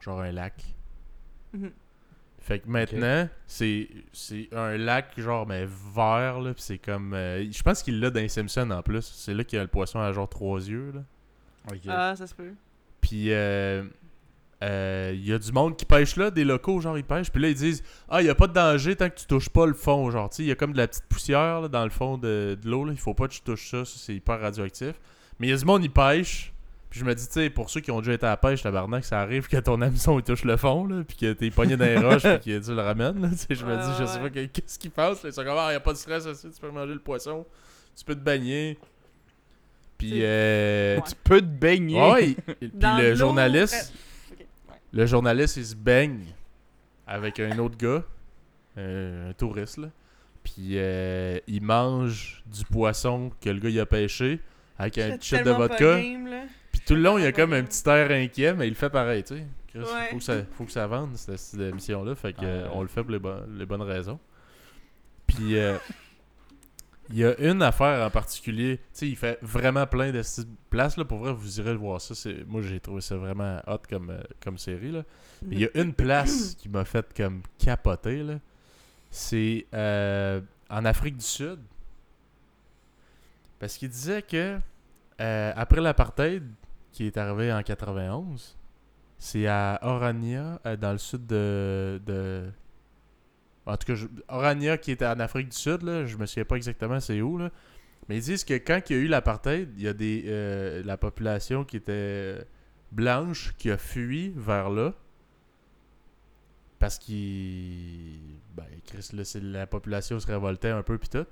Genre 0.00 0.20
un 0.22 0.32
lac. 0.32 0.64
Mhm. 1.52 1.70
Fait 2.46 2.60
que 2.60 2.68
maintenant, 2.68 3.28
c'est 3.48 3.88
c'est 4.12 4.48
un 4.52 4.76
lac 4.76 5.18
genre 5.18 5.48
mais 5.48 5.66
vert 5.66 6.38
là, 6.38 6.54
pis 6.54 6.62
c'est 6.62 6.78
comme 6.78 7.12
euh, 7.12 7.44
je 7.50 7.60
pense 7.64 7.82
qu'il 7.82 7.98
l'a 7.98 8.08
dans 8.08 8.20
les 8.20 8.28
Simpsons 8.28 8.70
en 8.70 8.82
plus, 8.82 9.02
c'est 9.02 9.34
là 9.34 9.42
qu'il 9.42 9.56
y 9.56 9.60
a 9.60 9.64
le 9.64 9.68
poisson 9.68 9.98
à 9.98 10.12
genre 10.12 10.28
trois 10.28 10.60
yeux 10.60 10.92
là. 10.94 11.00
Ah, 11.88 12.14
ça 12.14 12.28
se 12.28 12.34
peut. 12.36 12.52
Puis 13.00 13.32
euh, 13.32 13.82
euh, 14.62 15.10
il 15.12 15.26
y 15.26 15.32
a 15.32 15.38
du 15.40 15.50
monde 15.50 15.76
qui 15.76 15.84
pêche 15.84 16.14
là, 16.14 16.30
des 16.30 16.44
locaux 16.44 16.80
genre 16.80 16.96
ils 16.96 17.02
pêchent, 17.02 17.32
puis 17.32 17.42
là 17.42 17.48
ils 17.48 17.56
disent 17.56 17.82
"Ah, 18.08 18.22
il 18.22 18.26
y 18.26 18.30
a 18.30 18.34
pas 18.36 18.46
de 18.46 18.52
danger 18.52 18.94
tant 18.94 19.10
que 19.10 19.16
tu 19.16 19.26
touches 19.26 19.48
pas 19.48 19.66
le 19.66 19.74
fond 19.74 20.08
genre, 20.12 20.30
tu 20.30 20.36
sais, 20.36 20.42
il 20.44 20.46
y 20.46 20.52
a 20.52 20.54
comme 20.54 20.72
de 20.72 20.78
la 20.78 20.86
petite 20.86 21.06
poussière 21.08 21.62
là, 21.62 21.66
dans 21.68 21.82
le 21.82 21.90
fond 21.90 22.16
de, 22.16 22.56
de 22.62 22.70
l'eau 22.70 22.84
là, 22.84 22.92
il 22.92 22.98
faut 23.00 23.12
pas 23.14 23.26
que 23.26 23.32
tu 23.32 23.40
touches 23.40 23.72
ça, 23.72 23.84
ça 23.84 23.94
c'est 23.96 24.14
hyper 24.14 24.40
radioactif." 24.40 24.94
Mais 25.40 25.48
il 25.48 25.50
y 25.50 25.52
a 25.52 25.56
du 25.56 25.64
monde 25.64 25.82
ils 25.82 25.90
pêchent 25.90 26.52
puis 26.90 27.00
je 27.00 27.04
me 27.04 27.14
dis, 27.14 27.26
tu 27.26 27.32
sais, 27.32 27.50
pour 27.50 27.68
ceux 27.68 27.80
qui 27.80 27.90
ont 27.90 28.00
déjà 28.00 28.12
été 28.14 28.26
à 28.26 28.30
la 28.30 28.36
pêche, 28.36 28.62
tabarnak, 28.62 29.04
ça 29.04 29.20
arrive 29.20 29.48
que 29.48 29.56
ton 29.56 29.80
hameçon 29.80 30.18
il 30.18 30.22
touche 30.22 30.44
le 30.44 30.56
fond, 30.56 30.86
là, 30.86 31.02
puis 31.06 31.16
que 31.16 31.32
t'es 31.32 31.50
pogné 31.50 31.76
dans 31.76 31.84
les 31.84 31.98
roches, 32.06 32.22
puis 32.22 32.52
que 32.52 32.64
tu 32.64 32.74
le 32.74 32.80
ramènes, 32.80 33.20
là, 33.20 33.28
tu 33.30 33.36
sais, 33.38 33.54
je 33.54 33.64
me 33.66 33.76
dis, 33.76 33.98
je 33.98 34.04
sais 34.06 34.18
pas 34.20 34.30
qu'est-ce 34.30 34.78
qui 34.78 34.88
passe, 34.88 35.22
là, 35.22 35.30
ils 35.30 35.32
sont 35.32 35.44
comme, 35.44 35.58
ah, 35.58 35.72
y 35.72 35.76
a 35.76 35.80
pas 35.80 35.92
de 35.92 35.98
stress, 35.98 36.26
aussi, 36.26 36.50
tu 36.50 36.60
peux 36.60 36.70
manger 36.70 36.94
le 36.94 37.00
poisson, 37.00 37.44
tu 37.96 38.04
peux 38.04 38.14
te 38.14 38.20
baigner, 38.20 38.78
puis, 39.98 40.20
euh, 40.22 40.96
Ouais. 40.96 41.02
Tu 41.08 41.14
peux 41.24 41.40
te 41.40 41.46
baigner. 41.46 42.00
ouais, 42.00 42.36
puis 42.60 42.70
le 42.72 43.14
journaliste, 43.14 43.92
ouais. 44.30 44.76
le 44.92 45.06
journaliste, 45.06 45.56
il 45.56 45.66
se 45.66 45.74
baigne 45.74 46.24
avec 47.06 47.40
un 47.40 47.58
autre 47.58 47.76
gars, 47.76 48.04
euh, 48.78 49.30
un 49.30 49.32
touriste, 49.32 49.78
là, 49.78 49.88
puis 50.44 50.72
euh, 50.74 51.38
il 51.46 51.62
mange 51.62 52.42
du 52.46 52.64
poisson 52.64 53.32
que 53.40 53.50
le 53.50 53.58
gars 53.58 53.70
il 53.70 53.80
a 53.80 53.86
pêché, 53.86 54.40
avec 54.78 54.98
un 54.98 55.18
shot 55.20 55.42
de 55.42 55.50
vodka, 55.50 56.00
game, 56.00 56.28
tout 56.86 56.94
le 56.94 57.00
long, 57.02 57.18
il 57.18 57.22
y 57.22 57.24
a 57.24 57.28
Ah, 57.28 57.32
comme 57.32 57.52
un 57.52 57.62
petit 57.64 57.88
air 57.88 58.10
inquiet, 58.10 58.54
mais 58.54 58.66
il 58.66 58.70
le 58.70 58.76
fait 58.76 58.90
pareil, 58.90 59.22
tu 59.24 59.36
sais. 59.36 59.46
Chris, 59.68 59.80
Ouais. 59.80 60.08
faut, 60.10 60.16
que 60.18 60.22
ça, 60.22 60.34
faut 60.52 60.64
que 60.64 60.72
ça 60.72 60.86
vende, 60.86 61.16
cette, 61.16 61.38
cette 61.38 61.60
émission-là. 61.60 62.14
Fait 62.14 62.32
que, 62.32 62.38
Ah, 62.40 62.44
euh, 62.44 62.64
ouais. 62.64 62.70
on 62.74 62.82
le 62.82 62.88
fait 62.88 63.02
pour 63.02 63.10
les, 63.12 63.18
bon- 63.18 63.42
les 63.50 63.66
bonnes 63.66 63.82
raisons. 63.82 64.18
Puis, 65.26 65.58
euh, 65.58 65.76
il 67.10 67.16
y 67.18 67.24
a 67.24 67.38
une 67.40 67.60
affaire 67.62 68.06
en 68.06 68.10
particulier. 68.10 68.78
Tu 68.78 68.84
sais, 68.92 69.08
il 69.08 69.16
fait 69.16 69.38
vraiment 69.42 69.86
plein 69.86 70.12
de 70.12 70.20
petites 70.20 70.48
places, 70.70 70.96
là. 70.96 71.04
Pour 71.04 71.18
vrai, 71.18 71.32
vous 71.32 71.60
irez 71.60 71.72
le 71.72 71.78
voir 71.78 72.00
ça. 72.00 72.14
c'est- 72.14 72.44
Moi, 72.46 72.62
j'ai 72.62 72.80
trouvé 72.80 73.00
ça 73.00 73.16
vraiment 73.16 73.60
hot 73.66 73.78
comme, 73.88 74.10
euh, 74.10 74.20
comme 74.42 74.56
série, 74.58 74.92
là. 74.92 75.02
Mais 75.44 75.56
il 75.56 75.60
y 75.60 75.64
a 75.66 75.70
une 75.80 75.92
place 75.92 76.54
qui 76.58 76.68
m'a 76.68 76.84
fait 76.84 77.06
comme 77.16 77.42
capoter, 77.58 78.22
là. 78.22 78.34
C'est 79.10 79.66
euh, 79.74 80.40
en 80.70 80.84
Afrique 80.84 81.16
du 81.16 81.24
Sud. 81.24 81.58
Parce 83.58 83.76
qu'il 83.78 83.88
disait 83.88 84.22
que 84.22 84.58
euh, 85.20 85.52
après 85.56 85.80
l'apartheid, 85.80 86.42
qui 86.96 87.06
est 87.06 87.18
arrivé 87.18 87.52
en 87.52 87.62
91, 87.62 88.56
c'est 89.18 89.46
à 89.46 89.78
Orania, 89.82 90.58
euh, 90.64 90.76
dans 90.78 90.92
le 90.92 90.98
sud 90.98 91.26
de, 91.26 92.00
de- 92.06 92.50
En 93.66 93.76
tout 93.76 93.92
cas, 93.92 94.00
Orania, 94.28 94.78
qui 94.78 94.92
était 94.92 95.06
en 95.06 95.20
Afrique 95.20 95.50
du 95.50 95.56
Sud, 95.56 95.82
là, 95.82 96.06
je 96.06 96.16
me 96.16 96.24
souviens 96.24 96.46
pas 96.46 96.56
exactement 96.56 96.98
c'est 97.00 97.20
où, 97.20 97.36
là. 97.36 97.50
Mais 98.08 98.16
ils 98.16 98.22
disent 98.22 98.44
que 98.44 98.54
quand 98.54 98.80
il 98.88 98.96
y 98.96 98.98
a 98.98 99.02
eu 99.02 99.08
l'apartheid, 99.08 99.68
il 99.76 99.82
y 99.82 99.88
a 99.88 99.92
des 99.92 100.24
euh, 100.26 100.82
la 100.84 100.96
population 100.96 101.64
qui 101.64 101.76
était 101.76 102.46
blanche 102.92 103.52
qui 103.58 103.70
a 103.70 103.76
fui 103.76 104.32
vers 104.34 104.70
là. 104.70 104.94
Parce 106.78 106.98
qu'il. 106.98 108.20
Ben, 108.54 108.64
Chris, 108.86 109.10
là, 109.12 109.22
la 109.42 109.66
population 109.66 110.18
se 110.20 110.26
révoltait 110.26 110.70
un 110.70 110.82
peu, 110.82 110.96
puis 110.98 111.08
tout. 111.08 111.26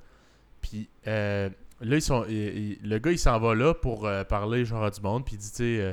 Puis 0.61 0.89
euh, 1.07 1.49
là, 1.85 1.97
ils 1.97 2.03
sont, 2.03 2.25
le 2.29 2.99
gars, 2.99 3.11
il 3.11 3.19
s'en 3.19 3.39
va 3.39 3.55
là 3.55 3.75
pour 3.75 4.07
euh, 4.07 4.25
parler 4.25 4.65
genre 4.65 4.85
à 4.85 4.91
du 4.91 5.01
monde, 5.01 5.25
puis 5.25 5.35
il 5.35 5.39
dit, 5.39 5.51
tu 5.51 5.57
sais, 5.57 5.81
euh, 5.81 5.93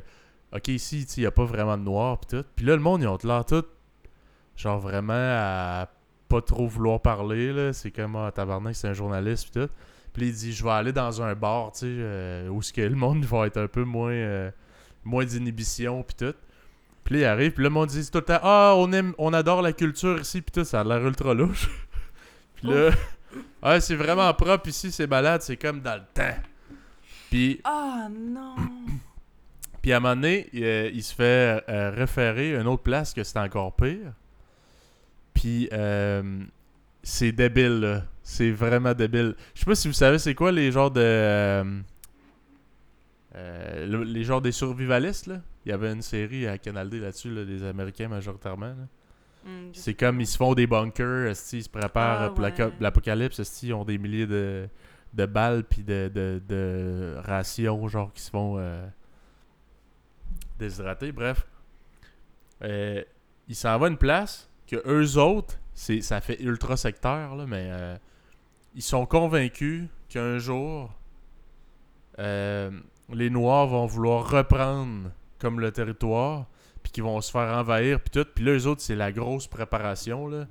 ok, 0.55 0.67
ici, 0.69 1.05
il 1.17 1.21
n'y 1.21 1.25
a 1.25 1.31
pas 1.31 1.45
vraiment 1.45 1.77
de 1.77 1.83
noir, 1.83 2.19
puis 2.19 2.37
tout. 2.37 2.45
Puis 2.55 2.65
là, 2.65 2.75
le 2.75 2.81
monde, 2.81 3.01
ils 3.01 3.07
ont 3.07 3.17
l'air 3.23 3.45
tout, 3.45 3.65
genre 4.55 4.79
vraiment 4.79 5.13
à 5.13 5.89
pas 6.27 6.41
trop 6.41 6.67
vouloir 6.67 7.01
parler, 7.01 7.51
là. 7.51 7.73
C'est 7.73 7.91
comme, 7.91 8.15
ah, 8.15 8.31
tabarnak, 8.31 8.75
c'est 8.75 8.87
un 8.87 8.93
journaliste, 8.93 9.49
puis 9.51 9.61
tout. 9.61 9.73
Puis 10.13 10.27
il 10.27 10.33
dit, 10.33 10.53
je 10.53 10.63
vais 10.63 10.71
aller 10.71 10.91
dans 10.93 11.21
un 11.21 11.35
bar, 11.35 11.71
tu 11.71 11.79
sais, 11.79 11.85
euh, 11.87 12.49
où 12.49 12.61
ce 12.61 12.73
que 12.73 12.81
le 12.81 12.95
monde 12.95 13.23
va 13.25 13.47
être 13.47 13.57
un 13.57 13.67
peu 13.67 13.83
moins, 13.83 14.51
moins 15.03 15.25
d'inhibition, 15.25 16.03
puis 16.03 16.15
tout. 16.27 16.35
Puis 17.03 17.15
là, 17.15 17.21
il 17.21 17.25
arrive, 17.25 17.51
puis 17.53 17.63
le 17.63 17.69
monde 17.69 17.89
dit 17.89 18.09
tout 18.09 18.19
le 18.19 18.25
temps, 18.25 18.39
ah, 18.43 18.73
on 18.77 18.91
aime, 18.91 19.13
on 19.17 19.33
adore 19.33 19.61
la 19.61 19.73
culture 19.73 20.19
ici, 20.19 20.41
puis 20.41 20.51
tout, 20.51 20.63
ça 20.63 20.81
a 20.81 20.83
l'air 20.83 21.05
ultra 21.05 21.33
louche. 21.33 21.69
puis 22.55 22.67
là, 22.67 22.91
ah, 23.61 23.79
c'est 23.79 23.95
vraiment 23.95 24.33
propre 24.33 24.67
ici, 24.69 24.91
c'est 24.91 25.07
malade, 25.07 25.41
c'est 25.41 25.57
comme 25.57 25.81
dans 25.81 25.95
le 25.95 26.03
temps. 26.13 26.35
Puis, 27.29 27.61
Ah, 27.63 28.07
non. 28.11 28.55
puis 29.81 29.93
à 29.93 29.97
un 29.97 29.99
moment 29.99 30.15
donné, 30.15 30.49
il, 30.53 30.63
euh, 30.63 30.89
il 30.93 31.03
se 31.03 31.13
fait 31.15 31.63
euh, 31.69 31.91
référer 31.95 32.55
à 32.55 32.61
une 32.61 32.67
autre 32.67 32.83
place 32.83 33.13
que 33.13 33.23
c'est 33.23 33.39
encore 33.39 33.75
pire. 33.75 34.13
Puis 35.33 35.69
euh, 35.71 36.43
c'est 37.03 37.31
débile, 37.31 37.79
là. 37.79 38.03
C'est 38.23 38.51
vraiment 38.51 38.93
débile. 38.93 39.35
Je 39.55 39.59
sais 39.61 39.65
pas 39.65 39.75
si 39.75 39.87
vous 39.87 39.93
savez 39.93 40.19
c'est 40.19 40.35
quoi 40.35 40.51
les 40.51 40.71
genres 40.71 40.91
de... 40.91 41.01
euh, 41.01 41.63
le- 43.87 44.03
les 44.03 44.23
genres 44.23 44.41
des 44.41 44.51
survivalistes, 44.51 45.27
là? 45.27 45.41
Il 45.65 45.69
y 45.69 45.71
avait 45.73 45.91
une 45.91 46.01
série 46.01 46.47
à 46.47 46.57
Canal 46.57 46.89
D 46.89 46.99
là-dessus, 46.99 47.29
là, 47.33 47.45
des 47.45 47.63
Américains 47.63 48.07
majoritairement. 48.07 48.67
là. 48.67 48.87
Je 49.45 49.79
C'est 49.79 49.93
comme 49.93 50.21
ils 50.21 50.27
se 50.27 50.37
font 50.37 50.53
des 50.53 50.67
bunkers, 50.67 51.29
ils 51.53 51.63
se 51.63 51.69
préparent 51.69 52.21
Ah, 52.21 52.29
pour 52.29 52.43
ouais. 52.43 52.71
l'apocalypse, 52.79 53.61
ils 53.63 53.73
ont 53.73 53.83
des 53.85 53.97
milliers 53.97 54.27
de, 54.27 54.67
de 55.13 55.25
balles 55.25 55.63
puis 55.63 55.83
de, 55.83 56.11
de, 56.13 56.41
de 56.47 57.15
rations 57.19 57.87
genre 57.87 58.13
qui 58.13 58.21
se 58.21 58.29
font 58.29 58.55
euh, 58.57 58.85
déshydrater. 60.59 61.11
Bref, 61.11 61.47
Euh, 62.63 63.03
ils 63.47 63.55
s'en 63.55 63.77
vont 63.79 63.85
à 63.85 63.89
une 63.89 63.97
place 63.97 64.47
que 64.67 64.75
eux 64.85 65.17
autres, 65.17 65.57
c'est 65.73 66.01
ça 66.01 66.21
fait 66.21 66.39
ultra 66.41 66.77
secteur 66.77 67.35
là, 67.35 67.45
mais 67.47 67.69
euh, 67.71 67.97
ils 68.75 68.83
sont 68.83 69.05
convaincus 69.07 69.87
qu'un 70.09 70.37
jour 70.37 70.91
les 72.19 73.29
Noirs 73.31 73.65
vont 73.67 73.87
vouloir 73.87 74.29
reprendre 74.29 75.09
comme 75.39 75.59
le 75.59 75.71
territoire, 75.71 76.45
puis 76.91 77.01
qui 77.01 77.01
vont 77.01 77.21
se 77.21 77.31
faire 77.31 77.55
envahir, 77.57 77.99
puis 77.99 78.09
tout. 78.11 78.27
Puis 78.33 78.43
là, 78.43 78.51
eux 78.51 78.67
autres, 78.67 78.81
c'est 78.81 78.95
la 78.95 79.11
grosse 79.11 79.47
préparation, 79.47 80.27
là. 80.27 80.47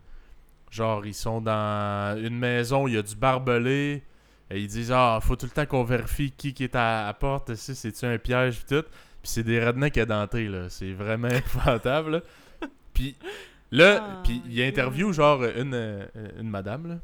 Genre, 0.71 1.05
ils 1.05 1.15
sont 1.15 1.41
dans 1.41 2.17
une 2.19 2.39
maison, 2.39 2.87
il 2.87 2.95
y 2.95 2.97
a 2.97 3.03
du 3.03 3.17
barbelé. 3.17 4.03
Et 4.51 4.61
ils 4.61 4.69
disent, 4.69 4.93
ah, 4.93 5.19
faut 5.23 5.37
tout 5.37 5.47
le 5.47 5.53
temps 5.53 5.67
qu'on 5.67 5.85
vérifie 5.85 6.33
qui, 6.33 6.55
qui 6.55 6.65
est 6.65 6.75
à 6.75 7.07
la 7.07 7.15
porte, 7.15 7.55
si 7.55 7.75
c'est-tu 7.75 8.05
un 8.05 8.19
piège, 8.19 8.65
puis 8.65 8.77
tout. 8.77 8.89
Puis 9.23 9.31
c'est 9.31 9.43
des 9.43 9.65
rednecks 9.65 9.97
édentés, 9.97 10.49
là. 10.49 10.69
C'est 10.69 10.93
vraiment 10.93 11.29
épouvantable, 11.29 12.11
là. 12.11 12.21
Puis 12.95 13.17
là, 13.71 14.01
Ah, 14.03 14.23
puis 14.25 14.43
il 14.47 14.61
interview, 14.61 15.13
genre, 15.13 15.45
une, 15.45 15.75
euh, 15.75 16.07
une 16.39 16.49
madame, 16.49 16.89
là. 16.89 16.99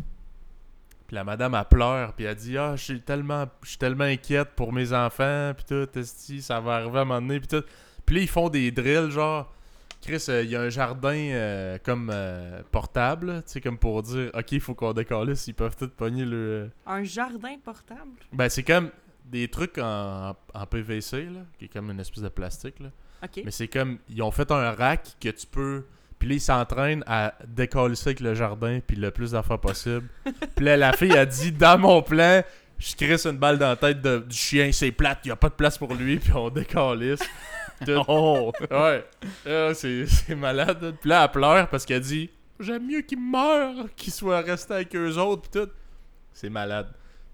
Puis 1.07 1.15
la 1.15 1.23
madame, 1.23 1.55
elle 1.55 1.65
pleure, 1.65 2.13
puis 2.15 2.25
elle 2.25 2.35
dit 2.35 2.59
Ah, 2.59 2.75
je 2.75 2.83
suis 2.83 3.01
tellement, 3.01 3.47
je 3.63 3.69
suis 3.71 3.79
tellement 3.79 4.05
inquiète 4.05 4.51
pour 4.57 4.73
mes 4.73 4.93
enfants, 4.93 5.53
puis 5.57 5.65
tout, 5.69 5.99
esti, 5.99 6.43
ça 6.43 6.59
va 6.59 6.77
arriver 6.77 6.99
à 6.99 7.03
un 7.03 7.05
moment 7.05 7.21
donné, 7.21 7.39
puis 7.39 7.49
tout. 7.49 7.65
Puis 8.07 8.17
là, 8.17 8.23
ils 8.23 8.29
font 8.29 8.49
des 8.49 8.71
drills, 8.71 9.11
genre, 9.11 9.53
Chris, 10.01 10.25
euh, 10.29 10.43
il 10.45 10.51
y 10.51 10.57
a 10.57 10.61
un 10.61 10.69
jardin 10.69 11.15
euh, 11.17 11.79
comme 11.83 12.11
euh, 12.13 12.63
portable, 12.71 13.43
tu 13.47 13.53
sais, 13.55 13.61
comme 13.61 13.77
pour 13.79 14.03
dire 14.03 14.31
Ok, 14.35 14.53
il 14.53 14.61
faut 14.61 14.75
qu'on 14.75 14.93
décalisse, 14.93 15.47
ils 15.49 15.55
peuvent 15.55 15.77
tout 15.77 15.89
pogner 15.89 16.25
le. 16.25 16.71
Un 16.87 17.03
jardin 17.03 17.57
portable? 17.65 18.11
Ben, 18.33 18.49
c'est 18.49 18.63
comme 18.63 18.91
des 19.25 19.49
trucs 19.49 19.79
en, 19.79 20.37
en 20.55 20.67
PVC, 20.67 21.25
là, 21.25 21.41
qui 21.59 21.65
est 21.65 21.69
comme 21.69 21.91
une 21.91 21.99
espèce 22.01 22.23
de 22.23 22.29
plastique, 22.29 22.79
là. 22.79 22.91
Ok. 23.25 23.43
Mais 23.45 23.51
c'est 23.51 23.67
comme, 23.69 23.99
ils 24.09 24.23
ont 24.23 24.31
fait 24.31 24.51
un 24.53 24.71
rack 24.73 25.17
que 25.21 25.31
tu 25.31 25.47
peux. 25.47 25.85
Puis 26.19 26.29
là, 26.29 26.35
ils 26.37 26.41
s'entraînent 26.41 27.03
à 27.07 27.35
décalisser 27.47 28.11
avec 28.11 28.21
le 28.21 28.35
jardin, 28.35 28.79
puis 28.87 28.97
le 28.97 29.11
plus 29.11 29.33
d'affaires 29.33 29.59
possible. 29.59 30.07
puis 30.55 30.65
là, 30.65 30.77
la 30.77 30.93
fille 30.93 31.17
a 31.17 31.27
dit 31.27 31.51
Dans 31.51 31.79
mon 31.79 32.01
plan, 32.03 32.43
je 32.79 32.95
crisse 32.95 33.27
une 33.27 33.39
balle 33.39 33.59
dans 33.59 33.69
la 33.71 33.77
tête 33.77 34.01
de- 34.03 34.19
du 34.19 34.37
chien, 34.37 34.71
c'est 34.71 34.93
plate, 34.93 35.21
il 35.25 35.33
a 35.33 35.37
pas 35.37 35.49
de 35.49 35.55
place 35.55 35.77
pour 35.79 35.93
lui, 35.95 36.19
puis 36.19 36.33
on 36.33 36.49
décalisse. 36.51 37.21
Tout. 37.85 38.03
Oh! 38.09 38.53
Ouais. 38.71 39.05
C'est 39.75 40.07
c'est 40.07 40.35
malade. 40.35 40.95
Puis 41.01 41.11
là, 41.11 41.25
elle 41.25 41.31
pleure 41.31 41.69
parce 41.69 41.85
qu'elle 41.85 42.01
dit 42.01 42.31
J'aime 42.59 42.87
mieux 42.87 43.03
qu'il 43.03 43.21
meure 43.21 43.87
qu'il 43.95 44.13
soit 44.13 44.41
resté 44.41 44.73
avec 44.75 44.95
eux 44.97 45.17
autres, 45.19 45.49
puis 45.51 45.61
tout. 45.61 45.71
C'est 46.33 46.49
malade. 46.51 46.89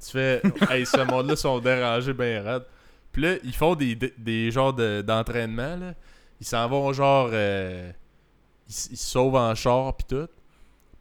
Tu 0.05 0.11
fais 0.11 0.43
Hey, 0.71 0.85
ce 0.85 1.01
monde-là 1.05 1.37
sont 1.37 1.59
dérangés 1.61 2.13
bien 2.13 2.43
raide. 2.43 2.65
Puis 3.13 3.23
là, 3.23 3.35
ils 3.45 3.55
font 3.55 3.75
des, 3.75 3.95
des, 3.95 4.13
des 4.19 4.51
genres 4.51 4.73
de- 4.73 5.03
d'entraînement, 5.03 5.77
là. 5.77 5.95
Ils 6.41 6.47
s'en 6.47 6.67
vont 6.69 6.93
genre. 6.93 7.29
euh, 7.33 7.93
ils 8.69 8.73
se 8.73 8.97
sauvent 8.97 9.37
en 9.37 9.55
char, 9.55 9.95
puis 9.97 10.07
tout. 10.09 10.27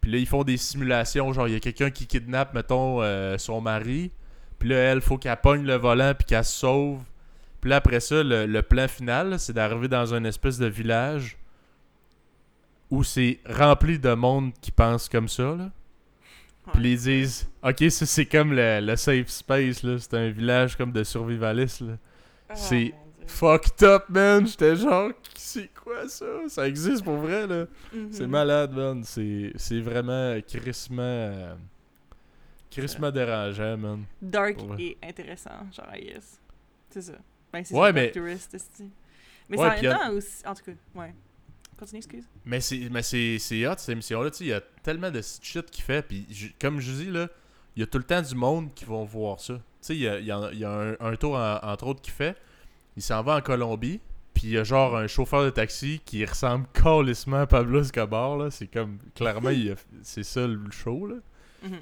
Puis 0.00 0.10
là, 0.12 0.18
ils 0.18 0.26
font 0.26 0.44
des 0.44 0.56
simulations. 0.56 1.32
Genre, 1.32 1.48
il 1.48 1.54
y 1.54 1.56
a 1.56 1.60
quelqu'un 1.60 1.90
qui 1.90 2.06
kidnappe, 2.06 2.54
mettons, 2.54 3.02
euh, 3.02 3.38
son 3.38 3.60
mari. 3.60 4.12
Puis 4.58 4.68
là, 4.68 4.76
elle, 4.76 5.00
faut 5.00 5.16
qu'elle 5.18 5.36
pogne 5.38 5.64
le 5.64 5.74
volant, 5.74 6.12
puis 6.16 6.26
qu'elle 6.26 6.44
se 6.44 6.52
sauve. 6.60 7.00
Puis 7.62 7.70
là, 7.70 7.76
après 7.76 8.00
ça, 8.00 8.22
le, 8.22 8.44
le 8.44 8.62
plan 8.62 8.88
final, 8.88 9.38
c'est 9.38 9.54
d'arriver 9.54 9.88
dans 9.88 10.12
un 10.12 10.24
espèce 10.24 10.58
de 10.58 10.66
village 10.66 11.38
où 12.90 13.02
c'est 13.02 13.38
rempli 13.46 13.98
de 13.98 14.12
monde 14.12 14.52
qui 14.60 14.70
pense 14.70 15.08
comme 15.08 15.28
ça, 15.28 15.54
là. 15.56 15.70
Puis 16.74 16.92
ils 16.92 16.98
disent, 16.98 17.48
ok, 17.62 17.90
ça 17.90 18.06
c'est 18.06 18.26
comme 18.26 18.52
le, 18.52 18.80
le 18.80 18.96
safe 18.96 19.28
space, 19.28 19.82
là. 19.82 19.96
C'est 19.98 20.14
un 20.14 20.28
village 20.30 20.76
comme 20.76 20.92
de 20.92 21.02
survivalistes, 21.02 21.80
là. 21.80 21.94
Ah, 22.50 22.54
c'est-. 22.56 22.92
Fucked 23.24 23.82
up, 23.84 24.04
man! 24.08 24.46
J'étais 24.46 24.74
genre, 24.74 25.12
c'est 25.36 25.70
quoi 25.72 26.08
ça? 26.08 26.26
Ça 26.48 26.66
existe 26.68 27.04
pour 27.04 27.16
vrai, 27.18 27.46
là? 27.46 27.66
Mhm. 27.94 28.08
C'est 28.10 28.26
malade, 28.26 28.72
man. 28.72 29.02
C'est 29.04 29.52
c'est 29.54 29.80
vraiment 29.80 30.36
crissement. 30.46 31.00
euh, 31.02 31.54
crissement 32.70 33.12
dérangeant, 33.12 33.76
man. 33.78 34.04
Dark 34.20 34.58
et 34.78 34.98
intéressant, 35.02 35.50
genre, 35.74 35.92
guess. 35.96 36.40
C'est 36.90 37.02
ça. 37.02 37.12
Ben, 37.52 37.64
c'est 37.64 37.74
Ouais, 37.74 37.92
mais- 37.92 38.10
Tourist. 38.12 38.56
Mais 39.48 39.58
Ouais, 39.58 39.76
c'est 39.80 39.88
en 39.88 39.92
même 39.92 40.00
a- 40.00 40.10
aussi. 40.12 40.46
En 40.46 40.54
tout 40.54 40.62
cas, 40.64 40.72
ouais. 40.94 41.14
Continue, 41.78 41.98
excuse. 41.98 42.24
Mais 42.44 42.60
c'est 42.60 42.88
mais 42.90 43.02
c'est 43.02 43.38
c'est 43.38 43.66
hot 43.66 43.74
cette 43.76 43.88
émission 43.90 44.22
là, 44.22 44.30
tu 44.30 44.38
sais, 44.38 44.44
il 44.44 44.48
y 44.48 44.52
a 44.52 44.60
tellement 44.82 45.10
de 45.10 45.20
shit 45.42 45.68
qu'il 45.70 45.82
fait 45.82 46.02
puis 46.02 46.26
comme 46.60 46.78
je 46.80 46.92
dis 46.92 47.10
là, 47.10 47.28
il 47.74 47.80
y 47.80 47.82
a 47.82 47.86
tout 47.86 47.98
le 47.98 48.04
temps 48.04 48.22
du 48.22 48.34
monde 48.36 48.72
qui 48.74 48.84
vont 48.84 49.04
voir 49.04 49.40
ça. 49.40 49.54
Tu 49.54 49.60
sais, 49.80 49.96
il 49.96 50.00
y 50.02 50.08
a, 50.08 50.20
y 50.20 50.30
a 50.64 50.70
un, 50.70 50.94
un 51.00 51.16
tour 51.16 51.34
en- 51.34 51.58
entre 51.62 51.86
autres 51.88 52.00
qui 52.00 52.12
fait, 52.12 52.36
il 52.96 53.02
s'en 53.02 53.22
va 53.24 53.36
en 53.36 53.40
Colombie, 53.40 54.00
puis 54.32 54.44
il 54.44 54.50
y 54.50 54.58
a 54.58 54.64
genre 54.64 54.96
un 54.96 55.08
chauffeur 55.08 55.44
de 55.44 55.50
taxi 55.50 56.00
qui 56.04 56.24
ressemble 56.24 56.66
calissement 56.72 57.40
à 57.40 57.46
Pablo 57.48 57.80
Escobar 57.80 58.36
là, 58.36 58.50
c'est 58.52 58.68
comme 58.68 58.98
clairement 59.16 59.50
il 59.50 59.72
a- 59.72 59.76
c'est 60.02 60.22
ça 60.24 60.46
le 60.46 60.70
show 60.70 61.06
là. 61.08 61.16
Mhm. 61.64 61.78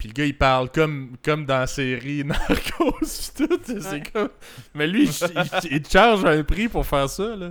Puis 0.00 0.08
le 0.08 0.14
gars, 0.14 0.24
il 0.24 0.36
parle 0.36 0.70
comme, 0.70 1.16
comme 1.24 1.46
dans 1.46 1.58
la 1.60 1.66
série 1.68 2.24
Narcos 2.24 2.92
pis 3.00 3.30
tout. 3.36 3.48
Ouais. 3.52 3.80
C'est 3.80 4.12
comme... 4.12 4.30
Mais 4.74 4.86
lui, 4.88 5.04
il, 5.04 5.10
il- 5.10 5.72
il 5.76 5.82
te 5.82 5.90
charge 5.90 6.24
un 6.24 6.42
prix 6.42 6.68
pour 6.68 6.84
faire 6.84 7.08
ça, 7.08 7.36
là. 7.36 7.48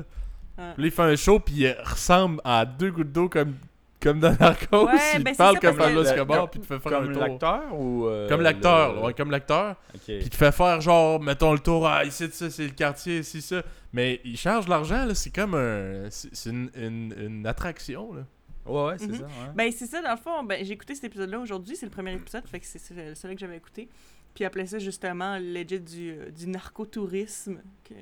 Ouais. 0.57 0.73
Puis 0.73 0.81
là, 0.83 0.87
il 0.87 0.91
fait 0.91 1.01
un 1.03 1.15
show, 1.15 1.39
puis 1.39 1.53
il 1.59 1.77
ressemble 1.85 2.41
à 2.43 2.65
deux 2.65 2.91
gouttes 2.91 3.11
d'eau 3.13 3.29
comme, 3.29 3.53
comme 4.01 4.19
dans 4.19 4.35
Narcos. 4.37 4.87
Ouais, 4.87 4.93
il 5.15 5.23
ben 5.23 5.35
parle 5.35 5.55
ça, 5.55 5.59
comme 5.61 5.77
Pablo 5.77 6.03
Escobar, 6.03 6.39
comme- 6.39 6.49
puis 6.49 6.59
il 6.59 6.67
te 6.67 6.73
fait 6.73 6.79
faire 6.79 6.91
Comme 6.99 7.09
un 7.09 7.13
tour. 7.13 7.21
l'acteur 7.21 7.61
ou. 7.79 8.07
euh, 8.07 8.27
Comme 8.27 8.41
l'acteur, 8.41 9.07
le- 9.07 9.13
comme 9.13 9.31
l'acteur. 9.31 9.75
Puis 9.93 10.17
il 10.19 10.29
te 10.29 10.35
fait 10.35 10.51
faire 10.51 10.81
genre, 10.81 11.21
mettons 11.21 11.53
le 11.53 11.59
tour, 11.59 11.87
ah, 11.87 12.03
ici, 12.03 12.27
ça, 12.31 12.49
c'est 12.49 12.63
le 12.65 12.71
quartier, 12.71 13.19
ici, 13.19 13.41
ça. 13.41 13.61
Mais 13.93 14.19
il 14.25 14.35
charge 14.37 14.67
l'argent, 14.67 15.05
là, 15.05 15.13
c'est 15.15 15.33
comme 15.33 15.53
un. 15.53 16.09
C'est 16.09 16.29
c'est 16.33 16.49
une, 16.49 16.69
une, 16.75 17.13
une 17.17 17.47
attraction, 17.47 18.11
là. 18.13 18.21
Ouais, 18.69 18.91
ouais, 18.91 18.97
c'est 18.97 19.07
Mhm. 19.07 19.15
ça. 19.15 19.25
Ouais. 19.25 19.53
Ben, 19.55 19.71
c'est 19.71 19.87
ça, 19.87 20.01
dans 20.01 20.11
le 20.11 20.17
fond. 20.17 20.43
Ben, 20.43 20.63
j'ai 20.63 20.73
écouté 20.73 20.95
cet 20.95 21.05
épisode-là 21.05 21.39
aujourd'hui. 21.39 21.75
C'est 21.75 21.85
le 21.85 21.91
premier 21.91 22.13
épisode, 22.13 22.47
fait 22.47 22.59
que 22.59 22.65
c'est 22.65 22.79
celui 23.15 23.35
que 23.35 23.39
j'avais 23.41 23.57
écouté. 23.57 23.87
Puis 24.33 24.43
il 24.43 24.45
appelait 24.45 24.67
ça 24.67 24.77
justement 24.79 25.37
legit 25.39 25.79
du, 25.79 26.11
euh, 26.11 26.29
du 26.29 26.47
narcotourisme 26.47 27.61
que, 27.83 27.95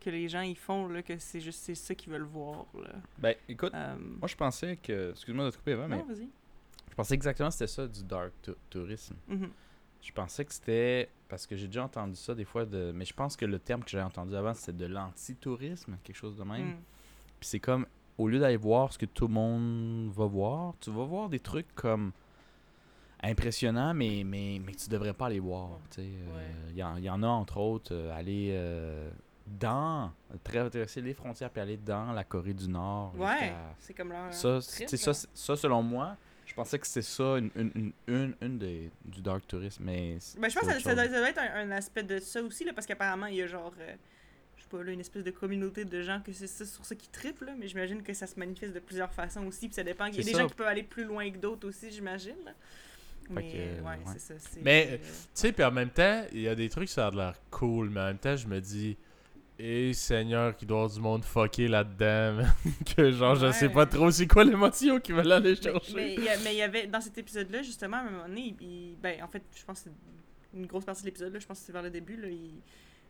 que 0.00 0.10
les 0.10 0.28
gens 0.28 0.42
ils 0.42 0.56
font, 0.56 0.86
là, 0.88 1.02
que 1.02 1.16
c'est 1.18 1.40
juste 1.40 1.60
c'est 1.62 1.74
ça 1.74 1.94
qu'ils 1.94 2.12
veulent 2.12 2.22
voir. 2.22 2.66
Là. 2.74 2.92
Ben, 3.18 3.34
écoute, 3.48 3.72
Euh, 3.74 3.96
moi 3.98 4.28
je 4.28 4.36
pensais 4.36 4.76
que. 4.76 5.10
Excuse-moi 5.10 5.46
de 5.46 5.50
te 5.50 5.56
couper 5.56 5.72
avant, 5.72 5.88
mais 5.88 5.96
non, 5.98 6.04
vas-y. 6.04 6.28
je 6.90 6.94
pensais 6.94 7.14
exactement 7.14 7.48
que 7.48 7.54
c'était 7.54 7.66
ça 7.66 7.86
du 7.86 8.04
dark 8.04 8.32
tou- 8.42 8.54
tourisme. 8.70 9.16
Mhm. 9.28 9.50
Je 10.02 10.12
pensais 10.12 10.44
que 10.44 10.52
c'était. 10.52 11.08
Parce 11.26 11.46
que 11.46 11.56
j'ai 11.56 11.66
déjà 11.66 11.84
entendu 11.84 12.14
ça 12.16 12.34
des 12.34 12.44
fois, 12.44 12.66
de... 12.66 12.92
mais 12.94 13.06
je 13.06 13.14
pense 13.14 13.34
que 13.36 13.46
le 13.46 13.58
terme 13.58 13.82
que 13.82 13.90
j'avais 13.90 14.04
entendu 14.04 14.36
avant 14.36 14.52
c'était 14.54 14.74
de 14.74 14.84
l'anti-tourisme, 14.86 15.96
quelque 16.04 16.14
chose 16.16 16.36
de 16.36 16.44
même. 16.44 16.72
Mm. 16.72 16.76
Puis 17.40 17.48
c'est 17.48 17.58
comme, 17.60 17.86
au 18.18 18.28
lieu 18.28 18.38
d'aller 18.38 18.56
voir 18.56 18.92
ce 18.92 18.98
que 18.98 19.06
tout 19.06 19.26
le 19.26 19.32
monde 19.34 20.10
va 20.12 20.26
voir, 20.26 20.74
tu 20.80 20.90
vas 20.90 21.04
voir 21.04 21.28
des 21.28 21.40
trucs 21.40 21.74
comme 21.74 22.12
impressionnants, 23.22 23.94
mais, 23.94 24.22
mais, 24.24 24.60
mais 24.64 24.72
que 24.72 24.78
tu 24.78 24.88
devrais 24.90 25.14
pas 25.14 25.26
aller 25.26 25.40
voir. 25.40 25.78
Euh. 25.98 26.62
Il 26.70 26.76
y, 26.76 26.82
en- 26.82 26.96
il 26.96 27.04
y 27.04 27.10
en 27.10 27.22
a 27.22 27.26
entre 27.26 27.56
autres, 27.58 27.94
euh, 27.94 28.14
aller 28.16 28.50
euh, 28.52 29.10
dans, 29.46 30.10
traverser 30.42 31.00
les 31.00 31.14
frontières 31.14 31.50
puis 31.50 31.60
aller 31.62 31.76
dans 31.76 32.12
la 32.12 32.24
Corée 32.24 32.54
du 32.54 32.68
Nord. 32.68 33.14
Ouais, 33.16 33.52
c'est 33.78 33.94
comme 33.94 34.10
leur. 34.10 34.32
Ça, 34.32 34.58
trip, 34.60 34.88
ça, 34.88 35.12
ça, 35.14 35.56
selon 35.56 35.82
moi, 35.82 36.16
je 36.44 36.52
pensais 36.54 36.78
que 36.78 36.86
c'était 36.86 37.02
ça, 37.02 37.38
une, 37.38 37.50
une, 37.56 37.92
une, 38.06 38.34
une, 38.42 38.58
des, 38.58 38.90
du 39.04 39.22
dark 39.22 39.46
tourisme, 39.46 39.84
mais. 39.84 40.18
Ben, 40.38 40.50
je 40.50 40.58
pense 40.58 40.68
que 40.68 40.80
ça, 40.80 40.94
doit, 40.94 41.04
ça 41.08 41.18
doit 41.18 41.30
être 41.30 41.40
un, 41.40 41.68
un 41.68 41.70
aspect 41.70 42.02
de 42.02 42.18
ça 42.18 42.42
aussi, 42.42 42.64
là, 42.64 42.72
parce 42.74 42.86
qu'apparemment, 42.86 43.26
il 43.26 43.36
y 43.36 43.42
a 43.42 43.46
genre, 43.46 43.72
euh, 43.80 43.94
pas, 44.76 44.82
là, 44.82 44.92
une 44.92 45.00
espèce 45.00 45.22
de 45.24 45.30
communauté 45.30 45.84
de 45.84 46.02
gens 46.02 46.20
que 46.24 46.32
c'est 46.32 46.46
ça, 46.46 46.64
sur 46.64 46.84
ça 46.84 46.94
qui 46.94 47.08
trippent, 47.08 47.42
là, 47.42 47.52
mais 47.58 47.68
j'imagine 47.68 48.02
que 48.02 48.12
ça 48.14 48.26
se 48.26 48.38
manifeste 48.38 48.72
de 48.74 48.80
plusieurs 48.80 49.12
façons 49.12 49.46
aussi, 49.46 49.68
puis 49.68 49.74
ça 49.74 49.82
dépend. 49.84 50.06
Il 50.06 50.16
y 50.16 50.20
a 50.20 50.24
des 50.24 50.32
ça. 50.32 50.38
gens 50.40 50.48
qui 50.48 50.54
peuvent 50.54 50.66
aller 50.66 50.82
plus 50.82 51.04
loin 51.04 51.30
que 51.30 51.38
d'autres 51.38 51.68
aussi, 51.68 51.90
j'imagine. 51.90 52.34
Mais, 53.30 53.42
que, 53.42 53.56
euh, 53.56 53.80
ouais, 53.80 53.98
ouais. 54.06 54.18
ça. 54.18 54.34
Mais, 54.62 54.88
euh, 54.92 54.96
Tu 54.98 55.04
sais, 55.34 55.52
puis 55.52 55.64
en 55.64 55.70
même 55.72 55.90
temps, 55.90 56.24
il 56.32 56.40
y 56.42 56.48
a 56.48 56.54
des 56.54 56.68
trucs, 56.68 56.88
ça 56.90 57.06
a 57.06 57.10
l'air 57.10 57.34
cool, 57.50 57.88
mais 57.90 58.00
en 58.00 58.04
même 58.06 58.18
temps, 58.18 58.36
je 58.36 58.46
me 58.46 58.60
dis, 58.60 58.96
et 59.58 59.92
Seigneur, 59.94 60.54
qu'il 60.56 60.68
doit 60.68 60.78
avoir 60.78 60.92
du 60.92 61.00
monde 61.00 61.24
fucké 61.24 61.68
là-dedans, 61.68 62.44
que 62.96 63.12
genre, 63.12 63.34
je 63.36 63.50
sais 63.52 63.68
Ouais. 63.68 63.72
pas 63.72 63.86
trop 63.86 64.10
c'est 64.10 64.26
quoi 64.26 64.44
l'émotion 64.44 65.00
qu'ils 65.00 65.14
veulent 65.14 65.30
aller 65.32 65.56
chercher. 65.56 65.94
mais 65.94 66.14
il 66.52 66.56
y 66.58 66.62
avait, 66.62 66.86
dans 66.86 67.00
cet 67.00 67.16
épisode-là, 67.16 67.62
justement, 67.62 67.96
à 67.98 68.00
un 68.00 68.10
moment 68.10 68.28
donné, 68.28 68.54
il, 68.60 68.66
il- 68.66 68.96
ben, 69.00 69.22
en 69.22 69.28
fait, 69.28 69.42
je 69.56 69.64
pense 69.64 69.82
que 69.82 69.90
c'est 69.90 70.58
une 70.58 70.66
grosse 70.66 70.84
partie 70.84 71.02
de 71.02 71.06
l'épisode, 71.06 71.34
je 71.40 71.46
pense 71.46 71.60
que 71.60 71.64
c'est 71.66 71.72
vers 71.72 71.82
le 71.82 71.90
début, 71.90 72.16
là, 72.16 72.28
il, 72.28 72.60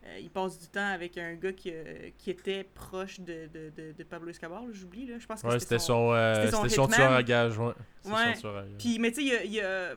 euh, 0.07 0.19
il 0.21 0.31
passe 0.31 0.59
du 0.59 0.67
temps 0.69 0.87
avec 0.93 1.17
un 1.19 1.35
gars 1.35 1.53
qui, 1.53 1.71
euh, 1.73 2.11
qui 2.19 2.31
était 2.31 2.65
proche 2.75 3.21
de, 3.21 3.47
de, 3.53 3.71
de, 3.77 3.93
de 3.97 4.05
Pablo 4.05 4.31
Escobar, 4.31 4.63
j'oublie, 4.73 5.07
là, 5.07 5.19
je 5.19 5.27
pense 5.27 5.43
que 5.43 5.47
Ouais, 5.47 5.59
c'était 5.59 5.79
son, 5.79 6.13
euh, 6.13 6.35
c'était 6.35 6.51
son 6.51 6.63
c'était 6.65 6.75
son 6.75 6.87
tueur 6.89 7.13
à 7.13 7.23
gage, 7.23 7.59
ouais. 7.59 7.73
Ouais. 8.05 8.35
son 8.37 8.49
à. 8.49 8.65
Puis, 8.79 8.99
mais 8.99 9.11
tu 9.13 9.23
sais, 9.23 9.25
il 9.25 9.33
a, 9.35 9.45
il, 9.45 9.61
a, 9.61 9.95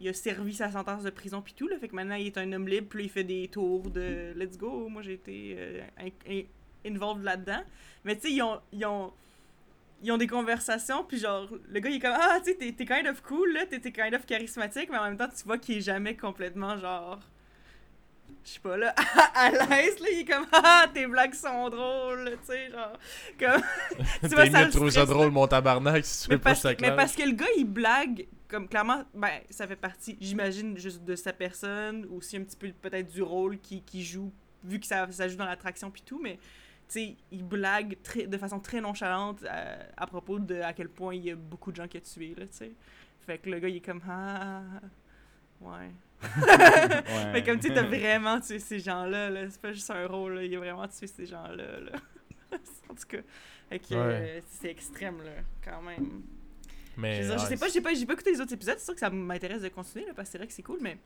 il 0.00 0.08
a 0.08 0.12
servi 0.12 0.54
sa 0.54 0.70
sentence 0.70 1.02
de 1.02 1.10
prison 1.10 1.40
puis 1.42 1.54
tout, 1.54 1.68
là. 1.68 1.78
Fait 1.78 1.88
que 1.88 1.94
maintenant, 1.94 2.16
il 2.16 2.26
est 2.26 2.38
un 2.38 2.52
homme 2.52 2.68
libre, 2.68 2.88
puis 2.90 3.04
il 3.04 3.10
fait 3.10 3.24
des 3.24 3.48
tours 3.48 3.90
de 3.90 4.32
let's 4.36 4.56
go. 4.58 4.88
Moi, 4.88 5.02
j'ai 5.02 5.14
été 5.14 5.54
euh, 5.58 5.80
in- 5.98 6.32
in- 6.32 6.44
involved 6.94 7.22
là-dedans. 7.24 7.62
Mais 8.04 8.16
tu 8.16 8.22
sais, 8.28 8.32
ils 8.32 8.42
ont, 8.42 8.60
ils 8.72 8.84
ont. 8.86 9.12
Ils 10.02 10.10
ont 10.12 10.16
des 10.16 10.26
conversations, 10.26 11.04
puis 11.04 11.18
genre, 11.18 11.46
le 11.68 11.78
gars, 11.78 11.90
il 11.90 11.96
est 11.96 12.00
comme 12.00 12.16
Ah, 12.18 12.38
tu 12.42 12.52
sais, 12.52 12.72
t'es- 12.72 12.86
kind 12.86 13.06
of 13.06 13.20
cool, 13.22 13.52
là, 13.52 13.66
t'es 13.66 13.80
kind 13.92 14.14
of 14.14 14.24
charismatique, 14.24 14.88
mais 14.90 14.96
en 14.96 15.04
même 15.04 15.18
temps, 15.18 15.28
tu 15.28 15.44
vois 15.44 15.58
qu'il 15.58 15.76
est 15.76 15.82
jamais 15.82 16.16
complètement 16.16 16.78
genre. 16.78 17.20
Je 18.44 18.50
sais 18.50 18.60
pas, 18.60 18.76
là, 18.76 18.94
à 19.34 19.50
l'aise, 19.50 20.00
là, 20.00 20.06
il 20.12 20.20
est 20.20 20.24
comme 20.24 20.46
Ah, 20.52 20.86
tes 20.92 21.06
blagues 21.06 21.34
sont 21.34 21.68
drôles, 21.68 22.38
tu 22.40 22.52
sais, 22.52 22.70
genre. 22.70 22.98
Comme. 23.38 23.62
tu 24.28 24.34
vois, 24.34 24.50
ça 24.50 24.64
le 24.64 24.70
trouver 24.70 24.90
ça 24.90 25.06
drôle, 25.06 25.30
mon 25.30 25.46
tabarnak, 25.46 26.04
si 26.04 26.24
tu 26.24 26.30
mais 26.30 26.36
veux 26.36 26.40
pas 26.40 26.50
parce, 26.50 26.60
ça 26.60 26.72
mais 26.80 26.94
parce 26.94 27.14
que 27.14 27.22
le 27.22 27.32
gars, 27.32 27.46
il 27.56 27.64
blague, 27.64 28.26
comme 28.48 28.68
clairement, 28.68 29.04
ben, 29.14 29.40
ça 29.50 29.66
fait 29.66 29.76
partie, 29.76 30.16
j'imagine, 30.20 30.76
juste 30.76 31.04
de 31.04 31.16
sa 31.16 31.32
personne, 31.32 32.06
aussi 32.10 32.36
un 32.36 32.42
petit 32.42 32.56
peu 32.56 32.72
peut-être 32.72 33.10
du 33.12 33.22
rôle 33.22 33.58
qu'il 33.58 33.82
qui 33.84 34.04
joue 34.04 34.32
vu 34.64 34.80
que 34.80 34.86
ça, 34.86 35.10
ça 35.10 35.28
joue 35.28 35.36
dans 35.36 35.46
l'attraction 35.46 35.90
puis 35.90 36.02
tout, 36.02 36.20
mais 36.22 36.38
tu 36.88 37.00
sais, 37.00 37.16
il 37.30 37.44
blague 37.44 37.96
très, 38.02 38.26
de 38.26 38.36
façon 38.36 38.58
très 38.58 38.80
nonchalante 38.80 39.44
euh, 39.44 39.82
à, 39.96 40.06
propos 40.06 40.38
de 40.38 40.60
à 40.60 40.72
quel 40.72 40.88
point 40.88 41.14
il 41.14 41.24
y 41.24 41.30
a 41.30 41.36
beaucoup 41.36 41.70
de 41.70 41.76
gens 41.76 41.88
qui 41.88 41.96
a 41.96 42.00
tué, 42.00 42.34
là, 42.36 42.46
tu 42.46 42.56
sais. 42.56 42.72
Fait 43.20 43.38
que 43.38 43.48
le 43.48 43.58
gars, 43.58 43.68
il 43.68 43.76
est 43.76 43.80
comme, 43.84 44.02
ah, 44.08 44.62
ouais. 45.60 45.90
Ouais. 46.22 47.32
Mais 47.32 47.42
comme 47.42 47.58
tu 47.58 47.68
sais, 47.68 47.74
t'as 47.74 47.82
vraiment 47.86 48.40
tué 48.40 48.58
ces 48.58 48.78
gens-là, 48.78 49.30
là. 49.30 49.48
C'est 49.50 49.60
pas 49.60 49.72
juste 49.72 49.90
un 49.90 50.06
rôle, 50.06 50.34
là. 50.34 50.44
Il 50.44 50.54
a 50.54 50.58
vraiment 50.58 50.86
tué 50.88 51.06
ces 51.06 51.26
gens-là, 51.26 51.80
là. 51.80 51.92
en 52.90 52.94
tout 52.94 53.06
cas, 53.08 53.18
Ouais. 53.70 53.78
euh, 53.92 54.40
c'est 54.48 54.70
extrême, 54.70 55.18
là, 55.22 55.30
quand 55.64 55.80
même. 55.82 56.22
Mais, 56.96 57.22
Je, 57.22 57.38
sais 57.38 57.56
pas, 57.56 57.68
j'ai 57.68 57.80
pas, 57.80 57.94
j'ai 57.94 58.04
pas 58.04 58.12
écouté 58.14 58.32
les 58.32 58.40
autres 58.40 58.52
épisodes, 58.52 58.76
c'est 58.78 58.84
sûr 58.84 58.94
que 58.94 59.00
ça 59.00 59.10
m'intéresse 59.10 59.62
de 59.62 59.68
continuer, 59.68 60.06
là, 60.06 60.12
parce 60.14 60.28
que 60.28 60.32
c'est 60.32 60.38
vrai 60.38 60.46
que 60.48 60.52
c'est 60.52 60.62
cool, 60.62 60.78
mais. 60.82 60.98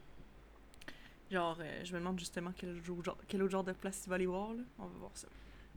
Genre, 1.30 1.56
euh, 1.60 1.80
je 1.84 1.92
me 1.92 1.98
demande 1.98 2.18
justement 2.18 2.52
quel, 2.56 2.80
genre, 3.04 3.18
quel 3.28 3.42
autre 3.42 3.52
genre 3.52 3.64
de 3.64 3.72
place 3.72 4.02
il 4.06 4.08
va 4.08 4.14
aller 4.16 4.26
voir, 4.26 4.50
là. 4.54 4.62
On 4.78 4.86
va 4.86 4.98
voir 4.98 5.10
ça. 5.14 5.28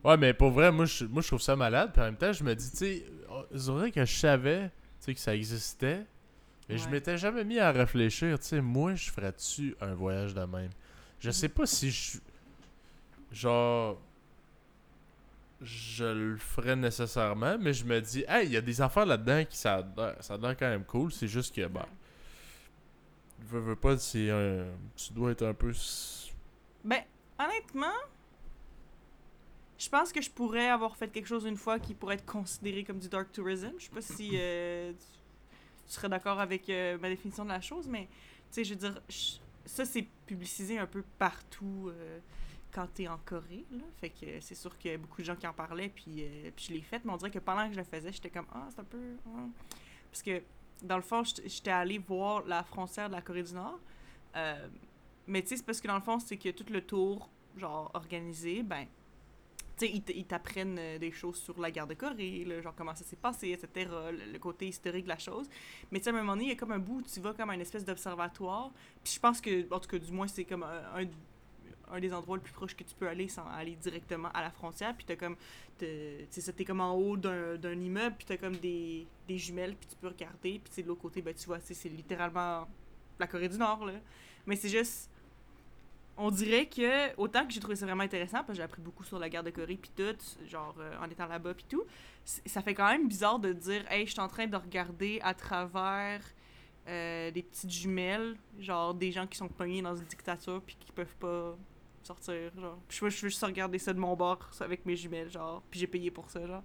Ouais, 0.04 0.16
mais 0.16 0.32
pour 0.32 0.50
vrai, 0.50 0.70
moi 0.70 0.84
je, 0.84 1.04
moi, 1.04 1.22
je 1.22 1.26
trouve 1.26 1.40
ça 1.40 1.56
malade. 1.56 1.90
Puis 1.92 2.00
en 2.00 2.04
même 2.04 2.16
temps, 2.16 2.32
je 2.32 2.44
me 2.44 2.54
dis, 2.54 2.70
tu 2.70 2.76
sais, 2.76 3.04
oh, 3.30 3.42
c'est 3.50 3.70
vrai 3.70 3.90
que 3.90 4.04
je 4.04 4.14
savais 4.14 4.68
tu 4.68 4.74
sais, 5.00 5.14
que 5.14 5.20
ça 5.20 5.34
existait. 5.34 6.06
Mais 6.68 6.76
je 6.78 6.88
m'étais 6.88 7.16
jamais 7.16 7.44
mis 7.44 7.58
à 7.58 7.70
réfléchir, 7.72 8.38
tu 8.38 8.44
sais, 8.46 8.60
moi, 8.60 8.94
je 8.94 9.10
ferais-tu 9.10 9.74
un 9.80 9.94
voyage 9.94 10.34
de 10.34 10.42
même? 10.44 10.70
Je 11.20 11.30
sais 11.30 11.48
pas 11.48 11.66
si 11.66 11.90
je. 11.90 12.18
Genre. 13.32 14.00
Je 15.60 16.04
le 16.04 16.36
ferais 16.36 16.76
nécessairement, 16.76 17.58
mais 17.58 17.72
je 17.72 17.84
me 17.84 18.00
dis, 18.00 18.24
hey, 18.28 18.46
il 18.46 18.52
y 18.52 18.56
a 18.56 18.60
des 18.60 18.80
affaires 18.80 19.04
là-dedans 19.06 19.44
qui 19.44 19.56
ça 19.56 19.78
a 19.78 20.36
l'air- 20.36 20.56
quand 20.56 20.68
même 20.68 20.84
cool. 20.84 21.10
C'est 21.10 21.26
juste 21.26 21.52
que, 21.52 21.66
bah, 21.66 21.88
veux, 23.40 23.58
veux 23.58 23.74
pas, 23.76 23.98
c'est 23.98 24.30
un. 24.30 24.66
Tu 24.94 25.12
dois 25.12 25.32
être 25.32 25.42
un 25.44 25.54
peu. 25.54 25.72
Ben, 26.84 27.00
honnêtement, 27.40 27.96
je 29.78 29.88
pense 29.88 30.12
que 30.12 30.22
je 30.22 30.30
pourrais 30.30 30.68
avoir 30.68 30.96
fait 30.96 31.08
quelque 31.08 31.26
chose 31.26 31.44
une 31.44 31.56
fois 31.56 31.80
qui 31.80 31.92
pourrait 31.94 32.14
être 32.14 32.26
considéré 32.26 32.84
comme 32.84 33.00
du 33.00 33.08
dark 33.08 33.32
tourism. 33.32 33.72
Je 33.78 33.84
sais 33.86 33.90
pas 33.90 34.00
si 34.00 34.30
euh, 34.34 34.92
tu, 35.88 35.94
tu 35.94 35.94
serais 35.94 36.08
d'accord 36.08 36.40
avec 36.40 36.68
euh, 36.68 36.98
ma 36.98 37.08
définition 37.08 37.44
de 37.44 37.50
la 37.50 37.60
chose, 37.60 37.88
mais 37.88 38.06
tu 38.06 38.08
sais, 38.50 38.64
je 38.64 38.74
veux 38.74 38.80
dire, 38.80 39.00
ça 39.64 39.84
c'est 39.84 40.06
publicisé 40.26 40.78
un 40.78 40.86
peu 40.86 41.02
partout 41.18 41.88
euh, 41.88 42.18
quand 42.72 42.86
t'es 42.94 43.08
en 43.08 43.18
Corée, 43.18 43.64
là. 43.70 43.84
Fait 44.00 44.10
que 44.10 44.40
c'est 44.40 44.54
sûr 44.54 44.76
qu'il 44.78 44.90
y 44.90 44.94
a 44.94 44.98
beaucoup 44.98 45.20
de 45.20 45.26
gens 45.26 45.36
qui 45.36 45.46
en 45.46 45.52
parlaient, 45.52 45.88
puis, 45.88 46.22
euh, 46.22 46.50
puis 46.54 46.66
je 46.68 46.72
l'ai 46.74 46.82
fait, 46.82 47.04
mais 47.04 47.12
on 47.12 47.16
dirait 47.16 47.30
que 47.30 47.38
pendant 47.38 47.66
que 47.66 47.74
je 47.74 47.78
le 47.78 47.84
faisais, 47.84 48.12
j'étais 48.12 48.30
comme, 48.30 48.46
ah, 48.52 48.68
c'est 48.70 48.80
un 48.80 48.84
peu. 48.84 49.16
ah. 49.26 49.46
Parce 50.10 50.22
que, 50.22 50.42
dans 50.82 50.96
le 50.96 51.02
fond, 51.02 51.22
j'étais 51.24 51.70
allée 51.70 51.98
voir 51.98 52.46
la 52.46 52.62
frontière 52.62 53.08
de 53.08 53.14
la 53.14 53.20
Corée 53.20 53.42
du 53.42 53.52
Nord. 53.52 53.80
Mais 55.26 55.42
tu 55.42 55.48
sais, 55.48 55.56
c'est 55.58 55.66
parce 55.66 55.80
que 55.80 55.88
dans 55.88 55.96
le 55.96 56.00
fond, 56.00 56.18
c'est 56.18 56.38
que 56.38 56.48
tout 56.48 56.64
le 56.72 56.80
tour, 56.80 57.28
genre, 57.58 57.90
organisé, 57.92 58.62
ben, 58.62 58.86
tu 58.86 58.90
ils 59.86 60.02
ils 60.14 60.24
t'apprennent 60.24 60.78
euh, 60.78 60.98
des 60.98 61.12
choses 61.12 61.36
sur 61.36 61.58
la 61.60 61.70
guerre 61.70 61.86
de 61.86 61.94
Corée, 61.94 62.46
genre 62.62 62.74
comment 62.76 62.94
ça 62.94 63.04
s'est 63.04 63.16
passé, 63.16 63.50
etc., 63.50 63.90
le, 64.32 64.38
côté 64.38 64.68
historique 64.68 65.04
de 65.04 65.08
la 65.08 65.18
chose. 65.18 65.46
Mais 65.90 66.06
à 66.06 66.10
un 66.10 66.14
moment 66.14 66.32
donné, 66.34 66.44
il 66.44 66.48
y 66.50 66.52
a 66.52 66.56
comme 66.56 66.72
un 66.72 66.78
bout 66.78 66.98
où 66.98 67.02
tu 67.02 67.20
vas 67.20 67.32
comme 67.32 67.50
à 67.50 67.54
une 67.54 67.60
espèce 67.60 67.84
d'observatoire. 67.84 68.70
Puis 69.02 69.14
je 69.14 69.20
pense 69.20 69.40
que, 69.40 69.72
en 69.72 69.80
tout 69.80 69.88
cas, 69.88 69.98
du 69.98 70.12
moins, 70.12 70.28
c'est 70.28 70.44
comme 70.44 70.62
un, 70.62 71.02
un- 71.90 72.00
des 72.00 72.12
endroits 72.12 72.36
le 72.36 72.42
plus 72.42 72.52
proche 72.52 72.76
que 72.76 72.84
tu 72.84 72.94
peux 72.94 73.08
aller 73.08 73.28
sans 73.28 73.46
aller 73.48 73.74
directement 73.76 74.28
à 74.34 74.42
la 74.42 74.50
frontière. 74.50 74.94
Puis 74.94 75.06
t'as 75.06 75.16
comme, 75.16 75.36
t'es- 75.78 76.28
comme 76.66 76.80
en 76.80 76.94
haut 76.94 77.16
d'un 77.16 77.80
immeuble, 77.80 78.16
puis 78.16 78.26
t'as 78.26 78.36
comme 78.36 78.56
des, 78.56 79.06
des 79.26 79.38
jumelles, 79.38 79.74
puis 79.74 79.88
tu 79.88 79.96
peux 79.96 80.08
regarder. 80.08 80.60
Puis 80.62 80.82
de 80.82 80.88
l'autre 80.88 81.00
côté, 81.02 81.22
ben, 81.22 81.34
tu 81.34 81.46
vois, 81.46 81.60
c'est 81.60 81.88
littéralement 81.88 82.68
la 83.18 83.26
Corée 83.26 83.48
du 83.48 83.58
Nord, 83.58 83.84
là. 83.86 83.94
Mais 84.46 84.56
c'est 84.56 84.68
juste. 84.68 85.10
On 86.20 86.32
dirait 86.32 86.66
que, 86.66 87.14
autant 87.16 87.46
que 87.46 87.52
j'ai 87.52 87.60
trouvé 87.60 87.76
ça 87.76 87.86
vraiment 87.86 88.02
intéressant, 88.02 88.38
parce 88.38 88.48
que 88.48 88.54
j'ai 88.54 88.62
appris 88.62 88.82
beaucoup 88.82 89.04
sur 89.04 89.18
la 89.20 89.28
guerre 89.28 89.44
de 89.44 89.50
Corée, 89.50 89.78
puis 89.80 89.90
tout, 89.96 90.16
genre 90.46 90.74
euh, 90.80 90.98
en 91.00 91.08
étant 91.08 91.28
là-bas, 91.28 91.54
puis 91.54 91.66
tout, 91.68 91.84
ça 92.24 92.60
fait 92.60 92.74
quand 92.74 92.90
même 92.90 93.06
bizarre 93.06 93.38
de 93.38 93.52
dire, 93.52 93.84
hey, 93.90 94.04
je 94.04 94.12
suis 94.12 94.20
en 94.20 94.26
train 94.26 94.48
de 94.48 94.56
regarder 94.56 95.20
à 95.22 95.32
travers 95.32 96.20
euh, 96.88 97.30
des 97.30 97.42
petites 97.42 97.70
jumelles, 97.70 98.34
genre 98.58 98.94
des 98.94 99.12
gens 99.12 99.28
qui 99.28 99.38
sont 99.38 99.48
pognés 99.48 99.80
dans 99.80 99.94
une 99.94 100.06
dictature, 100.06 100.60
puis 100.66 100.76
qui 100.80 100.90
peuvent 100.90 101.16
pas 101.20 101.56
sortir, 102.02 102.50
genre. 102.60 102.78
Puis 102.88 102.98
je 102.98 103.04
veux 103.04 103.10
juste 103.10 103.44
regarder 103.44 103.78
ça 103.78 103.92
de 103.92 104.00
mon 104.00 104.16
bord, 104.16 104.50
avec 104.60 104.84
mes 104.86 104.96
jumelles, 104.96 105.30
genre, 105.30 105.62
puis 105.70 105.78
j'ai 105.78 105.86
payé 105.86 106.10
pour 106.10 106.30
ça, 106.30 106.44
genre. 106.44 106.64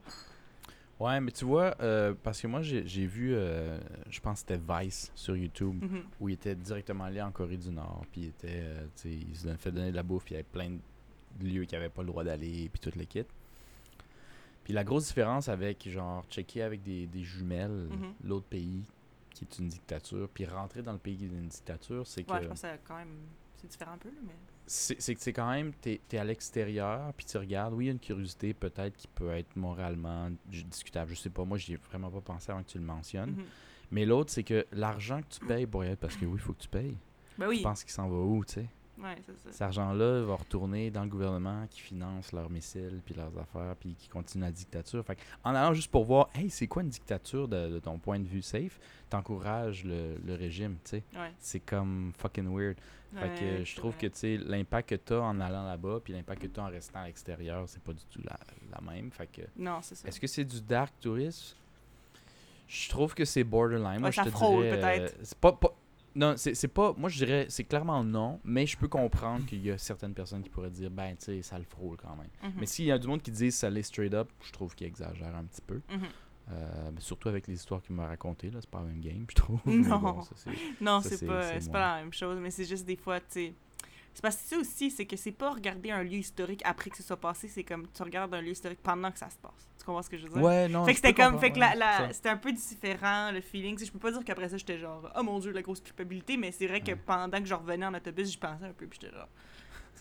Ouais, 0.99 1.19
mais 1.19 1.31
tu 1.31 1.43
vois, 1.45 1.75
euh, 1.81 2.13
parce 2.23 2.39
que 2.41 2.47
moi, 2.47 2.61
j'ai 2.61 3.05
vu, 3.05 3.33
euh, 3.33 3.79
je 4.09 4.19
pense 4.21 4.43
que 4.43 4.53
c'était 4.53 4.61
Vice 4.81 5.11
sur 5.15 5.35
YouTube, 5.35 5.83
Mhm. 5.83 6.03
où 6.19 6.29
il 6.29 6.33
était 6.33 6.55
directement 6.55 7.05
allé 7.05 7.21
en 7.21 7.31
Corée 7.31 7.57
du 7.57 7.71
Nord, 7.71 8.05
puis 8.11 8.21
il 8.21 8.27
était, 8.27 8.61
euh, 8.63 8.85
tu 8.95 9.01
sais, 9.01 9.09
il 9.11 9.35
se 9.35 9.53
fait 9.57 9.71
donner 9.71 9.91
de 9.91 9.95
la 9.95 10.03
bouffe, 10.03 10.23
puis 10.23 10.35
il 10.35 10.37
y 10.37 10.39
avait 10.39 10.47
plein 10.49 10.69
de 10.69 11.45
lieux 11.47 11.65
qu'il 11.65 11.77
avait 11.77 11.89
pas 11.89 12.03
le 12.03 12.07
droit 12.09 12.23
d'aller, 12.23 12.69
puis 12.71 12.79
tout 12.79 12.97
le 12.97 13.05
kit. 13.05 13.25
Puis 14.63 14.71
la 14.71 14.83
grosse 14.83 15.07
différence 15.07 15.49
avec, 15.49 15.89
genre, 15.89 16.23
checker 16.29 16.61
avec 16.61 16.83
des, 16.83 17.07
des 17.07 17.23
jumelles 17.23 17.89
Mhm. 17.89 18.13
l'autre 18.23 18.45
pays 18.45 18.83
qui 19.31 19.43
est 19.45 19.59
une 19.59 19.67
dictature, 19.67 20.29
puis 20.31 20.45
rentrer 20.45 20.83
dans 20.83 20.93
le 20.93 20.99
pays 20.99 21.17
qui 21.17 21.25
est 21.25 21.27
une 21.27 21.47
dictature, 21.47 22.05
c'est 22.07 22.23
que 22.23 22.31
Ouais, 22.31 22.43
je 22.43 22.47
pense 22.47 22.61
que 22.61 22.67
quand 22.87 22.97
même, 22.97 23.17
c'est 23.57 23.67
différent 23.67 23.93
un 23.93 23.97
peu, 23.97 24.09
là, 24.09 24.21
mais... 24.25 24.35
c'est 24.73 25.15
que 25.15 25.21
c'est 25.21 25.33
quand 25.33 25.49
même, 25.51 25.71
t'es 25.73 26.01
es 26.11 26.17
à 26.17 26.23
l'extérieur, 26.23 27.13
puis 27.13 27.25
tu 27.25 27.37
regardes, 27.37 27.73
oui, 27.73 27.85
il 27.85 27.87
y 27.87 27.89
a 27.89 27.93
une 27.93 27.99
curiosité 27.99 28.53
peut-être 28.53 28.95
qui 28.97 29.07
peut 29.07 29.29
être 29.31 29.55
moralement 29.55 30.29
discutable, 30.47 31.11
je 31.11 31.15
sais 31.19 31.29
pas, 31.29 31.43
moi 31.45 31.57
j'y 31.57 31.73
ai 31.73 31.77
vraiment 31.77 32.09
pas 32.09 32.21
pensé 32.21 32.51
avant 32.51 32.63
que 32.63 32.69
tu 32.69 32.77
le 32.79 32.83
mentionnes, 32.83 33.31
Mhm. 33.31 33.43
mais 33.91 34.05
l'autre 34.05 34.31
c'est 34.31 34.43
que 34.43 34.65
l'argent 34.71 35.21
que 35.21 35.27
tu 35.39 35.45
payes 35.45 35.67
pour 35.67 35.83
y 35.85 35.87
être, 35.89 35.99
parce 35.99 36.15
que 36.15 36.25
oui, 36.25 36.35
il 36.35 36.39
faut 36.41 36.53
que 36.53 36.61
tu 36.61 36.67
payes, 36.69 36.97
Ben 37.37 37.47
oui, 37.47 37.57
tu 37.57 37.63
penses 37.63 37.83
qu'il 37.83 37.93
s'en 37.93 38.09
va 38.09 38.17
où, 38.17 38.43
tu 38.45 38.53
sais? 38.55 38.67
Ouais, 39.01 39.15
c'est 39.25 39.37
ça. 39.37 39.51
Cet 39.51 39.61
argent-là 39.61 40.21
va 40.23 40.35
retourner 40.35 40.91
dans 40.91 41.03
le 41.03 41.09
gouvernement 41.09 41.65
qui 41.69 41.81
finance 41.81 42.31
leurs 42.31 42.49
missiles, 42.49 43.01
puis 43.05 43.15
leurs 43.15 43.37
affaires, 43.37 43.75
puis 43.79 43.95
qui 43.95 44.07
continue 44.09 44.43
la 44.43 44.51
dictature. 44.51 45.03
Fait 45.05 45.17
en 45.43 45.55
allant 45.55 45.73
juste 45.73 45.89
pour 45.91 46.03
voir, 46.05 46.29
hey, 46.35 46.49
c'est 46.49 46.67
quoi 46.67 46.83
une 46.83 46.89
dictature 46.89 47.47
de, 47.47 47.69
de 47.69 47.79
ton 47.79 47.97
point 47.97 48.19
de 48.19 48.27
vue 48.27 48.41
safe, 48.41 48.79
t'encourages 49.09 49.83
le, 49.83 50.17
le 50.25 50.35
régime, 50.35 50.75
tu 50.83 50.91
sais. 50.91 51.03
Ouais. 51.15 51.31
C'est 51.39 51.59
comme 51.59 52.11
fucking 52.17 52.47
weird. 52.55 52.77
Fait 53.15 53.29
que 53.39 53.59
Ouais, 53.59 53.65
je 53.65 53.75
trouve 53.75 53.91
vrai. 53.91 54.01
que 54.01 54.07
tu 54.07 54.19
sais 54.19 54.37
l'impact 54.37 54.89
que 54.89 54.95
tu 54.95 55.13
as 55.13 55.21
en 55.21 55.39
allant 55.39 55.63
là-bas 55.67 55.99
puis 56.03 56.13
l'impact 56.13 56.41
que 56.41 56.47
tu 56.47 56.59
as 56.59 56.63
en 56.63 56.69
restant 56.69 56.99
à 57.01 57.05
l'extérieur, 57.05 57.63
c'est 57.69 57.83
pas 57.83 57.93
du 57.93 58.03
tout 58.05 58.21
la, 58.23 58.39
la 58.71 58.81
même. 58.81 59.11
Fait 59.11 59.27
que 59.27 59.41
Non, 59.55 59.79
c'est 59.83 59.93
ça. 59.93 60.07
est-ce 60.07 60.19
que 60.19 60.25
c'est 60.25 60.43
du 60.45 60.59
dark 60.61 60.91
tourisme? 60.99 61.55
Je 62.67 62.89
trouve 62.89 63.13
que 63.13 63.23
c'est 63.25 63.43
borderline. 63.43 63.99
Moi 63.99 64.09
je 64.09 64.19
te 64.21 64.29
dirais 64.29 64.71
euh, 64.71 64.81
peut-être. 64.81 65.15
c'est 65.21 65.37
pas, 65.37 65.51
pas 65.51 65.75
non, 66.15 66.35
c'est 66.37 66.67
pas 66.67 66.93
moi 66.97 67.09
je 67.09 67.17
dirais 67.17 67.45
c'est 67.49 67.63
clairement 67.63 68.03
non, 68.03 68.39
mais 68.43 68.65
je 68.65 68.77
peux 68.77 68.87
comprendre 68.87 69.45
qu'il 69.45 69.63
y 69.65 69.71
a 69.71 69.77
certaines 69.77 70.13
personnes 70.13 70.43
qui 70.43 70.49
pourraient 70.49 70.69
dire 70.69 70.89
ben 70.91 71.15
tu 71.17 71.25
sais 71.25 71.41
ça 71.41 71.57
le 71.57 71.63
frôle 71.65 71.97
quand 71.97 72.15
même. 72.15 72.29
Mhm. 72.43 72.59
Mais 72.59 72.65
s'il 72.65 72.85
y 72.85 72.91
a 72.91 72.97
du 72.99 73.07
monde 73.07 73.21
qui 73.21 73.31
dit 73.31 73.51
ça 73.51 73.69
l'est 73.69 73.83
straight 73.83 74.13
up, 74.13 74.29
je 74.41 74.51
trouve 74.51 74.75
qu'il 74.75 74.87
exagère 74.87 75.35
un 75.35 75.43
petit 75.45 75.61
peu. 75.61 75.81
Mhm. 75.91 76.01
Euh, 76.51 76.91
surtout 76.99 77.29
avec 77.29 77.47
les 77.47 77.53
histoires 77.53 77.81
qu'il 77.81 77.95
m'a 77.95 78.05
racontées 78.05 78.49
là, 78.51 78.59
c'est 78.59 78.69
pas 78.69 78.79
la 78.79 78.85
même 78.87 78.99
game, 78.99 79.25
je 79.29 79.35
trouve. 79.35 79.59
Non. 79.65 79.97
bon, 79.99 80.21
ça, 80.23 80.31
c'est- 80.35 80.51
Non, 80.81 80.99
c'est 81.01 81.25
pas, 81.25 81.51
pas 81.71 81.79
la 81.97 82.01
même 82.01 82.11
chose, 82.13 82.37
mais 82.41 82.51
c'est 82.51 82.65
juste 82.65 82.85
des 82.85 82.97
fois, 82.97 83.19
tu 83.21 83.25
sais. 83.29 83.53
C'est 84.13 84.21
parce 84.21 84.35
que 84.35 84.47
ça 84.47 84.57
aussi, 84.57 84.91
c'est 84.91 85.05
que 85.05 85.17
c'est 85.17 85.31
pas 85.31 85.51
regarder 85.51 85.91
un 85.91 86.03
lieu 86.03 86.17
historique 86.17 86.61
après 86.65 86.89
que 86.89 86.97
ce 86.97 87.03
soit 87.03 87.19
passé, 87.19 87.47
c'est 87.47 87.63
comme 87.63 87.87
tu 87.91 88.03
regardes 88.03 88.33
un 88.33 88.41
lieu 88.41 88.51
historique 88.51 88.81
pendant 88.83 89.11
que 89.11 89.17
ça 89.17 89.29
se 89.29 89.37
passe. 89.37 89.67
Tu 89.79 89.85
comprends 89.85 90.03
ce 90.03 90.09
que 90.09 90.17
je 90.17 90.27
veux 90.27 90.33
dire? 90.33 90.41
Ouais, 90.41 90.67
non. 90.67 90.85
fait 90.85 90.91
que 90.91 90.97
c'était 90.97 91.13
comme, 91.13 91.39
fait 91.39 91.51
que 91.51 91.59
la, 91.59 91.73
ça. 91.73 92.13
c'était 92.13 92.29
un 92.29 92.37
peu 92.37 92.51
différent 92.51 93.31
le 93.31 93.41
feeling. 93.41 93.77
Je 93.83 93.91
peux 93.91 93.99
pas 93.99 94.11
dire 94.11 94.23
qu'après 94.23 94.49
ça 94.49 94.57
j'étais 94.57 94.77
genre, 94.77 95.11
oh 95.15 95.23
mon 95.23 95.39
dieu, 95.39 95.51
la 95.51 95.63
grosse 95.63 95.81
culpabilité, 95.81 96.37
mais 96.37 96.51
c'est 96.51 96.67
vrai 96.67 96.81
que 96.81 96.93
pendant 96.93 97.39
que 97.39 97.45
je 97.45 97.55
revenais 97.55 97.85
en 97.85 97.93
autobus, 97.93 98.29
j'y 98.29 98.37
pensais 98.37 98.65
un 98.65 98.73
peu, 98.73 98.85
puis 98.85 98.99
j'étais 99.01 99.13
genre, 99.13 99.29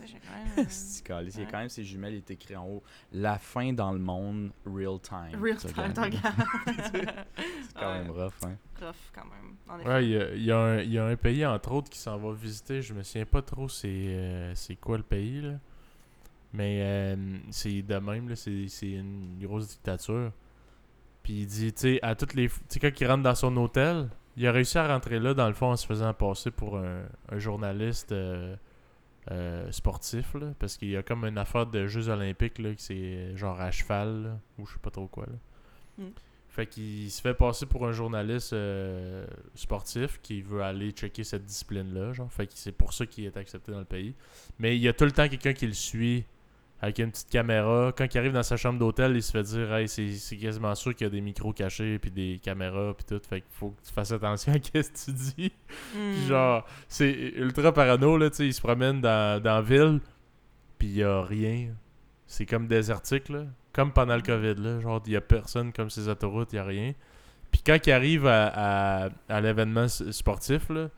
j'ai 0.05 0.19
quand 0.19 0.57
même. 0.57 0.67
C'est 0.69 1.05
calé. 1.07 1.31
Il 1.31 1.37
y 1.37 1.41
a 1.43 1.45
Ouais. 1.45 1.51
quand 1.51 1.59
même 1.59 1.69
ces 1.69 1.85
jumelles, 1.85 2.15
il 2.15 2.19
est 2.19 2.31
écrit 2.31 2.57
en 2.57 2.67
haut. 2.67 2.83
La 3.13 3.39
fin 3.39 3.73
dans 3.73 3.93
le 3.93 3.99
monde, 3.99 4.51
real 4.67 4.99
time. 5.01 5.41
Real 5.43 5.57
time, 5.57 5.93
t'en 5.93 6.03
regardes. 6.03 6.45
C'est 6.93 7.75
quand 7.79 7.93
même 7.93 8.11
rough, 8.11 8.33
hein. 8.45 8.57
Rough, 8.81 8.95
quand 9.15 9.25
même. 9.25 9.57
En 9.69 9.79
effet. 9.81 9.89
Ouais, 9.89 10.05
il 10.05 10.11
y 10.11 10.17
a, 10.19 10.35
il 10.35 10.43
y 10.45 10.51
a 10.53 10.59
un- 10.59 10.79
il 10.81 10.93
y 10.93 10.99
a 10.99 11.05
un 11.07 11.17
pays, 11.17 11.45
entre 11.47 11.73
autres, 11.73 11.91
qui 11.91 11.99
s'en 11.99 12.17
va 12.19 12.33
visiter. 12.33 12.83
Je 12.83 12.95
me 12.95 13.03
souviens 13.03 13.27
pas 13.27 13.43
trop 13.43 13.69
c'est 13.69 13.89
euh, 13.89 14.55
c'est 14.55 14.77
quoi 14.77 14.97
le 14.97 15.03
pays, 15.05 15.41
là. 15.41 15.53
Mais 16.55 16.81
euh, 16.83 17.17
c'est 17.51 17.83
de 17.83 17.97
même, 17.97 18.29
là. 18.29 18.37
C'est 18.37 18.67
c'est 18.69 18.91
une 18.93 19.39
grosse 19.41 19.69
dictature. 19.69 20.33
Puis 21.23 21.43
il 21.43 21.47
dit, 21.47 21.73
tu 21.73 21.81
sais, 21.83 21.99
à 22.03 22.17
toutes 22.17 22.35
les... 22.35 22.49
f- 22.49 22.59
Tu 22.69 22.75
sais, 22.75 22.81
quand 22.81 23.01
il 23.01 23.07
rentre 23.07 23.23
dans 23.23 23.35
son 23.37 23.57
hôtel, 23.57 24.09
il 24.37 24.45
a 24.47 24.51
réussi 24.51 24.77
à 24.77 24.89
rentrer 24.89 25.21
là, 25.21 25.35
dans 25.35 25.47
le 25.47 25.55
fond, 25.55 25.69
en 25.71 25.77
se 25.77 25.87
faisant 25.87 26.13
passer 26.13 26.51
pour 26.51 26.77
un, 26.79 27.03
un 27.31 27.39
journaliste 27.39 28.11
euh, 28.11 28.57
euh, 29.31 29.71
sportif, 29.71 30.35
là. 30.35 30.53
Parce 30.59 30.77
qu'il 30.77 30.91
y 30.91 30.97
a 30.97 31.03
comme 31.03 31.25
une 31.25 31.39
affaire 31.39 31.67
de 31.67 31.87
Jeux 31.87 32.09
olympiques, 32.09 32.59
là, 32.59 32.75
qui 32.75 32.83
c'est 32.83 33.37
genre 33.37 33.61
à 33.61 33.71
cheval, 33.71 34.23
là, 34.23 34.39
ou 34.59 34.67
je 34.67 34.73
sais 34.73 34.81
pas 34.81 34.91
trop 34.91 35.07
quoi, 35.07 35.27
là. 35.27 36.05
Mm. 36.05 36.11
Fait 36.49 36.67
qu'il 36.67 37.11
se 37.11 37.23
fait 37.23 37.33
passer 37.33 37.65
pour 37.65 37.87
un 37.87 37.93
journaliste 37.93 38.53
euh, 38.53 39.27
sportif 39.55 40.21
qui 40.23 40.43
veut 40.43 40.63
aller 40.63 40.91
checker 40.91 41.25
cette 41.25 41.47
discipline-là. 41.47 42.13
Genre. 42.13 42.31
Fait 42.31 42.47
que 42.47 42.53
c'est 42.57 42.73
pour 42.73 42.93
ça 42.93 43.07
qu'il 43.07 43.25
est 43.25 43.39
accepté 43.39 43.73
dans 43.73 43.79
le 43.79 43.87
pays. 43.87 44.15
Mais 44.59 44.77
il 44.77 44.83
y 44.83 44.89
a 44.89 44.93
tout 44.93 45.07
le 45.07 45.13
temps 45.13 45.27
quelqu'un 45.29 45.55
qui 45.55 45.67
le 45.67 45.73
suit 45.73 46.27
avec 46.83 46.99
une 46.99 47.13
petite 47.13 47.31
caméra. 47.31 47.93
Quand 47.97 48.13
il 48.13 48.19
arrive 48.19 48.33
dans 48.33 48.43
sa 48.43 48.57
chambre 48.57 48.77
d'hôtel, 48.77 49.15
il 49.15 49.23
se 49.23 49.31
fait 49.31 49.45
dire 49.45 49.73
Hey, 49.73 49.89
c'est 49.89 50.37
quasiment 50.37 50.75
sûr 50.75 50.95
qu'il 50.97 51.07
y 51.07 51.09
a 51.09 51.11
des 51.11 51.21
micros 51.21 51.53
cachés 51.53 52.01
puis 52.01 52.11
des 52.11 52.41
caméras 52.43 52.93
puis 52.95 53.05
tout. 53.07 53.23
Fait 53.27 53.41
qu'il 53.41 53.51
faut 53.53 53.71
que 53.71 53.87
tu 53.87 53.93
fasses 53.93 54.11
attention 54.11 54.53
à 54.53 54.57
ce 54.63 54.71
que 54.91 55.05
tu 55.05 55.13
dis. 55.13 55.53
Hmm. 55.95 56.27
genre, 56.27 56.67
c'est 56.89 57.13
ultra 57.37 57.73
parano, 57.73 58.19
là, 58.19 58.31
tu 58.31 58.37
sais, 58.37 58.47
il 58.47 58.53
se 58.53 58.61
promène 58.61 59.01
dans, 59.01 59.41
dans 59.41 59.55
la 59.55 59.63
ville. 59.63 60.01
puis 60.77 60.89
il 60.89 60.97
y 60.97 61.03
a 61.05 61.23
rien. 61.23 61.69
C'est 62.27 62.47
comme 62.47 62.67
désertique, 62.67 63.29
là. 63.29 63.45
Comme 63.73 63.93
pendant 63.93 64.17
le 64.17 64.23
COVID, 64.23 64.57
là. 64.57 64.81
Genre, 64.81 65.01
il 65.07 65.13
y 65.13 65.17
a 65.17 65.21
personne 65.21 65.73
comme 65.73 65.89
ces 65.89 66.09
autoroutes, 66.09 66.53
il 66.53 66.57
y 66.57 66.59
a 66.59 66.65
rien. 66.65 66.95
Puis 67.53 67.63
quand 67.65 67.79
ils 67.87 67.93
arrivent 67.93 68.27
à, 68.27 69.05
à, 69.05 69.09
à 69.29 69.41
l'événement 69.41 69.87
sportif, 69.87 70.69
là, 70.69 70.89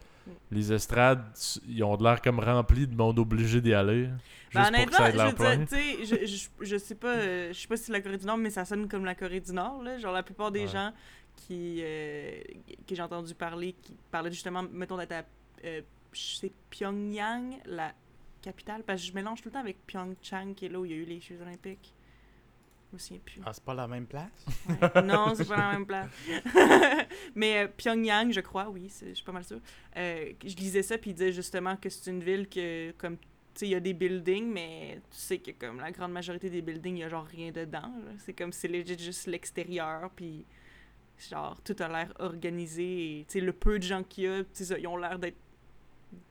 les 0.50 0.72
estrades, 0.72 1.24
ils 1.66 1.82
ont 1.84 1.96
de 1.96 2.02
l'air 2.04 2.20
comme 2.22 2.40
remplis 2.40 2.86
de 2.86 2.94
monde 2.96 3.18
obligé 3.18 3.60
d'y 3.60 3.74
aller. 3.74 4.08
Ben, 4.54 4.64
Juste 4.64 4.76
pour 4.76 4.86
que 4.86 4.92
ça 4.94 5.10
je 5.10 5.16
veux 5.18 5.32
dire, 5.56 5.66
tu 5.68 5.74
sais, 5.74 6.04
je, 6.04 6.26
je, 6.26 6.48
je 6.64 6.76
sais 6.76 6.94
pas, 6.94 7.08
euh, 7.16 7.52
je 7.52 7.58
sais 7.60 7.66
pas 7.68 7.76
si 7.76 7.84
c'est 7.84 7.92
la 7.92 8.00
Corée 8.00 8.18
du 8.18 8.24
Nord, 8.26 8.36
mais 8.38 8.50
ça 8.50 8.64
sonne 8.64 8.88
comme 8.88 9.04
la 9.04 9.14
Corée 9.14 9.40
du 9.40 9.52
Nord, 9.52 9.82
là. 9.82 9.98
Genre, 9.98 10.12
la 10.12 10.22
plupart 10.22 10.50
des 10.52 10.60
Ouais. 10.62 10.68
gens 10.68 10.92
qui, 11.36 11.80
euh, 11.82 12.40
que 12.86 12.94
j'ai 12.94 13.02
entendu 13.02 13.34
parler, 13.34 13.74
qui 13.82 13.96
parlaient 14.10 14.30
justement, 14.30 14.62
mettons, 14.72 14.96
d'être 14.96 15.12
à, 15.12 15.24
euh, 15.64 15.80
c'est 16.12 16.52
Pyongyang, 16.70 17.56
la 17.66 17.92
capitale, 18.42 18.82
parce 18.86 19.00
que 19.02 19.08
je 19.08 19.12
mélange 19.14 19.40
tout 19.42 19.48
le 19.48 19.52
temps 19.54 19.60
avec 19.60 19.84
Pyeongchang, 19.86 20.54
qui 20.54 20.66
est 20.66 20.68
là 20.68 20.78
où 20.78 20.84
il 20.84 20.90
y 20.92 20.94
a 20.94 20.98
eu 20.98 21.04
les 21.04 21.20
Jeux 21.20 21.38
Olympiques. 21.42 21.92
Je 22.94 22.96
me 22.96 22.98
souviens 23.00 23.20
plus. 23.24 23.40
Ah, 23.44 23.52
c'est 23.52 23.64
pas 23.64 23.74
la 23.74 23.88
même 23.88 24.06
place? 24.06 24.46
Ouais. 24.68 25.02
Non, 25.02 25.34
c'est 25.34 25.48
pas 25.48 25.56
la 25.56 25.72
même 25.78 25.86
place. 25.86 26.10
Mais 27.34 27.64
euh, 27.64 27.68
Pyongyang, 27.76 28.30
je 28.32 28.40
crois, 28.40 28.68
oui, 28.68 28.88
je 29.04 29.14
suis 29.14 29.24
pas 29.24 29.32
mal 29.32 29.42
sûre. 29.44 29.60
Euh, 29.96 30.32
je 30.44 30.54
lisais 30.54 30.82
ça, 30.84 30.96
puis 30.96 31.10
il 31.10 31.14
disait 31.14 31.32
justement 31.32 31.76
que 31.76 31.88
c'est 31.88 32.08
une 32.10 32.22
ville 32.22 32.48
que, 32.48 32.92
comme, 32.92 33.16
tu 33.16 33.24
sais, 33.54 33.66
il 33.66 33.70
y 33.70 33.74
a 33.74 33.80
des 33.80 33.94
buildings, 33.94 34.46
mais 34.46 35.00
tu 35.10 35.16
sais 35.16 35.38
que, 35.38 35.50
comme, 35.52 35.80
la 35.80 35.90
grande 35.90 36.12
majorité 36.12 36.48
des 36.50 36.62
buildings, 36.62 36.96
il 36.96 37.00
y 37.00 37.04
a 37.04 37.08
genre 37.08 37.24
rien 37.26 37.50
dedans. 37.50 37.92
C'est 38.18 38.32
comme, 38.32 38.52
c'est 38.52 38.68
legit 38.68 38.96
juste 38.98 39.26
l'extérieur, 39.26 40.10
puis 40.14 40.44
genre, 41.30 41.60
tout 41.62 41.74
a 41.80 41.88
l'air 41.88 42.12
organisé. 42.20 43.20
Et, 43.20 43.24
tu 43.24 43.32
sais, 43.32 43.40
le 43.40 43.52
peu 43.52 43.78
de 43.78 43.84
gens 43.84 44.04
qu'il 44.04 44.24
y 44.24 44.28
a, 44.28 44.44
tu 44.44 44.50
sais, 44.52 44.64
ça, 44.66 44.78
ils 44.78 44.86
ont 44.86 44.96
l'air 44.96 45.18
d'être. 45.18 45.36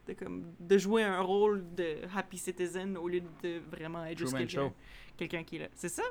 De, 0.07 0.14
comme, 0.14 0.53
de 0.61 0.77
jouer 0.77 1.03
un 1.03 1.19
rôle 1.19 1.64
de 1.76 1.98
happy 2.15 2.38
citizen 2.38 2.95
au 2.98 3.07
lieu 3.10 3.22
de 3.41 3.60
vraiment 3.69 4.06
être 4.06 4.18
juste 4.18 4.31
Truman 4.31 4.48
quelqu'un 4.48 4.68
Show. 4.69 4.73
quelqu'un 5.18 5.44
qui 5.44 5.56
est 5.57 5.60
là. 5.60 5.68
C'est 5.76 5.90
ça? 5.90 6.03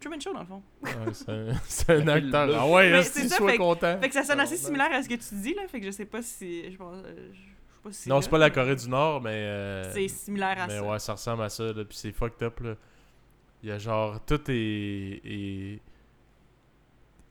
Truman 0.00 0.20
Show, 0.20 0.32
dans 0.32 0.40
le 0.40 0.46
fond. 0.46 0.62
Ouais, 0.82 0.90
c'est 1.64 1.90
un, 1.90 2.08
acteur. 2.08 2.46
là- 2.46 2.58
Ah 2.62 2.66
ouais, 2.68 2.90
Mais 2.90 2.98
est-ce 3.00 3.12
c'est 3.20 3.28
ça, 3.28 3.36
sois 3.36 3.50
fait 3.50 3.56
que- 3.56 3.62
content. 3.62 3.98
Fait 4.00 4.08
que 4.08 4.14
ça 4.14 4.24
sonne 4.24 4.40
assez 4.40 4.56
Non, 4.56 4.60
similaire 4.62 4.92
à 4.92 5.02
ce 5.02 5.08
que 5.08 5.14
tu 5.14 5.34
dis, 5.36 5.54
là. 5.54 5.62
Fait 5.68 5.80
que 5.80 5.86
je 5.86 5.90
sais 5.90 6.04
pas 6.06 6.22
si. 6.22 6.70
Je 6.70 6.76
pense. 6.76 6.94
euh, 7.04 7.28
je 7.32 7.38
sais 7.38 7.44
pas 7.82 7.92
si 7.92 8.08
Non, 8.08 8.20
c'est 8.20 8.30
pas 8.30 8.38
la 8.38 8.46
mais 8.48 8.54
Corée 8.54 8.76
du 8.76 8.88
Nord, 8.88 9.20
mais. 9.22 9.30
euh, 9.32 9.92
C'est 9.92 10.08
similaire 10.08 10.56
à 10.60 10.66
mais 10.66 10.78
ça. 10.78 10.82
ouais, 10.84 10.98
ça 10.98 11.12
ressemble 11.14 11.42
à 11.42 11.48
ça, 11.48 11.64
là. 11.64 11.84
Puis 11.84 11.96
c'est 11.98 12.12
fucked 12.12 12.42
up, 12.42 12.60
là. 12.60 12.74
Il 13.62 13.68
y 13.68 13.72
a 13.72 13.78
genre. 13.78 14.20
Tout 14.24 14.40
est. 14.50 15.20
est- 15.24 15.80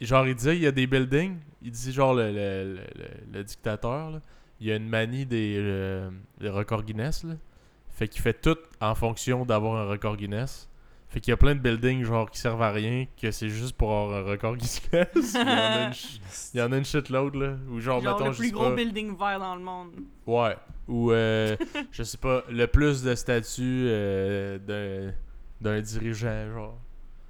Genre, 0.01 0.27
il 0.27 0.35
disait, 0.35 0.57
il 0.57 0.61
y 0.63 0.67
a 0.67 0.71
des 0.71 0.87
buildings. 0.87 1.37
Il 1.61 1.71
dit, 1.71 1.91
genre, 1.93 2.13
le, 2.13 2.27
le, 2.31 2.33
le, 2.33 2.73
le- 2.95 3.33
le 3.37 3.43
dictateur, 3.43 4.11
là. 4.11 4.21
Il 4.59 4.67
y 4.67 4.71
a 4.71 4.75
une 4.75 4.87
manie 4.89 5.25
des, 5.25 5.55
euh, 5.57 6.09
des 6.39 6.49
records 6.49 6.83
Guinness, 6.83 7.23
là. 7.23 7.35
Fait 7.91 8.07
qu'il 8.09 8.21
fait 8.21 8.33
tout 8.41 8.57
en 8.81 8.93
fonction 8.95 9.45
d'avoir 9.45 9.75
un 9.81 9.85
record 9.89 10.17
Guinness. 10.17 10.69
Fait 11.15 11.21
qu'il 11.21 11.31
y 11.31 11.33
a 11.33 11.37
plein 11.37 11.55
de 11.55 11.61
buildings, 11.61 12.03
genre, 12.03 12.29
qui 12.29 12.37
servent 12.37 12.61
à 12.61 12.71
rien, 12.73 13.05
que 13.21 13.31
c'est 13.31 13.47
juste 13.47 13.77
pour 13.77 13.89
avoir 13.89 14.17
un 14.17 14.29
record 14.29 14.57
Guinness. 14.57 14.81
il, 15.33 15.39
y 15.39 15.41
en 15.41 15.47
a 15.47 15.85
une, 15.87 15.93
il 16.53 16.59
y 16.59 16.61
en 16.61 16.71
a 16.73 16.77
une 16.77 16.83
shitload, 16.83 17.35
là. 17.35 17.55
Ou 17.69 17.79
genre, 17.79 18.01
Genre 18.01 18.17
mettons, 18.17 18.25
le 18.27 18.31
je 18.33 18.37
plus 18.39 18.47
sais 18.47 18.51
gros 18.51 18.63
pas- 18.65 18.75
building 18.75 19.17
vert 19.17 19.39
dans 19.39 19.55
le 19.55 19.61
monde. 19.61 19.91
Ouais. 20.27 20.57
Ou, 20.89 21.13
euh, 21.13 21.55
je 21.93 22.03
sais 22.03 22.17
pas, 22.17 22.43
le 22.49 22.67
plus 22.67 23.01
de 23.01 23.15
statuts 23.15 23.85
euh, 23.87 25.13
d'un, 25.61 25.79
dirigeant, 25.81 26.51
genre. 26.53 26.77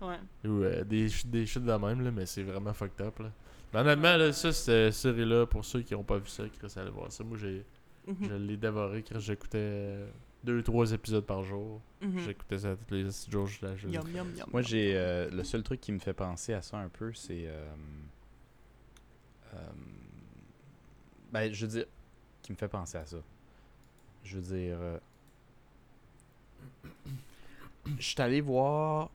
Ouais. 0.01 0.17
Ou 0.49 0.63
euh, 0.63 0.83
des, 0.83 1.05
des 1.27 1.45
shit 1.45 1.63
de 1.63 1.71
même, 1.73 2.03
là, 2.03 2.09
mais 2.09 2.25
c'est 2.25 2.41
vraiment 2.41 2.73
fucked 2.73 3.05
up, 3.05 3.19
là. 3.19 3.29
Mais 3.71 3.81
honnêtement, 3.81 4.17
là, 4.17 4.33
ça, 4.33 4.51
cette 4.51 4.93
série-là, 4.93 5.45
pour 5.45 5.63
ceux 5.63 5.81
qui 5.83 5.93
ont 5.93 6.03
pas 6.03 6.17
vu 6.17 6.27
ça, 6.27 6.41
Chris, 6.57 6.73
allez 6.75 6.89
voir 6.89 7.11
ça. 7.11 7.23
Moi, 7.23 7.37
j'ai, 7.39 7.63
Mhm. 8.07 8.15
je 8.29 8.33
l'ai 8.33 8.57
dévoré, 8.57 9.03
Chris, 9.03 9.19
j'écoutais 9.19 9.57
euh, 9.59 10.07
deux, 10.45 10.63
trois 10.63 10.91
épisodes 10.93 11.25
par 11.25 11.43
jour. 11.43 11.81
Mhm. 12.01 12.19
J'écoutais 12.19 12.59
ça 12.59 12.75
tous 12.87 12.93
les 12.95 13.11
six 13.11 13.29
jours, 13.31 13.47
je 13.47 13.65
la 13.65 13.75
je- 13.75 13.87
Yum, 13.89 14.07
yum, 14.15 14.27
yum. 14.37 14.45
Moi, 14.51 14.61
j'ai 14.61 14.93
euh, 14.95 15.29
le 15.29 15.43
seul 15.43 15.63
truc 15.63 15.81
qui 15.81 15.91
me 15.91 15.99
fait 15.99 16.13
penser 16.13 16.53
à 16.53 16.61
ça 16.61 16.77
un 16.77 16.89
peu, 16.89 17.13
c'est. 17.13 17.45
euh, 17.47 17.65
euh, 19.53 19.57
ben, 21.31 21.51
je 21.53 21.65
veux 21.65 21.71
dire, 21.71 21.85
qui 22.41 22.51
me 22.51 22.57
fait 22.57 22.67
penser 22.67 22.97
à 22.97 23.05
ça. 23.05 23.17
Je 24.23 24.37
veux 24.37 24.41
dire, 24.57 24.77
euh, 24.79 24.99
je 27.99 28.03
suis 28.05 28.21
allé 28.21 28.41
voir 28.41 29.09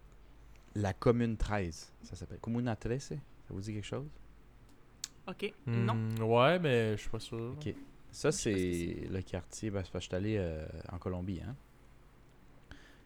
la 0.74 0.92
commune 0.92 1.36
13. 1.36 1.92
Ça 2.02 2.16
s'appelle 2.16 2.38
Comuna 2.38 2.76
13. 2.76 3.08
Ça 3.08 3.18
vous 3.50 3.60
dit 3.60 3.72
quelque 3.72 3.84
chose? 3.86 4.06
Ok. 5.28 5.52
Non. 5.66 5.94
Hmm, 5.94 6.22
ouais, 6.22 6.58
mais 6.58 6.92
je 6.96 7.00
suis 7.02 7.10
pas 7.10 7.20
sûr. 7.20 7.54
Ok. 7.56 7.74
Ça, 8.12 8.32
c'est 8.32 9.06
le 9.10 9.22
quartier. 9.22 9.70
Ben, 9.70 9.82
c'est 9.84 9.90
parce 9.92 10.06
que 10.06 10.14
je 10.14 10.16
suis 10.16 10.16
allé 10.16 10.36
euh, 10.38 10.66
en 10.90 10.98
Colombie. 10.98 11.40
Hein? 11.46 11.54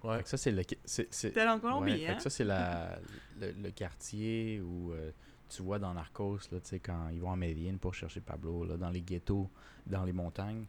Ouais. 0.02 0.18
Fait 0.18 0.22
que 0.24 0.28
ça, 0.28 0.36
c'est 0.36 0.52
le. 0.52 0.62
c'est- 0.84 1.36
allé 1.36 1.50
en 1.50 1.58
Colombie, 1.60 1.92
Ouais, 1.92 1.98
fait 1.98 2.06
hein? 2.08 2.14
que 2.16 2.22
ça, 2.22 2.30
c'est 2.30 2.44
la, 2.44 2.98
le, 3.40 3.52
le 3.52 3.70
quartier 3.70 4.60
où 4.60 4.92
euh, 4.92 5.10
tu 5.48 5.62
vois 5.62 5.78
dans 5.78 5.94
Narcos, 5.94 6.38
là, 6.52 6.60
tu 6.60 6.68
sais, 6.68 6.78
quand 6.80 7.08
ils 7.10 7.20
vont 7.20 7.32
à 7.32 7.36
Medellín 7.36 7.78
pour 7.78 7.94
chercher 7.94 8.20
Pablo, 8.20 8.64
là, 8.64 8.76
dans 8.76 8.90
les 8.90 9.00
ghettos, 9.02 9.48
dans 9.86 10.04
les 10.04 10.12
montagnes. 10.12 10.64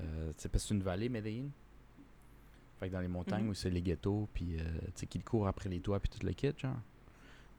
Euh, 0.00 0.32
parce 0.32 0.48
que 0.48 0.58
c'est 0.58 0.74
une 0.74 0.82
vallée, 0.82 1.08
Medellín. 1.08 1.50
Fait 2.78 2.88
que 2.88 2.92
dans 2.92 3.00
les 3.00 3.08
montagnes 3.08 3.42
Mhm. 3.44 3.50
où 3.50 3.54
c'est 3.54 3.70
les 3.70 3.82
ghettos, 3.82 4.28
puis 4.32 4.56
euh, 4.60 4.62
tu 4.94 5.00
sais, 5.00 5.06
qu'ils 5.06 5.24
courent 5.24 5.48
après 5.48 5.68
les 5.68 5.80
toits, 5.80 5.98
puis 5.98 6.08
tout 6.08 6.24
le 6.24 6.32
kit, 6.32 6.52
genre. 6.56 6.76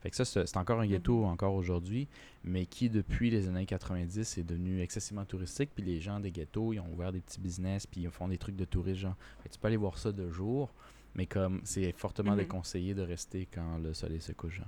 Fait 0.02 0.10
que 0.10 0.16
ça, 0.16 0.24
c'est 0.26 0.58
encore 0.58 0.80
un 0.80 0.88
ghetto 0.88 1.18
Mhm. 1.20 1.26
encore 1.26 1.54
aujourd'hui, 1.56 2.08
mais 2.44 2.66
qui, 2.66 2.90
depuis 2.90 3.30
les 3.30 3.48
années 3.50 3.66
90, 3.66 4.38
est 4.38 4.44
devenu 4.44 4.82
excessivement 4.82 5.26
touristique. 5.26 5.72
Puis 5.76 5.84
les 5.84 6.00
gens 6.00 6.20
des 6.20 6.32
ghettos, 6.32 6.72
ils 6.74 6.80
ont 6.80 6.92
ouvert 6.94 7.12
des 7.12 7.20
petits 7.20 7.40
business, 7.42 7.86
puis 7.86 8.02
ils 8.02 8.10
font 8.10 8.28
des 8.30 8.38
trucs 8.38 8.56
de 8.56 8.66
tourisme, 8.66 9.00
genre. 9.00 9.16
Fait 9.44 9.50
que 9.50 9.54
tu 9.54 9.60
peux 9.60 9.68
aller 9.68 9.78
voir 9.78 9.98
ça 9.98 10.12
de 10.12 10.30
jour, 10.30 10.72
mais 11.16 11.26
comme 11.26 11.60
c'est 11.66 11.92
fortement 11.98 12.32
Mhm. 12.32 12.38
déconseillé 12.38 12.94
de 12.94 13.02
rester 13.02 13.48
quand 13.54 13.78
le 13.80 13.94
soleil 13.94 14.22
se 14.22 14.32
couche. 14.32 14.56
genre. 14.58 14.68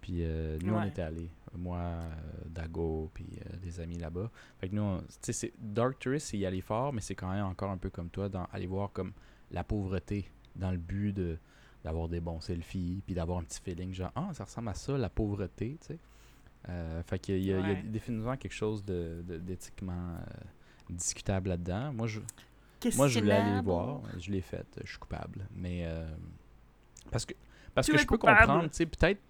Puis 0.00 0.18
euh, 0.22 0.58
nous, 0.64 0.74
on 0.74 0.82
était 0.82 1.02
allés. 1.02 1.28
Moi, 1.54 1.78
euh, 1.78 2.08
Dago, 2.48 3.10
puis 3.12 3.26
euh, 3.44 3.56
des 3.58 3.80
amis 3.80 3.98
là-bas. 3.98 4.30
Fait 4.58 4.68
que 4.68 4.74
nous, 4.74 4.98
tu 5.00 5.04
sais, 5.20 5.32
c'est- 5.32 5.52
Dark 5.58 5.98
Tourist, 5.98 6.28
c'est 6.28 6.38
y 6.38 6.46
aller 6.46 6.60
fort, 6.62 6.92
mais 6.92 7.00
c'est 7.00 7.14
quand 7.14 7.30
même 7.30 7.44
encore 7.44 7.70
un 7.70 7.76
peu 7.76 7.90
comme 7.90 8.08
toi, 8.08 8.28
dans, 8.28 8.44
aller 8.52 8.66
voir 8.66 8.92
comme 8.92 9.12
la 9.50 9.62
pauvreté 9.64 10.30
dans 10.56 10.70
le 10.70 10.78
but 10.78 11.12
de 11.12 11.36
d'avoir 11.84 12.08
des 12.08 12.20
bons 12.20 12.40
selfies, 12.40 13.02
puis 13.06 13.14
d'avoir 13.14 13.38
un 13.38 13.42
petit 13.44 13.60
feeling 13.60 13.92
genre, 13.92 14.12
ah, 14.14 14.30
ça 14.34 14.44
ressemble 14.44 14.68
à 14.68 14.74
ça, 14.74 14.96
la 14.98 15.08
pauvreté, 15.08 15.78
tu 15.80 15.86
sais. 15.88 15.98
Euh, 16.68 17.02
fait 17.04 17.18
qu'il 17.18 17.38
y 17.38 17.46
y 17.46 17.52
a 17.54 17.74
définitivement 17.82 18.36
quelque 18.36 18.52
chose 18.52 18.84
de, 18.84 19.22
de- 19.26 19.38
d'éthiquement 19.38 19.92
euh, 20.16 20.20
discutable 20.90 21.48
là-dedans. 21.48 21.90
Moi, 21.94 22.06
je, 22.06 22.20
moi, 22.96 23.08
je 23.08 23.18
voulais 23.20 23.32
aller 23.32 23.60
voir. 23.62 24.02
Je 24.18 24.30
l'ai 24.30 24.42
fait. 24.42 24.66
Je 24.84 24.90
suis 24.90 24.98
coupable. 24.98 25.46
Mais. 25.54 25.86
euh, 25.86 26.06
parce 27.10 27.24
que, 27.24 27.32
parce 27.74 27.86
Tu 27.86 27.92
que 27.92 27.98
je 27.98 28.06
peux 28.06 28.18
coupable. 28.18 28.40
comprendre, 28.40 28.68
tu 28.70 28.76
sais, 28.76 28.86
peut-être 28.86 29.20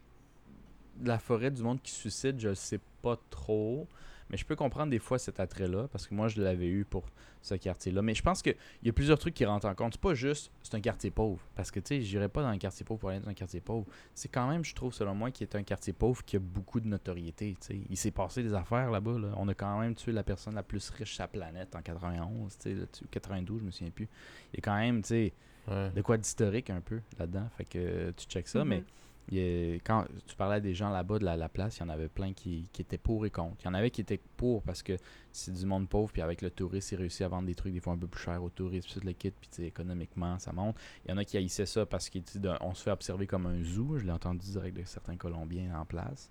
la 1.04 1.18
forêt 1.20 1.52
du 1.52 1.62
monde 1.62 1.80
qui 1.80 1.92
se 1.92 2.00
suicide, 2.00 2.40
je 2.40 2.48
le 2.48 2.54
sais 2.56 2.80
pas 3.00 3.16
trop. 3.30 3.86
Mais 4.30 4.36
je 4.36 4.44
peux 4.44 4.56
comprendre 4.56 4.90
des 4.90 4.98
fois 4.98 5.18
cet 5.18 5.40
attrait-là. 5.40 5.88
Parce 5.88 6.06
que 6.06 6.14
moi, 6.14 6.28
je 6.28 6.40
l'avais 6.40 6.68
eu 6.68 6.84
pour 6.84 7.04
ce 7.42 7.54
quartier-là. 7.54 8.00
Mais 8.02 8.14
je 8.14 8.22
pense 8.22 8.42
qu'il 8.42 8.54
y 8.84 8.88
a 8.88 8.92
plusieurs 8.92 9.18
trucs 9.18 9.34
qui 9.34 9.44
rentrent 9.44 9.66
en 9.66 9.74
compte. 9.74 9.94
C'est 9.94 10.00
pas 10.00 10.14
juste, 10.14 10.52
c'est 10.62 10.74
un 10.76 10.80
quartier 10.80 11.10
pauvre. 11.10 11.40
Parce 11.56 11.70
que, 11.70 11.80
tu 11.80 11.86
sais, 11.88 12.00
j'irais 12.02 12.28
pas 12.28 12.42
dans 12.42 12.48
un 12.48 12.58
quartier 12.58 12.84
pauvre 12.84 13.00
pour 13.00 13.10
aller 13.10 13.20
dans 13.20 13.28
un 13.28 13.34
quartier 13.34 13.60
pauvre. 13.60 13.86
C'est 14.14 14.28
quand 14.28 14.48
même, 14.48 14.64
je 14.64 14.74
trouve, 14.74 14.92
selon 14.94 15.14
moi, 15.14 15.30
qui 15.30 15.42
est 15.42 15.54
un 15.56 15.62
quartier 15.62 15.92
pauvre 15.92 16.24
qui 16.24 16.36
a 16.36 16.38
beaucoup 16.38 16.80
de 16.80 16.86
notoriété. 16.86 17.56
tu 17.60 17.66
sais. 17.66 17.80
Il 17.90 17.96
s'est 17.96 18.10
passé 18.12 18.42
des 18.42 18.54
affaires 18.54 18.90
là-bas. 18.90 19.18
là. 19.18 19.32
On 19.36 19.48
a 19.48 19.54
quand 19.54 19.80
même 19.80 19.94
tué 19.94 20.12
la 20.12 20.22
personne 20.22 20.54
la 20.54 20.62
plus 20.62 20.88
riche 20.90 21.16
de 21.16 21.22
la 21.22 21.28
planète 21.28 21.74
en 21.74 21.82
91, 21.82 22.56
tu 22.56 22.62
sais, 22.62 22.74
là-dessus. 22.74 23.04
92, 23.10 23.60
je 23.60 23.64
me 23.64 23.70
souviens 23.70 23.90
plus. 23.90 24.08
Il 24.52 24.56
y 24.56 24.58
a 24.58 24.62
quand 24.62 24.76
même, 24.78 25.02
tu 25.02 25.08
sais, 25.08 25.32
Ouais. 25.68 25.90
de 25.90 26.00
quoi 26.02 26.16
d'historique 26.16 26.70
un 26.70 26.80
peu 26.80 27.00
là-dedans. 27.18 27.48
Fait 27.56 27.64
que 27.64 28.10
tu 28.12 28.26
checkes 28.26 28.48
ça, 28.48 28.60
Mhm. 28.64 28.68
mais 28.68 28.84
il 29.28 29.38
y 29.38 29.40
a- 29.40 29.74
quand 29.76 30.06
tu 30.26 30.34
parlais 30.34 30.60
des 30.60 30.74
gens 30.74 30.90
là-bas 30.90 31.18
de 31.18 31.24
la, 31.24 31.36
la 31.36 31.48
place, 31.48 31.76
il 31.78 31.80
y 31.80 31.82
en 31.84 31.88
avait 31.88 32.08
plein 32.08 32.32
qui, 32.32 32.68
qui 32.72 32.82
étaient 32.82 32.98
pour 32.98 33.24
et 33.26 33.30
contre. 33.30 33.56
Il 33.60 33.66
y 33.66 33.68
en 33.68 33.74
avait 33.74 33.90
qui 33.90 34.00
étaient 34.00 34.20
pour 34.36 34.62
parce 34.62 34.82
que 34.82 34.96
c'est 35.30 35.52
du 35.52 35.66
monde 35.66 35.88
pauvre, 35.88 36.10
puis 36.12 36.22
avec 36.22 36.42
le 36.42 36.50
tourisme, 36.50 36.94
ils 36.94 36.98
réussissent 36.98 37.20
à 37.22 37.28
vendre 37.28 37.46
des 37.46 37.54
trucs 37.54 37.72
des 37.72 37.80
fois 37.80 37.92
un 37.92 37.98
peu 37.98 38.08
plus 38.08 38.22
cher 38.22 38.42
au 38.42 38.50
tourisme, 38.50 38.88
puis 38.90 39.06
le 39.06 39.12
kit, 39.12 39.30
puis 39.30 39.64
économiquement, 39.64 40.38
ça 40.38 40.52
monte. 40.52 40.76
Il 41.04 41.10
y 41.10 41.14
en 41.14 41.16
a 41.18 41.24
qui 41.24 41.36
haïssaient 41.36 41.66
ça 41.66 41.86
parce 41.86 42.10
qu'on 42.10 42.74
se 42.74 42.82
fait 42.82 42.90
observer 42.90 43.26
comme 43.26 43.46
un 43.46 43.62
zoo. 43.62 43.98
Je 43.98 44.04
l'ai 44.04 44.12
entendu 44.12 44.44
direct 44.50 44.76
de 44.76 44.84
certains 44.84 45.16
Colombiens 45.16 45.78
en 45.78 45.84
place. 45.84 46.30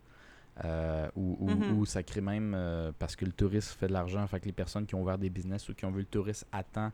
Euh, 0.65 1.09
ou, 1.15 1.37
ou- 1.39 1.49
Mhm. 1.49 1.77
ou 1.79 1.85
ça 1.85 2.03
crée 2.03 2.19
même 2.19 2.53
euh, 2.53 2.91
parce 2.99 3.15
que 3.15 3.23
le 3.23 3.31
tourisme 3.31 3.77
fait 3.77 3.87
de 3.87 3.93
l'argent. 3.93 4.27
Fait 4.27 4.41
que 4.41 4.45
les 4.45 4.51
personnes 4.51 4.85
qui 4.85 4.93
ont 4.95 5.01
ouvert 5.01 5.17
des 5.17 5.29
business 5.29 5.69
ou 5.69 5.73
qui 5.73 5.85
ont 5.85 5.91
vu 5.91 5.99
le 5.99 6.05
tourisme 6.05 6.45
à 6.51 6.63
temps, 6.63 6.91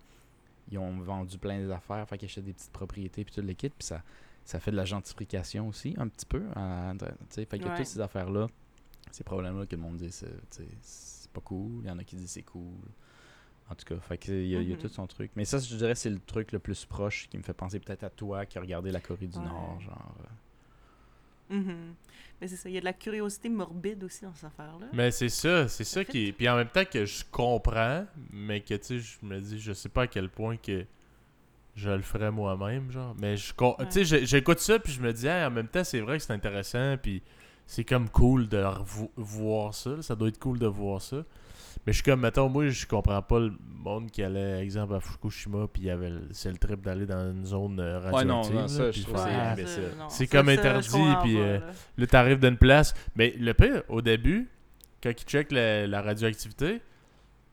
ils 0.69 0.77
ont 0.77 0.99
vendu 0.99 1.39
plein 1.39 1.65
d'affaires. 1.67 2.07
Fait 2.07 2.17
qu'ils 2.19 2.27
achètent 2.27 2.45
des 2.45 2.53
petites 2.53 2.72
propriétés 2.72 3.23
puis 3.26 3.34
tout 3.34 3.41
le 3.41 3.53
kit. 3.53 3.69
Puis 3.69 3.88
ça, 3.88 4.03
ça 4.45 4.59
fait 4.61 4.72
de 4.72 4.77
la 4.77 4.85
gentrification 4.85 5.67
aussi, 5.67 5.93
un 5.97 6.07
petit 6.07 6.26
peu. 6.26 6.39
tu 6.41 7.05
sais. 7.30 7.45
fait 7.45 7.57
qu'il 7.57 7.65
y 7.65 7.69
a 7.69 7.72
Ouais. 7.73 7.77
toutes 7.77 7.85
ces 7.88 7.99
affaires-là, 7.99 8.47
ces 9.11 9.23
problèmes-là 9.23 9.65
que 9.65 9.76
le 9.76 9.81
monde 9.81 9.97
dit 9.97 10.11
c'est 10.11 11.31
pas 11.34 11.41
cool. 11.41 11.81
Il 11.84 11.88
y 11.88 11.91
en 11.91 11.97
a 11.99 12.03
qui 12.03 12.15
disent 12.15 12.31
c'est 12.31 12.43
cool. 12.43 12.72
En 13.69 13.73
tout 13.76 13.85
cas, 13.85 13.99
fait 13.99 14.17
que 14.19 14.31
il 14.31 14.47
y 14.47 14.55
a, 14.55 14.61
il 14.61 14.69
y 14.69 14.72
a 14.73 14.76
Mhm. 14.76 14.81
tout 14.81 14.88
son 14.89 15.07
truc. 15.07 15.31
Mais 15.35 15.43
ça, 15.43 15.57
je 15.57 15.76
dirais, 15.76 15.95
c'est 15.95 16.11
le 16.11 16.19
truc 16.19 16.51
le 16.51 16.59
plus 16.59 16.85
proche 16.85 17.27
qui 17.30 17.38
me 17.38 17.43
fait 17.43 17.53
penser 17.53 17.80
peut-être 17.80 18.03
à 18.03 18.09
toi 18.11 18.45
qui 18.45 18.57
a 18.59 18.61
regardé 18.61 18.91
la 18.91 18.99
Corée 19.01 19.26
du 19.27 19.38
Ouais. 19.39 19.43
Nord. 19.43 19.81
Genre, 19.81 20.15
euh. 21.51 21.55
Mhm. 21.55 21.95
Mais 22.41 22.47
c'est 22.47 22.55
ça, 22.57 22.69
il 22.69 22.73
y 22.73 22.77
a 22.77 22.81
de 22.81 22.85
la 22.85 22.93
curiosité 22.93 23.49
morbide 23.49 24.03
aussi 24.03 24.23
dans 24.23 24.34
cette 24.35 24.45
affaire-là. 24.45 24.88
Mais 24.93 25.09
c'est 25.11 25.30
ça, 25.30 25.67
c'est 25.67 25.84
ça 25.84 26.03
fait. 26.03 26.11
qui 26.11 26.27
est. 26.27 26.31
Puis 26.34 26.47
en 26.49 26.55
même 26.57 26.67
temps 26.69 26.85
que 26.85 27.05
je 27.05 27.23
comprends, 27.31 28.05
mais 28.31 28.61
que 28.61 28.76
tu 28.76 28.84
sais, 28.84 28.99
je 28.99 29.17
me 29.26 29.39
dis, 29.39 29.59
je 29.59 29.73
sais 29.73 29.89
pas 29.89 30.03
à 30.03 30.07
quel 30.07 30.30
point 30.30 30.57
que 30.57 30.85
je 31.76 31.89
le 31.89 32.02
ferais 32.02 32.31
moi-même, 32.31 32.89
genre. 32.91 33.15
Mais 33.22 33.38
je, 33.38 33.53
con- 33.53 33.76
Ouais. 33.80 33.85
sais, 33.89 34.03
j'écoute 34.26 34.60
ça, 34.60 34.80
puis 34.80 34.93
je 34.93 35.02
me 35.02 35.11
dis, 35.14 35.27
Hey, 35.27 35.43
en 35.45 35.52
même 35.52 35.68
temps, 35.68 35.84
c'est 35.84 35.99
vrai 35.99 36.18
que 36.18 36.23
c'est 36.23 36.34
intéressant, 36.34 36.95
puis 37.02 37.22
c'est 37.68 37.84
comme 37.84 38.10
cool 38.10 38.47
de 38.47 38.64
voir 39.18 39.73
ça. 39.73 39.91
là. 39.91 40.02
Ça 40.02 40.15
doit 40.15 40.27
être 40.30 40.39
cool 40.39 40.60
de 40.60 40.68
voir 40.68 41.02
ça. 41.02 41.18
Mais 41.85 41.93
je 41.93 41.97
suis 42.02 42.03
comme, 42.03 42.22
mettons, 42.22 42.49
moi, 42.49 42.68
je 42.69 42.85
comprends 42.88 43.22
pas 43.22 43.39
le 43.39 43.53
monde 43.84 44.10
qui 44.10 44.23
allait, 44.23 44.60
exemple, 44.64 44.95
à 44.95 44.99
Fukushima, 44.99 45.68
puis 45.72 45.84
il 45.84 45.85
y 45.85 45.89
avait 45.91 46.10
le- 46.10 46.27
c'est 46.31 46.49
le 46.49 46.57
trip 46.57 46.81
d'aller 46.81 47.06
dans 47.06 47.31
une 47.31 47.45
zone 47.45 47.80
euh, 47.80 48.10
Ouais, 48.11 48.23
non, 48.26 48.41
radioactive. 48.41 48.76
ça, 48.77 48.91
je 48.91 49.02
trouve 49.03 49.18
c'est 49.18 49.30
Ah, 49.31 49.56
C'est 50.10 50.27
comme 50.27 50.49
interdit, 50.49 50.89
puis, 51.22 51.39
euh, 51.39 51.60
là. 51.60 51.65
Là, 51.97 52.07
t'arrives 52.07 52.39
d'une 52.39 52.57
place. 52.57 52.93
Mais 53.15 53.35
le 53.38 53.53
pire, 53.53 53.84
au 53.89 54.02
début, 54.02 54.49
quand 55.03 55.11
ils 55.11 55.26
checkent 55.26 55.52
la, 55.52 55.85
la 55.85 56.02
radioactivité, 56.02 56.81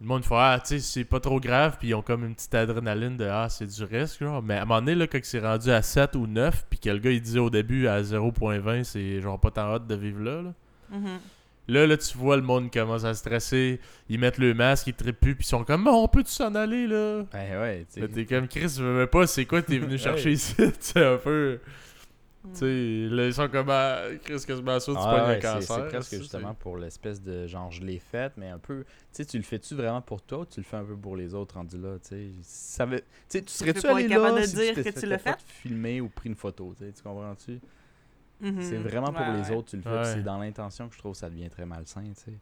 le 0.03 0.09
monde 0.09 0.25
fait 0.25 0.35
Ah, 0.37 0.59
tu 0.61 0.75
sais, 0.75 0.79
c'est 0.81 1.05
pas 1.05 1.21
trop 1.21 1.41
grave. 1.41 1.77
Puis 1.79 1.89
ils 1.89 1.95
ont 1.95 2.03
comme 2.03 2.25
une 2.25 2.35
petite 2.35 2.55
adrénaline 2.55 3.17
de 3.17 3.25
Ah, 3.25 3.47
c'est 3.49 3.67
du 3.67 3.85
risque. 3.85 4.21
Genre. 4.21 4.43
Mais 4.43 4.55
à 4.55 4.63
un 4.63 4.65
moment 4.65 4.81
donné, 4.81 4.95
là, 4.95 5.07
quand 5.07 5.21
c'est 5.23 5.41
rendu 5.41 5.71
à 5.71 5.81
7 5.81 6.17
ou 6.17 6.27
9, 6.27 6.67
puis 6.69 6.79
que 6.79 6.91
le 6.91 6.99
gars 6.99 7.11
il 7.11 7.21
disait 7.23 7.39
au 7.39 7.51
début 7.51 7.87
à 7.87 8.03
0.20, 8.03 8.85
c'est 8.85 9.21
genre 9.21 9.39
pas 9.39 9.51
tant 9.51 9.75
hâte 9.75 9.87
de 9.87 9.95
vivre 9.95 10.21
là. 10.21 10.43
Là. 10.43 10.53
Mhm. 10.91 11.19
Là, 11.69 11.87
là, 11.87 11.97
tu 11.97 12.19
vois 12.19 12.37
le 12.37 12.43
monde 12.43 12.73
commence 12.73 13.05
à 13.05 13.15
stresser. 13.15 13.81
Ils 14.09 14.19
mettent 14.19 14.39
le 14.39 14.53
masque, 14.53 14.89
ils 14.89 14.95
trippent 14.95 15.21
plus, 15.21 15.35
puis 15.37 15.45
ils 15.45 15.49
sont 15.49 15.63
comme 15.63 15.87
on 15.87 16.09
peut 16.09 16.25
s'en 16.27 16.55
aller 16.57 16.89
là. 16.89 17.23
Ben 17.33 17.61
ouais, 17.61 17.87
tu 17.93 18.07
t'es 18.09 18.27
comme 18.27 18.49
Chris, 18.49 18.75
je 18.77 18.83
veux 18.83 19.07
pas, 19.07 19.29
c'est 19.29 19.47
quoi 19.47 19.63
t'es 19.63 19.79
venu 19.79 19.97
chercher 19.99 20.33
ici? 20.33 20.57
C'est 20.81 21.05
un 21.05 21.17
peu. 21.19 21.61
Mm. 22.45 22.53
Tu 22.55 22.59
sais, 22.59 23.15
là, 23.15 23.27
ils 23.27 23.35
sont 23.35 23.49
comme 23.49 23.71
ah, 23.71 24.03
Chris, 24.25 24.43
que 24.47 24.57
je 24.57 24.63
m'en 24.63 24.79
tu 24.79 24.91
Ah 24.97 25.11
pognes 25.11 25.31
un 25.31 25.39
cancer. 25.39 25.63
c'est 25.63 25.89
presque 25.89 26.15
justement 26.17 26.55
pour 26.55 26.77
l'espèce 26.77 27.23
de 27.23 27.47
genre 27.47 27.71
je 27.71 27.83
l'ai 27.85 27.99
faite, 28.01 28.33
mais 28.37 28.49
un 28.49 28.59
peu. 28.59 28.83
Tu 28.85 28.89
sais, 29.13 29.25
tu 29.25 29.37
le 29.37 29.45
fais-tu 29.45 29.75
vraiment 29.77 30.03
pour 30.03 30.23
toi 30.23 30.39
ou 30.41 30.45
tu 30.47 30.59
le 30.59 30.65
fais 30.65 30.77
un 30.77 30.85
peu 30.85 30.97
pour 30.97 31.15
les 31.17 31.35
autres 31.35 31.55
rendu 31.55 31.79
là, 31.79 31.99
tu 32.01 32.09
sais? 32.09 32.29
Ça 32.43 32.85
veut- 32.85 32.99
Tu 33.01 33.05
sais, 33.29 33.43
tu 33.43 33.53
serais-tu 33.53 33.87
allé 33.87 34.09
là 34.09 34.17
capable 34.17 34.41
de 34.41 34.47
si 34.47 34.57
dire 34.57 34.69
tu 34.71 34.75
que 34.75 34.81
t'étais 34.83 35.01
tu 35.01 35.07
l'as 35.07 35.19
fait? 35.19 35.41
filmé 35.41 36.01
ou 36.01 36.09
pris 36.09 36.29
une 36.31 36.35
photo, 36.35 36.75
tu 36.77 36.85
sais, 36.85 36.93
tu 36.93 37.03
comprends-tu? 37.03 37.61
Mhm. 38.41 38.61
C'est 38.61 38.79
vraiment 38.79 39.13
pour 39.13 39.21
Ouais, 39.27 39.33
les 39.35 39.51
ouais. 39.51 39.57
autres, 39.57 39.71
tu 39.71 39.77
le 39.77 39.83
fais. 39.83 40.05
C'est 40.15 40.23
dans 40.25 40.39
l'intention 40.39 40.89
que 40.89 40.95
je 40.95 40.99
trouve 40.99 41.13
que 41.13 41.19
ça 41.19 41.31
devient 41.31 41.49
très 41.49 41.65
malsain, 41.65 42.03
tu 42.03 42.23
sais. 42.25 42.33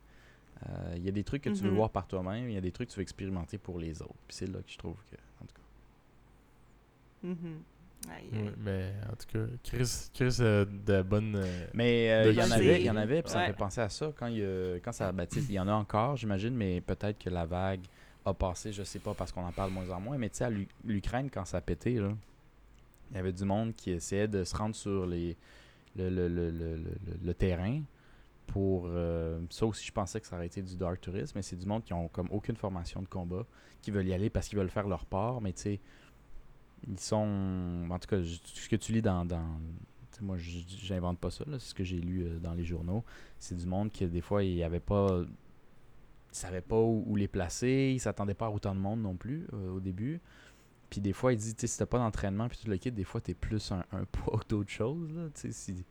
Euh, 0.66 0.94
Il 0.96 1.04
y 1.04 1.08
a 1.08 1.12
des 1.12 1.24
trucs 1.24 1.42
que 1.42 1.50
tu 1.50 1.62
veux 1.62 1.70
Mhm. 1.70 1.76
voir 1.76 1.90
par 1.90 2.06
toi-même, 2.06 2.48
il 2.48 2.54
y 2.54 2.58
a 2.58 2.60
des 2.62 2.72
trucs 2.72 2.88
que 2.88 2.94
tu 2.94 3.00
veux 3.00 3.02
expérimenter 3.02 3.58
pour 3.58 3.78
les 3.78 4.00
autres. 4.00 4.14
Puis 4.26 4.36
c'est 4.36 4.46
là 4.46 4.60
que 4.60 4.70
je 4.70 4.78
trouve 4.78 4.96
que. 5.10 5.16
En 5.42 5.46
tout 5.46 5.54
cas. 5.54 7.28
Mhm. 7.28 7.62
Aïe, 8.08 8.30
aïe. 8.32 8.52
mais 8.58 8.92
en 9.12 9.16
tout 9.16 9.26
cas, 9.32 9.46
Chris, 9.62 10.08
Chris 10.14 10.36
euh, 10.40 10.64
de 10.64 11.02
bonne. 11.02 11.34
euh, 11.36 11.66
Mais 11.74 12.10
euh, 12.10 12.30
il 12.30 12.36
y 12.36 12.42
en 12.42 12.50
avait, 12.50 12.80
il 12.80 12.86
y 12.86 12.90
en 12.90 12.96
avait, 12.96 13.22
puis 13.22 13.30
ça 13.30 13.38
me 13.40 13.46
fait 13.46 13.58
penser 13.58 13.80
à 13.82 13.88
ça 13.90 14.12
quand 14.16 14.26
il 14.26 14.42
a- 14.42 14.76
quand 14.80 14.92
ça, 14.92 15.12
ben, 15.12 15.26
tu 15.26 15.40
sais, 15.40 15.46
il 15.48 15.54
y 15.54 15.60
en 15.60 15.68
a 15.68 15.72
encore, 15.72 16.16
j'imagine, 16.16 16.54
mais 16.54 16.80
peut-être 16.80 17.18
que 17.18 17.28
la 17.30 17.44
vague 17.44 17.80
a 18.24 18.32
passé, 18.34 18.72
je 18.72 18.82
sais 18.84 18.98
pas, 19.00 19.12
parce 19.14 19.32
qu'on 19.32 19.44
en 19.44 19.52
parle 19.52 19.70
de 19.70 19.74
moins 19.74 19.90
en 19.90 20.00
moins. 20.00 20.16
Mais 20.18 20.30
tu 20.30 20.36
sais, 20.38 20.44
à 20.44 20.50
l'Ukraine, 20.84 21.28
quand 21.30 21.44
ça 21.44 21.58
a 21.58 21.60
pété, 21.60 21.94
là, 21.94 22.10
il 23.10 23.16
y 23.16 23.20
avait 23.20 23.32
du 23.32 23.44
monde 23.44 23.74
qui 23.74 23.90
essayait 23.90 24.28
de 24.28 24.44
se 24.44 24.56
rendre 24.56 24.74
sur 24.74 25.04
les, 25.06 25.36
le, 25.96 26.08
le, 26.08 26.28
le, 26.28 26.50
le, 26.50 26.76
le- 26.76 26.96
le 27.22 27.34
terrain 27.34 27.82
pour. 28.46 28.84
euh, 28.86 29.40
ça 29.50 29.66
aussi, 29.66 29.86
je 29.86 29.92
pensais 29.92 30.20
que 30.20 30.26
ça 30.26 30.36
aurait 30.36 30.46
été 30.46 30.62
du 30.62 30.76
dark 30.76 31.00
tourisme, 31.00 31.32
mais 31.36 31.42
c'est 31.42 31.56
du 31.56 31.66
monde 31.66 31.84
qui 31.84 31.92
ont 31.92 32.08
comme 32.08 32.28
aucune 32.30 32.56
formation 32.56 33.02
de 33.02 33.08
combat, 33.08 33.44
qui 33.82 33.90
veulent 33.90 34.08
y 34.08 34.14
aller 34.14 34.30
parce 34.30 34.48
qu'ils 34.48 34.58
veulent 34.58 34.70
faire 34.70 34.88
leur 34.88 35.04
part, 35.06 35.40
mais 35.40 35.52
tu 35.52 35.62
sais, 35.62 35.80
ils 36.88 37.00
sont. 37.00 37.86
En 37.90 37.98
tout 37.98 38.08
cas, 38.08 38.22
ce 38.22 38.68
que 38.68 38.76
tu 38.76 38.92
lis 38.92 39.02
dans. 39.02 39.26
moi, 40.20 40.36
j'invente 40.38 41.18
pas 41.18 41.30
ça, 41.30 41.44
c'est 41.52 41.58
ce 41.60 41.74
que 41.74 41.84
j'ai 41.84 42.00
lu 42.00 42.24
euh, 42.24 42.38
dans 42.38 42.54
les 42.54 42.64
journaux. 42.64 43.04
C'est 43.38 43.56
du 43.56 43.66
monde 43.66 43.90
qui, 43.90 44.06
des 44.06 44.20
fois, 44.20 44.42
il 44.44 44.62
avait 44.62 44.80
pas. 44.80 45.22
Ils 46.32 46.36
savaient 46.36 46.60
pas 46.60 46.78
où, 46.80 47.04
où 47.06 47.16
les 47.16 47.28
placer, 47.28 47.92
ils 47.94 48.00
s'attendaient 48.00 48.34
pas 48.34 48.46
à 48.46 48.50
autant 48.50 48.74
de 48.74 48.80
monde 48.80 49.00
non 49.02 49.16
plus 49.16 49.46
euh, 49.52 49.72
au 49.72 49.80
début. 49.80 50.20
Puis 50.90 51.00
des 51.00 51.12
fois, 51.12 51.32
il 51.32 51.38
dit, 51.38 51.54
tu 51.54 51.62
sais, 51.62 51.66
si 51.68 51.78
t'as 51.78 51.86
pas 51.86 51.98
d'entraînement, 51.98 52.48
puis 52.48 52.58
tout 52.62 52.68
le 52.70 52.76
kit, 52.76 52.90
des 52.92 53.04
fois, 53.04 53.20
t'es 53.20 53.34
plus 53.34 53.72
un, 53.72 53.84
un 53.92 54.04
poids 54.12 54.38
que 54.40 54.48
d'autres 54.48 54.70
choses, 54.70 55.12
là. 55.14 55.28
Tu 55.34 55.40
sais, 55.42 55.52
si 55.52 55.84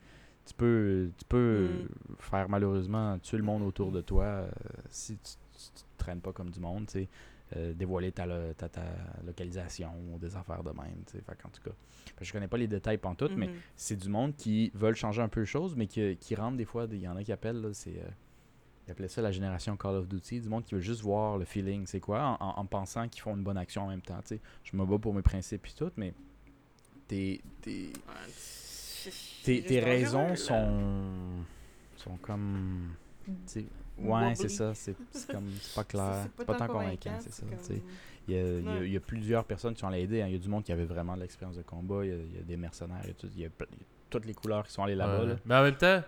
tu 0.45 0.53
peux, 0.55 1.11
tu 1.17 1.25
peux 1.25 1.67
Mm. 1.69 2.15
faire 2.19 2.49
malheureusement 2.49 3.17
tuer 3.19 3.37
le 3.37 3.43
monde 3.43 3.63
autour 3.63 3.91
de 3.91 4.01
toi 4.01 4.23
euh, 4.25 4.51
si 4.89 5.17
tu, 5.17 5.33
tu, 5.53 5.63
tu 5.75 5.83
te 5.83 5.97
traînes 5.97 6.21
pas 6.21 6.33
comme 6.33 6.49
du 6.49 6.59
monde, 6.59 6.85
tu 6.87 6.93
sais. 6.93 7.09
Euh, 7.57 7.73
dévoiler 7.73 8.11
ta, 8.11 8.27
lo- 8.27 8.53
ta, 8.55 8.69
ta 8.69 8.83
localisation 9.25 9.89
ou 10.13 10.19
des 10.19 10.35
affaires 10.35 10.61
de 10.63 10.69
même. 10.69 11.01
Fait 11.07 11.23
qu'en 11.41 11.49
tout 11.49 11.63
cas, 11.63 11.71
je 12.21 12.31
connais 12.31 12.47
pas 12.47 12.57
les 12.57 12.67
détails 12.67 12.99
pantoute, 12.99 13.31
mais 13.35 13.47
Mhm. 13.47 13.53
c'est 13.75 13.95
du 13.95 14.07
monde 14.07 14.35
qui 14.35 14.69
veulent 14.75 14.95
changer 14.95 15.23
un 15.23 15.29
peu 15.29 15.39
les 15.39 15.45
choses, 15.47 15.75
mais 15.75 15.87
qui, 15.87 16.15
qui 16.17 16.35
rentrent 16.35 16.57
des 16.57 16.65
fois, 16.65 16.85
il 16.91 16.99
y 16.99 17.07
en 17.07 17.15
a 17.17 17.23
qui 17.23 17.31
appellent, 17.31 17.59
là, 17.59 17.69
c'est, 17.73 17.97
euh, 17.97 18.07
ils 18.87 18.91
appelaient 18.91 19.07
ça 19.07 19.23
la 19.23 19.31
génération 19.31 19.75
Call 19.77 19.95
of 19.95 20.07
Duty, 20.07 20.41
du 20.41 20.47
monde 20.47 20.63
qui 20.63 20.75
veut 20.75 20.81
juste 20.81 21.01
voir 21.01 21.39
le 21.39 21.45
feeling, 21.45 21.87
c'est 21.87 21.99
quoi, 21.99 22.37
en, 22.39 22.45
en- 22.49 22.59
en 22.59 22.65
pensant 22.67 23.07
qu'ils 23.09 23.23
font 23.23 23.35
une 23.35 23.43
bonne 23.43 23.57
action 23.57 23.81
en 23.85 23.87
même 23.87 24.03
temps, 24.03 24.19
tu 24.21 24.35
sais. 24.35 24.41
Je 24.63 24.77
me 24.77 24.85
bats 24.85 24.99
pour 24.99 25.15
mes 25.15 25.23
principes 25.23 25.65
et 25.65 25.71
tout, 25.75 25.91
mais 25.97 26.13
tes, 27.07 27.41
tes, 27.63 27.91
tes, 29.43 29.63
tes 29.63 29.79
raisons 29.79 30.35
sont, 30.35 31.43
sont 31.95 32.17
comme... 32.17 32.93
Ouais, 34.01 34.35
c'est 34.35 34.49
ça, 34.49 34.73
c'est 34.75 34.95
comme, 35.31 35.49
c'est 35.61 35.75
pas 35.75 35.83
clair, 35.83 36.27
c'est 36.37 36.45
pas, 36.45 36.55
tant 36.55 36.67
convaincant, 36.67 37.17
c'est 37.19 37.31
ça, 37.33 37.43
tu 37.49 37.63
sais. 37.63 37.81
Il 38.27 38.35
y, 38.35 38.37
a, 38.37 38.41
il 38.43 38.63
y 38.63 38.67
a- 38.67 38.71
Ouais. 38.71 38.85
il 38.87 38.93
y 38.93 38.97
a 38.97 38.99
plusieurs 38.99 39.43
personnes 39.43 39.73
qui 39.73 39.79
sont 39.79 39.87
allées 39.87 40.01
aider. 40.03 40.21
hein. 40.21 40.27
Il 40.27 40.33
y 40.33 40.35
a 40.35 40.39
du 40.39 40.49
monde 40.49 40.63
qui 40.63 40.71
avait 40.71 40.85
vraiment 40.85 41.15
de 41.15 41.21
l'expérience 41.21 41.57
de 41.57 41.63
combat. 41.63 42.05
Il 42.05 42.09
y 42.09 42.13
a, 42.13 42.15
il 42.17 42.35
y 42.35 42.39
a 42.39 42.43
des 42.43 42.57
mercenaires. 42.57 42.99
Il 43.03 43.07
y 43.07 43.11
a, 43.11 43.13
tout- 43.15 43.29
il 43.35 43.41
y 43.41 43.45
a 43.45 43.49
toutes 44.09 44.25
les 44.25 44.33
couleurs 44.35 44.67
qui 44.67 44.71
sont 44.73 44.83
allées 44.83 44.93
là-bas. 44.95 45.21
ouais. 45.21 45.27
là. 45.29 45.35
Mais 45.45 45.55
en 45.55 45.63
même 45.63 45.75
temps, 45.75 46.03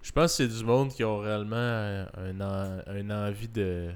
je 0.00 0.12
pense 0.12 0.36
que 0.36 0.46
c'est 0.46 0.48
du 0.58 0.64
monde 0.64 0.90
qui 0.90 1.02
ont 1.02 1.18
réellement 1.18 1.56
un, 1.56 2.40
en- 2.40 2.82
un 2.86 3.10
envie 3.28 3.48
de, 3.48 3.90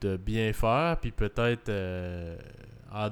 de 0.00 0.16
bien 0.16 0.52
faire, 0.52 0.98
puis 1.00 1.12
peut-être 1.12 1.68
euh, 1.68 2.36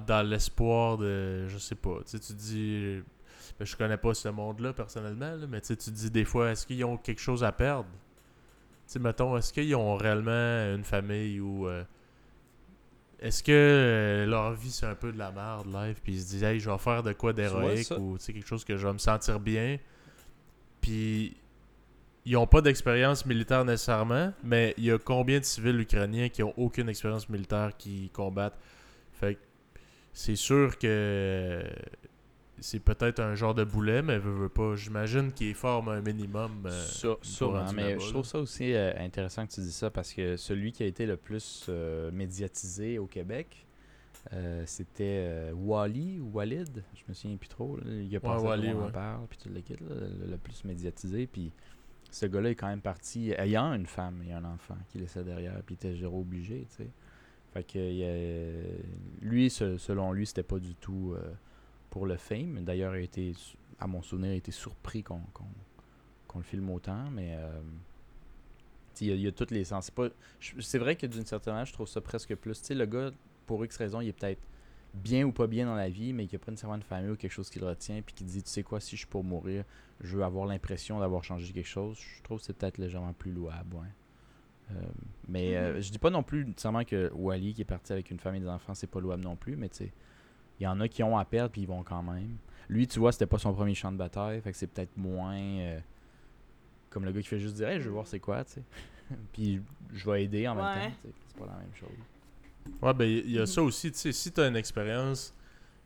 dans 0.06 0.28
l'espoir 0.28 0.98
de. 0.98 1.46
Je 1.46 1.58
sais 1.58 1.76
pas. 1.76 1.98
Tu 2.04 2.18
sais, 2.18 2.18
tu 2.18 2.32
dis. 2.32 3.02
ben, 3.56 3.64
je 3.64 3.76
connais 3.76 3.96
pas 3.98 4.14
ce 4.14 4.28
monde-là 4.30 4.72
personnellement, 4.72 5.36
là, 5.36 5.46
mais 5.48 5.60
tu 5.60 5.68
sais, 5.68 5.76
tu 5.76 5.90
dis 5.92 6.10
des 6.10 6.24
fois, 6.24 6.50
est-ce 6.50 6.66
qu'ils 6.66 6.84
ont 6.84 6.96
quelque 6.96 7.20
chose 7.20 7.44
à 7.44 7.52
perdre? 7.52 7.88
Sais, 8.92 8.98
mettons, 8.98 9.36
est-ce 9.36 9.52
qu'ils 9.52 9.74
ont 9.76 9.96
réellement 9.96 10.74
une 10.74 10.84
famille 10.84 11.40
ou. 11.40 11.66
euh, 11.68 11.84
est-ce 13.20 13.42
que 13.42 13.50
euh, 13.52 14.26
leur 14.26 14.52
vie 14.52 14.70
c'est 14.70 14.86
un 14.86 14.94
peu 14.94 15.10
de 15.12 15.18
la 15.18 15.32
merde 15.32 15.66
live 15.66 16.00
puis 16.02 16.12
ils 16.12 16.20
se 16.20 16.28
disent 16.28 16.44
hey 16.44 16.60
je 16.60 16.70
vais 16.70 16.78
faire 16.78 17.02
de 17.02 17.12
quoi 17.12 17.32
d'héroïque 17.32 17.90
ou 17.98 18.16
tu 18.16 18.24
sais, 18.24 18.32
quelque 18.32 18.46
chose 18.46 18.64
que 18.64 18.76
je 18.76 18.86
vais 18.86 18.92
me 18.92 18.98
sentir 18.98 19.40
bien 19.40 19.78
puis 20.80 21.36
ils 22.24 22.36
ont 22.36 22.46
pas 22.46 22.60
d'expérience 22.60 23.26
militaire 23.26 23.64
nécessairement 23.64 24.32
mais 24.44 24.72
il 24.78 24.84
y 24.84 24.92
a 24.92 24.98
combien 24.98 25.40
de 25.40 25.44
civils 25.44 25.80
ukrainiens 25.80 26.28
qui 26.28 26.44
ont 26.44 26.54
aucune 26.56 26.88
expérience 26.88 27.28
militaire 27.28 27.72
qui 27.76 28.08
combattent? 28.10 28.58
Fait 29.12 29.34
que 29.34 29.40
c'est 30.12 30.36
sûr 30.36 30.78
que 30.78 31.64
c'est 32.60 32.80
peut-être 32.80 33.20
un 33.20 33.34
genre 33.34 33.54
de 33.54 33.64
boulet 33.64 34.02
mais 34.02 34.18
veut, 34.18 34.32
veut 34.32 34.48
pas 34.48 34.74
j'imagine 34.76 35.32
qu'il 35.32 35.54
forme 35.54 35.88
un 35.88 36.00
minimum 36.00 36.66
euh, 36.66 36.70
fois 36.70 37.18
sûrement, 37.22 37.72
mais 37.72 37.98
je 37.98 38.10
trouve 38.10 38.24
ça 38.24 38.38
aussi 38.38 38.72
euh, 38.74 38.92
intéressant 38.98 39.46
que 39.46 39.52
tu 39.52 39.60
dis 39.60 39.72
ça 39.72 39.90
parce 39.90 40.12
que 40.12 40.36
celui 40.36 40.72
qui 40.72 40.82
a 40.82 40.86
été 40.86 41.06
le 41.06 41.16
plus 41.16 41.66
euh, 41.68 42.10
médiatisé 42.10 42.98
au 42.98 43.06
Québec, 43.06 43.66
euh, 44.32 44.62
c'était 44.66 45.50
Wally 45.54 46.20
ou 46.20 46.30
Walid, 46.34 46.82
je 46.94 47.02
me 47.08 47.14
souviens 47.14 47.36
plus 47.36 47.48
trop. 47.48 47.76
là. 47.76 47.82
Il 47.86 48.08
y 48.08 48.16
a 48.16 48.20
pas 48.20 48.38
Wally, 48.38 48.68
on 48.70 48.82
en 48.82 48.86
ouais. 48.86 48.92
parle, 48.92 49.26
puis 49.28 49.38
tout 49.42 49.48
le 49.48 49.60
kit, 49.60 49.74
là, 49.74 49.94
le, 49.94 50.30
le 50.32 50.36
plus 50.36 50.64
médiatisé. 50.64 51.26
Puis 51.26 51.52
ce 52.10 52.26
gars-là 52.26 52.50
est 52.50 52.54
quand 52.54 52.68
même 52.68 52.80
parti 52.80 53.32
ayant 53.38 53.72
une 53.74 53.86
femme 53.86 54.22
et 54.28 54.32
un 54.32 54.44
enfant 54.44 54.76
qui 54.88 54.98
laissait 54.98 55.24
derrière, 55.24 55.62
puis 55.64 55.76
il 55.82 55.88
était 55.88 56.04
obligé, 56.04 56.66
tu 56.70 56.84
sais. 56.84 56.90
Fait 57.54 57.62
que 57.64 57.78
lui, 59.22 59.48
se- 59.50 59.78
selon 59.78 60.12
lui, 60.12 60.26
c'était 60.26 60.42
pas 60.42 60.58
du 60.58 60.74
tout 60.74 61.14
euh, 61.16 61.22
pour 61.90 62.06
le 62.06 62.16
fame. 62.16 62.64
D'ailleurs, 62.64 62.94
il 62.96 63.00
a 63.00 63.02
été, 63.02 63.32
à 63.78 63.86
mon 63.86 64.02
souvenir, 64.02 64.30
il 64.30 64.34
a 64.34 64.36
été 64.36 64.52
surpris 64.52 65.02
qu'on 65.02 65.20
qu'on- 65.32 65.44
qu'on 66.26 66.38
le 66.38 66.44
filme 66.44 66.68
autant, 66.70 67.10
mais 67.10 67.34
euh, 67.36 67.60
il 69.00 69.06
y, 69.06 69.12
a- 69.12 69.14
il 69.14 69.20
y 69.22 69.26
a 69.26 69.32
toutes 69.32 69.50
les 69.52 69.64
sens. 69.64 69.86
C'est 69.86 69.94
pas- 69.94 70.08
je- 70.40 70.60
C'est 70.60 70.78
vrai 70.78 70.96
que 70.96 71.06
d'une 71.06 71.24
certaine 71.24 71.54
manière, 71.54 71.66
je 71.66 71.72
trouve 71.72 71.86
ça 71.88 72.00
presque 72.00 72.34
plus. 72.34 72.58
Tu 72.60 72.66
sais, 72.66 72.74
le 72.74 72.86
gars, 72.86 73.10
pour 73.46 73.64
X 73.64 73.76
raison, 73.76 74.00
il 74.00 74.08
est 74.08 74.12
peut-être 74.12 74.42
bien 74.94 75.24
ou 75.26 75.32
pas 75.32 75.46
bien 75.46 75.66
dans 75.66 75.74
la 75.76 75.88
vie, 75.88 76.12
mais 76.12 76.26
qui 76.26 76.36
a 76.36 76.38
pas 76.38 76.50
nécessairement 76.50 76.76
une 76.76 76.82
famille 76.82 77.10
ou 77.10 77.16
quelque 77.16 77.30
chose 77.32 77.48
qui 77.50 77.60
le 77.60 77.66
retient, 77.66 78.02
puis 78.02 78.14
qui 78.14 78.24
dit, 78.24 78.42
tu 78.42 78.50
sais 78.50 78.62
quoi, 78.62 78.80
si 78.80 78.92
je 78.96 79.00
suis 79.02 79.06
pour 79.06 79.22
mourir, 79.22 79.64
je 80.00 80.16
veux 80.16 80.24
avoir 80.24 80.46
l'impression 80.46 80.98
d'avoir 80.98 81.22
changé 81.24 81.52
quelque 81.52 81.66
chose. 81.66 81.98
Je 81.98 82.22
trouve 82.22 82.38
que 82.40 82.44
c'est 82.44 82.52
peut-être 82.56 82.78
légèrement 82.78 83.12
plus 83.12 83.32
louable, 83.32 83.76
ouais. 83.76 83.86
Euh, 84.72 84.82
mais 85.28 85.56
euh, 85.56 85.74
Mhm. 85.76 85.80
je 85.80 85.90
dis 85.92 85.98
pas 85.98 86.10
non 86.10 86.22
plus 86.22 86.44
nécessairement 86.44 86.84
que 86.84 87.10
Wally 87.14 87.54
qui 87.54 87.62
est 87.62 87.64
parti 87.64 87.92
avec 87.92 88.10
une 88.10 88.18
famille 88.18 88.40
et 88.40 88.44
des 88.44 88.50
enfants, 88.50 88.74
c'est 88.74 88.86
pas 88.86 89.00
louable 89.00 89.22
non 89.22 89.36
plus, 89.36 89.56
mais 89.56 89.68
tu 89.70 89.76
sais, 89.76 89.92
il 90.60 90.64
y 90.64 90.66
en 90.66 90.80
a 90.80 90.88
qui 90.88 91.02
ont 91.02 91.16
à 91.18 91.24
perdre 91.24 91.50
puis 91.52 91.62
ils 91.62 91.68
vont 91.68 91.82
quand 91.82 92.02
même. 92.02 92.36
Lui, 92.68 92.86
tu 92.86 92.98
vois, 92.98 93.12
c'était 93.12 93.26
pas 93.26 93.38
son 93.38 93.52
premier 93.54 93.74
champ 93.74 93.90
de 93.92 93.96
bataille, 93.96 94.40
fait 94.40 94.52
que 94.52 94.56
c'est 94.58 94.66
peut-être 94.66 94.96
moins 94.96 95.36
euh, 95.36 95.78
comme 96.90 97.04
le 97.04 97.12
gars 97.12 97.20
qui 97.22 97.28
fait 97.28 97.38
juste 97.40 97.54
dire, 97.56 97.68
Hey, 97.68 97.80
je 97.80 97.84
veux 97.86 97.92
voir 97.92 98.06
c'est 98.06 98.20
quoi, 98.20 98.44
tu 98.44 98.54
sais. 98.54 98.62
puis 99.32 99.62
je 99.92 100.10
vais 100.10 100.24
aider 100.24 100.46
en 100.48 100.54
même 100.54 100.64
temps, 100.90 100.96
c'est 101.02 101.38
pas 101.40 101.46
la 101.46 101.58
même 101.58 101.74
chose. 101.74 101.88
Ouais, 102.82 102.92
ben 102.94 103.04
il 103.06 103.30
y 103.30 103.38
a 103.38 103.42
Mhm. 103.42 103.46
ça 103.46 103.62
aussi, 103.62 103.90
tu 103.92 103.98
sais, 103.98 104.12
si 104.12 104.30
tu 104.32 104.40
as 104.40 104.46
une 104.48 104.56
expérience 104.56 105.34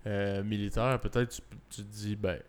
euh, 0.06 0.42
militaire, 0.42 0.98
peut-être 1.00 1.28
tu, 1.30 1.40
tu 1.70 1.82
te 1.82 1.88
dis, 1.92 2.16
ben, 2.16 2.40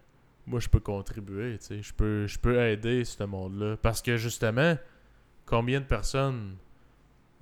moi 0.48 0.60
je 0.60 0.68
peux 0.68 0.80
contribuer, 0.80 1.58
tu 1.60 1.66
sais, 1.66 1.82
je 1.84 1.94
peux, 1.94 2.26
je 2.26 2.40
peux 2.40 2.60
aider 2.60 3.06
ce 3.06 3.24
monde-là. 3.24 3.78
Parce 3.78 4.02
que 4.02 4.18
justement, 4.18 4.76
combien 5.46 5.80
de 5.80 5.86
personnes 5.86 6.56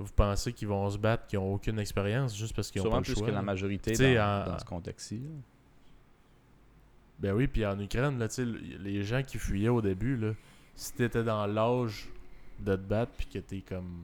vous 0.02 0.12
pensez 0.14 0.54
qu'ils 0.54 0.68
vont 0.68 0.90
se 0.90 0.98
battre, 0.98 1.28
qui 1.28 1.38
ont 1.38 1.54
aucune 1.54 1.80
expérience, 1.80 2.36
juste 2.38 2.56
parce 2.56 2.70
qu'ils 2.72 2.82
ont 2.82 2.86
pas 2.86 2.90
Sûrement 2.90 3.00
le 3.00 3.04
plus 3.06 3.14
choix. 3.16 3.28
que 3.28 3.32
la 3.32 3.42
majorité 3.42 3.94
dans, 4.16 4.44
en- 4.46 4.52
dans 4.52 4.60
ce 4.60 4.66
contexte-ci. 4.66 5.18
là. 5.20 5.30
Ben 7.20 7.34
oui, 7.34 7.48
puis 7.48 7.66
en 7.66 7.80
Ukraine, 7.80 8.18
là, 8.18 8.28
les 8.80 9.04
gens 9.04 9.22
qui 9.22 9.38
fuyaient 9.38 9.70
au 9.70 9.82
début, 9.82 10.18
là, 10.18 10.32
si 10.76 10.94
t'étais 10.94 11.24
dans 11.24 11.46
l'âge 11.46 12.10
de 12.60 12.76
te 12.76 12.82
battre, 12.82 13.12
puis 13.18 13.28
que 13.28 13.40
t'es 13.40 13.62
comme 13.62 14.04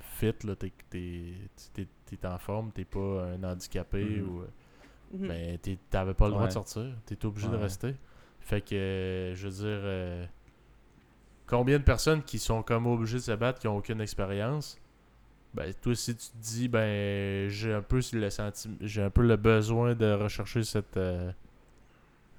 fit, 0.00 0.34
là, 0.44 0.56
t'es, 0.56 0.72
t'es, 0.90 1.34
t'es, 1.72 1.86
t'es 2.04 2.26
en 2.26 2.38
forme, 2.38 2.72
t'es 2.72 2.84
pas 2.84 3.26
un 3.26 3.42
handicapé, 3.44 4.04
Mhm. 4.04 4.28
ou, 4.28 4.40
euh, 4.40 4.46
Mhm. 5.14 5.28
ben 5.28 5.58
t'es- 5.58 5.78
t'avais 5.88 6.14
pas 6.14 6.24
le 6.26 6.30
droit 6.32 6.42
Ouais. 6.42 6.48
de 6.48 6.52
sortir, 6.54 6.86
t'étais 7.06 7.26
obligé 7.26 7.48
de 7.48 7.56
rester. 7.56 7.94
Fait 8.40 8.60
que, 8.60 8.74
euh, 8.74 9.34
je 9.36 9.46
veux 9.46 9.52
dire, 9.54 9.80
euh, 9.84 10.26
combien 11.46 11.78
de 11.78 11.84
personnes 11.84 12.22
qui 12.24 12.40
sont 12.40 12.64
comme 12.64 12.88
obligées 12.88 13.18
de 13.18 13.22
se 13.22 13.32
battre, 13.32 13.60
qui 13.60 13.68
ont 13.68 13.76
aucune 13.76 14.00
expérience, 14.00 14.80
ben 15.54 15.72
toi, 15.82 15.94
si 15.94 16.14
tu 16.16 16.28
te 16.30 16.36
dis, 16.38 16.68
ben 16.68 17.48
j'ai 17.48 17.72
un 17.72 17.82
peu 17.82 18.00
le 18.12 18.30
senti 18.30 18.70
j'ai 18.80 19.02
un 19.02 19.10
peu 19.10 19.22
le 19.22 19.36
besoin 19.36 19.94
de 19.94 20.12
rechercher 20.12 20.64
cette 20.64 20.96
euh, 20.96 21.30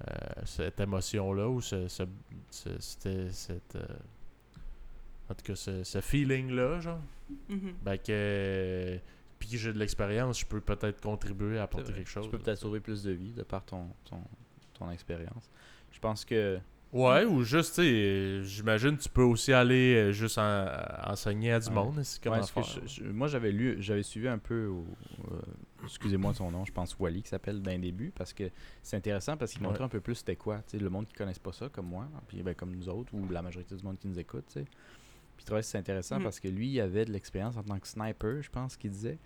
euh, 0.07 0.13
cette 0.45 0.79
émotion-là 0.79 1.47
ou 1.47 1.61
ce, 1.61 1.87
ce, 1.87 2.03
ce- 2.49 2.79
c'était- 2.79 3.29
cette, 3.31 3.75
euh, 3.75 3.85
en 5.29 5.33
tout 5.35 5.43
cas 5.45 5.55
ce, 5.55 5.83
ce 5.83 6.01
feeling-là, 6.01 6.79
genre, 6.81 6.99
Mhm. 7.49 7.73
ben 7.83 7.97
que 7.97 8.99
puis 9.39 9.49
que 9.49 9.57
j'ai 9.57 9.73
de 9.73 9.79
l'expérience, 9.79 10.39
je 10.39 10.45
peux 10.45 10.61
peut-être 10.61 11.01
contribuer 11.01 11.59
à 11.59 11.63
apporter 11.63 11.91
quelque 11.93 12.09
chose. 12.09 12.25
Tu 12.25 12.31
peux 12.31 12.37
peut-être 12.39 12.59
sauver 12.59 12.79
plus 12.79 13.03
de 13.03 13.11
vies 13.11 13.33
de 13.33 13.43
par 13.43 13.63
ton, 13.65 13.87
ton, 14.05 14.21
ton 14.73 14.89
expérience. 14.91 15.49
Je 15.91 15.99
pense 15.99 16.23
que. 16.25 16.59
Ouais, 16.93 17.25
ou 17.25 17.41
juste, 17.43 17.75
tu 17.75 17.81
sais, 17.81 17.87
euh, 17.91 18.43
j'imagine 18.43 18.95
tu 18.97 19.09
peux 19.09 19.23
aussi 19.23 19.51
aller 19.51 19.95
euh, 19.95 20.11
juste 20.11 20.37
en- 20.37 20.67
enseigner 21.07 21.51
à 21.53 21.59
du 21.59 21.67
Ouais. 21.69 21.73
monde, 21.73 21.99
c'est 22.03 22.23
Ouais, 22.29 22.39
moi, 23.11 23.27
j'avais 23.27 23.51
lu, 23.51 23.77
j'avais 23.79 24.03
suivi 24.03 24.27
un 24.27 24.37
peu, 24.37 24.69
euh, 25.31 25.41
excusez-moi 25.83 26.33
son 26.35 26.51
nom, 26.51 26.65
je 26.65 26.71
pense 26.71 26.95
Wally 26.99 27.23
qui 27.23 27.29
s'appelle 27.29 27.61
d'un 27.63 27.79
début, 27.79 28.11
parce 28.15 28.31
que 28.31 28.43
c'est 28.83 28.95
intéressant 28.95 29.37
parce 29.37 29.53
qu'il 29.53 29.61
Ouais. 29.63 29.69
montrait 29.69 29.83
un 29.85 29.89
peu 29.89 30.01
plus 30.01 30.15
c'était 30.15 30.35
quoi, 30.35 30.57
tu 30.67 30.77
sais, 30.77 30.83
le 30.83 30.89
monde 30.91 31.07
qui 31.07 31.13
connaisse 31.13 31.39
pas 31.39 31.51
ça, 31.51 31.67
comme 31.69 31.87
moi, 31.87 32.07
puis 32.27 32.43
ben, 32.43 32.53
comme 32.53 32.75
nous 32.75 32.87
autres, 32.89 33.11
ou 33.13 33.27
la 33.29 33.41
majorité 33.41 33.75
du 33.75 33.83
monde 33.83 33.97
qui 33.97 34.07
nous 34.07 34.19
écoute, 34.19 34.45
tu 34.47 34.59
sais. 34.59 34.65
Puis 35.35 35.45
c'est 35.63 35.79
intéressant 35.79 36.17
Mhm. 36.17 36.23
parce 36.23 36.39
que 36.39 36.47
lui, 36.47 36.67
il 36.69 36.79
avait 36.79 37.05
de 37.05 37.11
l'expérience 37.11 37.57
en 37.57 37.63
tant 37.63 37.79
que 37.79 37.87
sniper, 37.87 38.41
je 38.43 38.49
pense 38.51 38.77
qu'il 38.77 38.91
disait. 38.91 39.17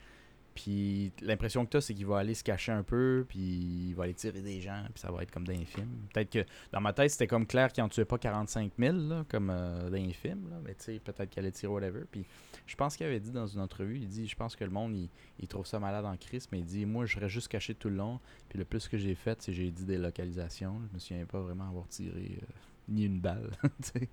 Puis 0.57 1.11
l'impression 1.21 1.63
que 1.67 1.69
tu 1.69 1.77
as, 1.77 1.81
c'est 1.81 1.93
qu'il 1.93 2.07
va 2.07 2.17
aller 2.17 2.33
se 2.33 2.43
cacher 2.43 2.71
un 2.71 2.81
peu, 2.81 3.27
puis 3.29 3.37
il 3.37 3.93
va 3.93 4.05
aller 4.05 4.15
tirer 4.15 4.41
des 4.41 4.59
gens, 4.59 4.81
puis 4.91 4.99
ça 4.99 5.11
va 5.11 5.21
être 5.21 5.29
comme 5.29 5.45
dans 5.45 5.53
les 5.53 5.65
films. 5.65 6.07
Peut-être 6.11 6.31
que 6.31 6.43
dans 6.71 6.81
ma 6.81 6.93
tête, 6.93 7.11
c'était 7.11 7.27
comme 7.27 7.45
clair 7.45 7.71
qu'il 7.71 7.83
en 7.83 7.89
tuait 7.89 8.05
pas 8.05 8.17
45 8.17 8.71
000, 8.79 8.97
là, 8.97 9.23
comme 9.29 9.51
euh, 9.51 9.87
dans 9.91 9.95
les 9.97 10.13
films, 10.13 10.49
là, 10.49 10.55
mais 10.65 10.73
tu 10.73 10.85
sais, 10.85 10.99
peut-être 10.99 11.29
qu'il 11.29 11.41
allait 11.41 11.51
tirer 11.51 11.71
whatever. 11.71 12.05
Puis 12.09 12.25
je 12.65 12.75
pense 12.75 12.97
qu'il 12.97 13.05
avait 13.05 13.19
dit 13.19 13.29
dans 13.29 13.45
une 13.45 13.59
entrevue, 13.59 13.99
il 13.99 14.07
dit, 14.07 14.25
je 14.27 14.35
pense 14.35 14.55
que 14.55 14.63
le 14.63 14.71
monde, 14.71 14.95
il, 15.37 15.47
trouve 15.47 15.67
ça 15.67 15.79
malade 15.79 16.05
en 16.05 16.17
crise, 16.17 16.47
mais 16.51 16.57
il 16.57 16.65
dit, 16.65 16.87
moi, 16.87 17.05
je 17.05 17.13
serais 17.13 17.29
juste 17.29 17.49
caché 17.49 17.75
tout 17.75 17.89
le 17.89 17.97
long, 17.97 18.19
puis 18.49 18.57
le 18.57 18.65
plus 18.65 18.87
que 18.87 18.97
j'ai 18.97 19.13
fait, 19.13 19.39
c'est 19.39 19.53
j'ai 19.53 19.69
dit 19.69 19.85
des 19.85 19.99
localisations. 19.99 20.81
Je 20.89 20.95
me 20.95 20.99
souviens 20.99 21.25
pas 21.27 21.39
vraiment 21.39 21.69
avoir 21.69 21.87
tiré 21.87 22.39
euh, 22.41 22.45
ni 22.89 23.05
une 23.05 23.19
balle, 23.19 23.51
tu 23.61 23.69
sais. 23.99 24.09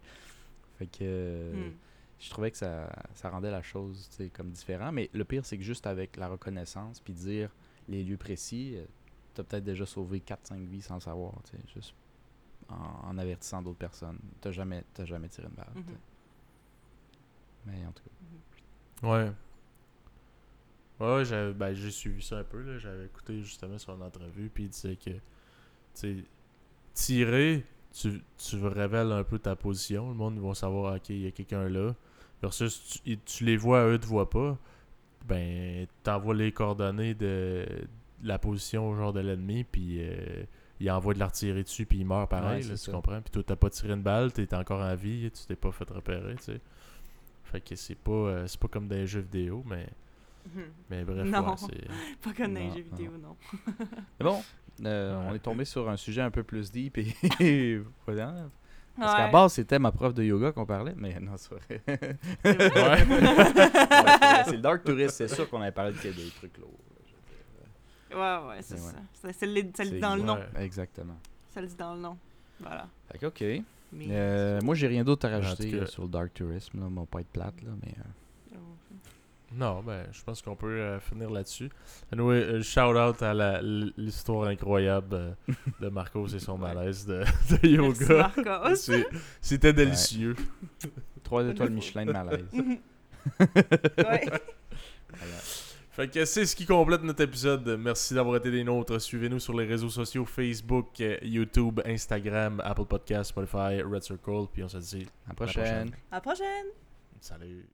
Fait 0.78 0.86
que... 0.88 0.98
euh, 1.00 1.52
Mhm. 1.54 1.72
Je 2.24 2.30
trouvais 2.30 2.50
que 2.50 2.56
ça, 2.56 2.90
ça 3.14 3.28
rendait 3.30 3.50
la 3.50 3.62
chose 3.62 4.08
comme 4.32 4.50
différent. 4.50 4.90
Mais 4.92 5.10
le 5.12 5.24
pire, 5.24 5.44
c'est 5.44 5.58
que 5.58 5.62
juste 5.64 5.86
avec 5.86 6.16
la 6.16 6.28
reconnaissance, 6.28 7.00
puis 7.00 7.12
dire 7.12 7.50
les 7.88 8.02
lieux 8.02 8.16
précis, 8.16 8.76
tu 9.34 9.40
as 9.40 9.44
peut-être 9.44 9.64
déjà 9.64 9.84
sauvé 9.84 10.20
4-5 10.20 10.64
vies 10.66 10.80
sans 10.82 10.94
le 10.94 11.00
savoir, 11.00 11.34
juste 11.74 11.94
en, 12.68 13.08
en 13.10 13.18
avertissant 13.18 13.60
d'autres 13.62 13.78
personnes. 13.78 14.18
Tu 14.40 14.52
jamais, 14.52 14.84
t'as 14.94 15.04
jamais 15.04 15.28
tiré 15.28 15.48
une 15.48 15.54
balle. 15.54 15.72
Mhm. 15.74 15.84
Mais 17.66 17.86
en 17.86 17.92
tout 17.92 18.02
cas, 18.04 19.06
Ouais. 19.06 19.32
Ouais, 21.00 21.14
ouais, 21.16 21.24
j'avais- 21.24 21.52
ben, 21.52 21.74
j'ai 21.74 21.90
suivi 21.90 22.22
ça 22.22 22.38
un 22.38 22.44
peu. 22.44 22.62
là. 22.62 22.78
J'avais 22.78 23.06
écouté 23.06 23.42
justement 23.42 23.76
son 23.78 24.00
entrevue. 24.00 24.48
Puis 24.48 24.64
il 24.64 24.68
disait 24.70 24.96
que, 24.96 25.10
tirer, 26.94 27.64
tu, 27.92 28.22
tu 28.38 28.56
révèles 28.66 29.12
un 29.12 29.24
peu 29.24 29.38
ta 29.38 29.56
position. 29.56 30.08
Le 30.08 30.14
monde 30.14 30.38
va 30.38 30.54
savoir, 30.54 30.94
ok, 30.96 31.08
il 31.10 31.22
y 31.22 31.26
a 31.26 31.30
quelqu'un 31.32 31.68
là. 31.68 31.94
Versus, 32.44 33.00
tu, 33.04 33.18
tu 33.18 33.44
les 33.44 33.56
vois, 33.56 33.86
eux 33.86 33.98
te 33.98 34.06
voient 34.06 34.28
pas. 34.30 34.58
Ben, 35.26 35.86
t'envoies 36.02 36.34
les 36.34 36.52
coordonnées 36.52 37.14
de, 37.14 37.64
de 38.22 38.28
la 38.28 38.38
position 38.38 38.94
genre 38.96 39.12
de 39.12 39.20
l'ennemi. 39.20 39.64
Puis 39.64 39.98
euh, 40.00 40.44
il 40.80 40.90
envoie 40.90 41.14
de 41.14 41.18
l'artillerie 41.18 41.62
dessus. 41.64 41.86
Puis 41.86 41.98
il 41.98 42.04
meurt 42.06 42.30
pareil. 42.30 42.62
Ouais, 42.62 42.68
là, 42.70 42.76
c'est 42.76 42.84
tu 42.86 42.90
comprends? 42.92 43.20
Puis 43.22 43.30
toi, 43.30 43.42
t'as 43.46 43.56
pas 43.56 43.70
tiré 43.70 43.94
une 43.94 44.02
balle. 44.02 44.32
T'es 44.32 44.52
encore 44.54 44.80
en 44.82 44.94
vie. 44.94 45.30
Tu 45.30 45.46
t'es 45.46 45.56
pas 45.56 45.72
fait 45.72 45.88
repérer, 45.88 46.34
tu 46.36 46.42
sais. 46.44 46.60
Fait 47.44 47.60
que 47.60 47.74
c'est 47.76 47.94
pas, 47.94 48.10
euh, 48.12 48.46
c'est 48.46 48.60
pas 48.60 48.68
comme 48.68 48.88
dans 48.88 48.96
les 48.96 49.06
jeux 49.06 49.20
vidéo, 49.20 49.62
mais, 49.66 49.86
mais 50.90 51.04
bref, 51.04 51.26
Non. 51.26 51.48
ouais, 51.50 51.56
c'est... 51.56 51.88
Pas 52.22 52.32
comme 52.34 52.52
dans 52.54 52.60
les 52.60 52.68
Non, 52.68 52.74
jeux 52.74 52.84
non. 52.90 52.96
vidéo, 52.96 53.12
non. 53.22 53.36
Mais 54.18 54.24
bon, 54.26 54.42
euh, 54.84 55.18
Ouais. 55.20 55.26
on 55.30 55.34
est 55.34 55.38
tombé 55.38 55.64
sur 55.64 55.88
un 55.88 55.96
sujet 55.96 56.20
un 56.22 56.30
peu 56.30 56.42
plus 56.42 56.70
deep 56.72 56.98
et 57.40 57.80
voilà. 58.06 58.34
Parce 58.98 59.14
qu'à 59.16 59.28
base, 59.28 59.52
c'était 59.54 59.78
ma 59.78 59.90
prof 59.90 60.14
de 60.14 60.22
yoga 60.22 60.52
qu'on 60.52 60.66
parlait, 60.66 60.94
mais 60.96 61.18
non, 61.20 61.32
c'est 61.36 61.50
vrai. 61.54 61.82
C'est 62.44 62.68
vrai. 62.68 63.04
Ouais. 63.04 63.04
Ouais, 63.04 63.04
c'est 63.06 64.18
vrai, 64.18 64.44
c'est 64.44 64.52
le 64.52 64.58
Dark 64.58 64.84
Tourist, 64.84 65.16
c'est 65.16 65.28
sûr 65.28 65.48
qu'on 65.50 65.60
avait 65.60 65.72
parlé 65.72 65.92
de 65.92 65.98
des 66.12 66.30
trucs 66.36 66.56
lourds. 66.58 66.70
là, 68.10 68.40
Ouais, 68.42 68.48
ouais, 68.48 68.62
c'est 68.62 68.78
ça. 68.78 68.92
Ça, 69.14 69.46
le 69.46 69.62
dit 69.62 69.72
C'est 69.74 69.98
dans 69.98 70.14
le 70.16 70.22
nom. 70.22 70.38
Exactement. 70.58 71.16
Ça 71.48 71.60
le 71.60 71.66
dit 71.66 71.76
dans 71.76 71.94
le 71.94 72.00
nom. 72.00 72.16
Voilà. 72.60 72.86
Fait 73.10 73.18
que, 73.18 73.26
ok. 73.26 73.40
Mais, 73.92 74.06
Euh, 74.10 74.60
moi, 74.62 74.74
j'ai 74.74 74.86
rien 74.88 75.04
d'autre 75.04 75.26
à 75.26 75.30
rajouter 75.30 75.72
euh, 75.74 75.86
sur 75.86 76.02
le 76.04 76.08
Dark 76.08 76.32
Tourism. 76.34 76.78
Là. 76.80 76.86
On 76.86 77.00
va 77.00 77.06
pas 77.06 77.20
être 77.20 77.28
plate, 77.28 77.60
là, 77.62 77.70
mais... 77.82 77.92
euh, 77.98 78.02
Non, 79.56 79.82
ben, 79.82 80.06
je 80.10 80.22
pense 80.24 80.42
qu'on 80.42 80.56
peut 80.56 80.80
euh, 80.80 80.98
finir 81.00 81.30
là-dessus. 81.30 81.70
Anyway, 82.12 82.36
euh, 82.42 82.62
shout 82.62 82.80
out 82.96 83.22
à 83.22 83.60
l'histoire 83.62 84.48
incroyable 84.48 85.14
euh, 85.14 85.32
de 85.80 85.88
Marcos 85.88 86.26
et 86.28 86.40
son 86.40 86.58
malaise 86.58 87.06
de, 87.06 87.20
de 87.50 87.80
Merci, 87.80 88.92
yoga. 88.92 89.12
C'était 89.40 89.72
délicieux. 89.72 90.34
Trois 91.22 91.44
étoiles 91.46 91.70
Michelin 91.70 92.06
de 92.06 92.12
malaise. 92.12 92.48
Ouais. 93.40 94.26
Voilà. 95.08 95.36
Fait 95.92 96.08
que 96.10 96.24
c'est 96.26 96.44
ce 96.44 96.54
qui 96.54 96.66
complète 96.66 97.02
notre 97.02 97.22
épisode. 97.22 97.66
Merci 97.78 98.12
d'avoir 98.12 98.36
été 98.36 98.50
des 98.50 98.64
nôtres. 98.64 99.00
Suivez-nous 99.00 99.38
sur 99.38 99.56
les 99.56 99.64
réseaux 99.64 99.88
sociaux 99.88 100.26
Facebook, 100.26 101.02
YouTube, 101.22 101.80
Instagram, 101.86 102.60
Apple 102.62 102.84
Podcasts, 102.84 103.30
Spotify, 103.30 103.80
Red 103.80 104.02
Circle. 104.02 104.46
Puis 104.52 104.62
on 104.62 104.68
se 104.68 104.76
dit 104.76 105.06
À 105.24 105.30
la 105.30 105.34
prochaine. 105.34 105.62
prochaine. 105.64 105.90
À 106.10 106.14
la 106.16 106.20
prochaine. 106.20 106.66
salut. 107.20 107.73